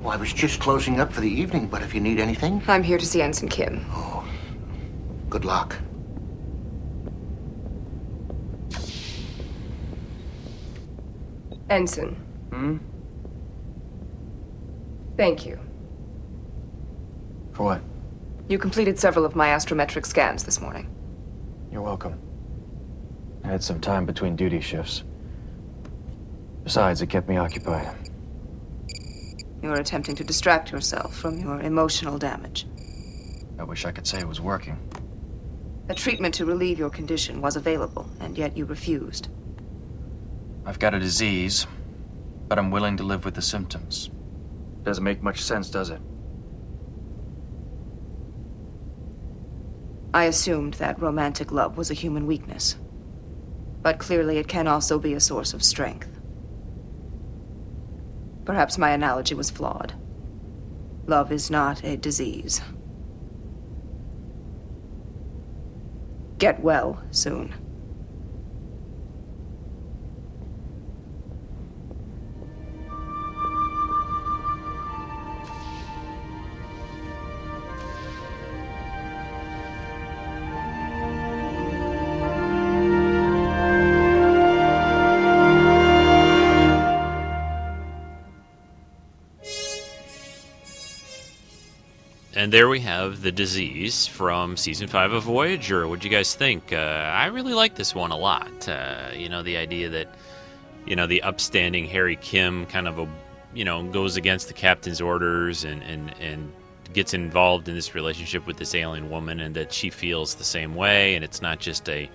Well, 0.00 0.12
I 0.12 0.16
was 0.16 0.32
just 0.32 0.60
closing 0.60 1.00
up 1.00 1.12
for 1.12 1.20
the 1.20 1.28
evening, 1.28 1.66
but 1.66 1.82
if 1.82 1.94
you 1.94 2.00
need 2.00 2.20
anything, 2.20 2.62
I'm 2.68 2.82
here 2.82 2.98
to 2.98 3.04
see 3.04 3.20
Ensign 3.20 3.48
Kim. 3.48 3.84
Oh, 3.90 4.26
good 5.28 5.44
luck. 5.44 5.76
Ensign, 11.68 12.16
Hmm? 12.50 12.78
Thank 15.20 15.44
you. 15.44 15.58
For 17.52 17.64
what? 17.64 17.82
You 18.48 18.56
completed 18.58 18.98
several 18.98 19.26
of 19.26 19.36
my 19.36 19.48
astrometric 19.48 20.06
scans 20.06 20.44
this 20.44 20.62
morning. 20.62 20.88
You're 21.70 21.82
welcome. 21.82 22.18
I 23.44 23.48
had 23.48 23.62
some 23.62 23.82
time 23.82 24.06
between 24.06 24.34
duty 24.34 24.62
shifts. 24.62 25.04
Besides, 26.64 27.02
it 27.02 27.08
kept 27.08 27.28
me 27.28 27.36
occupied. 27.36 27.94
You 29.62 29.70
are 29.70 29.78
attempting 29.78 30.16
to 30.16 30.24
distract 30.24 30.72
yourself 30.72 31.14
from 31.14 31.38
your 31.38 31.60
emotional 31.60 32.16
damage. 32.16 32.66
I 33.58 33.64
wish 33.64 33.84
I 33.84 33.92
could 33.92 34.06
say 34.06 34.20
it 34.20 34.26
was 34.28 34.40
working. 34.40 34.78
A 35.90 35.94
treatment 35.94 36.32
to 36.36 36.46
relieve 36.46 36.78
your 36.78 36.88
condition 36.88 37.42
was 37.42 37.56
available, 37.56 38.08
and 38.20 38.38
yet 38.38 38.56
you 38.56 38.64
refused. 38.64 39.28
I've 40.64 40.78
got 40.78 40.94
a 40.94 40.98
disease, 40.98 41.66
but 42.48 42.58
I'm 42.58 42.70
willing 42.70 42.96
to 42.96 43.02
live 43.02 43.26
with 43.26 43.34
the 43.34 43.42
symptoms. 43.42 44.08
Doesn't 44.84 45.04
make 45.04 45.22
much 45.22 45.42
sense, 45.42 45.70
does 45.70 45.90
it? 45.90 46.00
I 50.12 50.24
assumed 50.24 50.74
that 50.74 51.00
romantic 51.00 51.52
love 51.52 51.76
was 51.76 51.90
a 51.90 51.94
human 51.94 52.26
weakness. 52.26 52.76
But 53.82 53.98
clearly, 53.98 54.38
it 54.38 54.48
can 54.48 54.66
also 54.66 54.98
be 54.98 55.14
a 55.14 55.20
source 55.20 55.54
of 55.54 55.62
strength. 55.62 56.08
Perhaps 58.44 58.78
my 58.78 58.90
analogy 58.90 59.34
was 59.34 59.50
flawed. 59.50 59.94
Love 61.06 61.30
is 61.30 61.50
not 61.50 61.84
a 61.84 61.96
disease. 61.96 62.60
Get 66.38 66.60
well 66.60 67.02
soon. 67.10 67.54
And 92.50 92.54
there 92.56 92.68
we 92.68 92.80
have 92.80 93.22
the 93.22 93.30
disease 93.30 94.08
from 94.08 94.56
season 94.56 94.88
five 94.88 95.12
of 95.12 95.22
Voyager. 95.22 95.86
What'd 95.86 96.02
you 96.02 96.10
guys 96.10 96.34
think? 96.34 96.72
Uh, 96.72 96.78
I 96.78 97.26
really 97.26 97.54
like 97.54 97.76
this 97.76 97.94
one 97.94 98.10
a 98.10 98.16
lot. 98.16 98.68
Uh, 98.68 99.10
you 99.14 99.28
know, 99.28 99.44
the 99.44 99.56
idea 99.56 99.88
that 99.90 100.08
you 100.84 100.96
know 100.96 101.06
the 101.06 101.22
upstanding 101.22 101.84
Harry 101.84 102.16
Kim 102.16 102.66
kind 102.66 102.88
of 102.88 102.98
a 102.98 103.08
you 103.54 103.64
know 103.64 103.84
goes 103.84 104.16
against 104.16 104.48
the 104.48 104.52
captain's 104.52 105.00
orders 105.00 105.62
and 105.62 105.80
and 105.84 106.12
and 106.18 106.52
gets 106.92 107.14
involved 107.14 107.68
in 107.68 107.76
this 107.76 107.94
relationship 107.94 108.44
with 108.48 108.56
this 108.56 108.74
alien 108.74 109.10
woman, 109.10 109.38
and 109.38 109.54
that 109.54 109.72
she 109.72 109.88
feels 109.88 110.34
the 110.34 110.42
same 110.42 110.74
way, 110.74 111.14
and 111.14 111.24
it's 111.24 111.40
not 111.40 111.60
just 111.60 111.88
a 111.88 112.10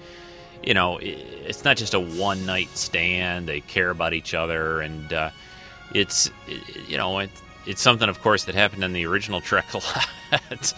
you 0.63 0.73
know 0.73 0.99
it's 1.01 1.63
not 1.63 1.77
just 1.77 1.93
a 1.93 1.99
one 2.01 2.45
night 2.45 2.67
stand. 2.73 3.47
They 3.47 3.61
care 3.61 3.89
about 3.89 4.11
each 4.13 4.33
other, 4.33 4.81
and 4.81 5.13
uh, 5.13 5.29
it's 5.93 6.29
you 6.89 6.97
know 6.97 7.19
it, 7.19 7.29
it's 7.65 7.81
something, 7.81 8.09
of 8.09 8.21
course, 8.21 8.45
that 8.45 8.55
happened 8.55 8.83
in 8.83 8.93
the 8.93 9.05
original 9.05 9.41
Trek 9.41 9.73
a 9.73 9.77
lot. 10.31 10.73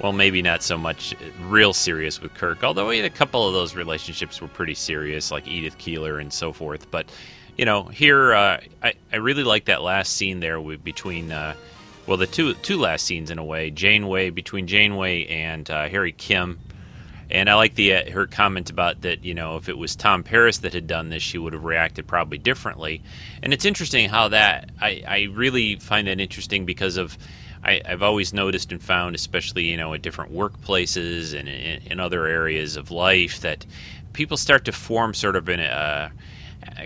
well, 0.00 0.12
maybe 0.12 0.42
not 0.42 0.62
so 0.62 0.78
much 0.78 1.14
real 1.42 1.72
serious 1.72 2.20
with 2.20 2.34
Kirk, 2.34 2.62
although 2.62 2.90
a 2.90 3.08
couple 3.10 3.46
of 3.46 3.52
those 3.54 3.74
relationships 3.74 4.40
were 4.40 4.48
pretty 4.48 4.74
serious, 4.74 5.30
like 5.30 5.46
Edith 5.46 5.78
Keeler 5.78 6.18
and 6.18 6.32
so 6.32 6.52
forth. 6.52 6.90
But 6.90 7.10
you 7.56 7.64
know, 7.64 7.84
here 7.84 8.34
uh, 8.34 8.60
I 8.82 8.94
I 9.12 9.16
really 9.16 9.44
like 9.44 9.66
that 9.66 9.82
last 9.82 10.14
scene 10.14 10.40
there 10.40 10.60
between. 10.60 11.32
Uh, 11.32 11.54
well, 12.06 12.16
the 12.16 12.26
two 12.26 12.54
two 12.54 12.78
last 12.78 13.04
scenes 13.04 13.30
in 13.30 13.38
a 13.38 13.44
way, 13.44 13.70
Janeway 13.70 14.30
between 14.30 14.66
Janeway 14.66 15.26
and 15.26 15.68
uh, 15.68 15.88
Harry 15.88 16.12
Kim, 16.12 16.58
and 17.30 17.50
I 17.50 17.54
like 17.54 17.74
the 17.74 17.94
uh, 17.94 18.10
her 18.10 18.26
comment 18.26 18.70
about 18.70 19.02
that. 19.02 19.24
You 19.24 19.34
know, 19.34 19.56
if 19.56 19.68
it 19.68 19.76
was 19.76 19.94
Tom 19.94 20.22
Paris 20.22 20.58
that 20.58 20.72
had 20.72 20.86
done 20.86 21.10
this, 21.10 21.22
she 21.22 21.38
would 21.38 21.52
have 21.52 21.64
reacted 21.64 22.06
probably 22.06 22.38
differently. 22.38 23.02
And 23.42 23.52
it's 23.52 23.64
interesting 23.64 24.08
how 24.08 24.28
that 24.28 24.70
I, 24.80 25.02
I 25.06 25.22
really 25.32 25.76
find 25.76 26.08
that 26.08 26.20
interesting 26.20 26.64
because 26.64 26.96
of 26.96 27.18
I, 27.62 27.82
have 27.84 28.02
always 28.02 28.32
noticed 28.32 28.72
and 28.72 28.82
found, 28.82 29.14
especially 29.14 29.64
you 29.64 29.76
know 29.76 29.92
at 29.94 30.02
different 30.02 30.32
workplaces 30.32 31.38
and 31.38 31.48
in, 31.48 31.82
in 31.82 32.00
other 32.00 32.26
areas 32.26 32.76
of 32.76 32.90
life, 32.90 33.40
that 33.40 33.66
people 34.12 34.36
start 34.36 34.64
to 34.64 34.72
form 34.72 35.12
sort 35.12 35.36
of 35.36 35.48
an 35.48 35.60
uh, 35.60 36.10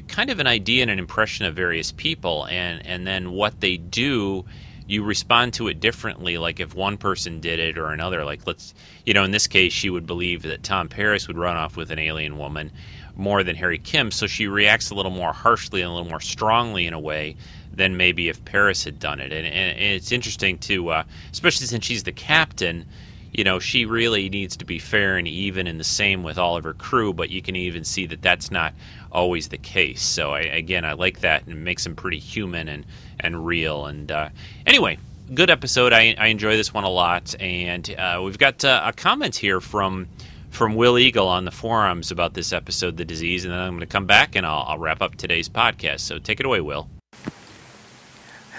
kind 0.08 0.30
of 0.30 0.40
an 0.40 0.46
idea 0.46 0.82
and 0.82 0.90
an 0.90 0.98
impression 0.98 1.46
of 1.46 1.54
various 1.54 1.92
people, 1.92 2.46
and 2.46 2.84
and 2.86 3.06
then 3.06 3.32
what 3.32 3.60
they 3.60 3.76
do 3.76 4.44
you 4.86 5.04
respond 5.04 5.54
to 5.54 5.68
it 5.68 5.80
differently 5.80 6.38
like 6.38 6.60
if 6.60 6.74
one 6.74 6.96
person 6.96 7.40
did 7.40 7.58
it 7.58 7.78
or 7.78 7.88
another. 7.88 8.24
Like 8.24 8.46
let's 8.46 8.74
you 9.04 9.14
know 9.14 9.24
in 9.24 9.30
this 9.30 9.46
case 9.46 9.72
she 9.72 9.90
would 9.90 10.06
believe 10.06 10.42
that 10.42 10.62
tom 10.62 10.88
paris 10.88 11.26
would 11.26 11.36
run 11.36 11.56
off 11.56 11.76
with 11.76 11.90
an 11.90 11.98
alien 11.98 12.38
woman 12.38 12.70
more 13.16 13.42
than 13.42 13.56
harry 13.56 13.78
kim 13.78 14.10
so 14.10 14.26
she 14.26 14.46
reacts 14.46 14.90
a 14.90 14.94
little 14.94 15.10
more 15.10 15.32
harshly 15.32 15.82
and 15.82 15.90
a 15.90 15.94
little 15.94 16.08
more 16.08 16.20
strongly 16.20 16.86
in 16.86 16.94
a 16.94 17.00
way 17.00 17.36
than 17.72 17.96
maybe 17.96 18.28
if 18.28 18.44
paris 18.44 18.84
had 18.84 18.98
done 18.98 19.20
it. 19.20 19.32
And, 19.32 19.46
and 19.46 19.78
it's 19.78 20.12
interesting 20.12 20.58
to 20.58 20.90
uh, 20.90 21.04
especially 21.32 21.66
since 21.66 21.84
she's 21.84 22.04
the 22.04 22.12
captain 22.12 22.86
you 23.32 23.44
know 23.44 23.58
she 23.58 23.86
really 23.86 24.28
needs 24.28 24.56
to 24.56 24.64
be 24.64 24.78
fair 24.78 25.16
and 25.16 25.26
even 25.26 25.66
and 25.66 25.80
the 25.80 25.84
same 25.84 26.22
with 26.22 26.38
all 26.38 26.56
of 26.56 26.64
her 26.64 26.74
crew 26.74 27.12
but 27.12 27.30
you 27.30 27.42
can 27.42 27.56
even 27.56 27.84
see 27.84 28.06
that 28.06 28.22
that's 28.22 28.50
not 28.50 28.74
always 29.12 29.48
the 29.48 29.58
case 29.58 30.02
so 30.02 30.32
I, 30.32 30.40
again 30.40 30.84
i 30.84 30.94
like 30.94 31.20
that 31.20 31.44
and 31.44 31.52
it 31.52 31.60
makes 31.60 31.84
them 31.84 31.94
pretty 31.94 32.18
human 32.18 32.68
and 32.68 32.84
and 33.22 33.46
real. 33.46 33.86
And 33.86 34.10
uh, 34.10 34.28
anyway, 34.66 34.98
good 35.32 35.50
episode. 35.50 35.92
I, 35.92 36.14
I 36.18 36.26
enjoy 36.26 36.56
this 36.56 36.74
one 36.74 36.84
a 36.84 36.90
lot. 36.90 37.34
And 37.40 37.88
uh, 37.96 38.20
we've 38.24 38.38
got 38.38 38.64
uh, 38.64 38.82
a 38.84 38.92
comment 38.92 39.36
here 39.36 39.60
from 39.60 40.08
from 40.50 40.74
Will 40.74 40.98
Eagle 40.98 41.28
on 41.28 41.46
the 41.46 41.50
forums 41.50 42.10
about 42.10 42.34
this 42.34 42.52
episode, 42.52 42.98
the 42.98 43.06
disease, 43.06 43.46
and 43.46 43.54
then 43.54 43.60
I'm 43.60 43.70
going 43.70 43.80
to 43.80 43.86
come 43.86 44.04
back 44.04 44.36
and 44.36 44.44
I'll, 44.44 44.64
I'll 44.68 44.78
wrap 44.78 45.00
up 45.00 45.16
today's 45.16 45.48
podcast. 45.48 46.00
So 46.00 46.18
take 46.18 46.40
it 46.40 46.46
away, 46.46 46.60
Will. 46.60 46.90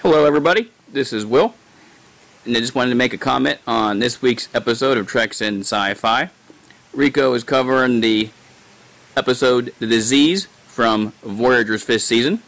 Hello, 0.02 0.26
everybody. 0.26 0.72
This 0.92 1.14
is 1.14 1.24
Will, 1.24 1.54
and 2.46 2.58
I 2.58 2.60
just 2.62 2.74
wanted 2.74 2.90
to 2.90 2.96
make 2.96 3.14
a 3.14 3.18
comment 3.20 3.60
on 3.68 4.00
this 4.00 4.24
week's 4.24 4.50
episode 4.56 4.98
of 4.98 5.06
Treks 5.06 5.40
in 5.40 5.60
Sci-Fi. 5.60 6.32
Rico 6.94 7.32
is 7.36 7.44
covering 7.44 8.02
the 8.02 8.32
episode 9.16 9.74
"The 9.80 9.88
Disease" 9.88 10.48
from 10.68 11.14
Voyager's 11.24 11.84
fifth 11.84 12.04
season. 12.04 12.42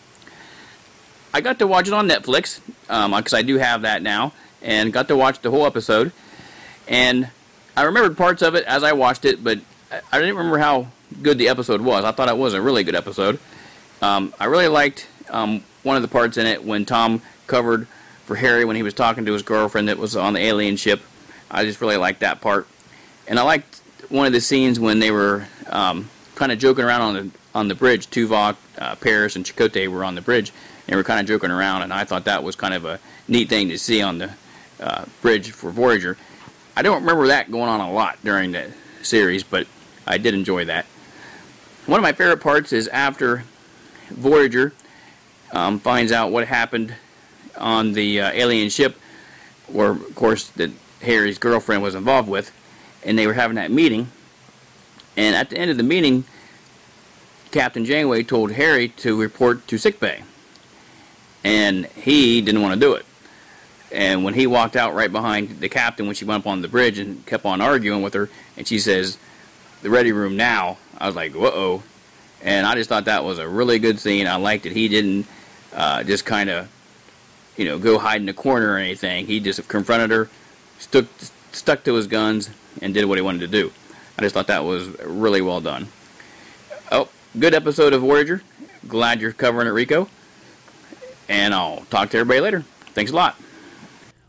I 1.34 1.42
got 1.42 1.60
to 1.60 1.68
watch 1.68 1.88
it 1.88 1.94
on 1.94 2.08
Netflix 2.08 2.62
because 2.82 3.34
um, 3.34 3.38
I 3.38 3.42
do 3.42 3.58
have 3.58 3.82
that 3.82 4.02
now, 4.02 4.34
and 4.62 4.94
got 4.94 5.08
to 5.10 5.18
watch 5.18 5.42
the 5.42 5.52
whole 5.52 5.66
episode. 5.66 6.12
And 6.88 7.30
I 7.76 7.84
remembered 7.84 8.18
parts 8.18 8.42
of 8.42 8.56
it 8.56 8.64
as 8.66 8.84
I 8.84 8.94
watched 8.94 9.26
it, 9.26 9.44
but 9.44 9.60
I 9.92 10.20
didn't 10.20 10.36
remember 10.36 10.58
how 10.60 10.88
good 11.22 11.38
the 11.38 11.50
episode 11.50 11.82
was. 11.82 12.06
I 12.06 12.12
thought 12.12 12.30
it 12.30 12.38
was 12.38 12.54
a 12.54 12.62
really 12.62 12.84
good 12.84 12.96
episode. 12.96 13.40
Um, 14.02 14.34
I 14.40 14.46
really 14.46 14.68
liked 14.68 15.08
um, 15.30 15.64
one 15.84 15.96
of 15.96 16.02
the 16.02 16.08
parts 16.08 16.38
in 16.38 16.46
it 16.46 16.64
when 16.64 16.86
Tom 16.86 17.22
covered 17.48 17.88
for 18.26 18.36
Harry 18.36 18.66
when 18.66 18.76
he 18.76 18.84
was 18.84 18.94
talking 18.94 19.26
to 19.26 19.34
his 19.34 19.44
girlfriend 19.44 19.88
that 19.88 19.98
was 19.98 20.16
on 20.16 20.34
the 20.34 20.40
alien 20.40 20.78
ship. 20.78 21.02
I 21.50 21.64
just 21.66 21.80
really 21.82 21.98
liked 21.98 22.22
that 22.22 22.42
part, 22.42 22.68
and 23.28 23.40
I 23.40 23.44
liked 23.44 23.82
one 24.10 24.26
of 24.26 24.34
the 24.34 24.42
scenes 24.42 24.80
when 24.80 25.00
they 25.00 25.12
were 25.12 25.48
um, 25.68 26.10
kind 26.36 26.52
of 26.52 26.60
joking 26.60 26.86
around 26.86 27.02
on 27.02 27.14
the 27.14 27.32
on 27.54 27.68
the 27.68 27.76
bridge. 27.76 28.08
Tuvok, 28.08 28.58
uh, 28.78 28.96
Paris, 28.96 29.36
and 29.36 29.46
Chakotay 29.46 29.88
were 29.88 30.04
on 30.04 30.16
the 30.16 30.22
bridge, 30.22 30.52
and 30.88 30.96
we're 30.96 31.04
kind 31.04 31.20
of 31.20 31.26
joking 31.26 31.52
around, 31.52 31.82
and 31.82 31.94
I 31.94 32.04
thought 32.04 32.26
that 32.26 32.44
was 32.44 32.56
kind 32.56 32.74
of 32.74 32.86
a 32.86 33.00
neat 33.28 33.50
thing 33.50 33.70
to 33.70 33.78
see 33.78 34.02
on 34.02 34.18
the 34.18 34.32
uh, 34.80 35.06
bridge 35.22 35.52
for 35.52 35.72
Voyager. 35.72 36.18
I 36.76 36.82
don't 36.82 37.02
remember 37.02 37.28
that 37.28 37.50
going 37.50 37.70
on 37.70 37.80
a 37.80 37.92
lot 37.92 38.18
during 38.24 38.52
the 38.52 38.72
series, 39.02 39.44
but 39.44 39.68
I 40.06 40.18
did 40.18 40.34
enjoy 40.34 40.66
that. 40.66 40.86
One 41.86 42.00
of 42.00 42.04
my 42.04 42.12
favorite 42.12 42.42
parts 42.42 42.74
is 42.74 42.88
after 42.90 43.44
Voyager 44.10 44.74
um, 45.54 45.80
finds 45.80 46.12
out 46.12 46.32
what 46.32 46.48
happened 46.48 46.94
on 47.58 47.94
the 47.94 48.22
uh, 48.22 48.32
alien 48.34 48.70
ship, 48.70 49.00
where, 49.68 49.92
of 49.92 50.16
course, 50.16 50.50
that 50.50 50.72
Harry's 51.02 51.38
girlfriend 51.38 51.82
was 51.82 51.96
involved 51.96 52.28
with, 52.28 52.52
and 53.04 53.18
they 53.18 53.28
were 53.28 53.34
having 53.34 53.56
that 53.56 53.72
meeting. 53.72 54.10
And 55.18 55.36
at 55.36 55.50
the 55.50 55.58
end 55.58 55.72
of 55.72 55.78
the 55.78 55.84
meeting, 55.84 56.26
Captain 57.52 57.86
Janeway 57.86 58.24
told 58.24 58.52
Harry 58.54 58.90
to 58.90 59.20
report 59.20 59.68
to 59.68 59.78
sickbay 59.78 60.24
and 61.46 61.86
he 61.86 62.42
didn't 62.42 62.64
want 62.64 62.74
to 62.74 62.80
do 62.80 62.94
it. 62.94 63.06
And 63.92 64.24
when 64.24 64.34
he 64.34 64.48
walked 64.48 64.76
out 64.76 64.96
right 64.96 65.12
behind 65.12 65.60
the 65.60 65.70
captain 65.70 66.08
when 66.08 66.16
she 66.16 66.26
went 66.26 66.44
up 66.44 66.48
on 66.48 66.64
the 66.64 66.68
bridge 66.68 66.98
and 66.98 67.24
kept 67.28 67.46
on 67.46 67.62
arguing 67.62 68.02
with 68.02 68.16
her, 68.16 68.30
and 68.58 68.68
she 68.68 68.80
says, 68.80 69.18
"The 69.84 69.92
ready 69.92 70.12
room 70.12 70.36
now," 70.36 70.80
I 70.98 71.06
was 71.06 71.16
like, 71.16 71.34
"Whoa!" 71.34 71.84
And 72.42 72.66
I 72.66 72.74
just 72.74 72.90
thought 72.90 73.06
that 73.06 73.24
was 73.24 73.38
a 73.38 73.48
really 73.48 73.78
good 73.78 74.00
scene. 74.00 74.28
I 74.28 74.36
liked 74.38 74.66
it. 74.66 74.74
He 74.74 74.88
didn't 74.88 75.28
uh, 75.72 76.04
just 76.04 76.26
kind 76.26 76.50
of, 76.50 76.68
you 77.58 77.66
know, 77.66 77.78
go 77.78 78.00
hide 78.00 78.20
in 78.20 78.26
the 78.26 78.34
corner 78.34 78.74
or 78.74 78.78
anything. 78.78 79.28
He 79.28 79.40
just 79.40 79.66
confronted 79.68 80.10
her, 80.10 80.30
stuck 80.80 81.06
stuck 81.52 81.84
to 81.84 81.94
his 81.94 82.08
guns, 82.08 82.50
and 82.82 82.92
did 82.94 83.06
what 83.06 83.20
he 83.20 83.22
wanted 83.22 83.42
to 83.42 83.48
do. 83.48 83.72
I 84.18 84.22
just 84.22 84.34
thought 84.34 84.48
that 84.48 84.64
was 84.64 84.88
really 85.02 85.42
well 85.42 85.62
done. 85.62 85.88
Oh, 86.92 87.10
good 87.38 87.54
episode 87.54 87.94
of 87.94 88.02
Voyager. 88.02 88.42
Glad 88.88 89.20
you're 89.20 89.34
covering 89.34 89.68
it, 89.68 89.72
Rico. 89.72 90.08
And 91.28 91.54
I'll 91.54 91.82
talk 91.90 92.12
to 92.12 92.18
everybody 92.18 92.40
later. 92.40 92.62
Thanks 92.94 93.12
a 93.12 93.16
lot. 93.16 93.36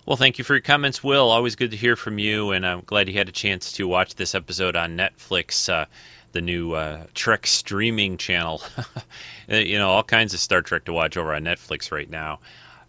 Well, 0.06 0.16
thank 0.16 0.38
you 0.38 0.44
for 0.44 0.54
your 0.54 0.60
comments, 0.60 1.04
Will. 1.04 1.30
Always 1.30 1.56
good 1.56 1.72
to 1.72 1.76
hear 1.76 1.96
from 1.96 2.18
you, 2.18 2.52
and 2.52 2.66
I'm 2.66 2.82
glad 2.86 3.08
you 3.08 3.14
had 3.14 3.28
a 3.28 3.32
chance 3.32 3.72
to 3.72 3.88
watch 3.88 4.14
this 4.14 4.34
episode 4.34 4.76
on 4.76 4.96
Netflix, 4.96 5.68
uh, 5.68 5.86
the 6.32 6.40
new 6.40 6.72
uh, 6.72 7.06
Trek 7.14 7.46
streaming 7.46 8.16
channel. 8.16 8.62
you 9.48 9.78
know, 9.78 9.88
all 9.88 10.04
kinds 10.04 10.32
of 10.32 10.40
Star 10.40 10.62
Trek 10.62 10.84
to 10.84 10.92
watch 10.92 11.16
over 11.16 11.34
on 11.34 11.42
Netflix 11.42 11.90
right 11.90 12.08
now. 12.08 12.38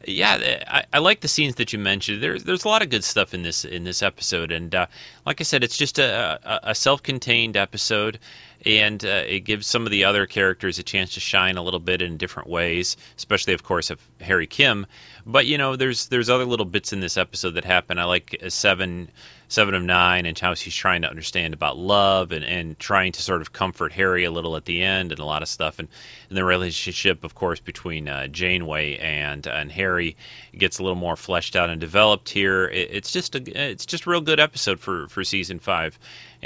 Yeah, 0.06 0.64
I, 0.68 0.84
I, 0.94 1.00
like 1.00 1.22
the 1.22 1.28
scenes 1.28 1.56
that 1.56 1.74
you 1.74 1.80
mentioned. 1.80 2.22
There's 2.22 2.44
there's 2.44 2.66
a 2.66 2.68
lot 2.68 2.84
of 2.84 2.90
good 2.90 3.04
stuff 3.04 3.34
in 3.34 3.42
this 3.42 3.66
in 3.66 3.84
this 3.84 4.04
episode, 4.04 4.52
and 4.52 4.74
uh, 4.76 4.86
like 5.26 5.42
I 5.42 5.44
said, 5.44 5.64
it's 5.64 5.76
just 5.76 5.98
a, 5.98 6.40
a, 6.44 6.72
a 6.72 6.76
self-contained 6.76 7.58
episode 7.58 8.20
and 8.66 9.06
uh, 9.06 9.24
it 9.28 9.42
gives 9.42 9.68
some 9.68 9.86
of 9.86 9.92
the 9.92 10.04
other 10.04 10.26
characters 10.26 10.80
a 10.80 10.84
chance 10.84 11.14
to 11.14 11.20
shine 11.20 11.58
a 11.58 11.62
little 11.62 11.80
bit 11.80 12.02
in 12.02 12.18
different 12.18 12.50
ways, 12.50 12.98
especially, 13.16 13.54
of 13.54 13.64
course, 13.64 13.90
of 13.90 14.02
Harry 14.22 14.48
Kim. 14.48 14.86
But 15.26 15.46
you 15.46 15.58
know, 15.58 15.76
there's 15.76 16.08
there's 16.08 16.30
other 16.30 16.46
little 16.46 16.66
bits 16.66 16.92
in 16.92 17.00
this 17.00 17.18
episode 17.18 17.52
that 17.52 17.66
happen. 17.66 18.00
I 18.00 18.06
like 18.06 18.38
uh, 18.44 18.50
seven 18.50 19.10
seven 19.48 19.74
of 19.74 19.84
nine 19.84 20.26
and 20.26 20.38
how 20.38 20.54
she's 20.54 20.76
trying 20.76 21.02
to 21.02 21.10
understand 21.10 21.54
about 21.54 21.78
love 21.78 22.32
and, 22.32 22.44
and 22.44 22.78
trying 22.80 23.12
to 23.14 23.22
sort 23.22 23.42
of 23.42 23.54
comfort 23.54 23.94
Harry 23.94 24.24
a 24.24 24.32
little 24.32 24.56
at 24.56 24.66
the 24.66 24.84
end 24.84 25.12
and 25.12 25.20
a 25.20 25.26
lot 25.26 25.42
of 25.42 25.48
stuff. 25.48 25.80
And, 25.80 25.88
and 26.30 26.38
the 26.38 26.44
relationship 26.44 27.24
of 27.24 27.36
course 27.36 27.60
between 27.60 28.08
uh, 28.08 28.28
Janeway 28.28 28.98
and 28.98 29.48
and 29.48 29.72
Harry 29.72 30.18
gets 30.58 30.80
a 30.80 30.84
little 30.84 30.98
more 30.98 31.16
fleshed 31.16 31.56
out 31.56 31.70
and 31.70 31.80
developed 31.80 32.30
here. 32.30 32.68
It, 32.68 32.90
it's 32.92 33.12
just 33.12 33.36
a 33.36 33.72
it's 33.72 33.86
just 33.86 34.06
a 34.06 34.10
real 34.10 34.22
good 34.22 34.40
episode 34.40 34.80
for 34.80 35.08
for 35.08 35.24
season 35.24 35.60
five 35.60 35.98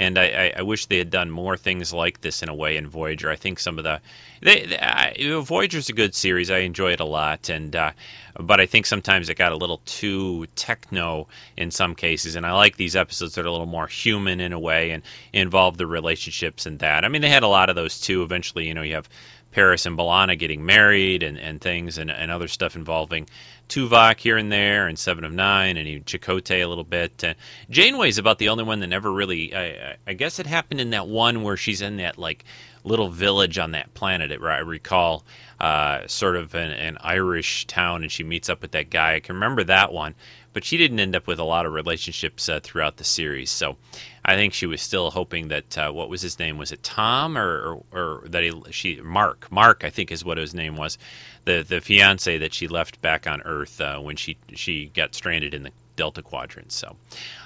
and 0.02 0.18
I, 0.18 0.52
I, 0.58 0.64
wish 0.64 0.88
they 0.88 0.98
had 0.98 1.12
done 1.12 1.30
more 1.30 1.56
things 1.56 1.94
like 1.94 2.22
this 2.22 2.42
in 2.42 2.50
a 2.50 2.56
way 2.56 2.76
in 2.76 2.88
Voyager. 2.88 3.30
I 3.30 3.36
think 3.36 3.60
some 3.60 3.78
of 3.78 3.84
the 3.84 4.02
they, 4.42 4.66
they 4.66 4.80
I, 4.80 5.14
Voyager's 5.42 5.90
a 5.90 5.94
good 5.94 6.16
series. 6.16 6.50
I 6.50 6.60
enjoy 6.60 6.94
it 6.94 7.00
a 7.00 7.06
lot, 7.06 7.50
and 7.50 7.76
uh, 7.76 7.92
but 8.40 8.60
I 8.60 8.66
think 8.66 8.88
sometimes 8.88 9.30
it 9.30 9.36
got 9.36 9.52
a 9.52 9.58
little 9.58 9.80
too 9.86 10.48
techno 10.56 11.28
in 11.56 11.70
some 11.70 11.94
cases. 11.94 12.36
And 12.36 12.48
I 12.48 12.54
like 12.54 12.78
these 12.78 12.96
episodes 12.96 13.36
that 13.36 13.46
are 13.46 13.48
a 13.48 13.52
little 13.52 13.68
more 13.68 13.86
human 13.86 14.40
in 14.40 14.54
a 14.54 14.60
way 14.60 14.90
and 14.90 15.04
involve 15.34 15.78
the 15.78 15.86
relationships 15.86 16.66
and 16.66 16.80
that. 16.80 17.06
I 17.06 17.08
mean, 17.08 17.22
they 17.22 17.30
had 17.30 17.44
a 17.44 17.48
lot 17.48 17.70
of 17.70 17.76
those 17.76 18.02
too. 18.02 18.24
Eventually, 18.24 18.68
you 18.68 18.74
know, 18.74 18.82
you 18.82 18.96
have 18.96 19.08
Paris 19.52 19.86
and 19.86 19.96
B'Elanna 19.96 20.40
getting 20.40 20.66
married 20.66 21.22
and, 21.22 21.38
and 21.38 21.62
things 21.62 22.00
and, 22.00 22.10
and 22.10 22.32
other 22.32 22.48
stuff 22.48 22.76
involving 22.76 23.28
Tuvok 23.72 24.20
here 24.20 24.36
and 24.36 24.52
there 24.52 24.86
and 24.86 25.00
Seven 25.00 25.24
of 25.24 25.32
Nine 25.32 25.78
and 25.78 26.06
Chakotay 26.06 26.62
a 26.62 26.68
little 26.68 26.84
bit. 26.84 27.24
Uh, 27.24 27.36
Janeway's 27.70 28.18
about 28.18 28.38
the 28.38 28.50
only 28.50 28.66
one 28.66 28.82
that 28.82 28.88
never 28.88 29.10
really. 29.10 29.56
I, 29.56 29.96
I 30.06 30.14
guess 30.14 30.40
it 30.40 30.46
happened 30.46 30.82
in 30.82 30.90
that 30.90 31.08
one 31.08 31.42
where 31.42 31.56
she's 31.56 31.82
in 31.82 31.96
that 31.96 32.18
like 32.18 32.44
little 32.84 33.08
village 33.08 33.58
on 33.58 33.72
that 33.72 33.94
planet. 33.94 34.30
I 34.42 34.60
recall 34.60 35.24
uh, 35.60 36.06
sort 36.08 36.36
of 36.36 36.54
an, 36.54 36.72
an, 36.72 36.98
Irish 37.02 37.66
town, 37.68 38.02
and 38.02 38.12
she 38.12 38.24
meets 38.24 38.50
up 38.50 38.62
with 38.62 38.72
that 38.72 38.90
guy. 38.90 39.16
I 39.16 39.20
can 39.20 39.36
remember 39.36 39.64
that 39.64 39.94
one, 39.94 40.16
but 40.54 40.66
she 40.66 40.76
didn't 40.78 41.00
end 41.00 41.16
up 41.16 41.28
with 41.28 41.40
a 41.40 41.44
lot 41.44 41.66
of 41.66 41.74
relationships 41.74 42.50
uh, 42.50 42.60
throughout 42.62 42.98
the 42.98 43.04
series. 43.04 43.52
So 43.52 43.78
I 44.26 44.36
think 44.36 44.54
she 44.54 44.66
was 44.66 44.82
still 44.82 45.12
hoping 45.12 45.48
that 45.50 45.78
uh, 45.78 45.92
what 45.92 46.10
was 46.10 46.22
his 46.22 46.40
name? 46.40 46.58
Was 46.58 46.72
it 46.72 46.84
Tom 46.84 47.38
or, 47.38 47.84
or, 47.94 48.22
or 48.22 48.28
that 48.28 48.44
he 48.44 48.52
she 48.72 49.00
Mark? 49.02 49.52
Mark, 49.52 49.84
I 49.84 49.90
think, 49.90 50.12
is 50.12 50.26
what 50.26 50.38
his 50.38 50.54
name 50.54 50.76
was. 50.76 50.98
The 51.46 51.64
the 51.68 51.82
fiance 51.82 52.38
that 52.38 52.54
she 52.54 52.68
left 52.68 53.02
back 53.02 53.28
on 53.28 53.42
Earth 53.42 53.82
uh, 53.82 54.00
when 54.00 54.16
she 54.16 54.38
she 54.54 54.92
got 54.94 55.16
stranded 55.16 55.54
in 55.54 55.64
the 55.64 55.72
Delta 55.96 56.22
Quadrant. 56.22 56.72
So, 56.72 56.96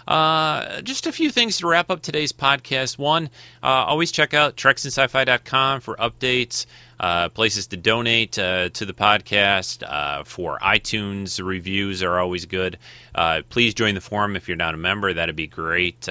uh, 0.08 0.82
just 0.82 1.08
a 1.08 1.12
few 1.12 1.30
things 1.30 1.58
to 1.58 1.68
wrap 1.68 1.90
up 1.90 2.02
today's 2.02 2.32
podcast. 2.32 2.98
One, 2.98 3.30
uh, 3.64 3.68
always 3.68 4.12
check 4.12 4.34
out 4.34 4.56
treksinsci-fi.com 4.56 5.82
for 5.82 5.96
updates, 5.96 6.66
uh, 7.00 7.30
places 7.30 7.68
to 7.68 7.78
donate 7.78 8.38
uh, 8.40 8.70
to 8.70 8.86
the 8.86 8.94
podcast. 8.94 9.84
Uh, 9.86 10.24
for 10.24 10.60
iTunes 10.60 11.44
reviews 11.44 12.04
are 12.04 12.20
always 12.20 12.46
good. 12.46 12.78
Uh, 13.14 13.42
please 13.50 13.74
join 13.74 13.96
the 13.96 14.02
forum 14.02 14.36
if 14.36 14.48
you're 14.48 14.58
not 14.58 14.74
a 14.74 14.78
member. 14.78 15.14
That'd 15.14 15.36
be 15.36 15.48
great. 15.48 16.08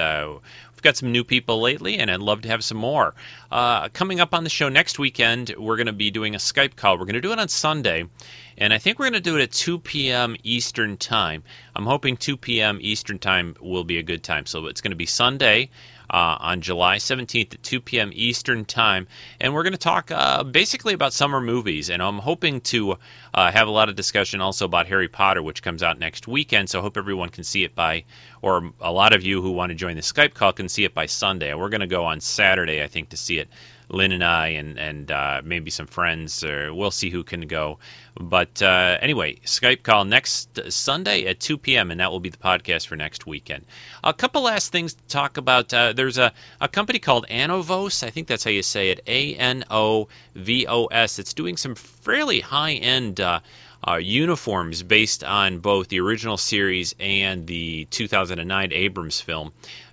Got 0.85 0.97
some 0.97 1.11
new 1.11 1.25
people 1.25 1.61
lately, 1.61 1.99
and 1.99 2.11
I'd 2.11 2.21
love 2.21 2.43
to 2.43 2.49
have 2.49 2.63
some 2.63 2.79
more. 2.79 3.15
Uh, 3.51 3.89
coming 3.89 4.21
up 4.21 4.35
on 4.35 4.45
the 4.45 4.51
show 4.51 4.69
next 4.69 4.99
weekend, 4.99 5.55
we're 5.59 5.77
going 5.77 5.87
to 5.87 5.93
be 5.93 6.11
doing 6.11 6.35
a 6.35 6.39
Skype 6.39 6.77
call. 6.77 6.99
We're 6.99 7.07
going 7.07 7.15
to 7.15 7.21
do 7.21 7.33
it 7.33 7.39
on 7.39 7.49
Sunday 7.49 8.07
and 8.57 8.73
I 8.73 8.79
think 8.79 8.99
we're 8.99 9.07
going 9.07 9.15
to 9.15 9.21
do 9.21 9.37
it 9.37 9.43
at 9.43 9.53
2 9.53 9.81
p.m. 9.81 10.37
Eastern 10.43 10.97
Time. 10.97 11.43
I'm 11.75 11.87
hoping 11.87 12.17
2 12.17 12.37
p.m. 12.37 12.79
Eastern 12.81 13.19
Time 13.19 13.57
will 13.61 13.85
be 13.85 13.99
a 13.99 14.03
good 14.03 14.23
time. 14.23 14.47
So 14.47 14.67
it's 14.67 14.81
going 14.81 14.93
to 14.93 14.97
be 14.97 15.07
Sunday 15.07 15.71
uh, 16.11 16.37
on 16.41 16.61
July 16.61 16.97
17th 16.97 17.55
at 17.55 17.63
2 17.63 17.81
p.m. 17.81 18.11
Eastern 18.15 18.65
Time, 18.65 19.07
and 19.41 19.55
we're 19.55 19.63
going 19.63 19.73
to 19.73 19.79
talk 19.79 20.11
uh, 20.11 20.45
basically 20.45 20.95
about 20.95 21.13
summer 21.13 21.41
movies. 21.41 21.91
And 21.91 22.03
I'm 22.03 22.19
hoping 22.19 22.61
to 22.63 22.97
uh, 23.33 23.51
have 23.51 23.69
a 23.69 23.71
lot 23.71 23.89
of 23.89 23.97
discussion 23.97 24.41
also 24.41 24.65
about 24.65 24.87
Harry 24.87 25.09
Potter, 25.09 25.43
which 25.43 25.63
comes 25.63 25.83
out 25.83 25.99
next 25.99 26.29
weekend. 26.29 26.71
So 26.71 26.79
I 26.79 26.83
hope 26.83 26.97
everyone 26.97 27.31
can 27.31 27.45
see 27.45 27.65
it 27.65 27.75
by, 27.75 28.05
or 28.43 28.73
a 28.81 28.93
lot 28.93 29.13
of 29.15 29.23
you 29.23 29.43
who 29.43 29.53
want 29.53 29.71
to 29.71 29.75
join 29.75 29.97
the 29.97 30.03
Skype 30.03 30.35
call 30.35 30.53
can 30.53 30.69
see 30.69 30.85
it 30.85 30.95
by 30.95 31.07
Sunday. 31.07 31.55
We're 31.55 31.69
going 31.69 31.81
to 31.81 31.87
go 31.87 32.05
on 32.05 32.21
Saturday, 32.21 32.83
I 32.83 32.87
think, 32.87 33.09
to 33.11 33.17
see 33.17 33.39
it 33.39 33.49
Lynn 33.89 34.13
and 34.13 34.25
I, 34.25 34.49
and 34.49 34.79
and 34.79 35.11
uh, 35.11 35.43
maybe 35.45 35.71
some 35.71 35.87
friends, 35.87 36.43
or 36.45 36.73
we'll 36.75 36.91
see 36.91 37.11
who 37.11 37.23
can 37.23 37.43
go. 37.43 37.79
But 38.19 38.63
uh, 38.63 38.99
anyway, 39.01 39.37
Skype 39.45 39.83
call 39.83 40.05
next 40.05 40.71
Sunday 40.71 41.27
at 41.27 41.41
2 41.41 41.59
p.m., 41.59 41.91
and 41.91 42.01
that 42.01 42.11
will 42.11 42.21
be 42.21 42.29
the 42.29 42.39
podcast 42.39 42.87
for 42.87 42.97
next 42.97 43.27
weekend. 43.27 43.65
A 44.05 44.13
couple 44.13 44.43
last 44.43 44.71
things 44.71 44.95
to 44.95 45.03
talk 45.09 45.37
about. 45.37 45.73
Uh, 45.75 45.93
there's 45.93 46.19
a, 46.19 46.33
a 46.61 46.69
company 46.69 46.99
called 46.99 47.27
Anovos. 47.29 48.03
I 48.07 48.11
think 48.11 48.29
that's 48.29 48.45
how 48.45 48.51
you 48.51 48.63
say 48.63 48.91
it. 48.91 49.01
A 49.07 49.35
N 49.35 49.65
O 49.71 50.09
V 50.35 50.67
O 50.69 50.87
S. 50.87 51.19
It's 51.19 51.35
doing 51.35 51.57
some 51.57 51.75
fairly 51.75 52.41
high 52.41 52.75
end. 52.75 53.21
Uh, 53.21 53.41
uh, 53.87 53.97
uniforms 53.97 54.83
based 54.83 55.23
on 55.23 55.59
both 55.59 55.89
the 55.89 56.01
original 56.01 56.39
series 56.39 56.95
and 56.99 57.47
the 57.47 57.85
2009 57.87 58.73
Abrams 58.73 59.21
film. 59.21 59.53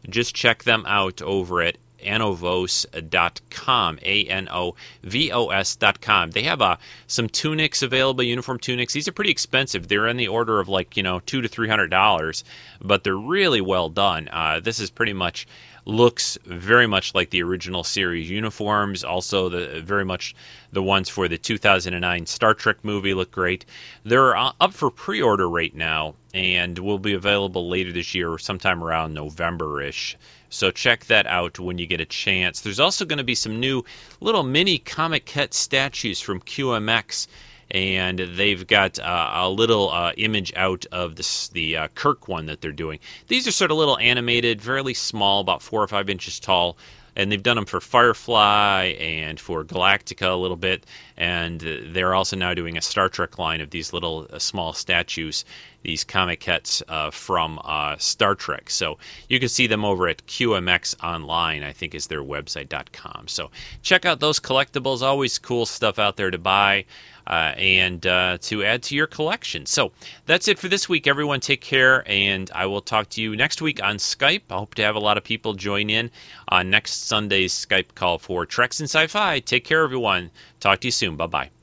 Just 0.09 0.33
check 0.33 0.63
them 0.63 0.85
out 0.87 1.21
over 1.21 1.61
at 1.61 1.75
anovos.com, 2.01 3.99
A 4.01 4.25
N 4.25 4.47
O 4.51 4.75
V 5.03 5.31
O 5.31 5.47
S.com. 5.49 6.31
They 6.31 6.43
have 6.43 6.61
uh, 6.61 6.77
some 7.07 7.29
tunics 7.29 7.81
available, 7.81 8.23
uniform 8.23 8.59
tunics. 8.59 8.93
These 8.93 9.07
are 9.07 9.13
pretty 9.13 9.31
expensive. 9.31 9.87
They're 9.87 10.07
in 10.07 10.17
the 10.17 10.27
order 10.27 10.59
of 10.59 10.67
like, 10.69 10.97
you 10.97 11.03
know, 11.03 11.19
two 11.19 11.41
to 11.41 11.47
three 11.47 11.69
hundred 11.69 11.89
dollars, 11.89 12.43
but 12.81 13.03
they're 13.03 13.15
really 13.15 13.61
well 13.61 13.89
done. 13.89 14.29
Uh, 14.31 14.59
this 14.59 14.79
is 14.79 14.89
pretty 14.89 15.13
much 15.13 15.47
looks 15.85 16.37
very 16.45 16.87
much 16.87 17.15
like 17.15 17.29
the 17.31 17.41
original 17.41 17.83
series 17.83 18.29
uniforms. 18.29 19.03
Also, 19.03 19.49
the 19.49 19.81
very 19.81 20.05
much 20.05 20.35
the 20.71 20.83
ones 20.83 21.09
for 21.09 21.27
the 21.27 21.37
2009 21.37 22.25
Star 22.25 22.53
Trek 22.53 22.77
movie 22.83 23.13
look 23.13 23.31
great. 23.31 23.65
They're 24.03 24.35
uh, 24.35 24.51
up 24.59 24.73
for 24.73 24.89
pre-order 24.91 25.49
right 25.49 25.75
now 25.75 26.15
and 26.33 26.77
will 26.79 26.99
be 26.99 27.13
available 27.13 27.67
later 27.67 27.91
this 27.91 28.15
year, 28.15 28.37
sometime 28.37 28.83
around 28.83 29.13
November-ish. 29.13 30.17
So 30.51 30.69
check 30.69 31.05
that 31.05 31.25
out 31.25 31.59
when 31.59 31.77
you 31.77 31.87
get 31.87 32.01
a 32.01 32.05
chance. 32.05 32.61
There's 32.61 32.79
also 32.79 33.05
going 33.05 33.17
to 33.17 33.23
be 33.23 33.35
some 33.35 33.59
new 33.59 33.83
little 34.19 34.43
mini 34.43 34.77
Comiket 34.77 35.53
statues 35.53 36.21
from 36.21 36.41
QMX 36.41 37.27
and 37.71 38.19
they've 38.19 38.67
got 38.67 38.99
uh, 38.99 39.31
a 39.33 39.49
little 39.49 39.89
uh, 39.89 40.11
image 40.17 40.51
out 40.57 40.85
of 40.91 41.15
this, 41.15 41.47
the 41.47 41.77
uh, 41.77 41.87
Kirk 41.95 42.27
one 42.27 42.45
that 42.47 42.59
they're 42.59 42.73
doing. 42.73 42.99
These 43.27 43.47
are 43.47 43.51
sort 43.51 43.71
of 43.71 43.77
little 43.77 43.97
animated, 43.97 44.61
fairly 44.61 44.93
small, 44.93 45.39
about 45.39 45.61
four 45.61 45.81
or 45.81 45.87
five 45.87 46.09
inches 46.09 46.37
tall, 46.37 46.77
and 47.15 47.31
they've 47.31 47.43
done 47.43 47.55
them 47.55 47.65
for 47.65 47.79
Firefly 47.79 48.95
and 48.99 49.39
for 49.39 49.63
Galactica 49.63 50.31
a 50.31 50.35
little 50.35 50.57
bit, 50.57 50.85
and 51.17 51.59
they're 51.59 52.13
also 52.13 52.35
now 52.35 52.53
doing 52.53 52.77
a 52.77 52.81
Star 52.81 53.09
Trek 53.09 53.37
line 53.37 53.61
of 53.61 53.69
these 53.71 53.93
little 53.93 54.27
uh, 54.31 54.39
small 54.39 54.73
statues, 54.73 55.45
these 55.83 56.03
Comikets 56.03 56.81
uh, 56.87 57.11
from 57.11 57.59
uh, 57.63 57.97
Star 57.97 58.35
Trek. 58.35 58.69
So 58.69 58.97
you 59.27 59.39
can 59.39 59.49
see 59.49 59.67
them 59.67 59.83
over 59.83 60.07
at 60.07 60.25
QMX 60.27 61.03
Online, 61.03 61.63
I 61.63 61.73
think 61.73 61.93
is 61.93 62.07
their 62.07 62.23
website.com. 62.23 63.27
So 63.27 63.51
check 63.81 64.05
out 64.05 64.19
those 64.19 64.39
collectibles, 64.39 65.01
always 65.01 65.37
cool 65.39 65.65
stuff 65.65 65.99
out 65.99 66.17
there 66.17 66.31
to 66.31 66.37
buy 66.37 66.85
uh, 67.31 67.53
and 67.57 68.05
uh, 68.05 68.37
to 68.41 68.63
add 68.63 68.83
to 68.83 68.95
your 68.95 69.07
collection. 69.07 69.65
So 69.65 69.93
that's 70.25 70.47
it 70.47 70.59
for 70.59 70.67
this 70.67 70.89
week, 70.89 71.07
everyone. 71.07 71.39
Take 71.39 71.61
care, 71.61 72.03
and 72.05 72.51
I 72.53 72.65
will 72.65 72.81
talk 72.81 73.09
to 73.11 73.21
you 73.21 73.35
next 73.35 73.61
week 73.61 73.81
on 73.81 73.95
Skype. 73.95 74.43
I 74.49 74.55
hope 74.55 74.75
to 74.75 74.83
have 74.83 74.95
a 74.95 74.99
lot 74.99 75.17
of 75.17 75.23
people 75.23 75.53
join 75.53 75.89
in 75.89 76.11
on 76.49 76.69
next 76.69 77.07
Sunday's 77.07 77.53
Skype 77.53 77.95
call 77.95 78.19
for 78.19 78.45
Treks 78.45 78.79
and 78.79 78.89
Sci 78.89 79.07
Fi. 79.07 79.39
Take 79.39 79.63
care, 79.63 79.83
everyone. 79.83 80.31
Talk 80.59 80.81
to 80.81 80.87
you 80.87 80.91
soon. 80.91 81.15
Bye 81.15 81.27
bye. 81.27 81.60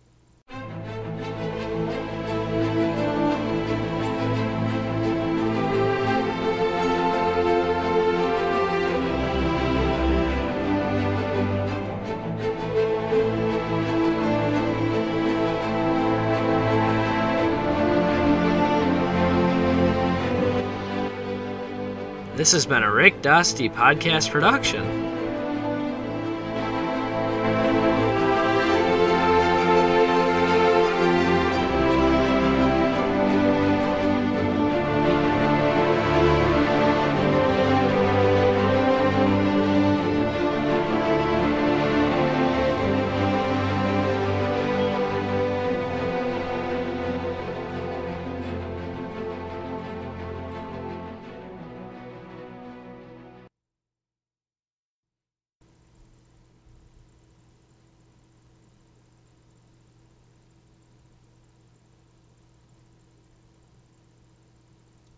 This 22.38 22.52
has 22.52 22.66
been 22.66 22.84
a 22.84 22.92
Rick 22.92 23.20
Dusty 23.20 23.68
podcast 23.68 24.30
production. 24.30 24.97